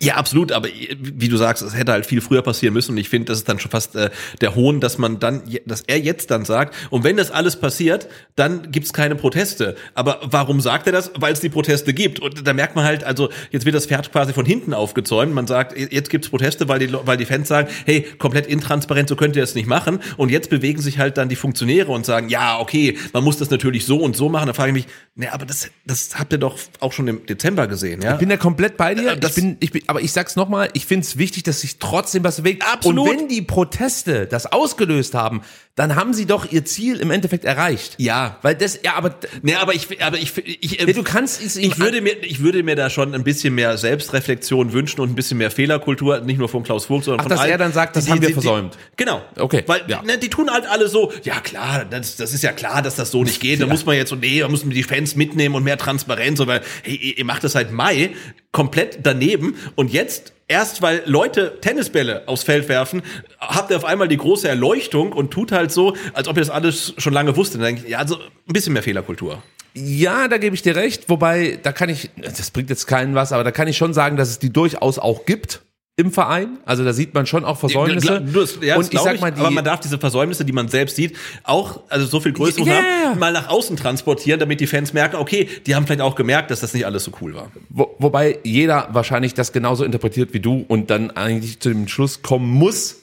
Ja, 0.00 0.16
absolut, 0.16 0.52
aber 0.52 0.68
wie 1.00 1.28
du 1.28 1.38
sagst, 1.38 1.62
es 1.62 1.74
hätte 1.74 1.92
halt 1.92 2.04
viel 2.04 2.20
früher 2.20 2.42
passieren 2.42 2.74
müssen 2.74 2.92
und 2.92 2.98
ich 2.98 3.08
finde, 3.08 3.26
das 3.26 3.38
ist 3.38 3.48
dann 3.48 3.58
schon 3.58 3.70
fast 3.70 3.96
äh, 3.96 4.10
der 4.42 4.54
Hohn, 4.54 4.78
dass 4.78 4.98
man 4.98 5.20
dann, 5.20 5.42
dass 5.64 5.80
er 5.80 5.98
jetzt 5.98 6.30
dann 6.30 6.44
sagt, 6.44 6.74
und 6.90 7.02
wenn 7.02 7.16
das 7.16 7.30
alles 7.30 7.56
passiert, 7.56 8.08
dann 8.36 8.70
gibt's 8.70 8.92
keine 8.92 9.14
Proteste. 9.14 9.74
Aber 9.94 10.20
warum 10.22 10.60
sagt 10.60 10.86
er 10.86 10.92
das? 10.92 11.12
Weil 11.16 11.32
es 11.32 11.40
die 11.40 11.48
Proteste 11.48 11.94
gibt. 11.94 12.20
Und 12.20 12.46
da 12.46 12.52
merkt 12.52 12.76
man 12.76 12.84
halt, 12.84 13.04
also 13.04 13.30
jetzt 13.50 13.64
wird 13.64 13.74
das 13.74 13.86
Pferd 13.86 14.12
quasi 14.12 14.34
von 14.34 14.44
hinten 14.44 14.74
aufgezäumt. 14.74 15.32
Man 15.32 15.46
sagt, 15.46 15.76
jetzt 15.76 16.10
gibt's 16.10 16.28
Proteste, 16.28 16.68
weil 16.68 16.80
die, 16.80 16.92
weil 16.92 17.16
die 17.16 17.24
Fans 17.24 17.48
sagen, 17.48 17.68
hey, 17.86 18.06
komplett 18.18 18.46
intransparent, 18.46 19.08
so 19.08 19.16
könnt 19.16 19.34
ihr 19.34 19.42
das 19.42 19.54
nicht 19.54 19.66
machen. 19.66 20.00
Und 20.18 20.30
jetzt 20.30 20.50
bewegen 20.50 20.82
sich 20.82 20.98
halt 20.98 21.16
dann 21.16 21.30
die 21.30 21.36
Funktionäre 21.36 21.90
und 21.90 22.04
sagen, 22.04 22.28
ja, 22.28 22.58
okay, 22.60 22.98
man 23.14 23.24
muss 23.24 23.38
das 23.38 23.48
natürlich 23.48 23.86
so 23.86 23.98
und 23.98 24.14
so 24.14 24.28
machen. 24.28 24.46
Da 24.46 24.52
frage 24.52 24.70
ich 24.70 24.74
mich, 24.74 24.86
ne, 25.14 25.32
aber 25.32 25.46
das, 25.46 25.70
das 25.86 26.18
habt 26.18 26.32
ihr 26.32 26.38
doch 26.38 26.58
auch 26.80 26.92
schon 26.92 27.08
im 27.08 27.24
Dezember 27.24 27.66
gesehen, 27.66 28.02
ja? 28.02 28.12
Ich 28.12 28.18
bin 28.18 28.28
ja 28.28 28.36
komplett 28.36 28.76
bei 28.76 28.94
dir. 28.94 29.16
Das 29.16 29.37
bin, 29.40 29.56
ich 29.60 29.72
bin, 29.72 29.82
aber 29.86 30.00
ich 30.00 30.12
sag's 30.12 30.36
nochmal, 30.36 30.68
ich 30.74 30.86
finde 30.86 31.04
es 31.06 31.18
wichtig, 31.18 31.42
dass 31.44 31.60
sich 31.60 31.78
trotzdem 31.78 32.24
was 32.24 32.36
bewegt. 32.38 32.64
Absolut. 32.66 33.08
Und 33.08 33.18
wenn 33.20 33.28
die 33.28 33.42
Proteste 33.42 34.26
das 34.26 34.46
ausgelöst 34.46 35.14
haben, 35.14 35.42
dann 35.76 35.94
haben 35.94 36.12
sie 36.12 36.26
doch 36.26 36.50
ihr 36.50 36.64
Ziel 36.64 36.96
im 36.98 37.10
Endeffekt 37.12 37.44
erreicht. 37.44 37.94
Ja. 37.98 38.38
Weil 38.42 38.56
das, 38.56 38.80
ja, 38.82 38.94
aber, 38.94 39.14
Nee, 39.42 39.54
aber 39.54 39.74
ich, 39.74 40.02
aber 40.02 40.18
ich, 40.18 40.36
ich, 40.38 40.80
ja, 40.80 40.86
du 40.86 41.02
kannst 41.04 41.40
es 41.40 41.54
ich 41.56 41.78
würde 41.78 42.00
mir, 42.00 42.16
ich 42.24 42.40
würde 42.40 42.62
mir 42.64 42.74
da 42.74 42.90
schon 42.90 43.14
ein 43.14 43.22
bisschen 43.22 43.54
mehr 43.54 43.78
Selbstreflexion 43.78 44.72
wünschen 44.72 45.00
und 45.00 45.10
ein 45.10 45.14
bisschen 45.14 45.38
mehr 45.38 45.50
Fehlerkultur, 45.52 46.20
nicht 46.20 46.38
nur 46.38 46.48
von 46.48 46.64
Klaus 46.64 46.86
Vogt, 46.86 47.04
sondern 47.04 47.20
Ach, 47.20 47.24
von 47.24 47.30
dass 47.30 47.40
allen. 47.40 47.52
er 47.52 47.58
dann 47.58 47.72
sagt, 47.72 47.94
das 47.94 48.06
Die- 48.06 48.10
haben 48.10 48.20
wir 48.20 48.28
die- 48.28 48.34
die- 48.34 48.40
versäumt. 48.40 48.76
Genau. 48.96 49.22
Okay, 49.38 49.62
Weil, 49.66 49.82
ja. 49.86 50.02
ne, 50.02 50.18
die 50.18 50.28
tun 50.30 50.50
halt 50.50 50.66
alle 50.66 50.88
so, 50.88 51.12
ja 51.22 51.40
klar, 51.40 51.84
das, 51.84 52.16
das 52.16 52.32
ist 52.32 52.42
ja 52.42 52.50
klar, 52.52 52.82
dass 52.82 52.96
das 52.96 53.12
so 53.12 53.22
nicht 53.22 53.40
geht. 53.40 53.60
Da 53.60 53.66
muss 53.66 53.86
man 53.86 53.94
jetzt 53.96 54.08
so, 54.10 54.16
nee, 54.16 54.40
da 54.40 54.48
müssen 54.48 54.68
wir 54.70 54.74
die 54.74 54.82
Fans 54.82 55.14
mitnehmen 55.14 55.54
und 55.54 55.62
mehr 55.62 55.78
Transparenz, 55.78 56.40
weil, 56.44 56.60
hey, 56.82 57.14
ihr 57.16 57.24
macht 57.24 57.44
das 57.44 57.52
seit 57.52 57.70
Mai 57.70 58.10
komplett 58.52 59.00
daneben 59.02 59.56
und 59.76 59.92
jetzt 59.92 60.32
Erst 60.50 60.80
weil 60.80 61.02
Leute 61.04 61.58
Tennisbälle 61.60 62.22
aufs 62.26 62.42
Feld 62.42 62.70
werfen, 62.70 63.02
habt 63.38 63.70
ihr 63.70 63.76
auf 63.76 63.84
einmal 63.84 64.08
die 64.08 64.16
große 64.16 64.48
Erleuchtung 64.48 65.12
und 65.12 65.30
tut 65.30 65.52
halt 65.52 65.70
so, 65.70 65.94
als 66.14 66.26
ob 66.26 66.38
ihr 66.38 66.40
das 66.40 66.48
alles 66.48 66.94
schon 66.96 67.12
lange 67.12 67.36
wusstet. 67.36 67.60
Dann 67.60 67.78
ja, 67.86 67.98
also 67.98 68.16
ein 68.16 68.52
bisschen 68.54 68.72
mehr 68.72 68.82
Fehlerkultur. 68.82 69.42
Ja, 69.74 70.26
da 70.26 70.38
gebe 70.38 70.56
ich 70.56 70.62
dir 70.62 70.74
recht. 70.74 71.10
Wobei, 71.10 71.58
da 71.62 71.72
kann 71.72 71.90
ich, 71.90 72.10
das 72.16 72.50
bringt 72.50 72.70
jetzt 72.70 72.86
keinen 72.86 73.14
was, 73.14 73.32
aber 73.32 73.44
da 73.44 73.50
kann 73.50 73.68
ich 73.68 73.76
schon 73.76 73.92
sagen, 73.92 74.16
dass 74.16 74.30
es 74.30 74.38
die 74.38 74.50
durchaus 74.50 74.98
auch 74.98 75.26
gibt 75.26 75.60
im 75.98 76.12
Verein. 76.12 76.58
Also 76.64 76.84
da 76.84 76.92
sieht 76.92 77.12
man 77.12 77.26
schon 77.26 77.44
auch 77.44 77.58
Versäumnisse. 77.58 78.06
Ja, 78.06 78.20
das, 78.20 78.58
ja, 78.62 78.76
und 78.76 78.78
das 78.78 78.86
ich 78.86 78.90
glaub 78.92 79.04
sag 79.04 79.20
mal, 79.20 79.32
die, 79.32 79.40
aber 79.40 79.50
man 79.50 79.64
darf 79.64 79.80
diese 79.80 79.98
Versäumnisse, 79.98 80.44
die 80.44 80.52
man 80.52 80.68
selbst 80.68 80.94
sieht, 80.94 81.16
auch, 81.42 81.80
also 81.88 82.06
so 82.06 82.20
viel 82.20 82.32
Größe 82.32 82.60
Ja, 82.60 82.66
ja, 82.66 82.72
ja. 82.74 83.10
haben, 83.10 83.18
mal 83.18 83.32
nach 83.32 83.48
außen 83.48 83.76
transportieren, 83.76 84.38
damit 84.38 84.60
die 84.60 84.68
Fans 84.68 84.92
merken, 84.92 85.16
okay, 85.16 85.48
die 85.66 85.74
haben 85.74 85.86
vielleicht 85.86 86.00
auch 86.00 86.14
gemerkt, 86.14 86.52
dass 86.52 86.60
das 86.60 86.72
nicht 86.72 86.86
alles 86.86 87.02
so 87.02 87.10
cool 87.20 87.34
war. 87.34 87.50
wo, 87.68 87.96
wobei 87.98 88.38
jeder 88.44 88.88
wahrscheinlich 88.92 89.34
das 89.34 89.52
genauso 89.52 89.82
interpretiert 89.82 90.32
wie 90.32 90.40
du 90.40 90.64
und 90.68 90.88
dann 90.88 91.10
eigentlich 91.10 91.58
zu 91.58 91.70
dem 91.70 91.88
Schluss 91.88 92.22
kommen 92.22 92.48
muss. 92.48 92.98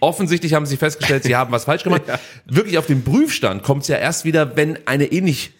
Offensichtlich 0.00 0.52
haben 0.52 0.66
sie 0.66 0.76
festgestellt, 0.76 1.22
sie 1.22 1.36
haben 1.36 1.50
was 1.50 1.64
falsch 1.64 1.82
gemacht. 1.82 2.02
Wirklich 2.44 2.76
auf 2.76 2.86
den 2.86 3.04
Prüfstand 3.04 3.62
kommt 3.62 3.82
es 3.82 3.88
ja 3.88 3.96
erst 3.96 4.26
wieder, 4.26 4.54
wenn 4.54 4.86
eine 4.86 5.06
ähnlich 5.06 5.52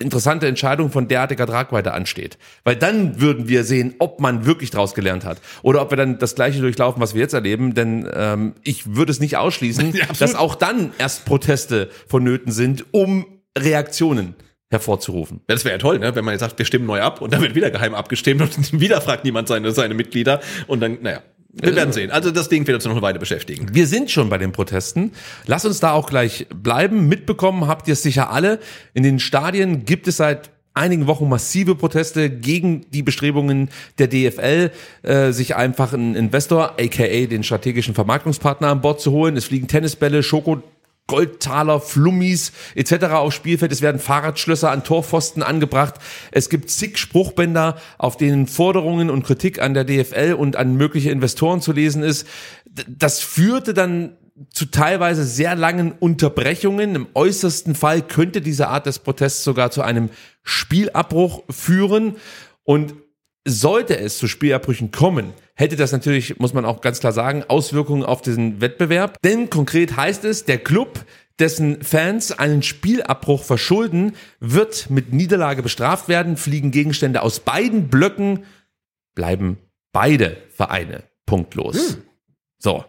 interessante 0.00 0.46
Entscheidung 0.46 0.90
von 0.90 1.08
derartiger 1.08 1.46
Tragweite 1.46 1.92
ansteht. 1.92 2.38
Weil 2.64 2.76
dann 2.76 3.20
würden 3.20 3.48
wir 3.48 3.64
sehen, 3.64 3.94
ob 3.98 4.20
man 4.20 4.46
wirklich 4.46 4.70
daraus 4.70 4.94
gelernt 4.94 5.24
hat. 5.24 5.40
Oder 5.62 5.82
ob 5.82 5.90
wir 5.90 5.96
dann 5.96 6.18
das 6.18 6.34
gleiche 6.34 6.60
durchlaufen, 6.60 7.00
was 7.00 7.14
wir 7.14 7.20
jetzt 7.20 7.34
erleben. 7.34 7.74
Denn 7.74 8.08
ähm, 8.12 8.54
ich 8.62 8.94
würde 8.94 9.12
es 9.12 9.20
nicht 9.20 9.36
ausschließen, 9.36 9.92
Ja, 9.98 10.06
dass 10.18 10.34
auch 10.34 10.54
dann 10.54 10.92
erst 10.98 11.24
Proteste 11.24 11.90
vonnöten 12.06 12.52
sind, 12.52 12.86
um 12.92 13.26
Reaktionen 13.56 14.34
hervorzurufen. 14.70 15.40
Ja, 15.48 15.54
das 15.54 15.64
wäre 15.64 15.74
ja 15.74 15.78
toll, 15.78 15.98
ne? 15.98 16.14
wenn 16.14 16.24
man 16.24 16.32
jetzt 16.32 16.42
sagt, 16.42 16.58
wir 16.58 16.66
stimmen 16.66 16.86
neu 16.86 17.00
ab 17.00 17.22
und 17.22 17.32
dann 17.32 17.40
wird 17.40 17.54
wieder 17.54 17.70
geheim 17.70 17.94
abgestimmt 17.94 18.42
und 18.42 18.80
wieder 18.80 19.00
fragt 19.00 19.24
niemand 19.24 19.48
seine, 19.48 19.72
seine 19.72 19.94
Mitglieder 19.94 20.40
und 20.66 20.80
dann, 20.80 20.98
naja, 21.00 21.22
wir 21.60 21.76
werden 21.76 21.92
sehen. 21.92 22.10
Also 22.10 22.30
das 22.30 22.48
Ding 22.48 22.66
wird 22.66 22.74
uns 22.76 22.84
noch 22.84 22.92
eine 22.92 23.02
Weile 23.02 23.18
beschäftigen. 23.18 23.74
Wir 23.74 23.86
sind 23.86 24.10
schon 24.10 24.28
bei 24.28 24.38
den 24.38 24.52
Protesten. 24.52 25.12
Lass 25.46 25.64
uns 25.64 25.80
da 25.80 25.92
auch 25.92 26.08
gleich 26.08 26.46
bleiben. 26.54 27.08
Mitbekommen 27.08 27.66
habt 27.66 27.88
ihr 27.88 27.92
es 27.92 28.02
sicher 28.02 28.30
alle. 28.30 28.60
In 28.94 29.02
den 29.02 29.18
Stadien 29.18 29.84
gibt 29.84 30.08
es 30.08 30.18
seit 30.18 30.50
einigen 30.74 31.06
Wochen 31.06 31.28
massive 31.28 31.74
Proteste 31.74 32.30
gegen 32.30 32.86
die 32.92 33.02
Bestrebungen 33.02 33.68
der 33.98 34.06
DFL, 34.06 34.70
äh, 35.02 35.32
sich 35.32 35.56
einfach 35.56 35.92
einen 35.92 36.14
Investor, 36.14 36.76
aka 36.78 37.26
den 37.26 37.42
strategischen 37.42 37.94
Vermarktungspartner 37.94 38.68
an 38.68 38.80
Bord 38.80 39.00
zu 39.00 39.10
holen. 39.10 39.36
Es 39.36 39.46
fliegen 39.46 39.66
Tennisbälle, 39.66 40.22
Schoko 40.22 40.62
Goldtaler, 41.08 41.80
Flummis 41.80 42.52
etc. 42.76 43.06
aufs 43.06 43.34
Spielfeld. 43.34 43.72
Es 43.72 43.82
werden 43.82 44.00
Fahrradschlösser 44.00 44.70
an 44.70 44.84
Torpfosten 44.84 45.42
angebracht. 45.42 45.94
Es 46.30 46.48
gibt 46.48 46.70
zig 46.70 46.98
Spruchbänder, 46.98 47.76
auf 47.98 48.16
denen 48.16 48.46
Forderungen 48.46 49.10
und 49.10 49.24
Kritik 49.24 49.60
an 49.60 49.74
der 49.74 49.84
DFL 49.84 50.34
und 50.34 50.54
an 50.54 50.76
mögliche 50.76 51.10
Investoren 51.10 51.60
zu 51.60 51.72
lesen 51.72 52.04
ist. 52.04 52.26
Das 52.86 53.20
führte 53.20 53.74
dann 53.74 54.16
zu 54.50 54.66
teilweise 54.66 55.24
sehr 55.24 55.56
langen 55.56 55.92
Unterbrechungen. 55.92 56.94
Im 56.94 57.08
äußersten 57.14 57.74
Fall 57.74 58.02
könnte 58.02 58.40
diese 58.40 58.68
Art 58.68 58.86
des 58.86 59.00
Protests 59.00 59.42
sogar 59.42 59.72
zu 59.72 59.82
einem 59.82 60.10
Spielabbruch 60.44 61.42
führen. 61.50 62.16
Und 62.62 62.94
sollte 63.48 63.98
es 63.98 64.18
zu 64.18 64.28
Spielabbrüchen 64.28 64.90
kommen, 64.90 65.32
hätte 65.58 65.76
das 65.76 65.92
natürlich, 65.92 66.38
muss 66.38 66.54
man 66.54 66.64
auch 66.64 66.80
ganz 66.80 67.00
klar 67.00 67.12
sagen, 67.12 67.44
Auswirkungen 67.48 68.04
auf 68.04 68.22
diesen 68.22 68.60
Wettbewerb. 68.60 69.20
Denn 69.22 69.50
konkret 69.50 69.96
heißt 69.96 70.24
es, 70.24 70.44
der 70.44 70.58
Club, 70.58 71.04
dessen 71.40 71.82
Fans 71.82 72.32
einen 72.32 72.62
Spielabbruch 72.62 73.42
verschulden, 73.42 74.14
wird 74.38 74.88
mit 74.88 75.12
Niederlage 75.12 75.62
bestraft 75.62 76.08
werden, 76.08 76.36
fliegen 76.36 76.70
Gegenstände 76.70 77.22
aus 77.22 77.40
beiden 77.40 77.88
Blöcken, 77.88 78.44
bleiben 79.14 79.58
beide 79.92 80.36
Vereine 80.50 81.02
punktlos. 81.26 81.98
So. 82.58 82.84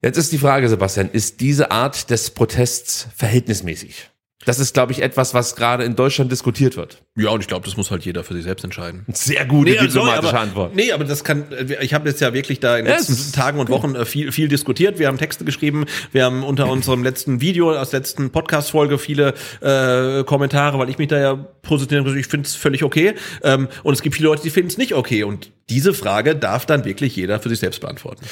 Jetzt 0.00 0.16
ist 0.16 0.32
die 0.32 0.38
Frage, 0.38 0.68
Sebastian, 0.68 1.10
ist 1.10 1.40
diese 1.40 1.70
Art 1.70 2.10
des 2.10 2.30
Protests 2.30 3.08
verhältnismäßig? 3.14 4.10
Das 4.44 4.60
ist, 4.60 4.72
glaube 4.72 4.92
ich, 4.92 5.02
etwas, 5.02 5.34
was 5.34 5.56
gerade 5.56 5.82
in 5.82 5.96
Deutschland 5.96 6.30
diskutiert 6.30 6.76
wird. 6.76 7.02
Ja, 7.16 7.30
und 7.30 7.40
ich 7.40 7.48
glaube, 7.48 7.64
das 7.66 7.76
muss 7.76 7.90
halt 7.90 8.04
jeder 8.04 8.22
für 8.22 8.34
sich 8.34 8.44
selbst 8.44 8.62
entscheiden. 8.62 9.04
Sehr 9.12 9.44
gute 9.44 9.70
Nee, 9.72 9.76
sorry, 9.78 9.86
diplomatische 9.88 10.28
aber, 10.28 10.40
Antwort. 10.40 10.76
Nee, 10.76 10.92
aber 10.92 11.04
das 11.04 11.24
kann, 11.24 11.46
ich 11.80 11.92
habe 11.92 12.08
jetzt 12.08 12.20
ja 12.20 12.32
wirklich 12.32 12.60
da 12.60 12.78
in 12.78 12.84
den 12.84 12.94
letzten 12.94 13.14
es- 13.14 13.32
Tagen 13.32 13.58
und 13.58 13.68
Wochen 13.68 13.96
äh, 13.96 14.04
viel, 14.04 14.30
viel 14.30 14.46
diskutiert. 14.46 15.00
Wir 15.00 15.08
haben 15.08 15.18
Texte 15.18 15.44
geschrieben, 15.44 15.86
wir 16.12 16.24
haben 16.24 16.44
unter 16.44 16.68
unserem 16.68 17.02
letzten 17.02 17.40
Video, 17.40 17.76
aus 17.76 17.90
letzten 17.90 18.30
Podcast-Folge 18.30 18.98
viele 18.98 19.34
äh, 19.60 20.22
Kommentare, 20.22 20.78
weil 20.78 20.88
ich 20.88 20.98
mich 20.98 21.08
da 21.08 21.18
ja 21.18 21.30
habe, 21.30 22.18
ich 22.18 22.26
finde 22.28 22.46
es 22.46 22.54
völlig 22.54 22.84
okay. 22.84 23.14
Ähm, 23.42 23.68
und 23.82 23.92
es 23.92 24.02
gibt 24.02 24.14
viele 24.14 24.28
Leute, 24.28 24.42
die 24.42 24.50
finden 24.50 24.68
es 24.68 24.78
nicht 24.78 24.94
okay. 24.94 25.24
Und 25.24 25.50
diese 25.68 25.92
Frage 25.92 26.36
darf 26.36 26.64
dann 26.64 26.84
wirklich 26.84 27.16
jeder 27.16 27.40
für 27.40 27.48
sich 27.48 27.58
selbst 27.58 27.80
beantworten. 27.80 28.24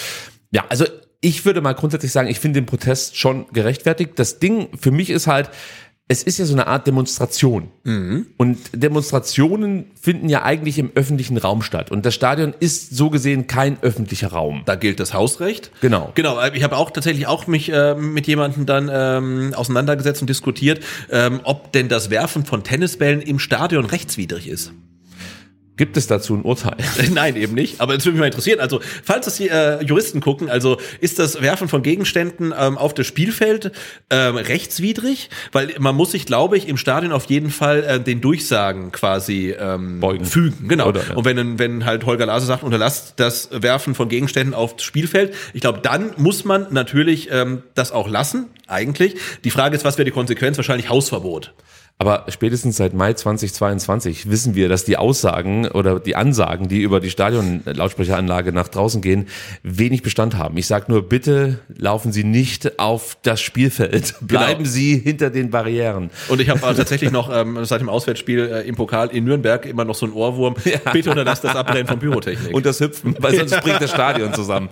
Ja, 0.53 0.65
also 0.69 0.87
ich 1.21 1.45
würde 1.45 1.61
mal 1.61 1.73
grundsätzlich 1.73 2.13
sagen, 2.13 2.29
ich 2.29 2.39
finde 2.39 2.61
den 2.61 2.67
Protest 2.67 3.17
schon 3.19 3.47
gerechtfertigt. 3.53 4.13
Das 4.17 4.39
Ding 4.39 4.69
für 4.79 4.91
mich 4.91 5.11
ist 5.11 5.27
halt, 5.27 5.51
es 6.09 6.23
ist 6.23 6.39
ja 6.39 6.45
so 6.45 6.53
eine 6.53 6.69
Art 6.69 6.87
Demonstration. 6.87 7.69
Und 8.37 8.59
Demonstrationen 8.73 9.87
finden 10.01 10.29
ja 10.29 10.45
eigentlich 10.45 10.79
im 10.79 10.93
öffentlichen 10.95 11.37
Raum 11.37 11.63
statt. 11.63 11.91
Und 11.91 12.07
das 12.07 12.15
Stadion 12.15 12.55
ist 12.61 12.97
so 12.97 13.11
gesehen 13.11 13.49
kein 13.49 13.83
öffentlicher 13.83 14.29
Raum. 14.29 14.63
Da 14.67 14.77
gilt 14.77 15.01
das 15.01 15.15
Hausrecht. 15.15 15.73
Genau. 15.81 16.13
Genau. 16.15 16.39
äh, 16.41 16.57
Ich 16.57 16.63
habe 16.63 16.77
auch 16.77 16.93
tatsächlich 16.93 17.27
auch 17.27 17.49
mich 17.49 17.73
äh, 17.73 17.97
mit 17.97 18.29
jemandem 18.29 18.67
dann 18.67 18.89
ähm, 18.93 19.53
auseinandergesetzt 19.55 20.21
und 20.21 20.31
diskutiert, 20.31 20.81
ähm, 21.11 21.41
ob 21.43 21.73
denn 21.73 21.89
das 21.89 22.09
Werfen 22.09 22.45
von 22.45 22.63
Tennisbällen 22.63 23.21
im 23.21 23.41
Stadion 23.41 23.85
rechtswidrig 23.85 24.49
ist. 24.49 24.73
Gibt 25.77 25.97
es 25.97 26.07
dazu 26.07 26.35
ein 26.35 26.43
Urteil? 26.43 26.77
Nein, 27.13 27.37
eben 27.37 27.55
nicht. 27.55 27.81
Aber 27.81 27.95
es 27.95 28.05
würde 28.05 28.13
mich 28.13 28.21
mal 28.21 28.27
interessieren. 28.27 28.61
Also, 28.61 28.81
falls 29.05 29.27
das 29.27 29.37
die 29.37 29.49
äh, 29.49 29.83
Juristen 29.85 30.21
gucken, 30.21 30.49
also 30.49 30.79
ist 31.01 31.19
das 31.19 31.43
Werfen 31.43 31.69
von 31.69 31.83
Gegenständen 31.83 32.55
ähm, 32.59 32.79
auf 32.79 32.95
das 32.95 33.07
Spielfeld 33.07 33.73
ähm, 34.09 34.37
rechtswidrig? 34.37 35.29
Weil 35.53 35.75
man 35.79 35.95
muss 35.95 36.13
sich, 36.13 36.25
glaube 36.25 36.57
ich, 36.57 36.67
im 36.67 36.79
Stadion 36.79 37.13
auf 37.13 37.27
jeden 37.27 37.51
Fall 37.51 37.85
äh, 37.85 38.01
den 38.01 38.23
Durchsagen 38.23 38.91
quasi 38.91 39.55
ähm, 39.59 40.01
Beugen. 40.01 40.25
fügen. 40.25 40.69
Genau. 40.69 40.89
Oder, 40.89 41.03
ja. 41.09 41.15
Und 41.15 41.27
wenn, 41.27 41.59
wenn 41.59 41.85
halt 41.85 42.07
Holger 42.07 42.25
Lase 42.25 42.47
sagt, 42.47 42.63
unterlasst 42.63 43.15
das 43.17 43.51
Werfen 43.53 43.95
von 43.95 44.09
Gegenständen 44.09 44.55
aufs 44.55 44.83
Spielfeld, 44.83 45.35
ich 45.53 45.61
glaube, 45.61 45.81
dann 45.83 46.13
muss 46.17 46.45
man 46.45 46.69
natürlich 46.71 47.29
ähm, 47.31 47.63
das 47.75 47.93
auch 47.93 48.09
lassen, 48.09 48.47
eigentlich. 48.67 49.17
Die 49.45 49.51
Frage 49.51 49.77
ist, 49.77 49.85
was 49.85 49.99
wäre 49.99 50.07
die 50.07 50.11
Konsequenz? 50.11 50.57
Wahrscheinlich 50.57 50.89
Hausverbot. 50.89 51.53
Aber 51.99 52.27
spätestens 52.29 52.77
seit 52.77 52.93
Mai 52.93 53.15
2022 53.15 54.29
wissen 54.29 54.55
wir, 54.55 54.69
dass 54.69 54.85
die 54.85 54.99
Aussagen 54.99 55.67
oder 55.67 55.99
die 55.99 56.15
Ansagen, 56.15 56.69
die 56.69 56.83
über 56.83 57.01
die 57.01 57.09
Stadion-Lautsprecheranlage 57.09 58.53
nach 58.53 58.69
draußen 58.69 59.01
gehen, 59.01 59.29
wenig 59.63 60.03
Bestand 60.03 60.37
haben. 60.37 60.59
Ich 60.59 60.67
sage 60.67 60.87
nur, 60.89 61.09
bitte 61.09 61.61
laufen 61.75 62.13
Sie 62.13 62.23
nicht 62.23 62.79
auf 62.79 63.17
das 63.23 63.41
Spielfeld. 63.41 64.15
Bleiben 64.21 64.65
Genau. 64.65 64.71
Sie 64.71 64.99
hinter 64.99 65.31
den 65.31 65.51
Barrieren. 65.51 66.11
Und 66.29 66.41
ich 66.43 66.51
habe 66.51 66.61
tatsächlich 66.61 67.11
noch 67.11 67.35
ähm, 67.35 67.65
seit 67.65 67.81
dem 67.81 67.89
Auswärtsspiel 67.89 68.41
äh, 68.41 68.69
im 68.69 68.75
Pokal 68.75 69.09
in 69.09 69.25
Nürnberg 69.25 69.65
immer 69.65 69.87
noch 69.87 69.95
so 69.95 70.05
einen 70.05 70.15
Ohrwurm. 70.15 70.55
Bitte 70.93 71.11
unterlasst 71.11 71.45
das 71.45 71.57
Abbrennen 71.57 71.87
von 71.87 71.99
Pyrotechnik. 71.99 72.55
Und 72.55 72.67
das 72.67 72.79
Hüpfen, 72.79 73.17
weil 73.21 73.35
sonst 73.37 73.59
bringt 73.63 73.81
das 73.81 73.91
Stadion 73.91 74.35
zusammen. 74.35 74.69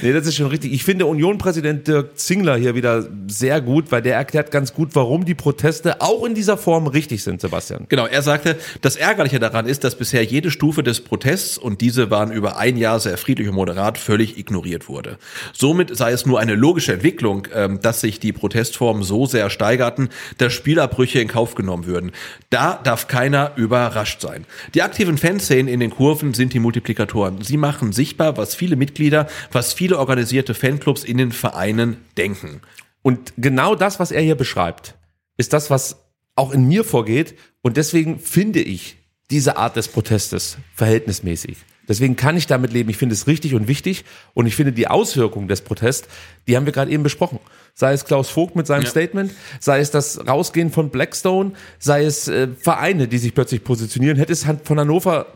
Nee, 0.00 0.12
das 0.14 0.26
ist 0.26 0.36
schon 0.36 0.46
richtig. 0.46 0.72
Ich 0.72 0.84
finde 0.84 1.04
Union-Präsident 1.04 1.86
Dirk 1.86 2.18
Zingler 2.18 2.56
hier 2.56 2.74
wieder 2.74 3.06
sehr 3.26 3.60
gut, 3.60 3.92
weil 3.92 4.00
der 4.00 4.16
erklärt 4.16 4.50
ganz 4.50 4.72
gut, 4.72 4.90
warum 4.94 5.26
die 5.26 5.34
Proteste 5.34 6.00
auch 6.00 6.24
in 6.24 6.34
dieser 6.34 6.56
Form 6.62 6.86
richtig 6.86 7.22
sind, 7.22 7.40
Sebastian. 7.40 7.86
Genau, 7.88 8.06
er 8.06 8.22
sagte, 8.22 8.56
das 8.80 8.96
Ärgerliche 8.96 9.38
daran 9.38 9.66
ist, 9.66 9.84
dass 9.84 9.96
bisher 9.96 10.24
jede 10.24 10.50
Stufe 10.50 10.82
des 10.82 11.00
Protests, 11.00 11.58
und 11.58 11.80
diese 11.80 12.10
waren 12.10 12.32
über 12.32 12.56
ein 12.56 12.76
Jahr 12.76 13.00
sehr 13.00 13.18
friedlich 13.18 13.48
und 13.48 13.54
moderat, 13.54 13.98
völlig 13.98 14.38
ignoriert 14.38 14.88
wurde. 14.88 15.18
Somit 15.52 15.96
sei 15.96 16.12
es 16.12 16.24
nur 16.24 16.40
eine 16.40 16.54
logische 16.54 16.92
Entwicklung, 16.92 17.48
ähm, 17.54 17.80
dass 17.82 18.00
sich 18.00 18.20
die 18.20 18.32
Protestformen 18.32 19.02
so 19.02 19.26
sehr 19.26 19.50
steigerten, 19.50 20.08
dass 20.38 20.52
Spielabbrüche 20.52 21.20
in 21.20 21.28
Kauf 21.28 21.54
genommen 21.54 21.86
würden. 21.86 22.12
Da 22.50 22.80
darf 22.82 23.08
keiner 23.08 23.52
überrascht 23.56 24.20
sein. 24.20 24.46
Die 24.74 24.82
aktiven 24.82 25.18
Fanszenen 25.18 25.68
in 25.68 25.80
den 25.80 25.90
Kurven 25.90 26.34
sind 26.34 26.52
die 26.52 26.60
Multiplikatoren. 26.60 27.42
Sie 27.42 27.56
machen 27.56 27.92
sichtbar, 27.92 28.36
was 28.36 28.54
viele 28.54 28.76
Mitglieder, 28.76 29.26
was 29.50 29.72
viele 29.72 29.98
organisierte 29.98 30.54
Fanclubs 30.54 31.04
in 31.04 31.18
den 31.18 31.32
Vereinen 31.32 31.96
denken. 32.16 32.60
Und 33.02 33.32
genau 33.36 33.74
das, 33.74 33.98
was 33.98 34.12
er 34.12 34.22
hier 34.22 34.36
beschreibt, 34.36 34.94
ist 35.36 35.52
das, 35.52 35.70
was 35.70 36.01
auch 36.34 36.52
in 36.52 36.66
mir 36.66 36.84
vorgeht. 36.84 37.34
Und 37.62 37.76
deswegen 37.76 38.18
finde 38.18 38.60
ich 38.60 38.96
diese 39.30 39.56
Art 39.56 39.76
des 39.76 39.88
Protestes 39.88 40.58
verhältnismäßig. 40.74 41.56
Deswegen 41.88 42.16
kann 42.16 42.36
ich 42.36 42.46
damit 42.46 42.72
leben. 42.72 42.90
Ich 42.90 42.96
finde 42.96 43.14
es 43.14 43.26
richtig 43.26 43.54
und 43.54 43.66
wichtig. 43.66 44.04
Und 44.34 44.46
ich 44.46 44.54
finde 44.54 44.72
die 44.72 44.88
Auswirkungen 44.88 45.48
des 45.48 45.62
Protests, 45.62 46.08
die 46.46 46.56
haben 46.56 46.64
wir 46.64 46.72
gerade 46.72 46.90
eben 46.90 47.02
besprochen. 47.02 47.40
Sei 47.74 47.92
es 47.92 48.04
Klaus 48.04 48.30
Vogt 48.30 48.54
mit 48.54 48.66
seinem 48.66 48.84
Ja. 48.84 48.90
Statement, 48.90 49.32
sei 49.58 49.80
es 49.80 49.90
das 49.90 50.26
Rausgehen 50.26 50.70
von 50.70 50.90
Blackstone, 50.90 51.52
sei 51.78 52.04
es 52.04 52.28
äh, 52.28 52.48
Vereine, 52.56 53.08
die 53.08 53.18
sich 53.18 53.34
plötzlich 53.34 53.64
positionieren. 53.64 54.16
Hätte 54.16 54.32
es 54.32 54.46
von 54.64 54.78
Hannover 54.78 55.26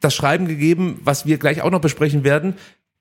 das 0.00 0.14
Schreiben 0.14 0.46
gegeben, 0.46 1.00
was 1.04 1.26
wir 1.26 1.38
gleich 1.38 1.62
auch 1.62 1.70
noch 1.70 1.80
besprechen 1.80 2.24
werden, 2.24 2.54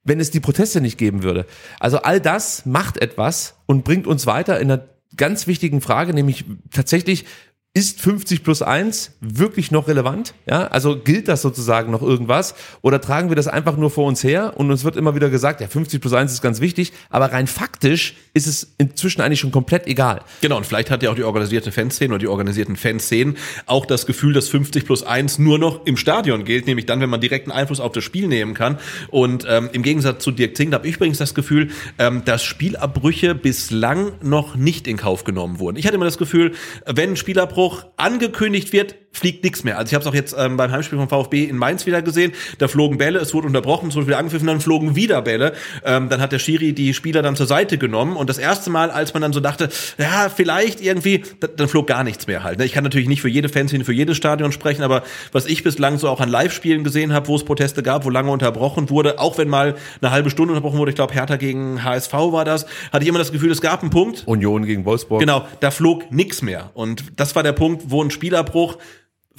wenn 0.04 0.20
es 0.20 0.32
die 0.32 0.40
Proteste 0.40 0.82
nicht 0.82 0.98
geben 0.98 1.22
würde. 1.24 1.46
Also 1.80 1.98
all 2.02 2.20
das 2.20 2.66
macht 2.66 2.98
etwas 2.98 3.56
und 3.68 3.84
bringt 3.84 4.08
uns 4.08 4.26
weiter 4.26 4.60
in 4.60 4.72
einer 4.72 4.88
ganz 5.16 5.48
wichtigen 5.48 5.82
Frage, 5.82 6.14
nämlich 6.14 6.46
tatsächlich, 6.72 7.26
ist 7.74 8.02
50 8.02 8.44
plus 8.44 8.62
1 8.62 9.14
wirklich 9.22 9.72
noch 9.72 9.88
relevant? 9.88 10.34
Ja, 10.46 10.68
also 10.68 11.00
gilt 11.00 11.30
das 11.30 11.42
sozusagen 11.42 11.90
noch 11.90 12.02
irgendwas? 12.02 12.54
Oder 12.82 13.00
tragen 13.00 13.30
wir 13.30 13.38
das 13.38 13.48
einfach 13.48 13.78
nur 13.78 13.90
vor 13.90 14.08
uns 14.08 14.26
her 14.26 14.54
und 14.58 14.70
uns 14.70 14.84
wird 14.84 14.98
immer 14.98 15.16
wieder 15.16 15.30
gesagt, 15.30 15.62
ja, 15.62 15.68
50 15.68 16.02
plus 16.02 16.12
1 16.12 16.34
ist 16.34 16.42
ganz 16.42 16.60
wichtig, 16.60 16.92
aber 17.10 17.32
rein 17.32 17.48
faktisch 17.48 18.16
ist 18.34 18.48
es 18.48 18.74
inzwischen 18.78 19.22
eigentlich 19.22 19.40
schon 19.40 19.52
komplett 19.52 19.88
egal. 19.88 20.22
Genau, 20.42 20.58
und 20.58 20.66
vielleicht 20.66 20.92
hat 20.92 21.02
ja 21.02 21.12
auch 21.12 21.16
die 21.16 21.24
organisierte 21.24 21.72
Fanszene 21.72 22.14
oder 22.14 22.20
die 22.20 22.28
organisierten 22.28 22.76
Fanszenen 22.76 23.38
auch 23.68 23.86
das 23.86 24.06
Gefühl, 24.06 24.34
dass 24.34 24.50
50 24.50 24.86
plus 24.86 25.04
1 25.04 25.40
nur 25.40 25.58
noch 25.58 25.86
im 25.86 25.96
Stadion 25.96 26.44
gilt, 26.44 26.68
nämlich 26.68 26.88
dann, 26.88 27.00
wenn 27.00 27.10
man 27.10 27.22
direkten 27.22 27.52
Einfluss 27.52 27.80
auf 27.80 27.94
das 27.94 28.04
Spiel 28.04 28.28
nehmen 28.28 28.54
kann. 28.54 28.80
Und 29.12 29.46
ähm, 29.48 29.70
im 29.72 29.82
Gegensatz 29.82 30.26
zu 30.26 30.32
Dirk 30.32 30.58
Zing, 30.58 30.74
habe 30.74 30.90
ich 30.90 30.96
übrigens 30.96 31.20
das 31.20 31.34
Gefühl, 31.34 31.70
ähm, 31.98 32.24
dass 32.26 32.44
Spielabbrüche 32.44 33.34
bislang 33.34 34.12
noch 34.22 34.58
nicht 34.58 34.88
in 34.88 34.98
Kauf 34.98 35.24
genommen 35.24 35.60
wurden. 35.60 35.78
Ich 35.78 35.86
hatte 35.86 35.96
immer 35.96 36.06
das 36.06 36.18
Gefühl, 36.18 36.52
wenn 36.86 37.12
ein 37.12 37.16
Spielabbruch 37.16 37.61
angekündigt 37.98 38.74
wird, 38.74 38.96
fliegt 39.12 39.44
nichts 39.44 39.64
mehr. 39.64 39.78
Also 39.78 39.90
ich 39.90 39.94
habe 39.94 40.02
es 40.04 40.08
auch 40.08 40.14
jetzt 40.14 40.36
ähm, 40.38 40.58
beim 40.58 40.72
Heimspiel 40.72 40.98
vom 40.98 41.10
VfB 41.10 41.44
in 41.44 41.58
Mainz 41.58 41.86
wieder 41.86 42.02
gesehen. 42.02 42.32
Da 42.60 42.68
flogen 42.68 42.98
Bälle, 42.98 43.20
es 43.20 43.34
wurde 43.34 43.48
unterbrochen, 43.48 43.90
es 43.90 43.96
wurde 43.96 44.08
wieder 44.08 44.18
angepfiffen, 44.18 44.48
dann 44.48 44.62
flogen 44.62 44.96
wieder 44.96 45.22
Bälle. 45.22 45.54
Ähm, 45.84 46.10
dann 46.10 46.22
hat 46.22 46.32
der 46.32 46.40
Schiri 46.40 46.74
die 46.74 46.94
Spieler 46.94 47.22
dann 47.22 47.36
zur 47.36 47.46
Seite 47.46 47.78
genommen 47.78 48.16
und 48.16 48.30
das 48.30 48.38
erste 48.38 48.70
Mal, 48.70 48.90
als 48.90 49.14
man 49.14 49.22
dann 49.22 49.34
so 49.34 49.40
dachte, 49.40 49.70
ja, 49.98 50.30
vielleicht 50.30 50.82
irgendwie, 50.82 51.24
da, 51.40 51.48
dann 51.48 51.68
flog 51.68 51.88
gar 51.88 52.04
nichts 52.04 52.28
mehr 52.28 52.44
halt. 52.44 52.60
ne? 52.60 52.66
Ich 52.66 52.72
kann 52.72 52.84
natürlich 52.84 53.08
nicht 53.08 53.22
für 53.22 53.30
jede 53.30 53.50
Fanszene, 53.50 53.84
für 53.84 53.94
jedes 53.94 54.18
Stadion 54.18 54.52
sprechen, 54.52 54.84
aber 54.84 55.04
was 55.32 55.46
ich 55.46 55.64
bislang 55.64 55.98
so 55.98 56.08
auch 56.08 56.22
an 56.22 56.30
Live-Spielen 56.30 56.84
gesehen 56.84 57.12
habe, 57.14 57.28
wo 57.28 57.36
es 57.36 57.44
Proteste 57.44 57.84
gab, 57.84 58.06
wo 58.06 58.10
lange 58.10 58.32
unterbrochen 58.32 58.90
wurde, 58.90 59.20
auch 59.20 59.38
wenn 59.38 59.50
mal 59.50 59.76
eine 60.02 60.12
halbe 60.12 60.30
Stunde 60.30 60.54
unterbrochen 60.54 60.80
wurde, 60.80 60.92
ich 60.92 60.96
glaube 60.96 61.14
Hertha 61.14 61.36
gegen 61.36 61.84
HSV 61.84 62.14
war 62.14 62.46
das, 62.46 62.66
hatte 62.92 63.04
ich 63.04 63.10
immer 63.10 63.20
das 63.20 63.32
Gefühl, 63.32 63.52
es 63.52 63.62
gab 63.62 63.82
einen 63.82 63.92
Punkt, 63.92 64.24
Union 64.26 64.66
gegen 64.66 64.86
Wolfsburg. 64.86 65.20
Genau, 65.20 65.46
da 65.60 65.72
flog 65.72 66.12
nix 66.12 66.42
mehr. 66.42 66.72
Und 66.74 67.04
das 67.18 67.36
war 67.36 67.44
der 67.44 67.54
Punkt, 67.54 67.84
wo 67.88 68.02
ein 68.04 68.12
Spielabbruch 68.12 68.78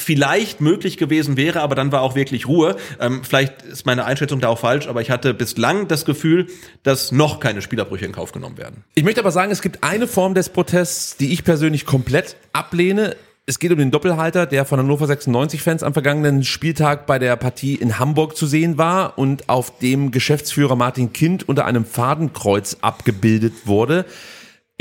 vielleicht 0.02 0.60
möglich 0.60 0.96
gewesen 0.96 1.36
wäre, 1.36 1.60
aber 1.60 1.74
dann 1.74 1.92
war 1.92 2.02
auch 2.02 2.14
wirklich 2.14 2.48
Ruhe. 2.48 2.76
Ähm, 3.00 3.22
vielleicht 3.24 3.62
ist 3.62 3.86
meine 3.86 4.04
Einschätzung 4.04 4.40
da 4.40 4.48
auch 4.48 4.58
falsch, 4.58 4.88
aber 4.88 5.00
ich 5.00 5.10
hatte 5.10 5.34
bislang 5.34 5.88
das 5.88 6.04
Gefühl, 6.04 6.46
dass 6.82 7.12
noch 7.12 7.40
keine 7.40 7.62
Spielabbrüche 7.62 8.04
in 8.04 8.12
Kauf 8.12 8.32
genommen 8.32 8.58
werden. 8.58 8.84
Ich 8.94 9.04
möchte 9.04 9.20
aber 9.20 9.30
sagen, 9.30 9.50
es 9.52 9.62
gibt 9.62 9.82
eine 9.82 10.06
Form 10.06 10.34
des 10.34 10.48
Protests, 10.48 11.16
die 11.16 11.32
ich 11.32 11.44
persönlich 11.44 11.86
komplett 11.86 12.36
ablehne. 12.52 13.16
Es 13.44 13.58
geht 13.58 13.72
um 13.72 13.78
den 13.78 13.90
Doppelhalter, 13.90 14.46
der 14.46 14.64
von 14.64 14.78
Hannover 14.78 15.06
96-Fans 15.06 15.82
am 15.82 15.94
vergangenen 15.94 16.44
Spieltag 16.44 17.06
bei 17.06 17.18
der 17.18 17.34
Partie 17.34 17.74
in 17.74 17.98
Hamburg 17.98 18.36
zu 18.36 18.46
sehen 18.46 18.78
war 18.78 19.18
und 19.18 19.48
auf 19.48 19.78
dem 19.78 20.12
Geschäftsführer 20.12 20.76
Martin 20.76 21.12
Kind 21.12 21.48
unter 21.48 21.64
einem 21.64 21.84
Fadenkreuz 21.84 22.76
abgebildet 22.82 23.66
wurde. 23.66 24.04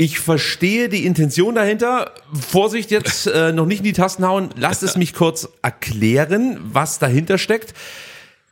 Ich 0.02 0.18
verstehe 0.18 0.88
die 0.88 1.06
Intention 1.06 1.54
dahinter. 1.54 2.10
Vorsicht 2.32 2.90
jetzt, 2.90 3.28
äh, 3.28 3.52
noch 3.52 3.66
nicht 3.66 3.78
in 3.78 3.84
die 3.84 3.92
Tasten 3.92 4.26
hauen. 4.26 4.48
Lasst 4.56 4.82
es 4.82 4.96
mich 4.96 5.14
kurz 5.14 5.48
erklären, 5.62 6.58
was 6.60 6.98
dahinter 6.98 7.38
steckt. 7.38 7.72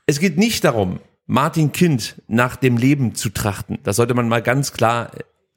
Es 0.07 0.21
geht 0.21 0.39
nicht 0.39 0.63
darum, 0.63 1.01
Martin 1.27 1.73
Kind 1.73 2.23
nach 2.29 2.55
dem 2.55 2.77
Leben 2.77 3.17
zu 3.17 3.31
trachten. 3.31 3.81
Das 3.83 3.97
sollte 3.97 4.15
man 4.15 4.29
mal 4.29 4.43
ganz 4.43 4.73
klar 4.73 5.11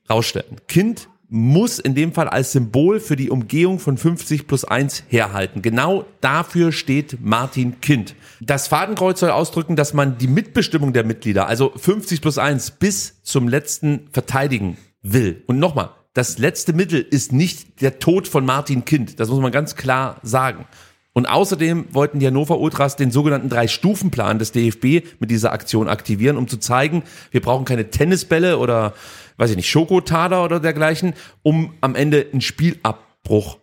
rausstellen. 0.10 0.61
Kind 0.68 1.10
muss 1.30 1.78
in 1.78 1.94
dem 1.94 2.11
Fall 2.11 2.28
als 2.28 2.53
Symbol 2.53 2.99
für 2.99 3.15
die 3.15 3.30
Umgehung 3.30 3.78
von 3.78 3.95
50 3.95 4.48
plus 4.48 4.65
1 4.65 5.03
herhalten. 5.10 5.61
Genau 5.61 6.07
dafür 6.22 6.72
steht 6.72 7.20
Martin 7.22 7.82
Kind. 7.82 8.15
Das 8.41 8.68
Fadenkreuz 8.68 9.20
soll 9.20 9.30
ausdrücken, 9.30 9.76
dass 9.76 9.94
man 9.94 10.18
die 10.18 10.28
Mitbestimmung 10.28 10.91
der 10.91 11.03
Mitglieder, 11.03 11.45
also 11.45 11.72
50 11.76 12.20
plus 12.20 12.40
1 12.40 12.72
bis 12.72 13.22
zum 13.22 13.48
letzten 13.48 14.07
verteidigen 14.11 14.76
will. 15.04 15.44
Und 15.46 15.60
nochmal, 15.60 15.92
das 16.14 16.40
letzte 16.40 16.74
Mittel 16.74 17.02
ist 17.02 17.32
nicht 17.32 17.82
der 17.82 18.00
Tod 18.00 18.28
von 18.28 18.46
Martin 18.46 18.86
Kind. 18.86 19.20
Das 19.20 19.30
muss 19.30 19.40
man 19.40 19.52
ganz 19.52 19.76
klar 19.76 20.20
sagen. 20.24 20.66
Und 21.14 21.28
außerdem 21.28 21.94
wollten 21.94 22.20
die 22.20 22.26
Hannover 22.26 22.60
Ultras 22.60 22.96
den 22.96 23.12
sogenannten 23.12 23.50
Drei-Stufen-Plan 23.50 24.40
des 24.40 24.52
DFB 24.52 25.06
mit 25.20 25.30
dieser 25.30 25.52
Aktion 25.52 25.88
aktivieren, 25.88 26.38
um 26.38 26.48
zu 26.48 26.58
zeigen, 26.58 27.04
wir 27.30 27.42
brauchen 27.42 27.66
keine 27.66 27.92
Tennisbälle 27.92 28.58
oder, 28.58 28.94
weiß 29.38 29.52
ich 29.52 29.56
nicht, 29.56 29.70
Schokotader 29.70 30.44
oder 30.44 30.60
dergleichen, 30.60 31.14
um 31.44 31.76
am 31.82 31.94
Ende 31.94 32.26
einen 32.32 32.42
Spielabbruch 32.42 33.60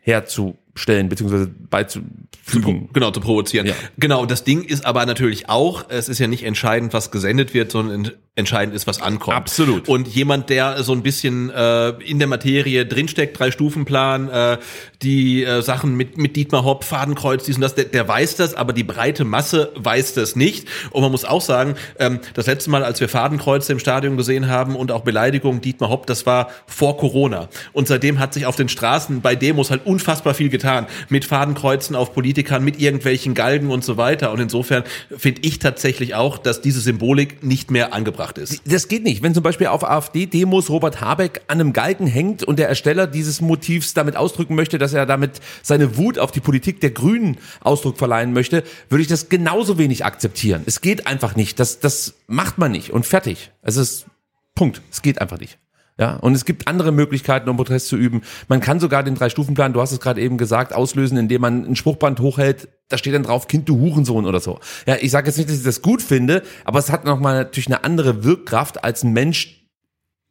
herzustellen, 0.00 1.08
beziehungsweise 1.08 1.46
beizufügen. 1.46 2.90
Genau, 2.92 3.10
zu 3.10 3.20
provozieren. 3.20 3.66
Ja. 3.66 3.74
Genau, 3.96 4.26
das 4.26 4.44
Ding 4.44 4.62
ist 4.62 4.84
aber 4.84 5.06
natürlich 5.06 5.48
auch, 5.48 5.86
es 5.88 6.10
ist 6.10 6.18
ja 6.18 6.26
nicht 6.26 6.44
entscheidend, 6.44 6.92
was 6.92 7.10
gesendet 7.10 7.54
wird, 7.54 7.72
sondern 7.72 8.10
entscheidend 8.36 8.74
ist, 8.74 8.88
was 8.88 9.00
ankommt. 9.00 9.36
Absolut. 9.36 9.88
Und 9.88 10.08
jemand, 10.08 10.50
der 10.50 10.82
so 10.82 10.92
ein 10.92 11.04
bisschen 11.04 11.50
äh, 11.50 11.90
in 12.02 12.18
der 12.18 12.26
Materie 12.26 12.84
drinsteckt, 12.84 13.38
Drei-Stufen-Plan, 13.38 14.28
äh, 14.28 14.58
die 15.02 15.44
äh, 15.44 15.62
Sachen 15.62 15.96
mit, 15.96 16.18
mit 16.18 16.34
Dietmar 16.34 16.64
Hopp, 16.64 16.82
Fadenkreuz, 16.82 17.44
dies 17.44 17.54
und 17.54 17.60
das, 17.60 17.76
der, 17.76 17.84
der 17.84 18.08
weiß 18.08 18.34
das, 18.34 18.54
aber 18.54 18.72
die 18.72 18.82
breite 18.82 19.24
Masse 19.24 19.70
weiß 19.76 20.14
das 20.14 20.34
nicht. 20.34 20.66
Und 20.90 21.02
man 21.02 21.12
muss 21.12 21.24
auch 21.24 21.42
sagen, 21.42 21.76
ähm, 22.00 22.18
das 22.34 22.46
letzte 22.46 22.70
Mal, 22.70 22.82
als 22.82 23.00
wir 23.00 23.08
Fadenkreuze 23.08 23.70
im 23.70 23.78
Stadion 23.78 24.16
gesehen 24.16 24.48
haben 24.48 24.74
und 24.74 24.90
auch 24.90 25.02
Beleidigungen 25.02 25.60
Dietmar 25.60 25.90
Hopp, 25.90 26.08
das 26.08 26.26
war 26.26 26.50
vor 26.66 26.96
Corona. 26.96 27.48
Und 27.72 27.86
seitdem 27.86 28.18
hat 28.18 28.34
sich 28.34 28.46
auf 28.46 28.56
den 28.56 28.68
Straßen 28.68 29.20
bei 29.20 29.36
Demos 29.36 29.70
halt 29.70 29.86
unfassbar 29.86 30.34
viel 30.34 30.48
getan. 30.48 30.88
Mit 31.08 31.24
Fadenkreuzen 31.24 31.94
auf 31.94 32.12
Politikern, 32.12 32.64
mit 32.64 32.80
irgendwelchen 32.80 33.34
Galgen 33.34 33.70
und 33.70 33.84
so 33.84 33.96
weiter. 33.96 34.32
Und 34.32 34.40
insofern 34.40 34.82
finde 35.16 35.42
ich 35.44 35.60
tatsächlich 35.60 36.16
auch, 36.16 36.38
dass 36.38 36.60
diese 36.60 36.80
Symbolik 36.80 37.44
nicht 37.44 37.70
mehr 37.70 37.94
angebracht 37.94 38.23
ist. 38.32 38.62
Das 38.66 38.88
geht 38.88 39.04
nicht. 39.04 39.22
Wenn 39.22 39.34
zum 39.34 39.42
Beispiel 39.42 39.66
auf 39.68 39.84
AfD-Demos 39.84 40.70
Robert 40.70 41.00
Habeck 41.00 41.42
an 41.46 41.60
einem 41.60 41.72
Galgen 41.72 42.06
hängt 42.06 42.42
und 42.42 42.58
der 42.58 42.68
Ersteller 42.68 43.06
dieses 43.06 43.40
Motivs 43.40 43.94
damit 43.94 44.16
ausdrücken 44.16 44.54
möchte, 44.54 44.78
dass 44.78 44.92
er 44.92 45.06
damit 45.06 45.40
seine 45.62 45.96
Wut 45.96 46.18
auf 46.18 46.32
die 46.32 46.40
Politik 46.40 46.80
der 46.80 46.90
Grünen 46.90 47.38
Ausdruck 47.60 47.98
verleihen 47.98 48.32
möchte, 48.32 48.64
würde 48.88 49.02
ich 49.02 49.08
das 49.08 49.28
genauso 49.28 49.78
wenig 49.78 50.04
akzeptieren. 50.04 50.62
Es 50.66 50.80
geht 50.80 51.06
einfach 51.06 51.36
nicht. 51.36 51.60
Das, 51.60 51.80
das 51.80 52.14
macht 52.26 52.58
man 52.58 52.72
nicht 52.72 52.90
und 52.90 53.06
fertig. 53.06 53.52
Es 53.62 53.76
ist 53.76 54.06
Punkt. 54.54 54.82
Es 54.90 55.02
geht 55.02 55.20
einfach 55.20 55.38
nicht. 55.38 55.58
Ja, 55.98 56.16
und 56.16 56.34
es 56.34 56.44
gibt 56.44 56.66
andere 56.66 56.90
Möglichkeiten, 56.90 57.48
um 57.48 57.56
Protest 57.56 57.86
zu 57.86 57.96
üben. 57.96 58.22
Man 58.48 58.60
kann 58.60 58.80
sogar 58.80 59.04
den 59.04 59.14
Drei-Stufen-Plan, 59.14 59.72
du 59.72 59.80
hast 59.80 59.92
es 59.92 60.00
gerade 60.00 60.20
eben 60.20 60.38
gesagt, 60.38 60.72
auslösen, 60.72 61.16
indem 61.16 61.42
man 61.42 61.64
ein 61.64 61.76
Spruchband 61.76 62.18
hochhält, 62.18 62.68
da 62.88 62.98
steht 62.98 63.14
dann 63.14 63.22
drauf, 63.22 63.46
Kind, 63.46 63.68
du 63.68 63.78
Hurensohn 63.78 64.26
oder 64.26 64.40
so. 64.40 64.58
Ja, 64.86 64.96
ich 65.00 65.12
sage 65.12 65.28
jetzt 65.28 65.36
nicht, 65.36 65.48
dass 65.48 65.58
ich 65.58 65.62
das 65.62 65.82
gut 65.82 66.02
finde, 66.02 66.42
aber 66.64 66.80
es 66.80 66.90
hat 66.90 67.04
nochmal 67.04 67.36
natürlich 67.36 67.68
eine 67.68 67.84
andere 67.84 68.24
Wirkkraft 68.24 68.82
als 68.82 69.04
ein 69.04 69.12
Mensch 69.12 69.64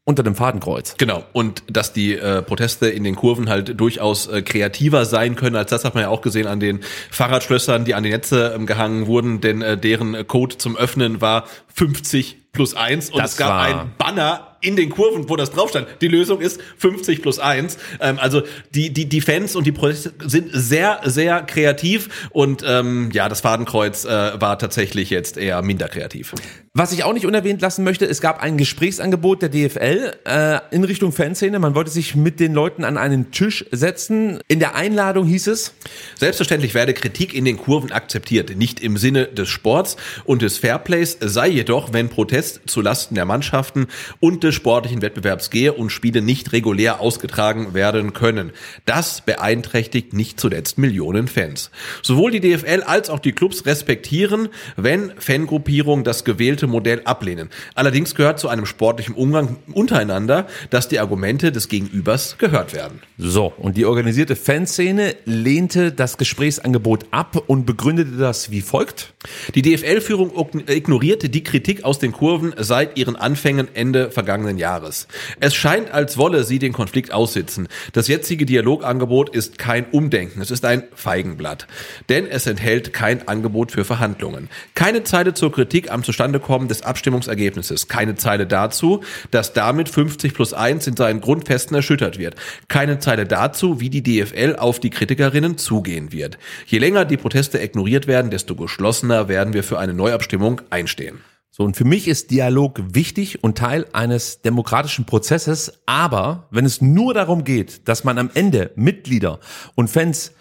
unter 0.06 0.22
dem 0.22 0.35
Fadenkreuz. 0.35 0.95
Genau. 0.98 1.23
Und 1.31 1.64
dass 1.68 1.94
die 1.94 2.15
äh, 2.15 2.41
Proteste 2.41 2.88
in 2.88 3.06
den 3.06 3.15
Kurven 3.15 3.48
halt 3.48 3.80
durchaus 3.80 4.27
äh, 4.27 4.41
kreativer 4.41 5.06
sein 5.06 5.35
können, 5.35 5.56
als 5.56 5.69
das 5.69 5.85
hat 5.85 5.95
man 5.95 6.03
ja 6.03 6.10
auch 6.10 6.22
gesehen 6.22 6.45
an 6.45 6.60
den 6.60 6.81
Fahrradschlössern, 7.10 7.85
die 7.85 7.95
an 7.95 8.03
die 8.03 8.10
Netze 8.10 8.53
ähm, 8.53 8.65
gehangen 8.65 9.07
wurden, 9.07 9.40
denn 9.40 9.61
äh, 9.61 9.77
deren 9.77 10.27
Code 10.27 10.57
zum 10.57 10.76
Öffnen 10.76 11.22
war 11.22 11.45
50 11.74 12.38
plus 12.54 12.76
1 12.76 13.10
und 13.10 13.20
Das 13.20 13.32
es 13.32 13.38
gab 13.38 13.62
ein 13.62 13.91
Banner 13.98 14.54
in 14.62 14.76
den 14.76 14.90
Kurven, 14.90 15.28
wo 15.28 15.36
das 15.36 15.52
drauf 15.52 15.72
stand. 15.72 15.88
Die 16.02 16.08
Lösung 16.08 16.40
ist 16.40 16.62
50 16.78 17.22
plus 17.22 17.38
1. 17.38 17.78
Ähm, 18.00 18.18
also 18.20 18.44
die, 18.74 18.91
die, 18.91 19.10
die 19.10 19.22
Fans 19.22 19.56
und 19.56 19.66
die 19.66 19.72
Proteste 19.72 20.14
sind 20.26 20.50
sehr, 20.54 21.02
sehr 21.04 21.41
kreativ 21.41 22.30
und 22.30 22.64
ähm, 22.66 23.10
ja, 23.12 23.28
das 23.28 23.41
Fadenkreuz 23.41 24.06
äh, 24.06 24.40
war 24.40 24.58
tatsächlich 24.58 25.10
jetzt 25.10 25.38
eher 25.38 25.62
minder 25.62 25.90
kreativ. 25.90 26.34
Was 26.76 26.91
ich 26.91 27.04
auch 27.04 27.14
nicht 27.14 27.26
unerwähnt 27.26 27.62
lassen 27.62 27.84
möchte, 27.84 28.06
es 28.06 28.22
gab 28.22 28.41
ein 28.41 28.58
Gesprächsangebot 28.58 29.41
der 29.41 29.50
DFL 29.50 30.14
äh, 30.26 30.60
in 30.72 30.84
Richtung 30.84 31.12
Fanszene. 31.12 31.60
Man 31.60 31.76
wollte 31.76 31.91
sich 31.91 32.16
mit 32.16 32.40
den 32.40 32.54
Leuten 32.54 32.84
an 32.84 32.98
einen 32.98 33.32
Tisch 33.32 33.66
setzen. 33.72 34.40
In 34.48 34.60
der 34.60 34.76
Einladung 34.76 35.28
hieß 35.28 35.48
es, 35.48 35.74
Selbstverständlich 36.18 36.74
werde 36.74 36.94
Kritik 36.94 37.34
in 37.34 37.45
den 37.45 37.58
Kurven 37.58 37.91
akzeptiert, 37.91 38.56
nicht 38.56 38.80
im 38.80 38.98
Sinne 38.98 39.28
des 39.28 39.50
Sports 39.50 39.98
und 40.24 40.41
des 40.41 40.58
Fairplays 40.58 41.18
sei 41.20 41.50
jedoch, 41.64 41.94
wenn 41.94 42.10
Protest 42.10 42.61
zulasten 42.65 43.15
der 43.15 43.23
Mannschaften 43.23 43.88
und 44.19 44.44
des 44.44 44.53
sportlichen 44.53 45.02
Wettbewerbs 45.02 45.49
gehe 45.49 45.72
und 45.72 45.91
Spiele 45.91 46.22
nicht 46.22 46.52
regulär 46.52 46.99
ausgetragen 46.99 47.73
werden 47.73 48.11
können. 48.11 48.52
Das 48.85 49.22
beeinträchtigt 49.22 50.11
nicht 50.14 50.41
zuletzt 50.41 50.77
Millionen 50.77 51.30
Fans. 51.30 51.72
Sowohl 52.02 52.31
die 52.31 52.41
DFL 52.41 52.84
als 52.85 53.10
auch 53.10 53.19
die 53.19 53.31
Clubs 53.31 53.65
respektieren, 53.65 54.49
wenn 54.76 55.14
Fangruppierungen 55.18 56.03
das 56.03 56.26
gewählte 56.26 56.68
Modell 56.68 57.02
ablehnen. 57.06 57.49
Allerdings 57.76 58.14
gehört 58.14 58.40
zu 58.40 58.49
einem 58.49 58.65
sportlichen 58.65 59.15
Umgang 59.15 59.56
untereinander, 59.72 60.48
dass 60.69 60.90
die 60.90 60.99
Argumente 60.99 61.53
des 61.53 61.69
Gegenübers 61.69 62.38
gehört 62.40 62.73
werden. 62.73 62.99
So, 63.18 63.53
und 63.57 63.77
die 63.77 63.85
organisierte 63.85 64.35
Fanszene 64.35 65.15
lehnte 65.23 65.94
das 65.94 66.18
Gesprächsangebot 66.18 67.06
ab 67.11 67.41
und 67.48 67.65
begründete 67.65 68.18
das 68.18 68.52
wie 68.52 68.61
folgt. 68.61 69.14
Die 69.56 69.61
DFL-Führung 69.61 70.31
ignorierte 70.68 71.30
die 71.30 71.44
Kritik 71.53 71.84
aus 71.84 71.99
den 71.99 72.13
Kurven 72.13 72.55
seit 72.57 72.97
ihren 72.97 73.15
Anfängen 73.15 73.67
Ende 73.75 74.09
vergangenen 74.09 74.57
Jahres. 74.57 75.07
Es 75.39 75.53
scheint, 75.53 75.91
als 75.91 76.17
wolle 76.17 76.45
sie 76.45 76.57
den 76.57 76.73
Konflikt 76.73 77.13
aussitzen. 77.13 77.67
Das 77.91 78.07
jetzige 78.07 78.47
Dialogangebot 78.47 79.30
ist 79.30 79.59
kein 79.59 79.85
Umdenken, 79.91 80.41
es 80.41 80.49
ist 80.49 80.65
ein 80.65 80.81
Feigenblatt. 80.95 81.67
Denn 82.09 82.25
es 82.25 82.47
enthält 82.47 82.91
kein 82.91 83.27
Angebot 83.27 83.71
für 83.71 83.85
Verhandlungen. 83.85 84.49
Keine 84.73 85.03
Zeile 85.03 85.35
zur 85.35 85.51
Kritik 85.51 85.91
am 85.91 86.03
Zustandekommen 86.03 86.69
des 86.69 86.81
Abstimmungsergebnisses. 86.81 87.88
Keine 87.88 88.15
Zeile 88.15 88.47
dazu, 88.47 89.03
dass 89.30 89.53
damit 89.53 89.89
50 89.89 90.34
plus 90.34 90.53
1 90.53 90.88
in 90.88 90.97
seinen 90.97 91.21
Grundfesten 91.21 91.75
erschüttert 91.75 92.17
wird. 92.17 92.34
Keine 92.67 92.97
Zeile 92.97 93.27
dazu, 93.27 93.80
wie 93.80 93.91
die 93.91 94.01
DFL 94.01 94.55
auf 94.57 94.80
die 94.80 94.89
Kritikerinnen 94.89 95.59
zugehen 95.59 96.11
wird. 96.11 96.39
Je 96.65 96.80
länger 96.80 97.05
die 97.05 97.17
Proteste 97.17 97.61
ignoriert 97.61 98.07
werden, 98.07 98.31
desto 98.31 98.55
geschlossener 98.55 99.27
werden 99.27 99.53
wir 99.53 99.63
für 99.63 99.77
eine 99.77 99.93
Neuabstimmung 99.93 100.59
einstehen. 100.71 101.19
So, 101.55 101.63
und 101.63 101.77
für 101.77 101.85
mich 101.85 102.07
ist 102.07 102.31
Dialog 102.31 102.81
wichtig 102.95 103.43
und 103.43 103.59
Teil 103.59 103.85
eines 103.93 104.41
demokratischen 104.41 105.05
Prozesses. 105.05 105.81
Aber 105.85 106.47
wenn 106.49 106.65
es 106.65 106.81
nur 106.81 107.13
darum 107.13 107.43
geht, 107.43 107.88
dass 107.88 108.03
man 108.03 108.17
am 108.17 108.31
Ende 108.34 108.71
Mitglieder 108.75 109.39
und 109.75 109.88
Fans 109.88 110.31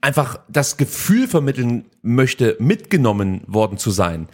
einfach 0.00 0.40
das 0.48 0.78
Gefühl 0.78 1.28
vermitteln 1.28 1.84
möchte, 2.00 2.56
mitgenommen 2.60 3.42
worden 3.46 3.76
zu 3.76 3.90
sein 3.90 4.26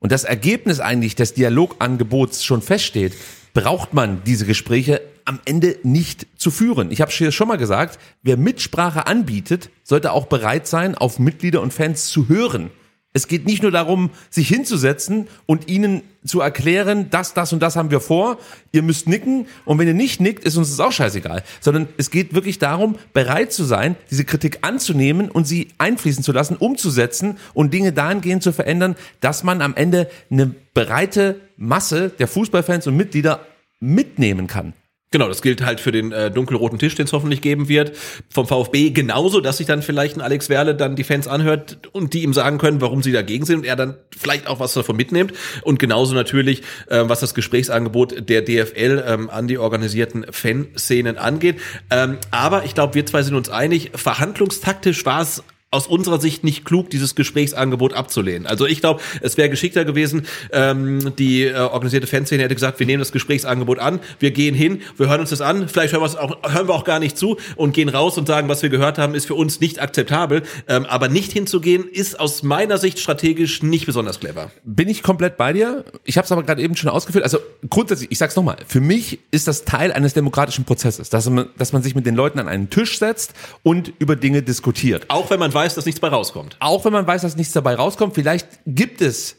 und 0.00 0.10
das 0.10 0.24
Ergebnis 0.24 0.80
eigentlich 0.80 1.14
des 1.14 1.34
Dialogangebots 1.34 2.44
schon 2.44 2.62
feststeht, 2.62 3.12
braucht 3.54 3.94
man 3.94 4.24
diese 4.24 4.44
Gespräche 4.44 5.00
am 5.24 5.38
Ende 5.44 5.78
nicht 5.84 6.26
zu 6.36 6.50
führen. 6.50 6.90
Ich 6.90 7.00
habe 7.00 7.12
schon 7.12 7.46
mal 7.46 7.58
gesagt, 7.58 8.00
wer 8.24 8.36
Mitsprache 8.36 9.06
anbietet, 9.06 9.70
sollte 9.84 10.10
auch 10.10 10.26
bereit 10.26 10.66
sein, 10.66 10.96
auf 10.96 11.20
Mitglieder 11.20 11.62
und 11.62 11.72
Fans 11.72 12.08
zu 12.08 12.28
hören. 12.28 12.72
Es 13.16 13.28
geht 13.28 13.46
nicht 13.46 13.62
nur 13.62 13.72
darum, 13.72 14.10
sich 14.28 14.46
hinzusetzen 14.46 15.26
und 15.46 15.70
ihnen 15.70 16.02
zu 16.26 16.42
erklären, 16.42 17.08
das, 17.08 17.32
das 17.32 17.50
und 17.54 17.62
das 17.62 17.74
haben 17.74 17.90
wir 17.90 18.00
vor. 18.00 18.36
Ihr 18.72 18.82
müsst 18.82 19.08
nicken 19.08 19.46
und 19.64 19.78
wenn 19.78 19.88
ihr 19.88 19.94
nicht 19.94 20.20
nickt, 20.20 20.44
ist 20.44 20.58
uns 20.58 20.68
das 20.68 20.80
auch 20.80 20.92
scheißegal. 20.92 21.42
Sondern 21.62 21.88
es 21.96 22.10
geht 22.10 22.34
wirklich 22.34 22.58
darum, 22.58 22.96
bereit 23.14 23.54
zu 23.54 23.64
sein, 23.64 23.96
diese 24.10 24.26
Kritik 24.26 24.58
anzunehmen 24.60 25.30
und 25.30 25.46
sie 25.46 25.68
einfließen 25.78 26.22
zu 26.22 26.32
lassen, 26.32 26.58
umzusetzen 26.58 27.38
und 27.54 27.72
Dinge 27.72 27.94
dahingehend 27.94 28.42
zu 28.42 28.52
verändern, 28.52 28.96
dass 29.22 29.44
man 29.44 29.62
am 29.62 29.74
Ende 29.74 30.10
eine 30.30 30.54
breite 30.74 31.40
Masse 31.56 32.10
der 32.10 32.28
Fußballfans 32.28 32.86
und 32.86 32.98
Mitglieder 32.98 33.46
mitnehmen 33.80 34.46
kann. 34.46 34.74
Genau, 35.12 35.28
das 35.28 35.40
gilt 35.40 35.64
halt 35.64 35.78
für 35.78 35.92
den 35.92 36.10
äh, 36.10 36.32
dunkelroten 36.32 36.80
Tisch, 36.80 36.96
den 36.96 37.06
es 37.06 37.12
hoffentlich 37.12 37.40
geben 37.40 37.68
wird. 37.68 37.96
Vom 38.28 38.48
VfB 38.48 38.90
genauso, 38.90 39.40
dass 39.40 39.58
sich 39.58 39.66
dann 39.66 39.82
vielleicht 39.82 40.16
ein 40.16 40.20
Alex 40.20 40.48
Werle 40.48 40.74
dann 40.74 40.96
die 40.96 41.04
Fans 41.04 41.28
anhört 41.28 41.78
und 41.92 42.12
die 42.12 42.24
ihm 42.24 42.34
sagen 42.34 42.58
können, 42.58 42.80
warum 42.80 43.04
sie 43.04 43.12
dagegen 43.12 43.46
sind 43.46 43.58
und 43.58 43.64
er 43.64 43.76
dann 43.76 43.96
vielleicht 44.16 44.48
auch 44.48 44.58
was 44.58 44.74
davon 44.74 44.96
mitnimmt. 44.96 45.32
Und 45.62 45.78
genauso 45.78 46.14
natürlich, 46.14 46.62
äh, 46.88 47.04
was 47.06 47.20
das 47.20 47.34
Gesprächsangebot 47.34 48.28
der 48.28 48.42
DFL 48.42 49.04
ähm, 49.06 49.30
an 49.30 49.46
die 49.46 49.58
organisierten 49.58 50.26
Fanszenen 50.30 51.18
angeht. 51.18 51.60
Ähm, 51.90 52.18
aber 52.32 52.64
ich 52.64 52.74
glaube, 52.74 52.94
wir 52.94 53.06
zwei 53.06 53.22
sind 53.22 53.36
uns 53.36 53.48
einig, 53.48 53.92
verhandlungstaktisch 53.94 55.06
war 55.06 55.22
es 55.22 55.44
aus 55.72 55.88
unserer 55.88 56.20
Sicht 56.20 56.44
nicht 56.44 56.64
klug, 56.64 56.90
dieses 56.90 57.16
Gesprächsangebot 57.16 57.92
abzulehnen. 57.92 58.46
Also 58.46 58.66
ich 58.66 58.80
glaube, 58.80 59.00
es 59.20 59.36
wäre 59.36 59.50
geschickter 59.50 59.84
gewesen, 59.84 60.26
ähm, 60.52 61.12
die 61.16 61.44
äh, 61.44 61.56
organisierte 61.56 62.06
Fanszene 62.06 62.44
hätte 62.44 62.54
gesagt, 62.54 62.78
wir 62.78 62.86
nehmen 62.86 63.00
das 63.00 63.10
Gesprächsangebot 63.10 63.80
an, 63.80 63.98
wir 64.20 64.30
gehen 64.30 64.54
hin, 64.54 64.80
wir 64.96 65.08
hören 65.08 65.20
uns 65.20 65.30
das 65.30 65.40
an, 65.40 65.68
vielleicht 65.68 65.92
hören, 65.92 66.04
auch, 66.04 66.52
hören 66.52 66.68
wir 66.68 66.74
auch 66.74 66.84
gar 66.84 67.00
nicht 67.00 67.18
zu 67.18 67.36
und 67.56 67.72
gehen 67.72 67.88
raus 67.88 68.16
und 68.16 68.28
sagen, 68.28 68.48
was 68.48 68.62
wir 68.62 68.70
gehört 68.70 68.96
haben, 68.96 69.16
ist 69.16 69.26
für 69.26 69.34
uns 69.34 69.58
nicht 69.60 69.82
akzeptabel. 69.82 70.44
Ähm, 70.68 70.86
aber 70.86 71.08
nicht 71.08 71.32
hinzugehen, 71.32 71.84
ist 71.88 72.20
aus 72.20 72.44
meiner 72.44 72.78
Sicht 72.78 73.00
strategisch 73.00 73.62
nicht 73.64 73.86
besonders 73.86 74.20
clever. 74.20 74.52
Bin 74.62 74.88
ich 74.88 75.02
komplett 75.02 75.36
bei 75.36 75.52
dir. 75.52 75.84
Ich 76.04 76.16
habe 76.16 76.26
es 76.26 76.32
aber 76.32 76.44
gerade 76.44 76.62
eben 76.62 76.76
schon 76.76 76.90
ausgeführt. 76.90 77.24
Also 77.24 77.38
grundsätzlich, 77.68 78.12
ich 78.12 78.18
sag's 78.18 78.36
nochmal, 78.36 78.56
für 78.68 78.80
mich 78.80 79.18
ist 79.32 79.48
das 79.48 79.64
Teil 79.64 79.92
eines 79.92 80.14
demokratischen 80.14 80.64
Prozesses, 80.64 81.10
dass 81.10 81.28
man, 81.28 81.48
dass 81.58 81.72
man 81.72 81.82
sich 81.82 81.96
mit 81.96 82.06
den 82.06 82.14
Leuten 82.14 82.38
an 82.38 82.46
einen 82.46 82.70
Tisch 82.70 83.00
setzt 83.00 83.34
und 83.64 83.92
über 83.98 84.14
Dinge 84.14 84.42
diskutiert. 84.42 85.06
Auch 85.08 85.28
wenn 85.30 85.40
man 85.40 85.55
weiß, 85.56 85.74
dass 85.74 85.86
nichts 85.86 86.00
dabei 86.00 86.14
rauskommt. 86.14 86.56
Auch 86.60 86.84
wenn 86.84 86.92
man 86.92 87.06
weiß, 87.06 87.22
dass 87.22 87.36
nichts 87.36 87.52
dabei 87.52 87.74
rauskommt, 87.74 88.14
vielleicht 88.14 88.46
gibt 88.66 89.00
es 89.00 89.36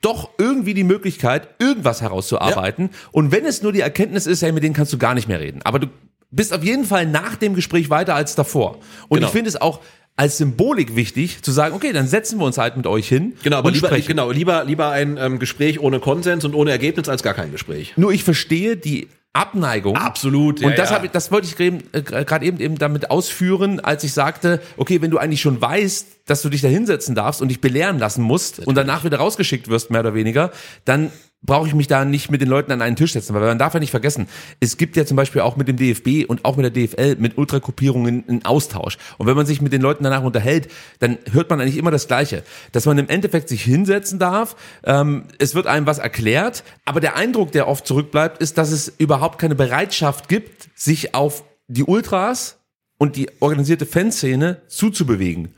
doch 0.00 0.30
irgendwie 0.38 0.74
die 0.74 0.84
Möglichkeit, 0.84 1.48
irgendwas 1.58 2.02
herauszuarbeiten. 2.02 2.90
Ja. 2.92 2.98
Und 3.12 3.32
wenn 3.32 3.46
es 3.46 3.62
nur 3.62 3.72
die 3.72 3.80
Erkenntnis 3.80 4.26
ist, 4.26 4.42
hey, 4.42 4.52
mit 4.52 4.62
denen 4.62 4.74
kannst 4.74 4.92
du 4.92 4.98
gar 4.98 5.14
nicht 5.14 5.28
mehr 5.28 5.40
reden. 5.40 5.60
Aber 5.64 5.78
du 5.78 5.86
bist 6.30 6.52
auf 6.52 6.62
jeden 6.62 6.84
Fall 6.84 7.06
nach 7.06 7.36
dem 7.36 7.54
Gespräch 7.54 7.88
weiter 7.88 8.14
als 8.14 8.34
davor. 8.34 8.78
Und 9.08 9.18
genau. 9.18 9.28
ich 9.28 9.32
finde 9.32 9.48
es 9.48 9.60
auch 9.60 9.80
als 10.16 10.36
Symbolik 10.36 10.96
wichtig, 10.96 11.42
zu 11.42 11.52
sagen, 11.52 11.76
okay, 11.76 11.92
dann 11.92 12.08
setzen 12.08 12.40
wir 12.40 12.44
uns 12.44 12.58
halt 12.58 12.76
mit 12.76 12.88
euch 12.88 13.06
hin. 13.06 13.34
Genau, 13.44 13.58
aber 13.58 13.70
lieber, 13.70 13.88
genau, 14.00 14.32
lieber, 14.32 14.64
lieber 14.64 14.90
ein 14.90 15.16
ähm, 15.16 15.38
Gespräch 15.38 15.78
ohne 15.78 16.00
Konsens 16.00 16.44
und 16.44 16.54
ohne 16.54 16.72
Ergebnis 16.72 17.08
als 17.08 17.22
gar 17.22 17.34
kein 17.34 17.52
Gespräch. 17.52 17.94
Nur 17.96 18.12
ich 18.12 18.24
verstehe 18.24 18.76
die 18.76 19.06
Abneigung. 19.32 19.96
Absolut. 19.96 20.60
Ja, 20.60 20.68
und 20.68 20.78
das, 20.78 20.90
ja. 20.90 21.02
ich, 21.02 21.10
das 21.10 21.30
wollte 21.30 21.46
ich 21.46 21.56
gerade 21.56 22.44
eben, 22.44 22.58
eben 22.60 22.76
damit 22.76 23.10
ausführen, 23.10 23.80
als 23.80 24.02
ich 24.04 24.12
sagte, 24.12 24.60
okay, 24.76 25.00
wenn 25.02 25.10
du 25.10 25.18
eigentlich 25.18 25.40
schon 25.40 25.60
weißt, 25.60 26.08
dass 26.26 26.42
du 26.42 26.48
dich 26.48 26.60
da 26.60 26.68
hinsetzen 26.68 27.14
darfst 27.14 27.40
und 27.40 27.48
dich 27.48 27.60
belehren 27.60 27.98
lassen 27.98 28.22
musst 28.22 28.54
Natürlich. 28.54 28.68
und 28.68 28.74
danach 28.74 29.04
wieder 29.04 29.18
rausgeschickt 29.18 29.68
wirst, 29.68 29.90
mehr 29.90 30.00
oder 30.00 30.14
weniger, 30.14 30.50
dann 30.84 31.10
brauche 31.42 31.68
ich 31.68 31.74
mich 31.74 31.86
da 31.86 32.04
nicht 32.04 32.30
mit 32.30 32.40
den 32.40 32.48
Leuten 32.48 32.72
an 32.72 32.82
einen 32.82 32.96
Tisch 32.96 33.12
setzen, 33.12 33.32
weil 33.34 33.42
man 33.42 33.58
darf 33.58 33.72
ja 33.72 33.80
nicht 33.80 33.92
vergessen, 33.92 34.28
es 34.60 34.76
gibt 34.76 34.96
ja 34.96 35.06
zum 35.06 35.16
Beispiel 35.16 35.40
auch 35.40 35.56
mit 35.56 35.68
dem 35.68 35.76
DFB 35.76 36.28
und 36.28 36.44
auch 36.44 36.56
mit 36.56 36.64
der 36.64 36.70
DFL 36.70 37.16
mit 37.18 37.38
Ultrakopierungen 37.38 38.24
einen 38.28 38.44
Austausch. 38.44 38.98
Und 39.18 39.26
wenn 39.26 39.36
man 39.36 39.46
sich 39.46 39.60
mit 39.60 39.72
den 39.72 39.80
Leuten 39.80 40.04
danach 40.04 40.22
unterhält, 40.22 40.68
dann 40.98 41.18
hört 41.30 41.48
man 41.48 41.60
eigentlich 41.60 41.76
immer 41.76 41.92
das 41.92 42.08
Gleiche, 42.08 42.42
dass 42.72 42.86
man 42.86 42.98
im 42.98 43.08
Endeffekt 43.08 43.48
sich 43.48 43.62
hinsetzen 43.62 44.18
darf, 44.18 44.56
ähm, 44.84 45.24
es 45.38 45.54
wird 45.54 45.66
einem 45.66 45.86
was 45.86 45.98
erklärt, 45.98 46.64
aber 46.84 47.00
der 47.00 47.16
Eindruck, 47.16 47.52
der 47.52 47.68
oft 47.68 47.86
zurückbleibt, 47.86 48.42
ist, 48.42 48.58
dass 48.58 48.72
es 48.72 48.92
überhaupt 48.98 49.38
keine 49.38 49.54
Bereitschaft 49.54 50.28
gibt, 50.28 50.68
sich 50.74 51.14
auf 51.14 51.44
die 51.68 51.84
Ultras 51.84 52.58
und 52.98 53.14
die 53.14 53.30
organisierte 53.40 53.86
Fanszene 53.86 54.62
zuzubewegen. 54.66 55.54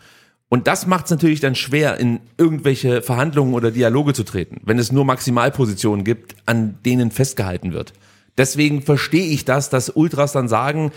Und 0.51 0.67
das 0.67 0.87
macht 0.87 1.05
es 1.05 1.13
natürlich 1.13 1.39
dann 1.39 1.55
schwer, 1.55 1.99
in 1.99 2.21
irgendwelche 2.37 3.03
Verhandlungen 3.03 3.55
oder 3.55 3.71
Dialoge 3.71 4.15
zu 4.15 4.25
treten, 4.25 4.61
wenn 4.65 4.81
es 4.81 4.91
nur 4.91 5.05
Maximalpositionen 5.05 6.05
gibt, 6.05 6.35
an 6.45 6.79
denen 6.85 7.13
festgehalten 7.13 7.73
wird. 7.73 7.93
Deswegen 8.37 8.83
verstehe 8.83 9.27
ich 9.27 9.45
das, 9.45 9.71
dass 9.71 9.91
Ultras 9.91 10.33
dann 10.33 10.49
sagen, 10.49 10.91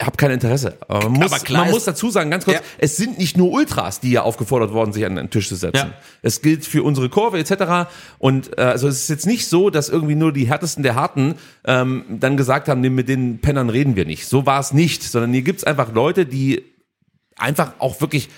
habe 0.00 0.16
kein 0.16 0.30
Interesse. 0.30 0.76
Aber 0.86 1.08
man, 1.08 1.20
muss, 1.22 1.48
man 1.48 1.70
muss 1.70 1.84
dazu 1.84 2.10
sagen, 2.10 2.30
ganz 2.30 2.44
kurz, 2.44 2.58
ja. 2.58 2.62
es 2.78 2.96
sind 2.96 3.18
nicht 3.18 3.36
nur 3.36 3.50
Ultras, 3.50 3.98
die 3.98 4.12
ja 4.12 4.22
aufgefordert 4.22 4.72
worden, 4.72 4.92
sich 4.92 5.04
an 5.04 5.16
den 5.16 5.30
Tisch 5.30 5.48
zu 5.48 5.56
setzen. 5.56 5.88
Ja. 5.88 5.94
Es 6.22 6.40
gilt 6.40 6.64
für 6.64 6.84
unsere 6.84 7.08
Kurve 7.08 7.38
etc. 7.38 7.90
Und 8.18 8.58
äh, 8.58 8.62
also 8.62 8.86
es 8.86 9.02
ist 9.02 9.08
jetzt 9.08 9.26
nicht 9.26 9.48
so, 9.48 9.70
dass 9.70 9.88
irgendwie 9.88 10.14
nur 10.14 10.32
die 10.32 10.46
härtesten 10.46 10.84
der 10.84 10.94
Harten 10.94 11.34
ähm, 11.64 12.04
dann 12.08 12.36
gesagt 12.36 12.68
haben, 12.68 12.80
nee, 12.80 12.90
mit 12.90 13.08
den 13.08 13.40
Pennern 13.40 13.70
reden 13.70 13.96
wir 13.96 14.04
nicht. 14.04 14.26
So 14.28 14.46
war 14.46 14.60
es 14.60 14.72
nicht, 14.72 15.02
sondern 15.02 15.32
hier 15.32 15.42
gibt's 15.42 15.64
einfach 15.64 15.92
Leute, 15.92 16.26
die 16.26 16.62
einfach 17.36 17.72
auch 17.78 18.00
wirklich 18.00 18.28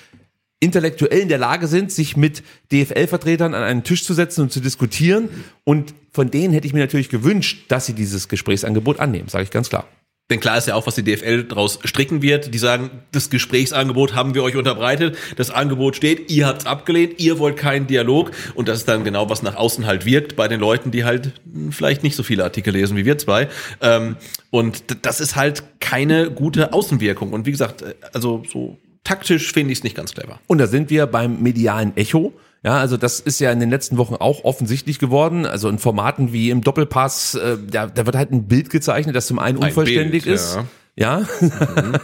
intellektuell 0.61 1.21
in 1.21 1.29
der 1.29 1.39
Lage 1.39 1.67
sind, 1.67 1.91
sich 1.91 2.17
mit 2.17 2.43
DFL-Vertretern 2.71 3.55
an 3.55 3.63
einen 3.63 3.83
Tisch 3.83 4.05
zu 4.05 4.15
setzen 4.15 4.43
und 4.43 4.53
zu 4.53 4.61
diskutieren. 4.61 5.31
Und 5.65 5.95
von 6.13 6.31
denen 6.31 6.53
hätte 6.53 6.67
ich 6.67 6.75
mir 6.75 6.81
natürlich 6.81 7.09
gewünscht, 7.09 7.65
dass 7.69 7.87
sie 7.87 7.95
dieses 7.95 8.29
Gesprächsangebot 8.29 9.01
annehmen, 9.01 9.29
sage 9.29 9.45
ich 9.45 9.51
ganz 9.51 9.71
klar. 9.71 9.87
Denn 10.31 10.39
klar 10.39 10.57
ist 10.57 10.69
ja 10.69 10.77
auch, 10.77 10.87
was 10.87 10.95
die 10.95 11.03
DFL 11.03 11.45
daraus 11.45 11.81
stricken 11.85 12.23
wird. 12.23 12.55
Die 12.55 12.59
sagen, 12.59 12.91
das 13.11 13.31
Gesprächsangebot 13.31 14.15
haben 14.15 14.35
wir 14.35 14.45
euch 14.45 14.55
unterbreitet, 14.55 15.19
das 15.37 15.51
Angebot 15.51 15.97
steht, 15.97 16.31
ihr 16.31 16.47
habt's 16.47 16.67
abgelehnt, 16.67 17.15
ihr 17.19 17.41
wollt 17.41 17.57
keinen 17.57 17.89
Dialog. 17.89 18.31
Und 18.55 18.69
das 18.69 18.79
ist 18.79 18.89
dann 18.89 19.03
genau, 19.03 19.29
was 19.29 19.43
nach 19.43 19.57
außen 19.57 19.87
halt 19.87 20.07
wirkt 20.07 20.37
bei 20.37 20.47
den 20.47 20.61
Leuten, 20.61 20.93
die 20.93 21.05
halt 21.05 21.33
vielleicht 21.71 22.05
nicht 22.05 22.15
so 22.15 22.23
viele 22.23 22.45
Artikel 22.45 22.73
lesen 22.73 22.97
wie 22.97 23.05
wir 23.05 23.19
zwei. 23.19 23.49
Ähm, 23.81 24.17
und 24.51 25.05
das 25.05 25.21
ist 25.21 25.35
halt 25.35 25.65
keine 25.81 26.31
gute 26.31 26.73
Außenwirkung. 26.73 27.33
Und 27.33 27.45
wie 27.47 27.51
gesagt, 27.51 27.83
äh, 27.83 27.95
also 28.13 28.45
so 28.51 28.79
taktisch 29.05 29.53
finde 29.53 29.73
ich 29.73 29.79
es 29.79 29.85
nicht 29.85 29.97
ganz 29.97 30.13
clever. 30.13 30.41
Und 30.47 30.59
da 30.59 30.67
sind 30.67 30.91
wir 30.91 31.07
beim 31.07 31.43
medialen 31.43 31.97
Echo. 31.97 32.33
Ja, 32.63 32.79
also 32.79 32.99
das 32.99 33.21
ist 33.21 33.41
ja 33.41 33.51
in 33.53 33.61
den 33.61 33.71
letzten 33.71 33.97
Wochen 33.97 34.15
auch 34.15 34.45
offensichtlich 34.45 34.99
geworden. 34.99 35.47
Also 35.47 35.69
in 35.69 35.79
Formaten 35.79 36.33
wie 36.33 36.51
im 36.51 36.61
Doppelpass, 36.61 37.35
äh, 37.35 37.57
da, 37.71 37.87
da 37.87 38.05
wird 38.05 38.17
halt 38.17 38.33
ein 38.33 38.49
Bild 38.49 38.69
gezeichnet, 38.69 39.17
das 39.17 39.27
zum 39.27 39.39
einen 39.39 39.57
unvollständig 39.57 40.25
Bild, 40.25 40.35
ist. 40.35 40.57
Ja. 40.57 40.67
Ja, 41.01 41.27
mhm. 41.41 41.97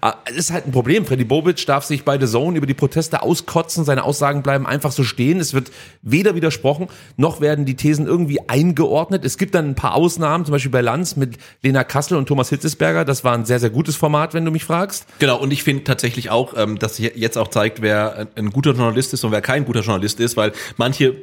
es 0.26 0.36
ist 0.36 0.52
halt 0.52 0.66
ein 0.66 0.70
Problem. 0.70 1.04
Freddy 1.04 1.24
Bobic 1.24 1.66
darf 1.66 1.84
sich 1.84 2.04
bei 2.04 2.20
The 2.20 2.26
Zone 2.26 2.56
über 2.56 2.68
die 2.68 2.74
Proteste 2.74 3.20
auskotzen. 3.20 3.84
Seine 3.84 4.04
Aussagen 4.04 4.44
bleiben 4.44 4.64
einfach 4.64 4.92
so 4.92 5.02
stehen. 5.02 5.40
Es 5.40 5.54
wird 5.54 5.72
weder 6.02 6.36
widersprochen, 6.36 6.86
noch 7.16 7.40
werden 7.40 7.64
die 7.64 7.74
Thesen 7.74 8.06
irgendwie 8.06 8.38
eingeordnet. 8.48 9.24
Es 9.24 9.38
gibt 9.38 9.56
dann 9.56 9.70
ein 9.70 9.74
paar 9.74 9.96
Ausnahmen, 9.96 10.44
zum 10.44 10.52
Beispiel 10.52 10.70
bei 10.70 10.82
Lanz 10.82 11.16
mit 11.16 11.36
Lena 11.62 11.82
Kassel 11.82 12.16
und 12.16 12.26
Thomas 12.26 12.48
Hitzesberger. 12.50 13.04
Das 13.04 13.24
war 13.24 13.34
ein 13.34 13.44
sehr, 13.44 13.58
sehr 13.58 13.70
gutes 13.70 13.96
Format, 13.96 14.34
wenn 14.34 14.44
du 14.44 14.52
mich 14.52 14.64
fragst. 14.64 15.06
Genau, 15.18 15.40
und 15.40 15.52
ich 15.52 15.64
finde 15.64 15.82
tatsächlich 15.82 16.30
auch, 16.30 16.54
ähm, 16.56 16.78
dass 16.78 16.94
sich 16.94 17.10
jetzt 17.16 17.36
auch 17.36 17.48
zeigt, 17.48 17.82
wer 17.82 18.28
ein 18.36 18.50
guter 18.50 18.70
Journalist 18.70 19.12
ist 19.14 19.24
und 19.24 19.32
wer 19.32 19.42
kein 19.42 19.64
guter 19.64 19.80
Journalist 19.80 20.20
ist, 20.20 20.36
weil 20.36 20.52
manche 20.76 21.16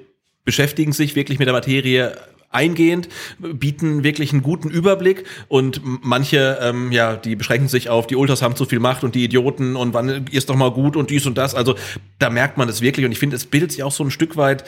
beschäftigen 0.44 0.91
sich 0.91 1.16
wirklich 1.16 1.40
mit 1.40 1.48
der 1.48 1.53
Materie 1.53 2.14
eingehend, 2.52 3.10
bieten 3.40 4.03
wirklich 4.03 4.32
einen 4.32 4.44
guten 4.44 4.69
Überblick 4.69 5.26
und 5.48 5.82
manche, 5.84 6.60
ähm, 6.61 6.91
ja, 6.91 7.15
die 7.15 7.36
beschränken 7.36 7.68
sich 7.68 7.90
auf, 7.90 8.07
die 8.07 8.15
Ultras 8.15 8.41
haben 8.41 8.56
zu 8.56 8.65
viel 8.65 8.80
Macht 8.80 9.03
und 9.03 9.15
die 9.15 9.23
Idioten 9.23 9.76
und 9.76 9.94
wann 9.94 10.28
ist 10.32 10.49
doch 10.49 10.56
mal 10.56 10.72
gut 10.72 10.95
und 10.95 11.10
dies 11.10 11.26
und 11.26 11.38
das. 11.38 11.56
Also 11.56 11.76
da 12.19 12.30
merkt 12.30 12.57
man 12.57 12.69
es 12.69 12.82
wirklich 12.82 13.06
und 13.06 13.11
ich 13.11 13.19
finde, 13.19 13.36
es 13.36 13.45
bildet 13.45 13.72
sich 13.72 13.84
auch 13.84 13.91
so 13.91 14.03
ein 14.03 14.11
Stück 14.11 14.38
weit 14.38 14.64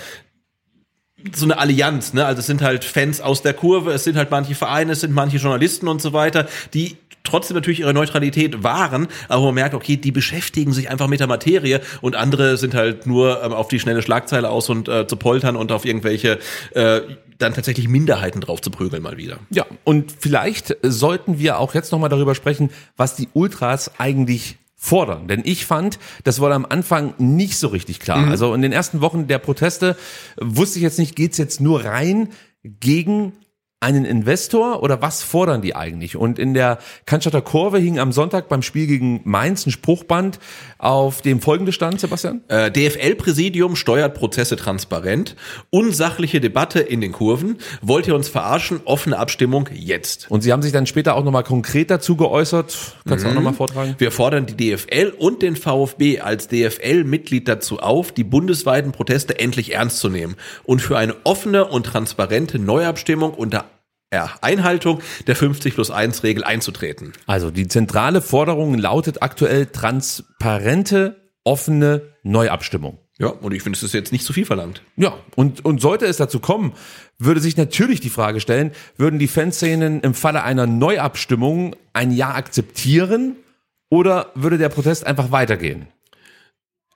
so 1.32 1.46
eine 1.46 1.58
Allianz, 1.58 2.14
ne? 2.14 2.26
Also 2.26 2.42
es 2.42 2.48
sind 2.48 2.62
halt 2.62 2.84
Fans 2.84 3.22
aus 3.22 3.42
der 3.42 3.54
Kurve, 3.54 3.94
es 3.94 4.04
sind 4.04 4.18
halt 4.18 4.30
manche 4.30 4.56
Vereine, 4.56 4.92
es 4.92 5.00
sind 5.00 5.14
manche 5.14 5.38
Journalisten 5.38 5.88
und 5.88 6.02
so 6.02 6.12
weiter, 6.12 6.48
die 6.74 6.98
trotzdem 7.24 7.56
natürlich 7.56 7.80
ihre 7.80 7.94
Neutralität 7.94 8.64
wahren, 8.64 9.08
aber 9.30 9.46
man 9.46 9.56
merkt, 9.56 9.74
okay, 9.74 9.98
die 9.98 10.12
beschäftigen 10.12 10.74
sich 10.74 10.90
einfach 10.90 11.08
mit 11.08 11.22
der 11.22 11.28
Materie 11.28 11.82
und 12.02 12.16
andere 12.16 12.58
sind 12.58 12.74
halt 12.74 13.08
nur 13.08 13.42
ähm, 13.42 13.54
auf 13.54 13.70
die 13.70 13.80
schnelle 13.80 14.02
Schlagzeile 14.02 14.50
aus 14.50 14.70
und 14.70 14.90
äh, 14.90 15.08
zu 15.08 15.16
poltern 15.16 15.56
und 15.56 15.72
auf 15.72 15.86
irgendwelche 15.86 16.40
äh, 16.72 17.02
dann 17.44 17.54
tatsächlich 17.54 17.88
Minderheiten 17.88 18.42
drauf 18.42 18.62
zu 18.62 18.72
prügeln 18.72 19.04
mal 19.04 19.18
wieder. 19.18 19.38
Ja, 19.50 19.66
und 19.84 20.14
vielleicht 20.18 20.78
sollten 20.82 21.40
wir 21.40 21.60
auch 21.60 21.74
jetzt 21.74 21.92
nochmal 21.92 22.10
darüber 22.10 22.36
sprechen, 22.36 22.70
was 22.98 23.16
die 23.16 23.30
Ultras 23.34 24.00
eigentlich 24.00 24.58
fordern. 24.76 25.28
Denn 25.28 25.42
ich 25.46 25.66
fand, 25.66 25.98
das 26.24 26.42
war 26.42 26.52
am 26.52 26.66
Anfang 26.66 27.14
nicht 27.18 27.58
so 27.58 27.68
richtig 27.68 28.00
klar. 28.00 28.18
Mhm. 28.18 28.32
Also 28.32 28.54
in 28.54 28.62
den 28.62 28.72
ersten 28.72 29.02
Wochen 29.02 29.28
der 29.28 29.40
Proteste 29.40 29.96
wusste 30.40 30.80
ich 30.80 30.84
jetzt 30.84 31.00
nicht, 31.00 31.16
geht's 31.16 31.38
jetzt 31.38 31.62
nur 31.62 31.86
rein 31.86 32.30
gegen 32.64 33.34
einen 33.84 34.06
Investor 34.06 34.82
oder 34.82 35.02
was 35.02 35.22
fordern 35.22 35.62
die 35.62 35.76
eigentlich? 35.76 36.16
Und 36.16 36.40
in 36.40 36.54
der 36.54 36.80
Cannstatter 37.06 37.42
Kurve 37.42 37.78
hing 37.78 38.00
am 38.00 38.12
Sonntag 38.12 38.48
beim 38.48 38.62
Spiel 38.62 38.88
gegen 38.88 39.22
Mainz 39.26 39.66
ein 39.66 39.72
Spruchband, 39.72 40.40
auf 40.78 41.22
dem 41.22 41.42
folgende 41.42 41.72
stand, 41.72 42.00
Sebastian? 42.00 42.42
Äh, 42.48 42.72
DFL-Präsidium 42.72 43.76
steuert 43.76 44.16
Prozesse 44.16 44.56
transparent. 44.56 45.36
Unsachliche 45.70 46.42
Debatte 46.42 46.80
in 46.80 47.02
den 47.02 47.12
Kurven. 47.12 47.58
Wollt 47.82 48.08
ihr 48.08 48.16
uns 48.16 48.30
verarschen? 48.30 48.82
Offene 48.86 49.18
Abstimmung 49.18 49.70
jetzt. 49.74 50.32
Und 50.32 50.42
Sie 50.42 50.52
haben 50.52 50.62
sich 50.62 50.72
dann 50.72 50.86
später 50.86 51.16
auch 51.16 51.24
nochmal 51.24 51.44
konkret 51.44 51.90
dazu 51.90 52.16
geäußert. 52.16 52.96
Kannst 53.08 53.24
mhm. 53.24 53.30
du 53.30 53.32
auch 53.32 53.36
nochmal 53.36 53.54
vortragen? 53.54 53.96
Wir 53.98 54.12
fordern 54.12 54.46
die 54.46 54.56
DFL 54.58 55.14
und 55.18 55.42
den 55.42 55.56
VfB 55.56 56.22
als 56.22 56.48
DFL-Mitglied 56.48 57.48
dazu 57.48 57.80
auf, 57.80 58.12
die 58.12 58.24
bundesweiten 58.24 58.92
Proteste 58.92 59.40
endlich 59.40 59.74
ernst 59.74 60.00
zu 60.00 60.10
nehmen 60.10 60.36
und 60.64 60.82
für 60.82 60.98
eine 60.98 61.16
offene 61.24 61.66
und 61.66 61.86
transparente 61.86 62.60
Neuabstimmung 62.60 63.34
unter 63.34 63.66
ja, 64.14 64.30
Einhaltung 64.42 65.02
der 65.28 65.36
50 65.36 65.74
plus 65.74 65.92
1 65.92 66.24
Regel 66.24 66.44
einzutreten. 66.44 67.14
Also 67.26 67.52
die 67.52 67.68
zentrale 67.68 68.22
Forderung 68.22 68.78
lautet 68.78 69.22
aktuell 69.22 69.66
transparente, 69.66 71.16
offene 71.44 72.04
Neuabstimmung. 72.24 73.00
Ja, 73.20 73.28
und 73.28 73.54
ich 73.54 73.62
finde, 73.62 73.78
es 73.78 73.84
ist 73.84 73.94
jetzt 73.94 74.12
nicht 74.12 74.26
zu 74.26 74.34
viel 74.34 74.46
verlangt. 74.46 74.82
Ja, 74.96 75.14
und, 75.36 75.64
und 75.64 75.82
sollte 75.82 76.06
es 76.06 76.18
dazu 76.18 76.40
kommen, 76.40 76.74
würde 77.20 77.42
sich 77.42 77.58
natürlich 77.58 78.00
die 78.02 78.10
Frage 78.10 78.40
stellen, 78.40 78.72
würden 78.98 79.20
die 79.20 79.28
Fanszenen 79.28 80.02
im 80.02 80.14
Falle 80.14 80.44
einer 80.44 80.66
Neuabstimmung 80.66 81.76
ein 81.94 82.12
Ja 82.12 82.34
akzeptieren 82.34 83.36
oder 83.90 84.32
würde 84.36 84.58
der 84.58 84.70
Protest 84.70 85.06
einfach 85.06 85.32
weitergehen? 85.32 85.88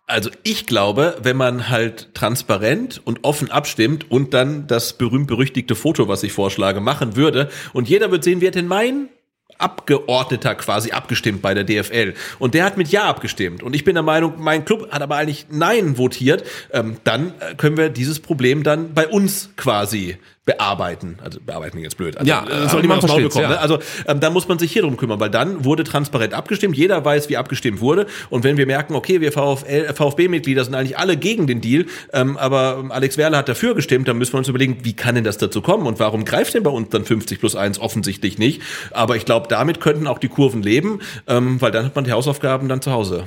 Also 0.09 0.29
ich 0.43 0.65
glaube, 0.65 1.17
wenn 1.21 1.35
man 1.35 1.67
halt 1.67 2.15
transparent 2.15 3.01
und 3.03 3.25
offen 3.25 3.51
abstimmt 3.51 4.09
und 4.09 4.34
dann 4.34 4.65
das 4.65 4.93
berühmt-berüchtigte 4.93 5.75
Foto, 5.75 6.07
was 6.07 6.23
ich 6.23 6.31
vorschlage, 6.31 6.79
machen 6.79 7.17
würde 7.17 7.49
und 7.73 7.89
jeder 7.89 8.09
wird 8.09 8.23
sehen, 8.23 8.39
wer 8.39 8.51
denn 8.51 8.67
mein 8.67 9.09
Abgeordneter 9.57 10.55
quasi 10.55 10.91
abgestimmt 10.91 11.41
bei 11.41 11.53
der 11.53 11.65
DFL. 11.65 12.13
Und 12.39 12.53
der 12.53 12.63
hat 12.63 12.77
mit 12.77 12.88
Ja 12.89 13.05
abgestimmt. 13.05 13.63
Und 13.63 13.75
ich 13.75 13.84
bin 13.84 13.95
der 13.95 14.03
Meinung, 14.03 14.35
mein 14.38 14.63
Club 14.63 14.91
hat 14.91 15.01
aber 15.01 15.17
eigentlich 15.17 15.47
Nein 15.49 15.97
votiert. 15.97 16.43
Ähm, 16.71 16.97
dann 17.03 17.34
äh, 17.39 17.55
können 17.55 17.75
wir 17.75 17.89
dieses 17.89 18.19
Problem 18.19 18.63
dann 18.63 18.93
bei 18.93 19.07
uns 19.07 19.49
quasi 19.57 20.17
bearbeiten. 20.47 21.19
Also 21.21 21.39
bearbeiten 21.45 21.77
jetzt 21.77 21.97
blöd. 21.97 22.17
Also, 22.17 22.27
ja, 22.27 22.45
äh, 22.47 22.69
soll 22.69 22.81
niemand 22.81 23.05
Maul 23.05 23.23
bekommen. 23.23 23.43
Ja. 23.43 23.49
Ne? 23.49 23.59
Also 23.59 23.79
ähm, 24.07 24.21
dann 24.21 24.31
muss 24.31 24.47
man 24.47 24.57
sich 24.57 24.71
hier 24.71 24.81
drum 24.81 24.95
kümmern, 24.95 25.19
weil 25.19 25.29
dann 25.29 25.65
wurde 25.65 25.83
transparent 25.83 26.33
abgestimmt. 26.33 26.77
Jeder 26.77 27.03
weiß, 27.03 27.27
wie 27.27 27.35
abgestimmt 27.35 27.81
wurde. 27.81 28.07
Und 28.29 28.45
wenn 28.45 28.55
wir 28.55 28.65
merken, 28.65 28.95
okay, 28.95 29.19
wir 29.19 29.33
VfB-Mitglieder 29.33 30.63
sind 30.63 30.73
eigentlich 30.73 30.97
alle 30.97 31.17
gegen 31.17 31.47
den 31.47 31.59
Deal, 31.59 31.85
ähm, 32.13 32.37
aber 32.37 32.85
Alex 32.89 33.17
Werle 33.17 33.35
hat 33.35 33.49
dafür 33.49 33.75
gestimmt, 33.75 34.07
dann 34.07 34.17
müssen 34.17 34.33
wir 34.33 34.37
uns 34.37 34.47
überlegen, 34.47 34.77
wie 34.83 34.93
kann 34.93 35.15
denn 35.15 35.25
das 35.25 35.37
dazu 35.37 35.61
kommen 35.61 35.85
und 35.85 35.99
warum 35.99 36.23
greift 36.23 36.53
denn 36.53 36.63
bei 36.63 36.71
uns 36.71 36.89
dann 36.89 37.03
50 37.03 37.39
plus 37.39 37.57
1 37.57 37.79
offensichtlich 37.79 38.37
nicht. 38.37 38.61
Aber 38.91 39.17
ich 39.17 39.25
glaube, 39.25 39.47
damit 39.49 39.81
könnten 39.81 40.07
auch 40.07 40.17
die 40.17 40.29
Kurven 40.29 40.63
leben, 40.63 41.01
ähm, 41.27 41.59
weil 41.59 41.71
dann 41.71 41.83
hat 41.83 41.95
man 41.95 42.05
die 42.05 42.13
Hausaufgaben 42.13 42.69
dann 42.69 42.81
zu 42.81 42.91
Hause. 42.91 43.25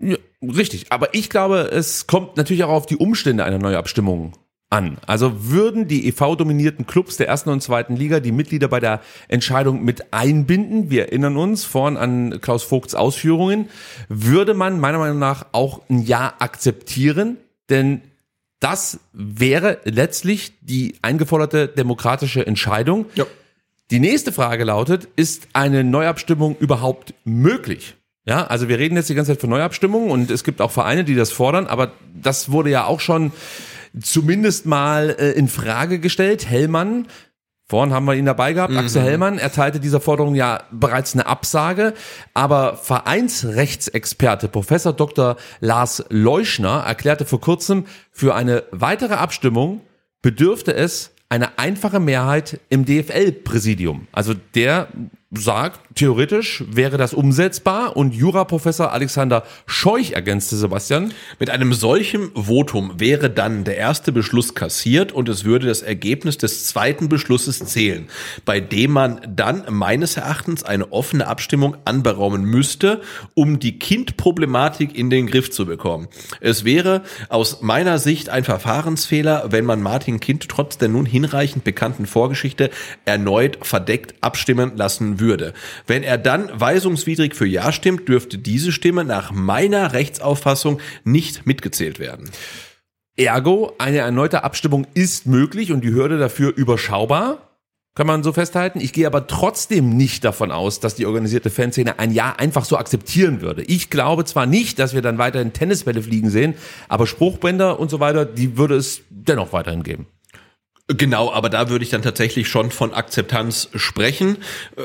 Ja, 0.00 0.16
richtig. 0.40 0.86
Aber 0.88 1.14
ich 1.14 1.28
glaube, 1.28 1.68
es 1.70 2.06
kommt 2.06 2.38
natürlich 2.38 2.64
auch 2.64 2.70
auf 2.70 2.86
die 2.86 2.96
Umstände 2.96 3.44
einer 3.44 3.58
Neuabstimmung 3.58 4.32
an. 4.70 4.98
Also 5.06 5.50
würden 5.50 5.88
die 5.88 6.08
EV-dominierten 6.08 6.86
Clubs 6.86 7.16
der 7.16 7.28
ersten 7.28 7.50
und 7.50 7.62
zweiten 7.62 7.96
Liga 7.96 8.20
die 8.20 8.32
Mitglieder 8.32 8.68
bei 8.68 8.80
der 8.80 9.00
Entscheidung 9.28 9.82
mit 9.82 10.12
einbinden, 10.12 10.90
wir 10.90 11.06
erinnern 11.06 11.36
uns 11.36 11.64
vorhin 11.64 11.96
an 11.96 12.40
Klaus 12.40 12.64
Vogts 12.64 12.94
Ausführungen, 12.94 13.70
würde 14.08 14.54
man 14.54 14.78
meiner 14.78 14.98
Meinung 14.98 15.18
nach 15.18 15.46
auch 15.52 15.80
ein 15.88 16.02
Ja 16.02 16.34
akzeptieren, 16.38 17.38
denn 17.70 18.02
das 18.60 19.00
wäre 19.12 19.78
letztlich 19.84 20.52
die 20.60 20.96
eingeforderte 21.00 21.68
demokratische 21.68 22.46
Entscheidung. 22.46 23.06
Ja. 23.14 23.24
Die 23.90 24.00
nächste 24.00 24.32
Frage 24.32 24.64
lautet, 24.64 25.08
ist 25.16 25.48
eine 25.54 25.84
Neuabstimmung 25.84 26.56
überhaupt 26.58 27.14
möglich? 27.24 27.94
Ja, 28.26 28.46
also 28.46 28.68
wir 28.68 28.78
reden 28.78 28.96
jetzt 28.96 29.08
die 29.08 29.14
ganze 29.14 29.32
Zeit 29.32 29.40
von 29.40 29.48
Neuabstimmungen 29.48 30.10
und 30.10 30.30
es 30.30 30.44
gibt 30.44 30.60
auch 30.60 30.70
Vereine, 30.70 31.04
die 31.04 31.14
das 31.14 31.32
fordern, 31.32 31.66
aber 31.66 31.92
das 32.14 32.52
wurde 32.52 32.68
ja 32.68 32.84
auch 32.84 33.00
schon 33.00 33.32
zumindest 34.00 34.66
mal 34.66 35.16
äh, 35.18 35.32
in 35.32 35.48
Frage 35.48 35.98
gestellt. 35.98 36.48
Hellmann, 36.48 37.06
Vorhin 37.70 37.92
haben 37.92 38.06
wir 38.06 38.14
ihn 38.14 38.24
dabei 38.24 38.54
gehabt, 38.54 38.72
mhm. 38.72 38.78
Axel 38.78 39.02
Hellmann 39.02 39.38
erteilte 39.38 39.78
dieser 39.78 40.00
Forderung 40.00 40.34
ja 40.34 40.62
bereits 40.70 41.12
eine 41.12 41.26
Absage, 41.26 41.92
aber 42.32 42.78
Vereinsrechtsexperte 42.78 44.48
Professor 44.48 44.94
Dr. 44.94 45.36
Lars 45.60 46.02
Leuschner 46.08 46.84
erklärte 46.86 47.26
vor 47.26 47.42
kurzem, 47.42 47.84
für 48.10 48.34
eine 48.34 48.62
weitere 48.70 49.14
Abstimmung 49.14 49.82
bedürfte 50.22 50.74
es 50.74 51.10
eine 51.28 51.58
einfache 51.58 52.00
Mehrheit 52.00 52.58
im 52.70 52.86
DFL-Präsidium. 52.86 54.08
Also 54.12 54.32
der 54.54 54.88
sagt, 55.30 55.80
theoretisch 55.94 56.64
wäre 56.70 56.96
das 56.96 57.12
umsetzbar 57.12 57.98
und 57.98 58.14
Juraprofessor 58.14 58.92
Alexander 58.92 59.44
Scheuch 59.66 60.12
ergänzte 60.12 60.56
Sebastian. 60.56 61.12
Mit 61.38 61.50
einem 61.50 61.74
solchen 61.74 62.30
Votum 62.34 62.92
wäre 62.96 63.28
dann 63.28 63.64
der 63.64 63.76
erste 63.76 64.10
Beschluss 64.10 64.54
kassiert 64.54 65.12
und 65.12 65.28
es 65.28 65.44
würde 65.44 65.66
das 65.66 65.82
Ergebnis 65.82 66.38
des 66.38 66.66
zweiten 66.66 67.10
Beschlusses 67.10 67.58
zählen, 67.58 68.08
bei 68.46 68.60
dem 68.60 68.92
man 68.92 69.20
dann 69.28 69.64
meines 69.68 70.16
Erachtens 70.16 70.62
eine 70.62 70.92
offene 70.92 71.26
Abstimmung 71.26 71.76
anberaumen 71.84 72.44
müsste, 72.44 73.02
um 73.34 73.58
die 73.58 73.78
Kindproblematik 73.78 74.96
in 74.96 75.10
den 75.10 75.26
Griff 75.26 75.50
zu 75.50 75.66
bekommen. 75.66 76.08
Es 76.40 76.64
wäre 76.64 77.02
aus 77.28 77.60
meiner 77.60 77.98
Sicht 77.98 78.30
ein 78.30 78.44
Verfahrensfehler, 78.44 79.48
wenn 79.50 79.66
man 79.66 79.82
Martin 79.82 80.20
Kind 80.20 80.48
trotz 80.48 80.78
der 80.78 80.88
nun 80.88 81.04
hinreichend 81.04 81.64
bekannten 81.64 82.06
Vorgeschichte 82.06 82.70
erneut 83.04 83.58
verdeckt 83.60 84.14
abstimmen 84.22 84.72
lassen 84.74 85.17
würde. 85.20 85.52
Wenn 85.86 86.02
er 86.02 86.18
dann 86.18 86.48
weisungswidrig 86.52 87.34
für 87.34 87.46
Ja 87.46 87.72
stimmt, 87.72 88.08
dürfte 88.08 88.38
diese 88.38 88.72
Stimme 88.72 89.04
nach 89.04 89.30
meiner 89.32 89.92
Rechtsauffassung 89.92 90.80
nicht 91.04 91.46
mitgezählt 91.46 91.98
werden. 91.98 92.30
Ergo, 93.16 93.74
eine 93.78 93.98
erneute 93.98 94.44
Abstimmung 94.44 94.86
ist 94.94 95.26
möglich 95.26 95.72
und 95.72 95.82
die 95.82 95.92
Hürde 95.92 96.18
dafür 96.18 96.56
überschaubar. 96.56 97.48
Kann 97.96 98.06
man 98.06 98.22
so 98.22 98.32
festhalten. 98.32 98.80
Ich 98.80 98.92
gehe 98.92 99.08
aber 99.08 99.26
trotzdem 99.26 99.96
nicht 99.96 100.24
davon 100.24 100.52
aus, 100.52 100.78
dass 100.78 100.94
die 100.94 101.04
organisierte 101.04 101.50
Fanszene 101.50 101.98
ein 101.98 102.12
Ja 102.12 102.36
einfach 102.38 102.64
so 102.64 102.76
akzeptieren 102.78 103.40
würde. 103.40 103.64
Ich 103.64 103.90
glaube 103.90 104.24
zwar 104.24 104.46
nicht, 104.46 104.78
dass 104.78 104.94
wir 104.94 105.02
dann 105.02 105.18
weiterhin 105.18 105.52
Tennisbälle 105.52 106.00
fliegen 106.00 106.30
sehen, 106.30 106.54
aber 106.86 107.08
Spruchbänder 107.08 107.80
und 107.80 107.90
so 107.90 107.98
weiter, 107.98 108.24
die 108.24 108.56
würde 108.56 108.76
es 108.76 109.00
dennoch 109.10 109.52
weiterhin 109.52 109.82
geben. 109.82 110.06
Genau, 110.90 111.30
aber 111.30 111.50
da 111.50 111.68
würde 111.68 111.84
ich 111.84 111.90
dann 111.90 112.00
tatsächlich 112.00 112.48
schon 112.48 112.70
von 112.70 112.94
Akzeptanz 112.94 113.68
sprechen, 113.74 114.38
äh, 114.74 114.80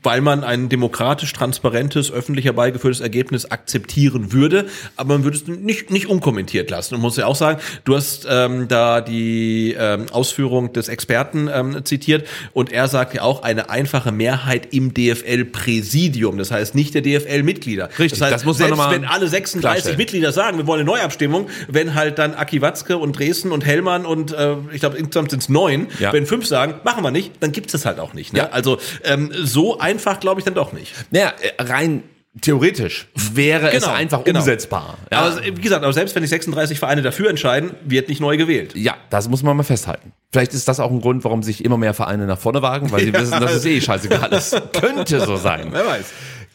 weil 0.00 0.20
man 0.20 0.44
ein 0.44 0.68
demokratisch, 0.68 1.32
transparentes, 1.32 2.12
öffentlich 2.12 2.44
herbeigeführtes 2.44 3.00
Ergebnis 3.00 3.50
akzeptieren 3.50 4.32
würde, 4.32 4.66
aber 4.94 5.14
man 5.14 5.24
würde 5.24 5.38
es 5.38 5.48
nicht, 5.48 5.90
nicht 5.90 6.06
unkommentiert 6.06 6.70
lassen. 6.70 6.94
Und 6.94 7.00
muss 7.00 7.16
ja 7.16 7.26
auch 7.26 7.34
sagen, 7.34 7.60
du 7.82 7.96
hast 7.96 8.28
ähm, 8.30 8.68
da 8.68 9.00
die 9.00 9.74
ähm, 9.76 10.06
Ausführung 10.12 10.72
des 10.72 10.88
Experten 10.88 11.50
ähm, 11.52 11.84
zitiert 11.84 12.28
und 12.52 12.70
er 12.70 12.86
sagt 12.86 13.14
ja 13.14 13.22
auch 13.22 13.42
eine 13.42 13.70
einfache 13.70 14.12
Mehrheit 14.12 14.72
im 14.72 14.94
DFL-Präsidium, 14.94 16.38
das 16.38 16.52
heißt 16.52 16.76
nicht 16.76 16.94
der 16.94 17.02
DFL-Mitglieder. 17.02 17.88
Richtig, 17.98 18.20
das, 18.20 18.20
heißt, 18.20 18.34
das 18.34 18.44
muss 18.44 18.60
man 18.60 18.68
selbst 18.68 18.90
wenn 18.92 19.04
alle 19.04 19.26
36 19.26 19.60
klarstellen. 19.60 19.98
Mitglieder 19.98 20.30
sagen, 20.30 20.58
wir 20.58 20.68
wollen 20.68 20.82
eine 20.82 20.90
Neuabstimmung, 20.90 21.48
wenn 21.66 21.96
halt 21.96 22.20
dann 22.20 22.34
Aki 22.34 22.62
Watzke 22.62 22.98
und 22.98 23.18
Dresden 23.18 23.50
und 23.50 23.66
Hellmann 23.66 24.06
und 24.06 24.30
äh, 24.30 24.54
ich 24.72 24.78
glaube 24.78 24.96
insgesamt 24.96 25.30
sind 25.32 25.39
es 25.40 25.48
neun, 25.48 25.88
Ja. 25.98 26.12
wenn 26.12 26.26
fünf 26.26 26.46
sagen, 26.46 26.74
machen 26.84 27.02
wir 27.02 27.10
nicht, 27.10 27.32
dann 27.40 27.52
gibt 27.52 27.74
es 27.74 27.84
halt 27.84 27.98
auch 27.98 28.14
nicht. 28.14 28.32
Ne? 28.32 28.38
Ja. 28.40 28.48
Also 28.50 28.78
ähm, 29.04 29.30
so 29.42 29.78
einfach 29.78 30.20
glaube 30.20 30.40
ich 30.40 30.44
dann 30.44 30.54
doch 30.54 30.72
nicht. 30.72 30.92
Naja, 31.10 31.32
äh, 31.58 31.62
rein 31.62 32.02
theoretisch 32.40 33.08
wäre 33.32 33.72
es 33.72 33.82
Genau, 33.82 33.94
einfach 33.96 34.22
genau. 34.22 34.38
umsetzbar. 34.38 34.96
Ja. 35.10 35.18
Aber 35.22 35.44
wie 35.44 35.60
gesagt, 35.60 35.82
aber 35.82 35.92
selbst 35.92 36.14
wenn 36.14 36.22
sich 36.22 36.30
36 36.30 36.78
Vereine 36.78 37.02
dafür 37.02 37.28
entscheiden, 37.28 37.72
wird 37.84 38.08
nicht 38.08 38.20
neu 38.20 38.36
gewählt. 38.36 38.76
Ja, 38.76 38.94
das 39.10 39.28
muss 39.28 39.42
man 39.42 39.56
mal 39.56 39.64
festhalten. 39.64 40.12
Vielleicht 40.30 40.54
ist 40.54 40.68
das 40.68 40.78
auch 40.78 40.92
ein 40.92 41.00
Grund, 41.00 41.24
warum 41.24 41.42
sich 41.42 41.64
immer 41.64 41.76
mehr 41.76 41.92
Vereine 41.92 42.26
nach 42.26 42.38
vorne 42.38 42.62
wagen, 42.62 42.92
weil 42.92 43.00
sie 43.00 43.10
Ja. 43.12 43.20
wissen, 43.20 43.40
dass 43.40 43.52
es 43.52 43.64
eh 43.64 43.80
scheißegal 43.80 44.32
ist. 44.32 44.56
Könnte 44.80 45.20
so 45.26 45.34
sein. 45.36 45.68
Wer 45.72 45.84
weiß. 45.84 46.04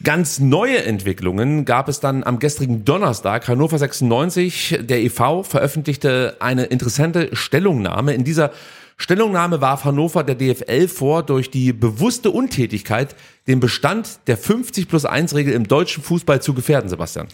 Ganz 0.02 0.40
neue 0.40 0.84
Entwicklungen 0.84 1.64
gab 1.64 1.88
es 1.88 2.00
dann 2.00 2.22
am 2.22 2.38
gestrigen 2.38 2.84
Donnerstag. 2.84 3.48
Hannover 3.48 3.78
96, 3.78 4.80
der 4.82 5.00
e.V., 5.00 5.42
veröffentlichte 5.42 6.36
eine 6.38 6.64
interessante 6.64 7.34
Stellungnahme. 7.34 8.12
In 8.12 8.22
dieser 8.22 8.50
Stellungnahme 8.98 9.60
warf 9.60 9.84
Hannover 9.84 10.24
der 10.24 10.36
DFL 10.36 10.88
vor, 10.88 11.22
durch 11.22 11.50
die 11.50 11.74
bewusste 11.74 12.30
Untätigkeit 12.30 13.14
den 13.46 13.60
Bestand 13.60 14.20
der 14.26 14.38
50 14.38 14.88
plus 14.88 15.04
1 15.04 15.34
Regel 15.34 15.52
im 15.52 15.68
deutschen 15.68 16.02
Fußball 16.02 16.40
zu 16.40 16.54
gefährden, 16.54 16.88
Sebastian. 16.88 17.28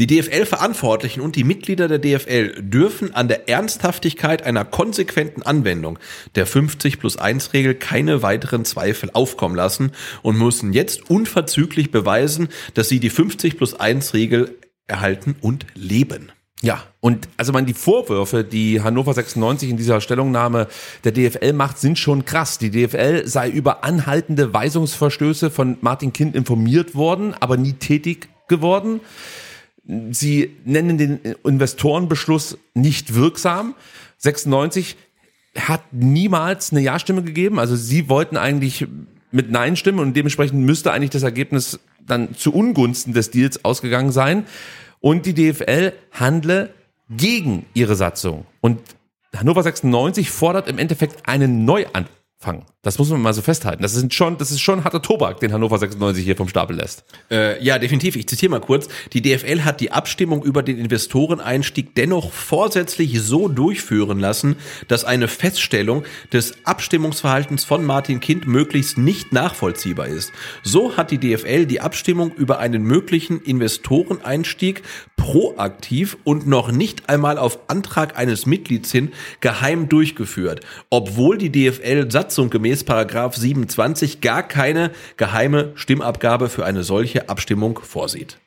Die 0.00 0.08
DFL-Verantwortlichen 0.08 1.20
und 1.20 1.36
die 1.36 1.44
Mitglieder 1.44 1.86
der 1.86 2.00
DFL 2.00 2.60
dürfen 2.60 3.14
an 3.14 3.28
der 3.28 3.48
Ernsthaftigkeit 3.48 4.42
einer 4.42 4.64
konsequenten 4.64 5.42
Anwendung 5.42 6.00
der 6.34 6.46
50 6.46 6.98
plus 6.98 7.16
1 7.16 7.52
Regel 7.52 7.76
keine 7.76 8.22
weiteren 8.22 8.64
Zweifel 8.64 9.10
aufkommen 9.12 9.54
lassen 9.54 9.92
und 10.22 10.36
müssen 10.36 10.72
jetzt 10.72 11.08
unverzüglich 11.08 11.92
beweisen, 11.92 12.48
dass 12.74 12.88
sie 12.88 12.98
die 12.98 13.10
50 13.10 13.56
plus 13.56 13.74
1 13.74 14.14
Regel 14.14 14.58
erhalten 14.88 15.36
und 15.40 15.64
leben. 15.74 16.32
Ja, 16.64 16.82
und 17.00 17.28
also 17.36 17.52
man 17.52 17.66
die 17.66 17.74
Vorwürfe, 17.74 18.42
die 18.42 18.80
Hannover 18.80 19.12
96 19.12 19.68
in 19.68 19.76
dieser 19.76 20.00
Stellungnahme 20.00 20.66
der 21.04 21.12
DFL 21.12 21.52
macht, 21.52 21.78
sind 21.78 21.98
schon 21.98 22.24
krass. 22.24 22.56
Die 22.56 22.70
DFL 22.70 23.26
sei 23.26 23.50
über 23.50 23.84
anhaltende 23.84 24.54
Weisungsverstöße 24.54 25.50
von 25.50 25.76
Martin 25.82 26.14
Kind 26.14 26.34
informiert 26.34 26.94
worden, 26.94 27.34
aber 27.38 27.58
nie 27.58 27.74
tätig 27.74 28.30
geworden. 28.48 29.00
Sie 30.10 30.56
nennen 30.64 30.96
den 30.96 31.18
Investorenbeschluss 31.44 32.56
nicht 32.72 33.14
wirksam. 33.14 33.74
96 34.16 34.96
hat 35.58 35.82
niemals 35.92 36.72
eine 36.72 36.80
Ja-Stimme 36.80 37.22
gegeben. 37.22 37.58
Also 37.58 37.76
sie 37.76 38.08
wollten 38.08 38.38
eigentlich 38.38 38.86
mit 39.30 39.50
Nein 39.50 39.76
stimmen 39.76 39.98
und 39.98 40.16
dementsprechend 40.16 40.64
müsste 40.64 40.92
eigentlich 40.92 41.10
das 41.10 41.24
Ergebnis 41.24 41.78
dann 42.06 42.34
zu 42.34 42.54
Ungunsten 42.54 43.12
des 43.12 43.30
Deals 43.30 43.66
ausgegangen 43.66 44.12
sein. 44.12 44.46
Und 45.04 45.26
die 45.26 45.34
DFL 45.34 45.92
handle 46.12 46.72
gegen 47.10 47.66
ihre 47.74 47.94
Satzung. 47.94 48.46
Und 48.62 48.80
Hannover 49.36 49.62
96 49.62 50.30
fordert 50.30 50.66
im 50.66 50.78
Endeffekt 50.78 51.28
einen 51.28 51.66
Neuanfang. 51.66 52.64
Das 52.84 52.98
muss 52.98 53.08
man 53.08 53.20
mal 53.20 53.32
so 53.32 53.42
festhalten. 53.42 53.82
Das 53.82 53.94
ist 53.94 54.14
schon, 54.14 54.36
das 54.38 54.50
ist 54.50 54.60
schon 54.60 54.84
harter 54.84 55.02
Tobak, 55.02 55.40
den 55.40 55.52
Hannover 55.52 55.78
96 55.78 56.22
hier 56.22 56.36
vom 56.36 56.48
Stapel 56.48 56.76
lässt. 56.76 57.02
Äh, 57.30 57.62
ja, 57.64 57.78
definitiv. 57.78 58.14
Ich 58.14 58.28
zitiere 58.28 58.50
mal 58.50 58.60
kurz. 58.60 58.88
Die 59.14 59.22
DFL 59.22 59.62
hat 59.62 59.80
die 59.80 59.90
Abstimmung 59.90 60.44
über 60.44 60.62
den 60.62 60.78
Investoreneinstieg 60.78 61.94
dennoch 61.94 62.30
vorsätzlich 62.30 63.20
so 63.22 63.48
durchführen 63.48 64.20
lassen, 64.20 64.56
dass 64.86 65.04
eine 65.04 65.28
Feststellung 65.28 66.04
des 66.32 66.54
Abstimmungsverhaltens 66.64 67.64
von 67.64 67.84
Martin 67.84 68.20
Kind 68.20 68.46
möglichst 68.46 68.98
nicht 68.98 69.32
nachvollziehbar 69.32 70.08
ist. 70.08 70.32
So 70.62 70.96
hat 70.96 71.10
die 71.10 71.18
DFL 71.18 71.64
die 71.64 71.80
Abstimmung 71.80 72.32
über 72.34 72.58
einen 72.58 72.82
möglichen 72.82 73.40
Investoreneinstieg 73.40 74.82
proaktiv 75.16 76.18
und 76.24 76.46
noch 76.46 76.70
nicht 76.70 77.08
einmal 77.08 77.38
auf 77.38 77.58
Antrag 77.68 78.18
eines 78.18 78.44
Mitglieds 78.44 78.92
hin 78.92 79.12
geheim 79.40 79.88
durchgeführt, 79.88 80.60
obwohl 80.90 81.38
die 81.38 81.50
DFL 81.50 82.10
satzungsgemäß 82.74 82.84
Paragraph 82.84 83.36
27 83.36 84.20
gar 84.20 84.42
keine 84.42 84.90
geheime 85.16 85.72
Stimmabgabe 85.74 86.48
für 86.48 86.64
eine 86.64 86.82
solche 86.82 87.28
Abstimmung 87.28 87.78
vorsieht. 87.78 88.38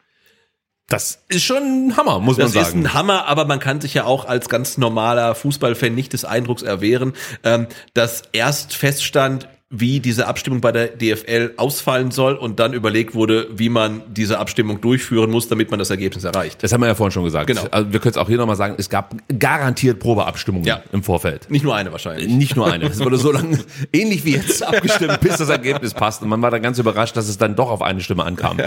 Das 0.89 1.23
ist 1.27 1.43
schon 1.43 1.63
ein 1.87 1.97
Hammer, 1.97 2.19
muss 2.19 2.37
Das 2.37 2.53
man 2.53 2.63
ist 2.63 2.69
sagen. 2.69 2.85
ein 2.85 2.93
Hammer, 2.93 3.25
aber 3.25 3.45
man 3.45 3.59
kann 3.59 3.81
sich 3.81 3.93
ja 3.93 4.05
auch 4.05 4.25
als 4.25 4.47
ganz 4.47 4.77
normaler 4.77 5.35
Fußballfan 5.35 5.93
nicht 5.93 6.13
des 6.13 6.23
Eindrucks 6.23 6.61
erwehren, 6.61 7.13
ähm, 7.43 7.67
dass 7.93 8.23
erst 8.31 8.73
feststand, 8.73 9.49
wie 9.69 9.99
diese 9.99 10.27
Abstimmung 10.27 10.61
bei 10.61 10.72
der 10.72 10.88
DFL 10.88 11.52
ausfallen 11.57 12.11
soll 12.11 12.35
und 12.35 12.57
dann 12.57 12.72
überlegt 12.73 13.15
wurde, 13.15 13.48
wie 13.53 13.68
man 13.68 14.02
diese 14.07 14.39
Abstimmung 14.39 14.80
durchführen 14.80 15.30
muss, 15.30 15.49
damit 15.49 15.72
man 15.72 15.77
das 15.77 15.89
Ergebnis 15.89 16.23
erreicht. 16.23 16.64
Das 16.64 16.72
haben 16.72 16.80
wir 16.80 16.88
ja 16.88 16.95
vorhin 16.95 17.11
schon 17.11 17.26
gesagt. 17.26 17.48
Genau. 17.48 17.65
Also 17.69 17.91
wir 17.91 17.99
können 17.99 18.11
es 18.11 18.18
auch 18.18 18.30
hier 18.30 18.38
nochmal 18.38 18.56
sagen, 18.56 18.76
es 18.77 18.89
gab 18.89 19.14
garantiert 19.39 19.99
Probeabstimmungen 19.99 20.65
Ja. 20.65 20.81
im 20.94 21.03
Vorfeld. 21.03 21.52
Nicht 21.52 21.65
nur 21.65 21.76
eine 21.76 21.91
wahrscheinlich. 21.91 22.30
Nicht 22.30 22.56
nur 22.56 22.72
eine. 22.72 22.85
Es 22.85 23.02
wurde 23.02 23.18
so 23.18 23.30
lange 23.34 23.60
ähnlich 23.91 24.23
wie 24.23 24.35
jetzt 24.35 24.64
abgestimmt, 24.64 25.19
bis 25.19 25.35
das 25.35 25.49
Ergebnis 25.49 25.94
passt. 25.94 26.22
Und 26.23 26.30
man 26.30 26.41
war 26.41 26.49
dann 26.49 26.61
ganz 26.61 26.80
überrascht, 26.80 27.18
dass 27.18 27.27
es 27.27 27.38
dann 27.38 27.57
doch 27.57 27.69
auf 27.69 27.81
eine 27.81 27.99
Stimme 27.99 28.23
ankam. 28.23 28.57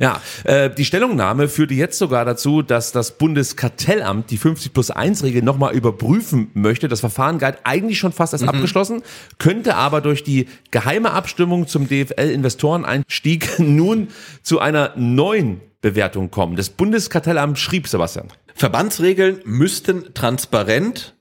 Ja, 0.00 0.20
äh, 0.44 0.68
die 0.68 0.84
Stellungnahme 0.84 1.48
führte 1.48 1.72
jetzt 1.72 1.96
sogar 1.98 2.26
dazu, 2.26 2.60
dass 2.60 2.92
das 2.92 3.12
Bundeskartellamt 3.16 4.30
die 4.30 4.36
50 4.36 4.74
plus 4.74 4.90
1 4.90 5.22
Regel 5.24 5.42
nochmal 5.42 5.72
überprüfen 5.74 6.50
möchte. 6.52 6.88
Das 6.88 7.00
Verfahren 7.00 7.38
galt 7.38 7.56
eigentlich 7.64 7.98
schon 7.98 8.12
fast 8.12 8.34
als 8.34 8.42
abgeschlossen, 8.42 9.02
könnte 9.38 9.76
aber 9.76 10.02
durch 10.02 10.22
die 10.24 10.41
geheime 10.70 11.12
Abstimmung 11.12 11.66
zum 11.66 11.88
DFL-Investoreneinstieg 11.88 13.58
nun 13.58 14.08
zu 14.42 14.58
einer 14.58 14.92
neuen 14.96 15.60
Bewertung 15.80 16.30
kommen. 16.30 16.56
Das 16.56 16.70
Bundeskartellamt 16.70 17.58
schrieb, 17.58 17.88
Sebastian. 17.88 18.28
Verbandsregeln 18.54 19.40
müssten 19.44 20.14
transparent, 20.14 21.16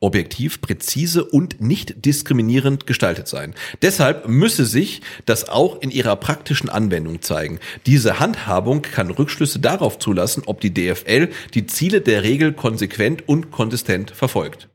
objektiv, 0.00 0.60
präzise 0.60 1.24
und 1.24 1.60
nicht 1.60 2.04
diskriminierend 2.04 2.86
gestaltet 2.86 3.28
sein. 3.28 3.54
Deshalb 3.82 4.28
müsse 4.28 4.64
sich 4.64 5.00
das 5.24 5.48
auch 5.48 5.80
in 5.80 5.90
ihrer 5.90 6.16
praktischen 6.16 6.68
Anwendung 6.68 7.22
zeigen. 7.22 7.58
Diese 7.86 8.20
Handhabung 8.20 8.82
kann 8.82 9.10
Rückschlüsse 9.10 9.58
darauf 9.58 9.98
zulassen, 9.98 10.42
ob 10.46 10.60
die 10.60 10.72
DFL 10.72 11.28
die 11.54 11.66
Ziele 11.66 12.00
der 12.00 12.22
Regel 12.22 12.52
konsequent 12.52 13.28
und 13.28 13.50
konsistent 13.50 14.10
verfolgt. 14.10 14.68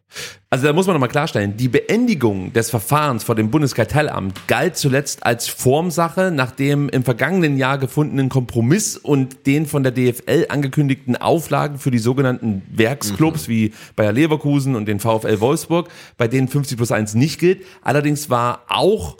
Also 0.49 0.67
da 0.67 0.73
muss 0.73 0.85
man 0.85 0.95
nochmal 0.95 1.09
klarstellen, 1.09 1.55
die 1.55 1.69
Beendigung 1.69 2.51
des 2.51 2.69
Verfahrens 2.69 3.23
vor 3.23 3.35
dem 3.35 3.51
Bundeskartellamt 3.51 4.47
galt 4.47 4.75
zuletzt 4.75 5.25
als 5.25 5.47
Formsache 5.47 6.31
nach 6.31 6.51
dem 6.51 6.89
im 6.89 7.03
vergangenen 7.03 7.57
Jahr 7.57 7.77
gefundenen 7.77 8.27
Kompromiss 8.27 8.97
und 8.97 9.45
den 9.47 9.65
von 9.65 9.83
der 9.83 9.93
DFL 9.93 10.47
angekündigten 10.49 11.15
Auflagen 11.15 11.79
für 11.79 11.91
die 11.91 11.99
sogenannten 11.99 12.63
Werksclubs 12.69 13.47
wie 13.47 13.73
Bayer 13.95 14.11
Leverkusen 14.11 14.75
und 14.75 14.87
den 14.87 14.99
VfL 14.99 15.39
Wolfsburg, 15.39 15.89
bei 16.17 16.27
denen 16.27 16.49
50 16.49 16.75
plus 16.75 16.91
1 16.91 17.15
nicht 17.15 17.39
gilt. 17.39 17.63
Allerdings 17.81 18.29
war 18.29 18.65
auch 18.67 19.17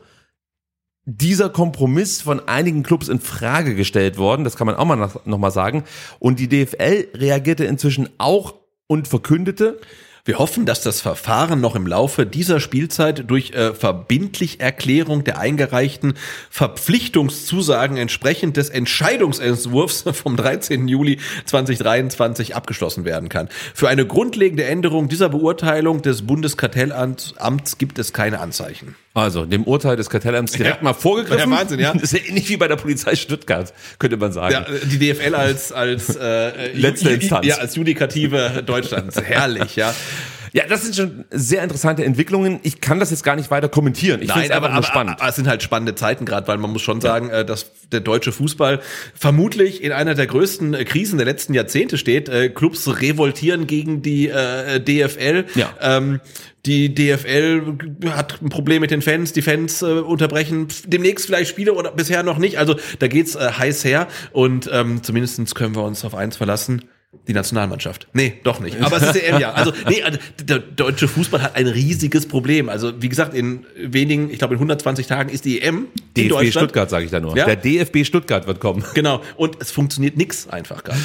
dieser 1.06 1.50
Kompromiss 1.50 2.22
von 2.22 2.48
einigen 2.48 2.84
Clubs 2.84 3.08
in 3.08 3.20
Frage 3.20 3.76
gestellt 3.76 4.18
worden, 4.18 4.44
das 4.44 4.56
kann 4.56 4.68
man 4.68 4.76
auch 4.76 4.86
mal 4.86 4.98
noch, 4.98 5.26
noch 5.26 5.38
mal 5.38 5.52
sagen. 5.52 5.84
Und 6.20 6.40
die 6.40 6.48
DFL 6.48 7.08
reagierte 7.16 7.66
inzwischen 7.66 8.10
auch 8.18 8.56
und 8.88 9.08
verkündete, 9.08 9.80
Wir 10.24 10.38
hoffen, 10.38 10.68
dass 10.68 10.82
das 10.82 11.02
Verfahren 11.02 11.62
noch 11.62 11.76
im 11.76 11.88
Laufe 11.88 12.28
dieser 12.28 12.60
Spielzeit 12.60 13.24
durch 13.28 13.54
äh, 13.54 13.74
verbindlich 13.74 14.60
Erklärung 14.60 15.24
der 15.24 15.40
eingereichten 15.40 16.14
Verpflichtungszusagen 16.52 17.98
entsprechend 17.98 18.56
des 18.56 18.70
Entscheidungsentwurfs 18.70 20.06
vom 20.14 20.38
13. 20.38 20.88
Juli 20.88 21.18
2023 21.46 22.56
abgeschlossen 22.56 23.04
werden 23.04 23.30
kann. 23.30 23.50
Für 23.74 23.90
eine 23.90 24.06
grundlegende 24.06 24.66
Änderung 24.66 25.10
dieser 25.10 25.30
Beurteilung 25.30 26.04
des 26.04 26.22
Bundeskartellamts 26.28 27.80
gibt 27.80 27.98
es 27.98 28.14
keine 28.14 28.42
Anzeichen. 28.42 28.96
Also, 29.14 29.46
dem 29.46 29.64
Urteil 29.66 29.98
des 29.98 30.10
Kartellamts 30.10 30.54
direkt 30.54 30.78
Ja. 30.78 30.84
mal 30.84 30.94
vorgegriffen. 30.94 31.52
Ja, 31.52 31.58
Wahnsinn, 31.60 31.80
ja. 31.80 31.94
Das 31.94 32.04
ist 32.14 32.14
ja 32.14 32.20
ähnlich 32.30 32.48
wie 32.50 32.56
bei 32.58 32.68
der 32.70 32.78
Polizei 32.78 33.16
Stuttgart, 33.16 33.74
könnte 34.00 34.16
man 34.18 34.32
sagen. 34.32 34.54
Ja, 34.54 34.66
die 34.86 35.00
DFL 35.00 35.36
als 35.36 35.72
als 35.74 36.16
äh, 36.16 36.72
Letzte 36.74 37.10
Instanz. 37.10 37.46
Ja, 37.46 37.56
als 37.58 37.76
Judikative 37.76 38.64
Deutschlands. 38.66 39.22
Herrlich, 39.22 39.76
ja. 39.76 39.94
Ja, 40.54 40.64
das 40.68 40.84
sind 40.84 40.96
schon 40.96 41.26
sehr 41.32 41.64
interessante 41.64 42.04
Entwicklungen. 42.04 42.60
Ich 42.64 42.82
kann 42.82 43.00
das 43.00 43.10
jetzt 43.10 43.24
gar 43.24 43.36
nicht 43.36 43.52
weiter 43.52 43.70
kommentieren. 43.70 44.22
Ich 44.22 44.32
finde 44.32 44.48
es 44.48 44.52
aber, 44.52 44.72
aber, 44.72 44.86
spannend. 44.86 45.20
aber 45.20 45.30
es 45.30 45.36
sind 45.36 45.48
halt 45.48 45.64
spannende 45.64 45.96
Zeiten 45.96 46.26
gerade, 46.26 46.48
weil 46.48 46.58
man 46.58 46.72
muss 46.72 46.82
schon 46.82 47.00
sagen, 47.00 47.30
äh, 47.30 47.46
dass 47.46 47.72
der 47.92 48.02
deutsche 48.02 48.32
Fußball 48.32 48.82
vermutlich 49.14 49.82
in 49.82 49.92
einer 49.94 50.14
der 50.14 50.28
größten 50.28 50.74
äh, 50.74 50.84
Krisen 50.84 51.18
der 51.18 51.26
letzten 51.26 51.54
Jahrzehnte 51.54 51.98
steht. 51.98 52.28
Äh, 52.28 52.50
Clubs 52.50 52.88
revoltieren 53.02 53.66
gegen 53.66 54.02
die 54.02 54.28
äh, 54.28 54.80
DFL. 54.82 55.46
Ja. 55.56 55.74
Ähm, 55.80 56.20
die 56.66 56.94
DFL 56.94 57.78
hat 58.10 58.42
ein 58.42 58.50
Problem 58.50 58.82
mit 58.82 58.92
den 58.92 59.02
Fans, 59.02 59.34
die 59.34 59.42
Fans 59.42 59.82
äh, 59.82 59.86
unterbrechen 59.86 60.68
demnächst 60.86 61.26
vielleicht 61.26 61.50
Spiele 61.50 61.74
oder 61.74 61.92
bisher 61.92 62.24
noch 62.24 62.38
nicht. 62.38 62.60
Also 62.60 62.76
da 63.00 63.08
geht's 63.08 63.36
äh, 63.36 63.52
heiß 63.58 63.84
her 63.84 64.08
und 64.32 64.70
ähm, 64.72 65.02
zumindest 65.02 65.56
können 65.56 65.76
wir 65.76 65.84
uns 65.84 66.06
auf 66.06 66.14
eins 66.14 66.38
verlassen. 66.38 66.84
Die 67.28 67.34
Nationalmannschaft. 67.34 68.08
Nee, 68.14 68.40
doch 68.44 68.62
nicht. 68.62 68.82
Aber 68.82 68.96
es 68.96 69.04
ist 69.04 69.22
EM 69.22 69.40
ja. 69.40 69.52
Also, 69.52 69.74
nee, 69.88 70.02
also, 70.02 70.18
der 70.42 70.60
deutsche 70.60 71.10
Fußball 71.10 71.42
hat 71.42 71.56
ein 71.58 71.68
riesiges 71.68 72.26
Problem. 72.26 72.70
Also, 72.70 73.02
wie 73.02 73.10
gesagt, 73.10 73.34
in 73.34 73.66
wenigen, 73.76 74.30
ich 74.30 74.40
glaube 74.40 74.54
in 74.54 74.60
120 74.60 75.08
Tagen 75.08 75.30
ist 75.30 75.44
die 75.44 75.62
EM 75.62 75.88
DFB. 76.16 76.52
Stuttgart, 76.52 76.90
sage 76.90 77.04
ich 77.04 77.12
da 77.12 77.20
nur. 77.20 77.36
Ja? 77.36 77.46
Der 77.46 77.58
DFB 77.58 78.06
Stuttgart 78.06 78.48
wird 78.48 78.62
kommen. 78.62 78.86
Genau. 78.94 79.22
Und 79.36 79.58
es 79.60 79.72
funktioniert 79.72 80.16
nix 80.16 80.48
einfach 80.48 80.86
gerade. 80.86 81.00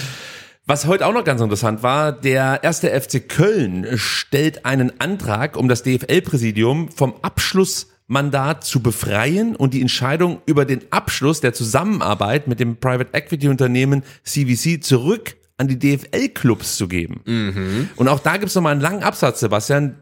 Was 0.65 0.87
heute 0.87 1.07
auch 1.07 1.12
noch 1.12 1.24
ganz 1.24 1.41
interessant 1.41 1.83
war, 1.83 2.12
der 2.12 2.61
erste 2.62 2.89
FC 2.89 3.28
Köln 3.28 3.87
stellt 3.97 4.65
einen 4.65 5.01
Antrag, 5.01 5.57
um 5.57 5.69
das 5.69 5.83
DFL-Präsidium 5.83 6.89
vom 6.89 7.15
Abschlussmandat 7.23 8.65
zu 8.65 8.81
befreien 8.81 9.57
und 9.57 9.74
die 9.74 9.81
Entscheidung 9.81 10.41
über 10.47 10.65
den 10.65 10.81
Abschluss 10.91 11.41
der 11.41 11.53
Zusammenarbeit 11.53 12.47
mit 12.47 12.61
dem 12.61 12.77
Private 12.77 13.12
Equity 13.12 13.49
Unternehmen 13.49 14.03
CVC 14.24 14.83
zurück 14.83 15.37
an 15.59 15.69
die 15.69 15.78
DFL-Clubs 15.78 16.77
zu 16.77 16.89
geben. 16.89 17.23
Mhm. 17.24 17.89
Und 17.97 18.09
auch 18.09 18.20
da 18.20 18.33
gibt 18.33 18.47
es 18.47 18.55
nochmal 18.55 18.73
einen 18.73 18.81
langen 18.81 19.03
Absatz, 19.03 19.41
Sebastian. 19.41 19.97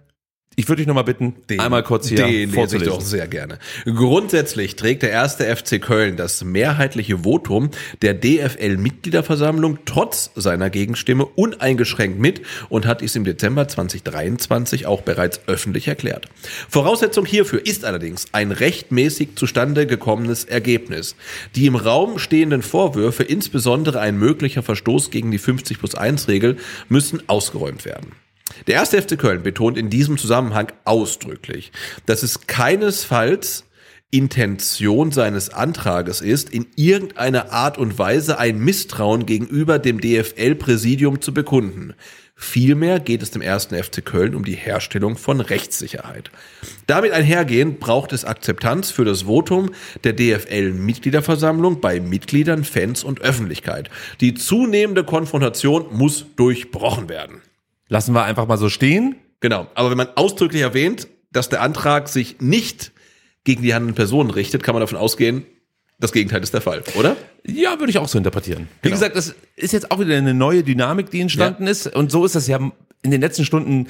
Ich 0.56 0.68
würde 0.68 0.81
dich 0.81 0.86
nochmal 0.86 1.05
bitten, 1.05 1.35
einmal 1.59 1.82
kurz 1.82 2.09
hier 2.09 2.18
Den 2.18 2.26
lese 2.26 2.44
ich 2.44 2.55
vorzulesen. 2.55 2.93
doch 2.93 3.01
sehr 3.01 3.26
gerne. 3.26 3.59
Grundsätzlich 3.85 4.76
trägt 4.76 5.02
der 5.02 5.10
erste 5.10 5.44
FC 5.44 5.81
Köln 5.81 6.16
das 6.16 6.44
mehrheitliche 6.44 7.24
Votum 7.24 7.70
der 8.02 8.14
DFL-Mitgliederversammlung 8.14 9.78
trotz 9.85 10.31
seiner 10.36 10.70
Gegenstimme 10.70 11.26
uneingeschränkt 11.26 12.18
mit 12.18 12.43
und 12.68 12.86
hat 12.86 13.01
dies 13.01 13.16
im 13.16 13.24
Dezember 13.24 13.66
2023 13.66 14.86
auch 14.86 15.02
bereits 15.02 15.40
öffentlich 15.47 15.89
erklärt. 15.89 16.28
Voraussetzung 16.68 17.26
hierfür 17.26 17.66
ist 17.66 17.85
allerdings 17.85 18.26
ein 18.32 18.52
rechtmäßig 18.52 19.31
zustande 19.36 19.86
gekommenes 19.86 20.44
Ergebnis. 20.44 21.16
Die 21.56 21.66
im 21.66 21.76
Raum 21.76 22.18
stehenden 22.18 22.62
Vorwürfe, 22.62 23.24
insbesondere 23.24 24.01
ein 24.01 24.16
möglicher 24.18 24.62
Verstoß 24.62 25.10
gegen 25.10 25.31
die 25.31 25.39
50 25.39 25.78
plus 25.78 25.94
1 25.94 26.28
Regel, 26.28 26.56
müssen 26.89 27.22
ausgeräumt 27.28 27.85
werden. 27.85 28.12
Der 28.66 28.74
erste 28.74 29.00
FC 29.00 29.18
Köln 29.18 29.42
betont 29.42 29.78
in 29.78 29.90
diesem 29.90 30.18
Zusammenhang 30.18 30.68
ausdrücklich, 30.84 31.72
dass 32.06 32.22
es 32.22 32.46
keinesfalls 32.46 33.64
Intention 34.10 35.10
seines 35.10 35.50
Antrages 35.50 36.20
ist, 36.20 36.50
in 36.50 36.66
irgendeiner 36.76 37.52
Art 37.52 37.78
und 37.78 37.98
Weise 37.98 38.38
ein 38.38 38.60
Misstrauen 38.60 39.26
gegenüber 39.26 39.80
dem 39.80 40.00
DFL-Präsidium 40.00 41.20
zu 41.20 41.34
bekunden. 41.34 41.94
Vielmehr 42.36 43.00
geht 43.00 43.22
es 43.22 43.30
dem 43.30 43.42
ersten 43.42 43.80
FC 43.80 44.04
Köln 44.04 44.34
um 44.34 44.44
die 44.44 44.54
Herstellung 44.54 45.16
von 45.16 45.40
Rechtssicherheit. 45.40 46.30
Damit 46.86 47.12
einhergehend 47.12 47.80
braucht 47.80 48.12
es 48.12 48.24
Akzeptanz 48.24 48.90
für 48.90 49.04
das 49.04 49.22
Votum 49.22 49.70
der 50.04 50.12
DFL-Mitgliederversammlung 50.12 51.80
bei 51.80 52.00
Mitgliedern, 52.00 52.64
Fans 52.64 53.02
und 53.02 53.20
Öffentlichkeit. 53.20 53.88
Die 54.20 54.34
zunehmende 54.34 55.04
Konfrontation 55.04 55.86
muss 55.92 56.26
durchbrochen 56.36 57.08
werden. 57.08 57.40
Lassen 57.94 58.12
wir 58.12 58.24
einfach 58.24 58.48
mal 58.48 58.56
so 58.58 58.68
stehen. 58.68 59.14
Genau. 59.38 59.68
Aber 59.76 59.88
wenn 59.88 59.96
man 59.96 60.08
ausdrücklich 60.16 60.62
erwähnt, 60.62 61.06
dass 61.30 61.48
der 61.48 61.62
Antrag 61.62 62.08
sich 62.08 62.40
nicht 62.40 62.90
gegen 63.44 63.62
die 63.62 63.72
handelnden 63.72 63.94
Personen 63.94 64.30
richtet, 64.30 64.64
kann 64.64 64.74
man 64.74 64.80
davon 64.80 64.98
ausgehen, 64.98 65.46
das 66.00 66.10
Gegenteil 66.10 66.42
ist 66.42 66.52
der 66.52 66.60
Fall, 66.60 66.82
oder? 66.98 67.16
Ja, 67.46 67.78
würde 67.78 67.90
ich 67.90 67.98
auch 67.98 68.08
so 68.08 68.18
interpretieren. 68.18 68.66
Wie 68.82 68.88
Genau. 68.88 68.94
gesagt, 68.96 69.14
das 69.14 69.36
ist 69.54 69.72
jetzt 69.72 69.92
auch 69.92 70.00
wieder 70.00 70.16
eine 70.16 70.34
neue 70.34 70.64
Dynamik, 70.64 71.10
die 71.10 71.20
entstanden 71.20 71.68
ist. 71.68 71.86
Und 71.94 72.10
so 72.10 72.24
ist 72.24 72.34
das 72.34 72.48
ja 72.48 72.58
in 73.02 73.12
den 73.12 73.20
letzten 73.20 73.44
Stunden 73.44 73.86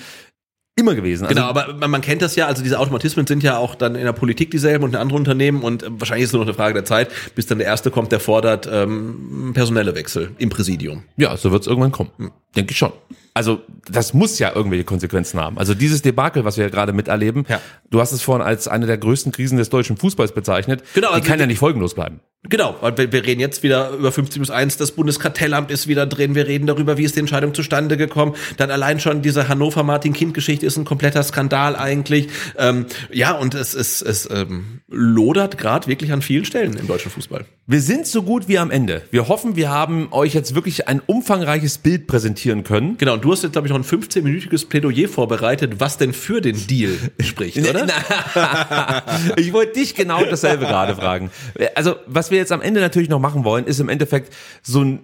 immer 0.76 0.94
gewesen. 0.94 1.24
Also, 1.24 1.35
Genau, 1.35 1.47
aber 1.48 1.72
man, 1.72 1.90
man 1.90 2.02
kennt 2.02 2.20
das 2.20 2.36
ja, 2.36 2.47
also 2.47 2.62
diese 2.62 2.78
Automatismen 2.78 3.26
sind 3.26 3.43
ja 3.43 3.56
auch 3.56 3.74
dann 3.74 3.94
in 3.94 4.05
der 4.05 4.12
Politik 4.12 4.51
dieselben 4.51 4.85
und 4.85 4.90
in 4.90 4.97
anderen 4.97 5.20
Unternehmen 5.20 5.62
und 5.62 5.82
wahrscheinlich 5.89 6.24
ist 6.24 6.28
es 6.28 6.32
nur 6.35 6.43
noch 6.43 6.48
eine 6.48 6.55
Frage 6.55 6.74
der 6.74 6.85
Zeit, 6.85 7.09
bis 7.35 7.47
dann 7.47 7.56
der 7.56 7.66
Erste 7.68 7.90
kommt, 7.90 8.12
der 8.12 8.20
fordert 8.20 8.68
ähm, 8.70 9.52
personelle 9.55 9.94
Wechsel 9.94 10.32
im 10.36 10.51
Präsidium. 10.51 11.05
Ja, 11.16 11.35
so 11.39 11.52
wird 11.52 11.62
es 11.62 11.68
irgendwann 11.68 11.93
kommen. 11.93 12.10
Hm. 12.18 12.32
Denke 12.55 12.72
ich 12.72 12.76
schon. 12.76 12.93
Also 13.36 13.62
das 13.90 14.15
muss 14.15 14.39
ja 14.39 14.55
irgendwelche 14.55 14.85
Konsequenzen 14.85 15.40
haben. 15.40 15.59
Also 15.59 15.74
dieses 15.74 16.02
Debakel, 16.02 16.44
was 16.44 16.56
wir 16.56 16.65
ja 16.65 16.70
gerade 16.70 16.93
miterleben, 16.93 17.44
Ja. 17.48 17.61
du 17.90 18.01
hast 18.01 18.12
es 18.12 18.23
vorhin 18.23 18.47
als 18.47 18.69
eine 18.69 18.86
der 18.86 18.97
größten 18.97 19.32
Krisen 19.32 19.59
des 19.59 19.70
deutschen 19.70 19.97
Fußballs 19.97 20.32
bezeichnet. 20.32 20.85
Genau, 20.94 21.09
Die 21.09 21.15
also 21.15 21.27
kann 21.27 21.39
die- 21.39 21.40
ja 21.43 21.47
nicht 21.48 21.59
folgenlos 21.59 21.94
bleiben. 21.94 22.20
Genau, 22.47 22.77
weil 22.82 22.97
wir, 22.98 23.11
wir 23.11 23.24
reden 23.24 23.40
jetzt 23.40 23.62
wieder 23.62 23.90
über 23.93 24.12
50 24.12 24.36
plus 24.39 24.51
1, 24.51 24.77
das 24.77 24.93
Bundeskartellamt 24.93 25.70
ist 25.70 25.89
wieder 25.89 26.05
drin, 26.06 26.35
wir 26.35 26.47
reden 26.47 26.66
darüber, 26.66 26.98
wie 26.98 27.05
ist 27.05 27.16
die 27.16 27.20
Entscheidung 27.20 27.55
zustande 27.55 27.97
gekommen, 27.97 28.35
dann 28.59 28.70
allein 28.70 29.01
schon 29.01 29.23
diese 29.23 29.48
Hannover-Martin-Kind-Geschichte 29.48 30.66
ist 30.66 30.77
ein 30.77 30.85
kompletter 30.85 31.23
Skandal 31.23 31.74
eigentlich. 31.74 32.28
Ähm, 32.59 32.85
ja, 33.11 33.32
und 33.32 33.55
es, 33.55 33.73
es, 33.74 34.02
es 34.02 34.28
ähm, 34.31 34.81
lodert 34.89 35.56
gerade 35.59 35.86
wirklich 35.86 36.12
an 36.12 36.20
vielen 36.20 36.44
Stellen 36.44 36.77
im 36.77 36.86
deutschen 36.86 37.11
Fußball. 37.11 37.47
Wir 37.66 37.81
sind 37.81 38.06
so 38.06 38.23
gut 38.23 38.47
wie 38.47 38.59
am 38.59 38.70
Ende. 38.70 39.01
Wir 39.11 39.28
hoffen, 39.28 39.56
wir 39.56 39.70
haben 39.70 40.09
euch 40.12 40.35
jetzt 40.35 40.55
wirklich 40.55 40.86
ein 40.86 41.01
umfangreiches 41.06 41.78
Bild 41.78 42.06
präsentieren 42.06 42.62
können. 42.62 42.98
Genau, 42.98 43.15
und 43.15 43.24
du 43.25 43.33
hast 43.33 43.43
jetzt, 43.43 43.53
glaube 43.53 43.67
ich, 43.67 43.73
noch 43.73 43.79
ein 43.79 43.85
15-minütiges 43.85 44.69
Plädoyer 44.69 45.09
vorbereitet, 45.09 45.81
was 45.81 45.97
denn 45.97 46.13
für 46.13 46.41
den 46.41 46.67
Deal 46.67 46.97
spricht, 47.21 47.59
oder? 47.59 47.87
ich 49.37 49.53
wollte 49.53 49.73
dich 49.73 49.95
genau 49.95 50.25
dasselbe 50.25 50.67
gerade 50.67 50.95
fragen. 50.95 51.31
Also, 51.75 51.97
was 52.07 52.31
wir 52.31 52.39
jetzt 52.39 52.53
am 52.53 52.61
Ende 52.61 52.81
natürlich 52.81 53.09
noch 53.09 53.21
machen 53.21 53.45
wollen, 53.45 53.65
ist 53.65 53.81
im 53.81 53.89
Endeffekt 53.89 54.35
so 54.63 54.83
ein 54.83 55.01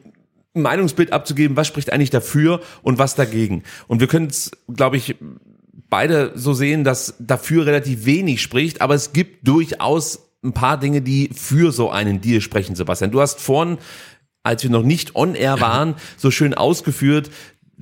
Meinungsbild 0.53 1.13
abzugeben, 1.13 1.57
was 1.57 1.67
spricht 1.67 1.93
eigentlich 1.93 2.11
dafür 2.11 2.61
und 2.83 2.99
was 2.99 3.15
dagegen. 3.15 3.63
Und 3.89 4.01
wir 4.01 4.07
können 4.07 4.27
es, 4.27 4.51
glaube 4.69 4.99
ich, 4.99 5.17
beide 5.89 6.33
so 6.35 6.53
sehen, 6.53 6.85
dass 6.85 7.15
dafür 7.19 7.65
relativ 7.65 8.05
wenig 8.05 8.43
spricht, 8.43 8.83
aber 8.83 8.95
es 8.95 9.13
gibt 9.13 9.49
durchaus 9.49 10.31
ein 10.45 10.53
paar 10.53 10.79
Dinge, 10.79 11.01
die 11.01 11.31
für 11.35 11.73
so 11.73 11.91
einen 11.91 12.21
Deal 12.21 12.41
sprechen, 12.43 12.75
Sebastian. 12.77 13.13
Du 13.13 13.21
hast 13.21 13.41
vorhin, 13.41 13.79
als 14.43 14.63
wir 14.63 14.71
noch 14.71 14.83
nicht 14.83 15.17
on 15.17 15.35
air 15.35 15.61
waren, 15.61 15.95
so 16.19 16.31
schön 16.31 16.53
ausgeführt, 16.53 17.31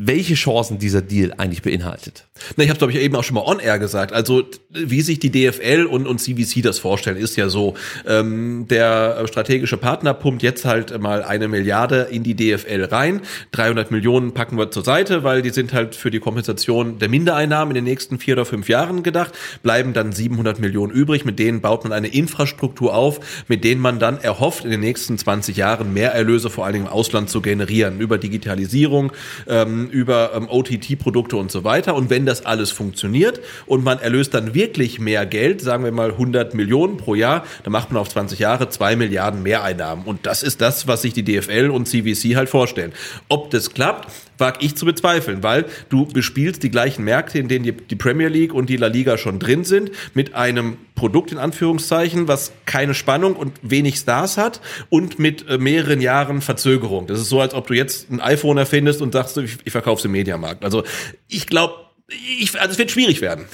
welche 0.00 0.34
Chancen 0.34 0.78
dieser 0.78 1.02
Deal 1.02 1.34
eigentlich 1.38 1.62
beinhaltet. 1.62 2.28
Na, 2.56 2.62
ich 2.62 2.70
habe 2.70 2.78
glaube 2.78 2.92
ich 2.92 3.00
eben 3.00 3.16
auch 3.16 3.24
schon 3.24 3.34
mal 3.34 3.42
on 3.44 3.58
air 3.58 3.80
gesagt. 3.80 4.12
Also 4.12 4.44
wie 4.70 5.00
sich 5.02 5.18
die 5.18 5.30
DFL 5.30 5.86
und, 5.90 6.06
und 6.06 6.20
CVC 6.20 6.62
das 6.62 6.78
vorstellen, 6.78 7.16
ist 7.16 7.36
ja 7.36 7.48
so: 7.48 7.74
ähm, 8.06 8.66
Der 8.70 9.26
strategische 9.26 9.76
Partner 9.76 10.14
pumpt 10.14 10.44
jetzt 10.44 10.64
halt 10.64 10.96
mal 11.00 11.24
eine 11.24 11.48
Milliarde 11.48 12.06
in 12.12 12.22
die 12.22 12.36
DFL 12.36 12.84
rein. 12.84 13.22
300 13.50 13.90
Millionen 13.90 14.34
packen 14.34 14.56
wir 14.56 14.70
zur 14.70 14.84
Seite, 14.84 15.24
weil 15.24 15.42
die 15.42 15.50
sind 15.50 15.72
halt 15.72 15.96
für 15.96 16.12
die 16.12 16.20
Kompensation 16.20 17.00
der 17.00 17.08
Mindereinnahmen 17.08 17.74
in 17.74 17.84
den 17.84 17.90
nächsten 17.90 18.20
vier 18.20 18.34
oder 18.34 18.44
fünf 18.44 18.68
Jahren 18.68 19.02
gedacht. 19.02 19.34
Bleiben 19.64 19.94
dann 19.94 20.12
700 20.12 20.60
Millionen 20.60 20.92
übrig. 20.92 21.24
Mit 21.24 21.40
denen 21.40 21.60
baut 21.60 21.82
man 21.82 21.92
eine 21.92 22.06
Infrastruktur 22.06 22.94
auf, 22.94 23.18
mit 23.48 23.64
denen 23.64 23.80
man 23.80 23.98
dann 23.98 24.18
erhofft, 24.18 24.64
in 24.64 24.70
den 24.70 24.80
nächsten 24.80 25.18
20 25.18 25.56
Jahren 25.56 25.92
mehr 25.92 26.12
Erlöse 26.12 26.50
vor 26.50 26.66
allen 26.66 26.74
Dingen 26.74 26.86
im 26.86 26.92
Ausland 26.92 27.30
zu 27.30 27.40
generieren 27.40 27.98
über 27.98 28.16
Digitalisierung, 28.16 29.10
ähm, 29.48 29.87
über 29.90 30.32
ähm, 30.34 30.48
OTT-Produkte 30.48 31.36
und 31.36 31.50
so 31.50 31.64
weiter. 31.64 31.94
Und 31.94 32.10
wenn 32.10 32.26
das 32.26 32.44
alles 32.44 32.70
funktioniert 32.70 33.40
und 33.66 33.84
man 33.84 33.98
erlöst 33.98 34.34
dann 34.34 34.54
wirklich 34.54 34.98
mehr 34.98 35.26
Geld, 35.26 35.60
sagen 35.60 35.84
wir 35.84 35.92
mal 35.92 36.10
100 36.10 36.54
Millionen 36.54 36.96
pro 36.96 37.14
Jahr, 37.14 37.44
dann 37.64 37.72
macht 37.72 37.92
man 37.92 38.00
auf 38.00 38.08
20 38.08 38.38
Jahre 38.38 38.68
2 38.68 38.96
Milliarden 38.96 39.42
Mehreinnahmen. 39.42 40.04
Und 40.04 40.26
das 40.26 40.42
ist 40.42 40.60
das, 40.60 40.86
was 40.86 41.02
sich 41.02 41.12
die 41.12 41.24
DFL 41.24 41.70
und 41.70 41.86
CVC 41.86 42.36
halt 42.36 42.48
vorstellen. 42.48 42.92
Ob 43.28 43.50
das 43.50 43.74
klappt, 43.74 44.08
wage 44.38 44.58
ich 44.60 44.76
zu 44.76 44.86
bezweifeln, 44.86 45.42
weil 45.42 45.66
du 45.88 46.06
bespielst 46.06 46.62
die 46.62 46.70
gleichen 46.70 47.04
Märkte, 47.04 47.38
in 47.38 47.48
denen 47.48 47.64
die, 47.64 47.72
die 47.72 47.96
Premier 47.96 48.28
League 48.28 48.54
und 48.54 48.68
die 48.68 48.76
La 48.76 48.86
Liga 48.86 49.18
schon 49.18 49.38
drin 49.38 49.64
sind, 49.64 49.90
mit 50.14 50.34
einem 50.34 50.78
Produkt 50.94 51.32
in 51.32 51.38
Anführungszeichen, 51.38 52.28
was 52.28 52.52
keine 52.66 52.94
Spannung 52.94 53.36
und 53.36 53.52
wenig 53.62 53.96
Stars 53.96 54.36
hat 54.36 54.60
und 54.88 55.18
mit 55.18 55.48
äh, 55.48 55.58
mehreren 55.58 56.00
Jahren 56.00 56.40
Verzögerung. 56.40 57.06
Das 57.06 57.20
ist 57.20 57.28
so, 57.28 57.40
als 57.40 57.54
ob 57.54 57.66
du 57.66 57.74
jetzt 57.74 58.10
ein 58.10 58.20
iPhone 58.20 58.58
erfindest 58.58 59.02
und 59.02 59.12
sagst, 59.12 59.36
ich, 59.38 59.58
ich 59.64 59.72
verkaufe 59.72 60.00
es 60.00 60.04
im 60.04 60.12
Mediamarkt. 60.12 60.64
Also 60.64 60.84
ich 61.28 61.46
glaube, 61.46 61.74
ich, 62.08 62.58
also 62.58 62.72
es 62.72 62.78
wird 62.78 62.90
schwierig 62.90 63.20
werden. 63.20 63.44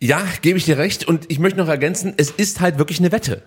Ja, 0.00 0.22
gebe 0.42 0.58
ich 0.58 0.64
dir 0.64 0.78
recht. 0.78 1.06
Und 1.06 1.24
ich 1.28 1.38
möchte 1.38 1.58
noch 1.58 1.68
ergänzen, 1.68 2.14
es 2.16 2.30
ist 2.30 2.60
halt 2.60 2.78
wirklich 2.78 2.98
eine 2.98 3.12
Wette. 3.12 3.42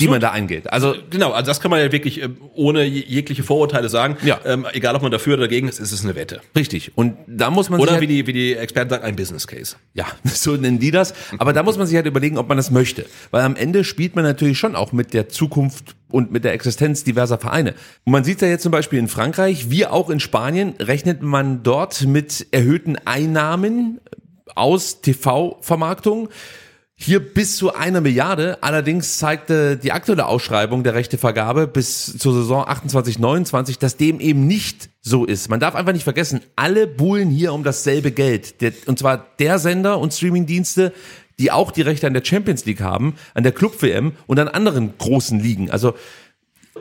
Die 0.00 0.08
man 0.08 0.20
da 0.20 0.30
eingeht. 0.30 0.72
Also 0.72 0.94
Genau, 1.10 1.32
also 1.32 1.46
das 1.50 1.60
kann 1.60 1.70
man 1.70 1.80
ja 1.80 1.90
wirklich 1.92 2.22
äh, 2.22 2.28
ohne 2.54 2.84
je- 2.84 3.04
jegliche 3.06 3.42
Vorurteile 3.42 3.88
sagen. 3.88 4.16
Ja. 4.24 4.40
Ähm, 4.44 4.66
egal, 4.72 4.94
ob 4.96 5.02
man 5.02 5.10
dafür 5.10 5.34
oder 5.34 5.42
dagegen 5.44 5.68
ist, 5.68 5.78
ist 5.80 5.92
es 5.92 6.04
eine 6.04 6.14
Wette. 6.14 6.40
richtig. 6.56 6.92
Und 6.96 7.16
da 7.26 7.50
muss 7.50 7.68
man 7.70 7.80
Oder 7.80 7.92
sich 7.92 8.00
wie 8.02 8.06
halt, 8.06 8.10
die, 8.10 8.26
wie 8.26 8.32
die 8.32 8.54
Experten 8.56 8.90
sagen, 8.90 9.04
ein 9.04 9.16
Business 9.16 9.46
Case. 9.46 9.76
ja, 9.94 10.06
so 10.24 10.52
nennen 10.56 10.78
die 10.78 10.90
das. 10.90 11.14
Aber 11.38 11.52
da 11.52 11.62
muss 11.62 11.76
man 11.78 11.86
sich 11.86 11.96
halt 11.96 12.06
überlegen, 12.06 12.38
ob 12.38 12.48
man 12.48 12.56
das 12.56 12.70
möchte. 12.70 13.06
Weil 13.30 13.42
am 13.42 13.56
Ende 13.56 13.84
spielt 13.84 14.14
man 14.16 14.24
natürlich 14.24 14.58
schon 14.58 14.76
auch 14.76 14.92
mit 14.92 15.14
der 15.14 15.28
Zukunft 15.28 15.94
und 16.10 16.30
mit 16.30 16.44
der 16.44 16.52
Existenz 16.52 17.04
diverser 17.04 17.38
Vereine. 17.38 17.74
Und 18.04 18.12
man 18.12 18.22
sieht 18.24 18.40
ja 18.42 18.48
jetzt 18.48 18.62
zum 18.62 18.72
Beispiel 18.72 18.98
in 18.98 19.08
Frankreich, 19.08 19.70
wie 19.70 19.86
auch 19.86 20.10
in 20.10 20.20
Spanien, 20.20 20.74
rechnet 20.78 21.22
man 21.22 21.62
dort 21.62 22.02
mit 22.06 22.46
erhöhten 22.50 22.96
Einnahmen 23.04 24.00
aus 24.54 25.00
TV-Vermarktung. 25.00 26.28
Hier 27.04 27.18
bis 27.18 27.56
zu 27.56 27.74
einer 27.74 28.00
Milliarde. 28.00 28.62
Allerdings 28.62 29.18
zeigte 29.18 29.76
die 29.76 29.90
aktuelle 29.90 30.26
Ausschreibung 30.26 30.84
der 30.84 30.94
Rechtevergabe 30.94 31.66
bis 31.66 32.16
zur 32.16 32.32
Saison 32.32 32.64
28, 32.64 33.18
29, 33.18 33.80
dass 33.80 33.96
dem 33.96 34.20
eben 34.20 34.46
nicht 34.46 34.88
so 35.00 35.24
ist. 35.24 35.50
Man 35.50 35.58
darf 35.58 35.74
einfach 35.74 35.92
nicht 35.92 36.04
vergessen, 36.04 36.42
alle 36.54 36.86
buhlen 36.86 37.28
hier 37.28 37.54
um 37.54 37.64
dasselbe 37.64 38.12
Geld. 38.12 38.54
Und 38.86 39.00
zwar 39.00 39.26
der 39.40 39.58
Sender 39.58 39.98
und 39.98 40.14
Streamingdienste, 40.14 40.92
die 41.40 41.50
auch 41.50 41.72
die 41.72 41.82
Rechte 41.82 42.06
an 42.06 42.14
der 42.14 42.24
Champions 42.24 42.66
League 42.66 42.82
haben, 42.82 43.16
an 43.34 43.42
der 43.42 43.50
Club-WM 43.50 44.12
und 44.28 44.38
an 44.38 44.46
anderen 44.46 44.96
großen 44.96 45.40
Ligen. 45.40 45.72
Also 45.72 45.94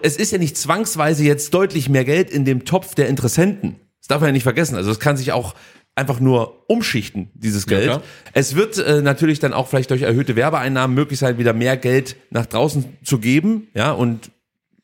es 0.03 0.17
ist 0.17 0.31
ja 0.31 0.37
nicht 0.37 0.55
zwangsweise 0.55 1.23
jetzt 1.23 1.51
deutlich 1.55 1.89
mehr 1.89 2.05
Geld 2.05 2.29
in 2.29 2.45
dem 2.45 2.63
Topf 2.63 2.93
der 2.93 3.07
Interessenten. 3.07 3.77
Das 4.01 4.07
darf 4.07 4.21
man 4.21 4.27
ja 4.27 4.33
nicht 4.33 4.43
vergessen. 4.43 4.75
Also 4.75 4.91
es 4.91 4.99
kann 4.99 5.17
sich 5.17 5.31
auch 5.31 5.55
einfach 5.95 6.19
nur 6.19 6.63
umschichten, 6.69 7.29
dieses 7.33 7.67
Geld. 7.67 7.85
klar. 7.85 8.01
es 8.33 8.55
wird 8.55 8.77
äh, 8.77 9.01
natürlich 9.01 9.39
dann 9.39 9.53
auch 9.53 9.67
vielleicht 9.67 9.91
durch 9.91 10.03
erhöhte 10.03 10.35
Werbeeinnahmen 10.35 10.95
möglich 10.95 11.19
sein, 11.19 11.37
wieder 11.37 11.53
mehr 11.53 11.77
Geld 11.77 12.15
nach 12.29 12.45
draußen 12.45 12.85
zu 13.03 13.19
geben, 13.19 13.67
ja, 13.73 13.91
und 13.91 14.31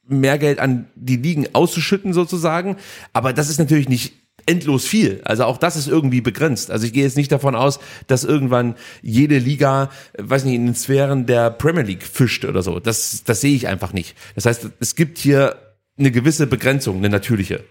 mehr 0.07 0.37
Geld 0.37 0.59
an 0.59 0.87
die 0.95 1.17
Ligen 1.17 1.47
auszuschütten 1.53 2.13
sozusagen. 2.13 2.77
Aber 3.13 3.33
das 3.33 3.49
ist 3.49 3.59
natürlich 3.59 3.89
nicht 3.89 4.13
endlos 4.45 4.85
viel. 4.85 5.21
Also 5.25 5.43
auch 5.43 5.57
das 5.57 5.75
ist 5.75 5.87
irgendwie 5.87 6.21
begrenzt. 6.21 6.71
Also 6.71 6.85
ich 6.85 6.93
gehe 6.93 7.03
jetzt 7.03 7.17
nicht 7.17 7.31
davon 7.31 7.55
aus, 7.55 7.79
dass 8.07 8.23
irgendwann 8.23 8.75
jede 9.01 9.37
Liga, 9.37 9.89
äh, 10.13 10.23
weiß 10.23 10.45
nicht, 10.45 10.55
in 10.55 10.65
den 10.65 10.75
Sphären 10.75 11.25
der 11.25 11.51
Premier 11.51 11.83
League 11.83 12.03
fischt 12.03 12.45
oder 12.45 12.61
so. 12.63 12.79
Das, 12.79 13.23
das 13.25 13.41
sehe 13.41 13.55
ich 13.55 13.67
einfach 13.67 13.93
nicht. 13.93 14.15
Das 14.35 14.45
heißt, 14.45 14.69
es 14.79 14.95
gibt 14.95 15.17
hier 15.17 15.55
eine 15.97 16.11
gewisse 16.11 16.47
Begrenzung, 16.47 16.97
eine 16.97 17.09
natürliche. 17.09 17.63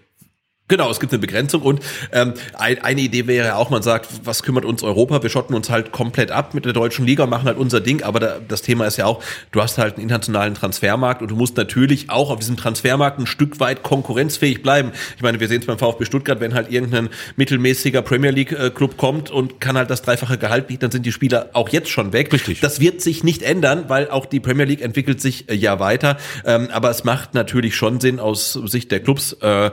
Genau, 0.69 0.91
es 0.91 0.99
gibt 0.99 1.13
eine 1.13 1.19
Begrenzung 1.19 1.61
und 1.61 1.79
ähm, 2.11 2.33
ein, 2.57 2.83
eine 2.83 2.99
Idee 2.99 3.25
wäre 3.25 3.47
ja 3.47 3.55
auch, 3.55 3.69
man 3.69 3.83
sagt, 3.83 4.09
was 4.25 4.43
kümmert 4.43 4.65
uns 4.65 4.83
Europa? 4.83 5.23
Wir 5.23 5.29
schotten 5.29 5.55
uns 5.55 5.69
halt 5.69 5.93
komplett 5.93 6.29
ab 6.29 6.53
mit 6.53 6.65
der 6.65 6.73
deutschen 6.73 7.05
Liga, 7.05 7.25
machen 7.25 7.45
halt 7.45 7.57
unser 7.57 7.79
Ding, 7.79 8.03
aber 8.03 8.19
da, 8.19 8.35
das 8.45 8.63
Thema 8.63 8.85
ist 8.85 8.97
ja 8.97 9.05
auch, 9.05 9.23
du 9.53 9.61
hast 9.61 9.77
halt 9.77 9.93
einen 9.93 10.03
internationalen 10.03 10.55
Transfermarkt 10.55 11.21
und 11.21 11.31
du 11.31 11.37
musst 11.37 11.55
natürlich 11.55 12.09
auch 12.09 12.29
auf 12.29 12.39
diesem 12.39 12.57
Transfermarkt 12.57 13.17
ein 13.17 13.27
Stück 13.27 13.61
weit 13.61 13.81
konkurrenzfähig 13.81 14.61
bleiben. 14.61 14.91
Ich 15.15 15.21
meine, 15.21 15.39
wir 15.39 15.47
sehen 15.47 15.61
es 15.61 15.67
beim 15.67 15.77
VfB 15.77 16.03
Stuttgart, 16.03 16.41
wenn 16.41 16.53
halt 16.53 16.69
irgendein 16.69 17.07
mittelmäßiger 17.37 18.01
Premier 18.01 18.31
League 18.31 18.51
äh, 18.51 18.69
Club 18.69 18.97
kommt 18.97 19.31
und 19.31 19.61
kann 19.61 19.77
halt 19.77 19.89
das 19.89 20.01
dreifache 20.01 20.37
Gehalt 20.37 20.67
bieten, 20.67 20.81
dann 20.81 20.91
sind 20.91 21.05
die 21.05 21.13
Spieler 21.13 21.49
auch 21.53 21.69
jetzt 21.69 21.87
schon 21.89 22.11
weg. 22.11 22.33
Richtig. 22.33 22.59
Das 22.59 22.81
wird 22.81 23.01
sich 23.01 23.23
nicht 23.23 23.41
ändern, 23.41 23.85
weil 23.87 24.09
auch 24.09 24.25
die 24.25 24.41
Premier 24.41 24.65
League 24.65 24.81
entwickelt 24.81 25.21
sich 25.21 25.49
äh, 25.49 25.53
ja 25.53 25.79
weiter, 25.79 26.17
ähm, 26.43 26.67
aber 26.73 26.89
es 26.89 27.05
macht 27.05 27.35
natürlich 27.35 27.73
schon 27.73 28.01
Sinn 28.01 28.19
aus 28.19 28.51
Sicht 28.51 28.91
der 28.91 28.99
Clubs 28.99 29.31
äh, 29.39 29.71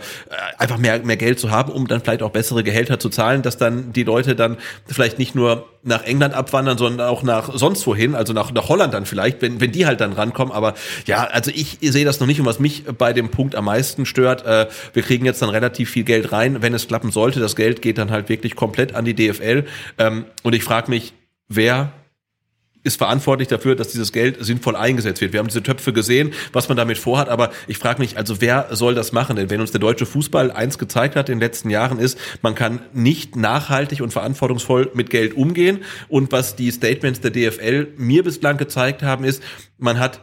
einfach 0.57 0.84
mehr, 0.85 0.99
mehr 1.01 1.17
Geld 1.17 1.41
zu 1.41 1.51
haben, 1.51 1.73
um 1.73 1.87
dann 1.87 2.03
vielleicht 2.03 2.23
auch 2.23 2.31
bessere 2.31 2.63
Gehälter 2.63 2.99
zu 2.99 3.09
zahlen, 3.09 3.41
dass 3.41 3.57
dann 3.57 3.95
die 3.95 4.03
Leute 4.03 4.37
dann 4.37 4.59
vielleicht 4.87 5.19
nicht 5.19 5.35
nur 5.35 5.67
nach 5.83 6.05
England 6.05 6.35
abwandern, 6.35 6.77
sondern 6.77 7.09
auch 7.09 7.23
nach 7.23 7.51
sonst 7.55 7.87
wohin, 7.87 8.15
also 8.15 8.35
nach, 8.35 8.53
nach 8.53 8.69
Holland 8.69 8.93
dann 8.93 9.07
vielleicht, 9.07 9.41
wenn, 9.41 9.63
wenn 9.63 9.73
die 9.73 9.87
halt 9.87 10.03
dann 10.03 10.13
rankommen. 10.13 10.53
Aber 10.53 10.75
ja, 11.07 11.25
also 11.25 11.51
ich 11.55 11.79
sehe 11.81 12.05
das 12.05 12.21
noch 12.21 12.27
nicht 12.27 12.39
und 12.39 12.47
was 12.47 12.59
mich 12.59 12.85
bei 12.85 13.15
dem 13.15 13.31
Punkt 13.31 13.55
am 13.55 13.65
meisten 13.65 14.05
stört, 14.05 14.45
äh, 14.45 14.67
wir 14.93 15.03
kriegen 15.03 15.25
jetzt 15.25 15.41
dann 15.41 15.49
relativ 15.49 15.91
viel 15.91 16.05
Geld 16.05 16.33
rein, 16.33 16.61
wenn 16.61 16.75
es 16.75 16.87
klappen 16.87 17.11
sollte. 17.11 17.41
Das 17.41 17.57
Geld 17.57 17.81
geht 17.81 17.97
dann 17.97 18.11
halt 18.11 18.29
wirklich 18.29 18.55
komplett 18.55 18.95
an 18.95 19.07
die 19.07 19.15
DFL. 19.15 19.65
Ähm, 19.97 20.27
und 20.43 20.55
ich 20.55 20.65
frage 20.65 20.91
mich, 20.91 21.15
wer 21.49 21.93
ist 22.85 22.99
verantwortlich 22.99 23.49
dafür, 23.49 23.75
dass 23.75 23.89
dieses 23.89 24.13
Geld 24.13 24.45
sinnvoll 24.45 24.77
eingesetzt 24.77 25.21
wird. 25.21 25.33
Wir 25.33 25.41
haben 25.41 25.49
diese 25.49 25.63
Töpfe 25.63 25.93
gesehen, 25.93 26.33
was 26.53 26.69
man 26.69 26.77
damit 26.77 26.99
vorhat, 26.99 27.29
aber 27.29 27.51
ich 27.67 27.79
frage 27.79 28.01
mich, 28.01 28.17
also 28.17 28.41
wer 28.41 28.69
soll 28.71 28.95
das 28.95 29.13
machen? 29.13 29.37
Denn 29.37 29.51
wenn 29.51 29.61
uns 29.61 29.73
der 29.73 29.81
deutsche 29.81 30.07
Fußball 30.07 30.53
eins 30.53 30.79
gezeigt 30.79 31.17
hat 31.17 31.29
in 31.29 31.37
den 31.37 31.41
letzten 31.41 31.71
Jahren 31.71 31.99
ist, 31.99 32.19
man 32.43 32.55
kann 32.55 32.81
nicht 32.93 33.37
nachhaltig 33.37 34.03
und 34.03 34.13
verantwortungsvoll 34.13 34.91
mit 34.95 35.11
Geld 35.11 35.35
umgehen. 35.35 35.83
Und 36.09 36.31
was 36.31 36.57
die 36.57 36.71
Statements 36.71 37.21
der 37.21 37.31
DFL 37.31 37.89
mir 37.97 38.23
bislang 38.23 38.59
gezeigt 38.59 39.03
haben, 39.03 39.25
ist, 39.25 39.43
man 39.79 39.99
hat 39.99 40.21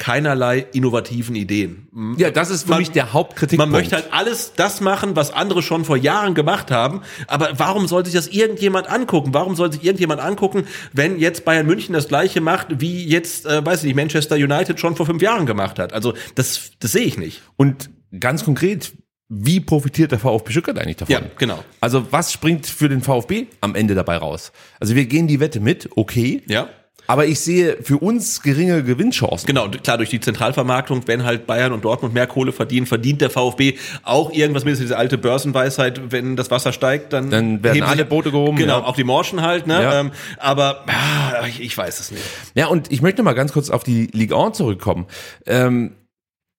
keinerlei 0.00 0.66
innovativen 0.72 1.36
Ideen. 1.36 1.86
Ja, 2.16 2.30
das 2.32 2.50
ist 2.50 2.64
für 2.64 2.70
Man- 2.70 2.78
mich 2.80 2.90
der 2.90 3.12
Hauptkritikpunkt. 3.12 3.70
Man 3.70 3.80
möchte 3.80 3.94
halt 3.96 4.12
alles 4.12 4.54
das 4.56 4.80
machen, 4.80 5.14
was 5.14 5.30
andere 5.32 5.62
schon 5.62 5.84
vor 5.84 5.96
Jahren 5.96 6.34
gemacht 6.34 6.70
haben. 6.72 7.02
Aber 7.28 7.50
warum 7.58 7.86
soll 7.86 8.04
sich 8.04 8.14
das 8.14 8.26
irgendjemand 8.26 8.88
angucken? 8.88 9.34
Warum 9.34 9.54
soll 9.54 9.70
sich 9.72 9.84
irgendjemand 9.84 10.20
angucken, 10.20 10.64
wenn 10.92 11.18
jetzt 11.20 11.44
Bayern 11.44 11.66
München 11.66 11.92
das 11.92 12.08
gleiche 12.08 12.40
macht, 12.40 12.80
wie 12.80 13.06
jetzt, 13.06 13.46
äh, 13.46 13.64
weiß 13.64 13.80
ich 13.80 13.84
nicht, 13.88 13.96
Manchester 13.96 14.34
United 14.36 14.80
schon 14.80 14.96
vor 14.96 15.06
fünf 15.06 15.22
Jahren 15.22 15.44
gemacht 15.46 15.78
hat? 15.78 15.92
Also 15.92 16.14
das, 16.34 16.72
das 16.80 16.92
sehe 16.92 17.04
ich 17.04 17.18
nicht. 17.18 17.42
Und 17.56 17.90
ganz 18.18 18.42
konkret, 18.44 18.92
wie 19.28 19.60
profitiert 19.60 20.10
der 20.12 20.18
VfB 20.18 20.50
Stuttgart 20.50 20.78
eigentlich 20.78 20.96
davon? 20.96 21.12
Ja, 21.12 21.20
genau. 21.38 21.62
Also 21.80 22.06
was 22.10 22.32
springt 22.32 22.66
für 22.66 22.88
den 22.88 23.02
VfB 23.02 23.46
am 23.60 23.74
Ende 23.76 23.94
dabei 23.94 24.16
raus? 24.16 24.50
Also 24.80 24.96
wir 24.96 25.04
gehen 25.04 25.28
die 25.28 25.38
Wette 25.38 25.60
mit, 25.60 25.88
okay. 25.94 26.42
Ja. 26.48 26.68
Aber 27.10 27.26
ich 27.26 27.40
sehe 27.40 27.76
für 27.82 27.98
uns 27.98 28.40
geringe 28.40 28.84
Gewinnchancen. 28.84 29.44
Genau, 29.44 29.68
klar, 29.68 29.96
durch 29.96 30.10
die 30.10 30.20
Zentralvermarktung, 30.20 31.08
wenn 31.08 31.24
halt 31.24 31.44
Bayern 31.44 31.72
und 31.72 31.84
Dortmund 31.84 32.14
mehr 32.14 32.28
Kohle 32.28 32.52
verdienen, 32.52 32.86
verdient 32.86 33.20
der 33.20 33.30
VfB 33.30 33.78
auch 34.04 34.30
irgendwas 34.30 34.64
mit 34.64 34.78
diese 34.78 34.96
alte 34.96 35.18
Börsenweisheit, 35.18 36.12
wenn 36.12 36.36
das 36.36 36.52
Wasser 36.52 36.72
steigt, 36.72 37.12
dann, 37.12 37.28
Dann 37.28 37.64
werden 37.64 37.82
alle 37.82 38.04
Boote 38.04 38.30
gehoben, 38.30 38.56
Genau, 38.56 38.78
ja. 38.78 38.84
auch 38.84 38.94
die 38.94 39.02
Morschen 39.02 39.42
halt, 39.42 39.66
ne? 39.66 39.82
Ja. 39.82 39.98
Ähm, 39.98 40.12
aber 40.38 40.84
ah, 40.86 41.46
ich, 41.48 41.60
ich 41.60 41.76
weiß 41.76 41.98
es 41.98 42.12
nicht. 42.12 42.22
Ja, 42.54 42.68
und 42.68 42.92
ich 42.92 43.02
möchte 43.02 43.24
mal 43.24 43.32
ganz 43.32 43.52
kurz 43.52 43.70
auf 43.70 43.82
die 43.82 44.06
Ligue 44.12 44.36
1 44.36 44.56
zurückkommen. 44.56 45.06
Ähm, 45.46 45.96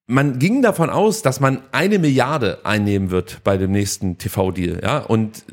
man 0.08 0.38
ging 0.38 0.62
davon 0.62 0.90
aus, 0.90 1.22
dass 1.22 1.40
man 1.40 1.62
eine 1.72 1.98
Milliarde 1.98 2.60
einnehmen 2.66 3.10
wird 3.10 3.40
bei 3.46 3.56
dem 3.56 3.72
nächsten 3.72 4.18
TV-Deal, 4.18 4.82
ja, 4.84 4.98
und 4.98 5.46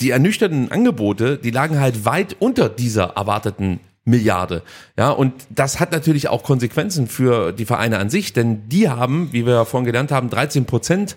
die 0.00 0.08
ernüchternden 0.08 0.72
Angebote, 0.72 1.36
die 1.36 1.50
lagen 1.50 1.78
halt 1.78 2.06
weit 2.06 2.36
unter 2.38 2.70
dieser 2.70 3.16
erwarteten 3.16 3.80
Milliarde. 4.04 4.62
Ja, 4.98 5.10
und 5.10 5.32
das 5.50 5.80
hat 5.80 5.92
natürlich 5.92 6.28
auch 6.28 6.42
Konsequenzen 6.42 7.08
für 7.08 7.52
die 7.52 7.64
Vereine 7.64 7.98
an 7.98 8.10
sich, 8.10 8.32
denn 8.32 8.68
die 8.68 8.88
haben, 8.88 9.32
wie 9.32 9.46
wir 9.46 9.54
ja 9.54 9.64
vorhin 9.64 9.86
gelernt 9.86 10.12
haben, 10.12 10.28
13 10.28 10.66
Prozent 10.66 11.16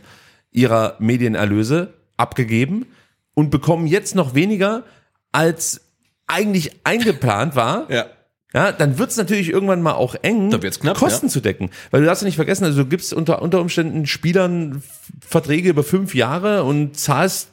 ihrer 0.52 0.96
Medienerlöse 1.00 1.94
abgegeben 2.16 2.86
und 3.34 3.50
bekommen 3.52 3.88
jetzt 3.88 4.16
noch 4.16 4.34
weniger, 4.36 4.84
als 5.32 5.82
eigentlich 6.28 6.72
eingeplant 6.84 7.56
war. 7.56 7.88
Ja. 7.98 8.06
Ja, 8.54 8.72
dann 8.72 8.98
wird's 8.98 9.18
natürlich 9.18 9.50
irgendwann 9.50 9.82
mal 9.82 9.92
auch 9.92 10.16
eng, 10.22 10.50
knapp, 10.50 10.98
Kosten 10.98 11.28
ja. 11.28 11.32
zu 11.32 11.42
decken. 11.42 11.70
Weil 11.92 12.00
du 12.00 12.08
darfst 12.08 12.24
ja 12.24 12.26
nicht 12.26 12.38
vergessen, 12.38 12.64
also 12.64 12.84
du 12.84 12.90
gibst 12.90 13.14
unter, 13.14 13.42
unter 13.42 13.60
Umständen 13.60 14.06
Spielern 14.06 14.82
Verträge 15.20 15.68
über 15.70 15.84
fünf 15.84 16.16
Jahre 16.16 16.64
und 16.64 16.98
zahlst 16.98 17.50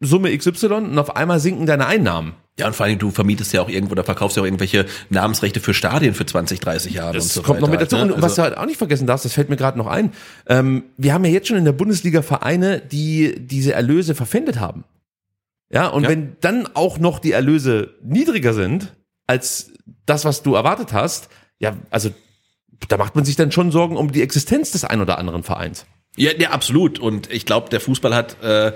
Summe 0.00 0.34
XY 0.36 0.66
und 0.66 0.98
auf 0.98 1.16
einmal 1.16 1.40
sinken 1.40 1.66
deine 1.66 1.86
Einnahmen. 1.86 2.34
Ja, 2.58 2.66
und 2.68 2.74
vor 2.74 2.86
allem, 2.86 2.98
du 2.98 3.10
vermietest 3.10 3.52
ja 3.52 3.60
auch 3.60 3.68
irgendwo 3.68 3.92
oder 3.92 4.02
verkaufst 4.04 4.36
ja 4.38 4.42
auch 4.42 4.46
irgendwelche 4.46 4.86
Namensrechte 5.10 5.60
für 5.60 5.74
Stadien 5.74 6.14
für 6.14 6.24
20, 6.24 6.58
30 6.60 6.94
Jahre 6.94 7.10
und 7.10 7.16
Das 7.16 7.34
so 7.34 7.42
kommt 7.42 7.56
weiter. 7.58 7.66
noch 7.66 7.70
mit 7.70 7.80
dazu. 7.82 7.96
ne? 7.96 8.04
Und 8.14 8.22
was 8.22 8.32
Also- 8.32 8.36
du 8.36 8.42
halt 8.44 8.56
auch 8.56 8.64
nicht 8.64 8.78
vergessen 8.78 9.06
darfst, 9.06 9.26
das 9.26 9.34
fällt 9.34 9.50
mir 9.50 9.56
gerade 9.56 9.76
noch 9.76 9.86
ein. 9.86 10.12
Ähm, 10.48 10.84
wir 10.96 11.12
haben 11.12 11.24
ja 11.26 11.30
jetzt 11.32 11.48
schon 11.48 11.58
in 11.58 11.66
der 11.66 11.72
Bundesliga 11.72 12.22
Vereine, 12.22 12.80
die 12.80 13.34
diese 13.38 13.74
Erlöse 13.74 14.14
verpfändet 14.14 14.58
haben. 14.58 14.84
Ja, 15.70 15.88
und 15.88 16.04
Ja. 16.04 16.08
wenn 16.08 16.36
dann 16.40 16.66
auch 16.74 16.98
noch 16.98 17.18
die 17.18 17.32
Erlöse 17.32 17.94
niedriger 18.02 18.54
sind 18.54 18.94
als 19.26 19.72
das, 20.06 20.24
was 20.24 20.42
du 20.42 20.54
erwartet 20.54 20.92
hast, 20.94 21.28
ja, 21.58 21.76
also 21.90 22.10
da 22.88 22.96
macht 22.96 23.16
man 23.16 23.24
sich 23.26 23.36
dann 23.36 23.52
schon 23.52 23.70
Sorgen 23.70 23.96
um 23.96 24.12
die 24.12 24.22
Existenz 24.22 24.70
des 24.70 24.84
ein 24.84 25.00
oder 25.02 25.18
anderen 25.18 25.42
Vereins. 25.42 25.84
Ja, 26.16 26.30
ja, 26.38 26.50
absolut. 26.52 26.98
Und 27.00 27.30
ich 27.30 27.44
glaube, 27.44 27.68
der 27.68 27.80
Fußball 27.80 28.14
hat 28.14 28.42
äh, 28.42 28.72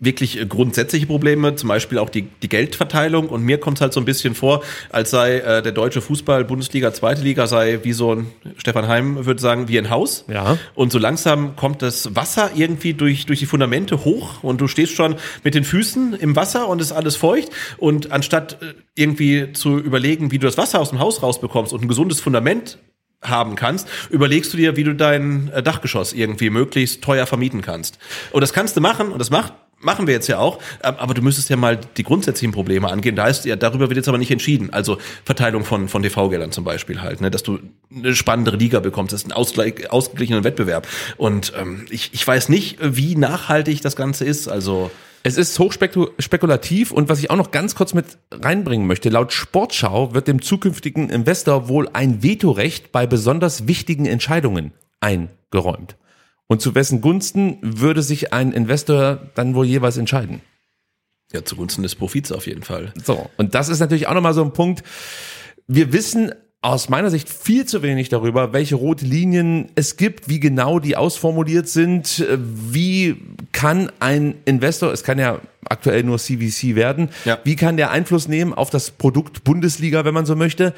wirklich 0.00 0.40
äh, 0.40 0.46
grundsätzliche 0.46 1.06
Probleme, 1.06 1.54
zum 1.54 1.68
Beispiel 1.68 1.98
auch 1.98 2.10
die, 2.10 2.22
die 2.22 2.48
Geldverteilung. 2.48 3.28
Und 3.28 3.44
mir 3.44 3.58
kommt 3.58 3.78
es 3.78 3.82
halt 3.82 3.92
so 3.92 4.00
ein 4.00 4.06
bisschen 4.06 4.34
vor, 4.34 4.62
als 4.90 5.10
sei 5.10 5.38
äh, 5.38 5.62
der 5.62 5.72
deutsche 5.72 6.00
Fußball, 6.00 6.44
Bundesliga, 6.44 6.92
zweite 6.92 7.22
Liga, 7.22 7.46
sei 7.46 7.80
wie 7.82 7.92
so 7.92 8.14
ein, 8.14 8.26
Stefan 8.56 8.88
Heim 8.88 9.26
würde 9.26 9.40
sagen, 9.40 9.68
wie 9.68 9.78
ein 9.78 9.90
Haus. 9.90 10.24
Ja. 10.28 10.58
Und 10.74 10.90
so 10.90 10.98
langsam 10.98 11.54
kommt 11.54 11.82
das 11.82 12.16
Wasser 12.16 12.50
irgendwie 12.54 12.94
durch, 12.94 13.26
durch 13.26 13.38
die 13.38 13.46
Fundamente 13.46 14.04
hoch 14.04 14.42
und 14.42 14.60
du 14.60 14.66
stehst 14.66 14.94
schon 14.94 15.16
mit 15.44 15.54
den 15.54 15.64
Füßen 15.64 16.14
im 16.14 16.34
Wasser 16.34 16.68
und 16.68 16.80
ist 16.80 16.92
alles 16.92 17.16
feucht. 17.16 17.50
Und 17.76 18.10
anstatt 18.10 18.58
äh, 18.62 18.74
irgendwie 18.94 19.52
zu 19.52 19.78
überlegen, 19.78 20.32
wie 20.32 20.38
du 20.38 20.46
das 20.46 20.56
Wasser 20.56 20.80
aus 20.80 20.90
dem 20.90 20.98
Haus 20.98 21.22
rausbekommst 21.22 21.72
und 21.72 21.82
ein 21.82 21.88
gesundes 21.88 22.20
Fundament 22.20 22.78
haben 23.22 23.54
kannst, 23.54 23.86
überlegst 24.08 24.52
du 24.52 24.56
dir, 24.56 24.76
wie 24.76 24.84
du 24.84 24.94
dein 24.94 25.50
äh, 25.52 25.62
Dachgeschoss 25.62 26.14
irgendwie 26.14 26.48
möglichst 26.48 27.02
teuer 27.02 27.26
vermieten 27.26 27.60
kannst. 27.60 27.98
Und 28.32 28.40
das 28.40 28.54
kannst 28.54 28.76
du 28.76 28.80
machen 28.80 29.12
und 29.12 29.18
das 29.18 29.28
macht 29.28 29.52
machen 29.80 30.06
wir 30.06 30.14
jetzt 30.14 30.28
ja 30.28 30.38
auch, 30.38 30.58
ähm, 30.84 30.94
aber 30.98 31.14
du 31.14 31.22
müsstest 31.22 31.48
ja 31.50 31.56
mal 31.56 31.80
die 31.96 32.02
grundsätzlichen 32.02 32.52
Probleme 32.52 32.88
angehen. 32.88 33.16
Da 33.16 33.26
ist 33.26 33.44
ja, 33.44 33.56
darüber 33.56 33.88
wird 33.88 33.96
jetzt 33.96 34.08
aber 34.08 34.18
nicht 34.18 34.30
entschieden. 34.30 34.70
Also 34.72 34.98
Verteilung 35.24 35.64
von, 35.64 35.88
von 35.88 36.02
TV-Geldern 36.02 36.52
zum 36.52 36.64
Beispiel 36.64 37.00
halt, 37.00 37.20
ne, 37.20 37.30
dass 37.30 37.42
du 37.42 37.58
eine 37.94 38.14
spannendere 38.14 38.56
Liga 38.56 38.80
bekommst, 38.80 39.12
das 39.12 39.22
ist 39.22 39.28
ein 39.28 39.32
Ausgleich, 39.32 39.90
ausgeglichener 39.90 40.44
Wettbewerb. 40.44 40.86
Und 41.16 41.52
ähm, 41.58 41.86
ich, 41.90 42.10
ich 42.12 42.26
weiß 42.26 42.48
nicht, 42.48 42.78
wie 42.80 43.16
nachhaltig 43.16 43.80
das 43.80 43.96
Ganze 43.96 44.24
ist. 44.24 44.48
Also 44.48 44.90
Es 45.22 45.36
ist 45.36 45.58
hochspekulativ 45.58 46.92
und 46.92 47.08
was 47.08 47.18
ich 47.18 47.30
auch 47.30 47.36
noch 47.36 47.50
ganz 47.50 47.74
kurz 47.74 47.92
mit 47.92 48.06
reinbringen 48.32 48.86
möchte, 48.86 49.08
laut 49.08 49.32
Sportschau 49.32 50.14
wird 50.14 50.28
dem 50.28 50.40
zukünftigen 50.40 51.10
Investor 51.10 51.68
wohl 51.68 51.88
ein 51.92 52.22
Vetorecht 52.22 52.92
bei 52.92 53.06
besonders 53.06 53.66
wichtigen 53.66 54.06
Entscheidungen 54.06 54.72
eingeräumt. 55.00 55.96
Und 56.50 56.60
zu 56.60 56.74
wessen 56.74 57.00
Gunsten 57.00 57.58
würde 57.62 58.02
sich 58.02 58.32
ein 58.32 58.50
Investor 58.50 59.20
dann 59.36 59.54
wohl 59.54 59.66
jeweils 59.66 59.96
entscheiden? 59.96 60.40
ja, 61.32 61.44
zugunsten 61.44 61.84
des 61.84 61.94
Profits 61.94 62.32
auf 62.32 62.48
jeden 62.48 62.64
Fall. 62.64 62.92
So, 63.04 63.30
und 63.36 63.54
das 63.54 63.68
ist 63.68 63.78
natürlich 63.78 64.08
auch 64.08 64.14
nochmal 64.14 64.34
so 64.34 64.42
ein 64.42 64.52
Punkt. 64.52 64.82
Wir 65.68 65.92
wissen 65.92 66.32
aus 66.60 66.88
meiner 66.88 67.08
Sicht 67.08 67.28
viel 67.28 67.66
zu 67.66 67.82
wenig 67.84 68.08
darüber, 68.08 68.52
welche 68.52 68.74
rote 68.74 69.04
Linien 69.04 69.68
es 69.76 69.96
gibt, 69.96 70.28
wie 70.28 70.40
genau 70.40 70.80
die 70.80 70.96
ausformuliert 70.96 71.68
sind, 71.68 72.26
wie 72.36 73.14
kann 73.52 73.92
ein 74.00 74.34
Investor, 74.44 74.92
es 74.92 75.04
kann 75.04 75.20
ja 75.20 75.40
aktuell 75.66 76.02
nur 76.02 76.18
CVC 76.18 76.74
werden, 76.74 77.10
Ja. 77.24 77.38
wie 77.44 77.54
kann 77.54 77.76
der 77.76 77.92
Einfluss 77.92 78.26
nehmen 78.26 78.52
auf 78.52 78.70
das 78.70 78.90
Produkt 78.90 79.44
Bundesliga, 79.44 80.04
wenn 80.04 80.14
man 80.14 80.26
so 80.26 80.34
möchte. 80.34 80.74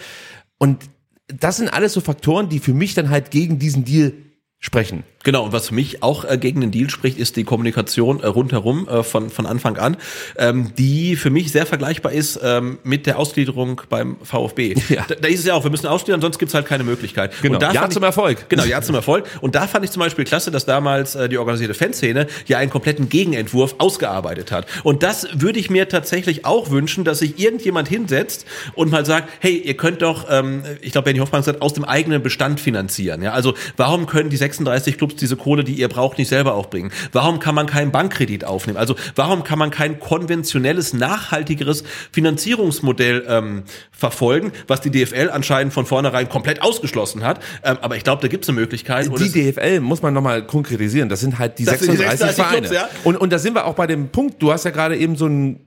Und 0.58 0.84
das 1.28 1.56
sind 1.56 1.72
alles 1.72 1.94
so 1.94 2.02
Faktoren, 2.02 2.50
die 2.50 2.58
für 2.58 2.74
mich 2.74 2.92
dann 2.92 3.08
halt 3.08 3.30
gegen 3.30 3.58
diesen 3.58 3.86
Deal 3.86 4.12
sprechen. 4.58 5.02
Genau, 5.24 5.44
und 5.44 5.52
was 5.52 5.68
für 5.68 5.74
mich 5.74 6.02
auch 6.02 6.24
äh, 6.24 6.38
gegen 6.38 6.60
den 6.60 6.70
Deal 6.70 6.90
spricht, 6.90 7.18
ist 7.18 7.36
die 7.36 7.44
Kommunikation 7.44 8.20
äh, 8.20 8.26
rundherum 8.26 8.88
äh, 8.88 9.02
von, 9.02 9.30
von 9.30 9.46
Anfang 9.46 9.76
an, 9.76 9.96
ähm, 10.36 10.72
die 10.76 11.16
für 11.16 11.30
mich 11.30 11.52
sehr 11.52 11.66
vergleichbar 11.66 12.12
ist 12.12 12.40
ähm, 12.42 12.78
mit 12.82 13.06
der 13.06 13.18
Ausgliederung 13.18 13.82
beim 13.88 14.16
VfB. 14.22 14.74
Ja. 14.92 15.06
Da, 15.08 15.14
da 15.14 15.28
ist 15.28 15.40
es 15.40 15.46
ja 15.46 15.54
auch, 15.54 15.64
wir 15.64 15.70
müssen 15.70 15.86
ausgliedern, 15.86 16.20
sonst 16.20 16.38
gibt's 16.38 16.52
halt 16.52 16.66
keine 16.66 16.84
Möglichkeit. 16.84 17.32
Genau. 17.40 17.54
Und 17.54 17.62
da 17.62 17.72
Ja 17.72 17.88
zum 17.88 18.02
ich, 18.02 18.06
Erfolg. 18.06 18.48
Genau, 18.50 18.64
ja 18.64 18.82
zum 18.82 18.94
Erfolg. 18.94 19.24
Und 19.40 19.54
da 19.54 19.66
fand 19.66 19.84
ich 19.84 19.90
zum 19.90 20.00
Beispiel 20.00 20.24
klasse, 20.24 20.50
dass 20.50 20.66
damals 20.66 21.14
äh, 21.14 21.30
die 21.30 21.38
organisierte 21.38 21.72
Fanszene 21.72 22.26
ja 22.46 22.58
einen 22.58 22.70
kompletten 22.70 23.08
Gegenentwurf 23.08 23.76
ausgearbeitet 23.78 24.52
hat. 24.52 24.66
Und 24.82 25.02
das 25.02 25.28
würde 25.32 25.58
ich 25.58 25.70
mir 25.70 25.88
tatsächlich 25.88 26.44
auch 26.44 26.70
wünschen, 26.70 27.04
dass 27.04 27.20
sich 27.20 27.38
irgendjemand 27.38 27.88
hinsetzt 27.88 28.44
und 28.74 28.90
mal 28.90 29.06
sagt, 29.06 29.30
hey, 29.40 29.56
ihr 29.56 29.76
könnt 29.76 30.02
doch, 30.02 30.26
ähm, 30.28 30.62
ich 30.82 30.92
glaube, 30.92 31.06
Benny 31.06 31.20
Hoffmann 31.20 31.42
sagt, 31.42 31.62
aus 31.62 31.72
dem 31.72 31.84
eigenen 31.84 32.22
Bestand 32.22 32.60
finanzieren. 32.60 33.22
Ja, 33.22 33.32
also 33.32 33.54
warum 33.76 34.06
können 34.06 34.28
die 34.28 34.36
36 34.36 34.98
Clubs 34.98 35.11
diese 35.20 35.36
Kohle, 35.36 35.64
die 35.64 35.74
ihr 35.74 35.88
braucht, 35.88 36.18
nicht 36.18 36.28
selber 36.28 36.54
aufbringen? 36.54 36.92
Warum 37.12 37.38
kann 37.38 37.54
man 37.54 37.66
keinen 37.66 37.92
Bankkredit 37.92 38.44
aufnehmen? 38.44 38.78
Also 38.78 38.96
warum 39.14 39.44
kann 39.44 39.58
man 39.58 39.70
kein 39.70 40.00
konventionelles, 40.00 40.92
nachhaltigeres 40.92 41.84
Finanzierungsmodell 42.12 43.24
ähm, 43.28 43.62
verfolgen, 43.90 44.52
was 44.66 44.80
die 44.80 44.90
DFL 44.90 45.30
anscheinend 45.30 45.72
von 45.72 45.86
vornherein 45.86 46.28
komplett 46.28 46.62
ausgeschlossen 46.62 47.24
hat? 47.24 47.42
Ähm, 47.64 47.78
aber 47.80 47.96
ich 47.96 48.04
glaube, 48.04 48.22
da 48.22 48.28
gibt 48.28 48.44
es 48.44 48.48
eine 48.48 48.58
Möglichkeit. 48.58 49.08
Und 49.08 49.20
Die 49.20 49.30
DFL 49.52 49.80
muss 49.80 50.02
man 50.02 50.14
nochmal 50.14 50.46
konkretisieren. 50.46 51.08
Das 51.08 51.20
sind 51.20 51.38
halt 51.38 51.58
die 51.58 51.64
Das 51.64 51.80
sind 51.80 51.92
die 51.92 51.98
36, 51.98 52.36
36 52.36 52.44
Vereine. 52.44 52.66
Clubs, 52.68 52.74
ja. 52.74 52.88
und, 53.04 53.16
und 53.16 53.32
da 53.32 53.38
sind 53.38 53.54
wir 53.54 53.66
auch 53.66 53.74
bei 53.74 53.86
dem 53.86 54.08
Punkt, 54.08 54.42
du 54.42 54.52
hast 54.52 54.64
ja 54.64 54.70
gerade 54.70 54.96
eben 54.96 55.16
so 55.16 55.26
ein 55.26 55.60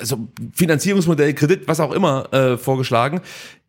also 0.00 0.28
Finanzierungsmodell, 0.54 1.34
Kredit, 1.34 1.68
was 1.68 1.80
auch 1.80 1.92
immer, 1.92 2.32
äh, 2.32 2.56
vorgeschlagen. 2.56 3.20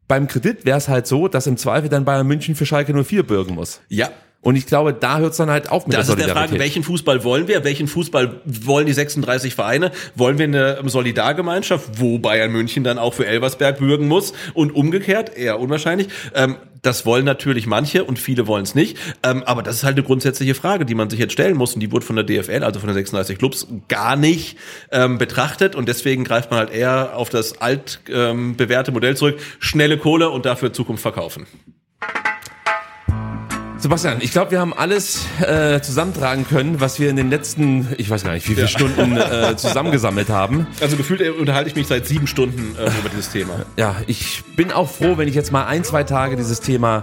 Beim 0.08 0.28
Kredit 0.28 0.66
wäre 0.66 0.78
es 0.78 0.88
halt 0.88 1.08
so, 1.08 1.28
dass 1.28 1.48
im 1.48 1.58
Zweifel 1.58 1.90
dann 1.90 2.06
Bayern 2.06 2.28
München 2.28 2.56
für 2.56 2.66
Schalke 2.66 2.94
04 2.94 3.24
bürgen 3.24 3.56
muss. 3.56 3.82
ja, 3.90 4.10
Und 4.42 4.56
ich 4.56 4.66
glaube, 4.66 4.94
da 4.94 5.20
hört 5.20 5.32
es 5.32 5.38
dann 5.38 5.52
halt 5.52 5.70
auf 5.70 5.86
mit 5.86 5.96
Das 5.96 6.08
der 6.08 6.14
ist 6.16 6.20
der 6.20 6.26
Solidarität. 6.26 6.50
Frage, 6.50 6.60
welchen 6.60 6.84
Fußball 6.84 7.24
wollen 7.24 7.48
wir? 7.48 7.64
Welchen 7.64 7.88
Fußball 7.88 8.42
wollen 8.46 8.88
die 8.88 8.94
36 8.94 9.54
Vereine? 9.54 9.92
Wollen 10.16 10.40
wir 10.40 10.46
eine 10.46 10.90
Solidargemeinschaft, 10.90 12.00
wo 12.00 12.18
Bayern 12.18 12.52
München 12.52 12.84
dann 12.84 12.98
auch 12.98 13.14
für 13.14 13.28
Elversberg 13.28 13.78
bürgen 13.78 14.08
muss? 14.08 14.34
Und 14.56 14.74
umgekehrt, 14.74 15.38
eher 15.38 15.60
unwahrscheinlich. 15.60 16.08
Ähm, 16.34 16.56
das 16.82 17.06
wollen 17.06 17.26
natürlich 17.26 17.68
manche 17.68 18.04
und 18.04 18.18
viele 18.18 18.48
wollen 18.48 18.64
es 18.64 18.74
nicht. 18.74 18.98
Ähm, 19.22 19.44
aber 19.44 19.62
das 19.62 19.76
ist 19.76 19.84
halt 19.84 19.98
eine 19.98 20.04
grundsätzliche 20.04 20.56
Frage, 20.56 20.86
die 20.86 20.96
man 20.96 21.12
sich 21.12 21.20
jetzt 21.20 21.34
stellen 21.34 21.56
muss. 21.56 21.76
Und 21.76 21.82
die 21.82 21.92
wurde 21.92 22.04
von 22.04 22.16
der 22.16 22.26
DFL, 22.26 22.64
also 22.64 22.80
von 22.80 22.88
den 22.88 22.96
36 22.96 23.38
Clubs, 23.38 23.68
gar 23.88 24.16
nicht 24.16 24.58
ähm, 24.92 25.20
betrachtet. 25.20 25.76
Und 25.76 25.88
deswegen 25.88 26.24
greift 26.24 26.50
man 26.50 26.60
halt 26.60 26.72
eher 26.72 27.16
auf 27.16 27.30
das 27.30 27.62
alt 27.62 28.00
ähm, 28.10 28.56
bewährte 28.58 28.92
Modell 28.92 29.16
zurück. 29.16 29.40
Schnelle 29.60 30.00
Kohle 30.00 30.32
und 30.32 30.48
dafür 30.48 30.74
Zukunft 30.74 31.04
verkaufen. 31.04 31.46
Sebastian, 33.82 34.20
ich 34.22 34.32
glaube, 34.32 34.52
wir 34.52 34.60
haben 34.60 34.74
alles 34.76 35.26
äh, 35.42 35.82
zusammentragen 35.82 36.48
können, 36.48 36.80
was 36.80 37.00
wir 37.00 37.10
in 37.10 37.16
den 37.16 37.32
letzten, 37.32 37.88
ich 37.98 38.12
weiß 38.12 38.24
gar 38.24 38.34
nicht, 38.34 38.48
wie 38.48 38.54
viele 38.54 38.68
Stunden 38.68 39.18
äh, 39.18 39.56
zusammengesammelt 39.58 40.30
haben. 40.30 40.68
Also 40.80 40.98
gefühlt 40.98 41.22
unterhalte 41.40 41.68
ich 41.68 41.76
mich 41.76 41.88
seit 41.88 42.06
sieben 42.06 42.28
Stunden 42.28 42.76
äh, 42.78 42.84
über 42.84 43.10
dieses 43.10 43.32
Thema. 43.32 43.66
Ja, 43.78 43.96
ich 44.06 44.44
bin 44.56 44.72
auch 44.72 44.88
froh, 44.88 45.18
wenn 45.18 45.28
ich 45.28 45.34
jetzt 45.34 45.52
mal 45.52 45.66
ein, 45.66 45.84
zwei 45.84 46.04
Tage 46.04 46.36
dieses 46.36 46.62
Thema 46.62 47.02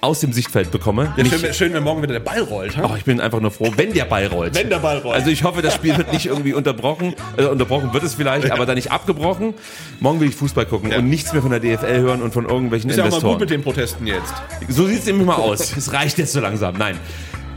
aus 0.00 0.20
dem 0.20 0.32
Sichtfeld 0.32 0.70
bekomme. 0.70 1.12
Ja, 1.16 1.24
schön, 1.24 1.52
schön, 1.54 1.72
wenn 1.74 1.82
morgen 1.82 2.02
wieder 2.02 2.12
der 2.12 2.20
Ball 2.20 2.40
rollt. 2.40 2.76
Ha? 2.76 2.88
Oh, 2.90 2.96
ich 2.96 3.04
bin 3.04 3.20
einfach 3.20 3.40
nur 3.40 3.50
froh, 3.50 3.72
wenn 3.76 3.92
der 3.92 4.04
Ball 4.04 4.26
rollt. 4.26 4.54
Wenn 4.54 4.68
der 4.70 4.78
Ball 4.78 4.98
rollt. 4.98 5.14
Also 5.16 5.30
ich 5.30 5.42
hoffe, 5.44 5.60
das 5.62 5.74
Spiel 5.74 5.96
wird 5.96 6.12
nicht 6.12 6.26
irgendwie 6.26 6.54
unterbrochen. 6.54 7.14
Äh, 7.36 7.44
unterbrochen 7.46 7.92
wird 7.92 8.04
es 8.04 8.14
vielleicht, 8.14 8.50
aber 8.50 8.64
dann 8.66 8.76
nicht 8.76 8.92
abgebrochen. 8.92 9.54
Morgen 10.00 10.20
will 10.20 10.28
ich 10.28 10.36
Fußball 10.36 10.66
gucken 10.66 10.90
Ja. 10.92 10.98
und 10.98 11.08
nichts 11.08 11.32
mehr 11.32 11.42
von 11.42 11.50
der 11.50 11.60
DFL 11.60 12.00
hören 12.00 12.22
und 12.22 12.32
von 12.32 12.46
irgendwelchen 12.46 12.90
ist 12.90 12.96
ja 12.96 13.02
auch 13.04 13.06
mal 13.06 13.14
Investoren. 13.16 13.32
gut 13.34 13.40
mit 13.40 13.50
den 13.50 13.62
Protesten 13.62 14.06
jetzt. 14.06 14.32
So 14.68 14.86
sieht 14.86 15.00
es 15.00 15.06
nämlich 15.06 15.26
mal 15.26 15.36
aus. 15.36 15.76
Es 15.76 15.92
reicht 15.92 16.18
jetzt 16.18 16.32
so 16.32 16.40
langsam. 16.40 16.76
Nein. 16.78 16.96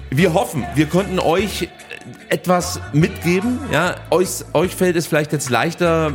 Wir 0.09 0.33
hoffen, 0.33 0.65
wir 0.75 0.87
konnten 0.87 1.19
euch 1.19 1.69
etwas 2.29 2.79
mitgeben. 2.91 3.59
Ja, 3.71 3.95
euch, 4.09 4.27
euch 4.53 4.75
fällt 4.75 4.95
es 4.95 5.07
vielleicht 5.07 5.31
jetzt 5.31 5.49
leichter, 5.49 6.13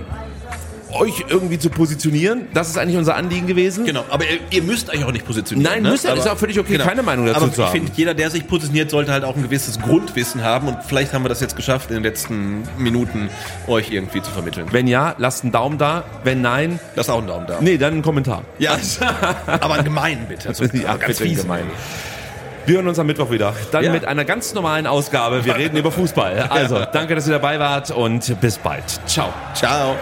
euch 0.98 1.24
irgendwie 1.28 1.58
zu 1.58 1.70
positionieren. 1.70 2.48
Das 2.54 2.68
ist 2.68 2.78
eigentlich 2.78 2.96
unser 2.96 3.16
Anliegen 3.16 3.46
gewesen. 3.46 3.84
Genau, 3.84 4.04
aber 4.10 4.24
ihr, 4.24 4.38
ihr 4.50 4.62
müsst 4.62 4.90
euch 4.90 5.04
auch 5.04 5.12
nicht 5.12 5.26
positionieren. 5.26 5.72
Nein, 5.72 5.82
ne? 5.82 5.90
müsst 5.90 6.04
ihr, 6.04 6.14
ist 6.14 6.28
auch 6.28 6.36
völlig 6.38 6.58
okay, 6.58 6.78
keine 6.78 7.02
Meinung 7.02 7.26
dazu 7.26 7.42
aber 7.44 7.52
zu 7.52 7.60
ich 7.62 7.66
haben. 7.66 7.72
finde, 7.72 7.92
jeder, 7.94 8.14
der 8.14 8.30
sich 8.30 8.46
positioniert, 8.46 8.90
sollte 8.90 9.12
halt 9.12 9.24
auch 9.24 9.36
ein 9.36 9.42
gewisses 9.42 9.80
Grundwissen 9.80 10.42
haben 10.42 10.68
und 10.68 10.78
vielleicht 10.86 11.12
haben 11.12 11.24
wir 11.24 11.28
das 11.28 11.40
jetzt 11.40 11.56
geschafft, 11.56 11.90
in 11.90 11.96
den 11.96 12.02
letzten 12.04 12.62
Minuten 12.78 13.28
euch 13.66 13.90
irgendwie 13.90 14.22
zu 14.22 14.30
vermitteln. 14.30 14.66
Wenn 14.70 14.86
ja, 14.86 15.14
lasst 15.18 15.42
einen 15.42 15.52
Daumen 15.52 15.78
da. 15.78 16.04
Wenn 16.24 16.40
nein, 16.42 16.78
Lasst 16.94 17.10
auch 17.10 17.18
einen 17.18 17.26
Daumen 17.28 17.46
da. 17.46 17.58
nee, 17.60 17.78
dann 17.78 17.94
einen 17.94 18.02
Kommentar. 18.02 18.42
Ja, 18.58 18.76
aber 19.46 19.74
einen 19.74 19.84
gemeinen 19.84 20.26
bitte. 20.28 20.48
Also, 20.48 20.64
Ja, 20.72 20.96
ganz 20.96 21.18
bitte 21.18 21.34
gemein. 21.34 21.64
Wir 22.66 22.76
hören 22.78 22.88
uns 22.88 22.98
am 22.98 23.06
Mittwoch 23.06 23.30
wieder. 23.30 23.54
Dann 23.70 23.84
Ja. 23.84 23.92
mit 23.92 24.04
einer 24.04 24.24
ganz 24.24 24.52
normalen 24.52 24.88
Ausgabe. 24.88 25.44
Wir 25.44 25.54
reden 25.56 25.76
über 25.76 25.92
Fußball. 25.92 26.48
Also, 26.50 26.84
danke, 26.92 27.14
dass 27.14 27.26
ihr 27.28 27.32
dabei 27.34 27.60
wart 27.60 27.92
und 27.92 28.40
bis 28.40 28.58
bald. 28.58 28.82
Ciao. 29.06 29.32
Ciao. 29.54 29.94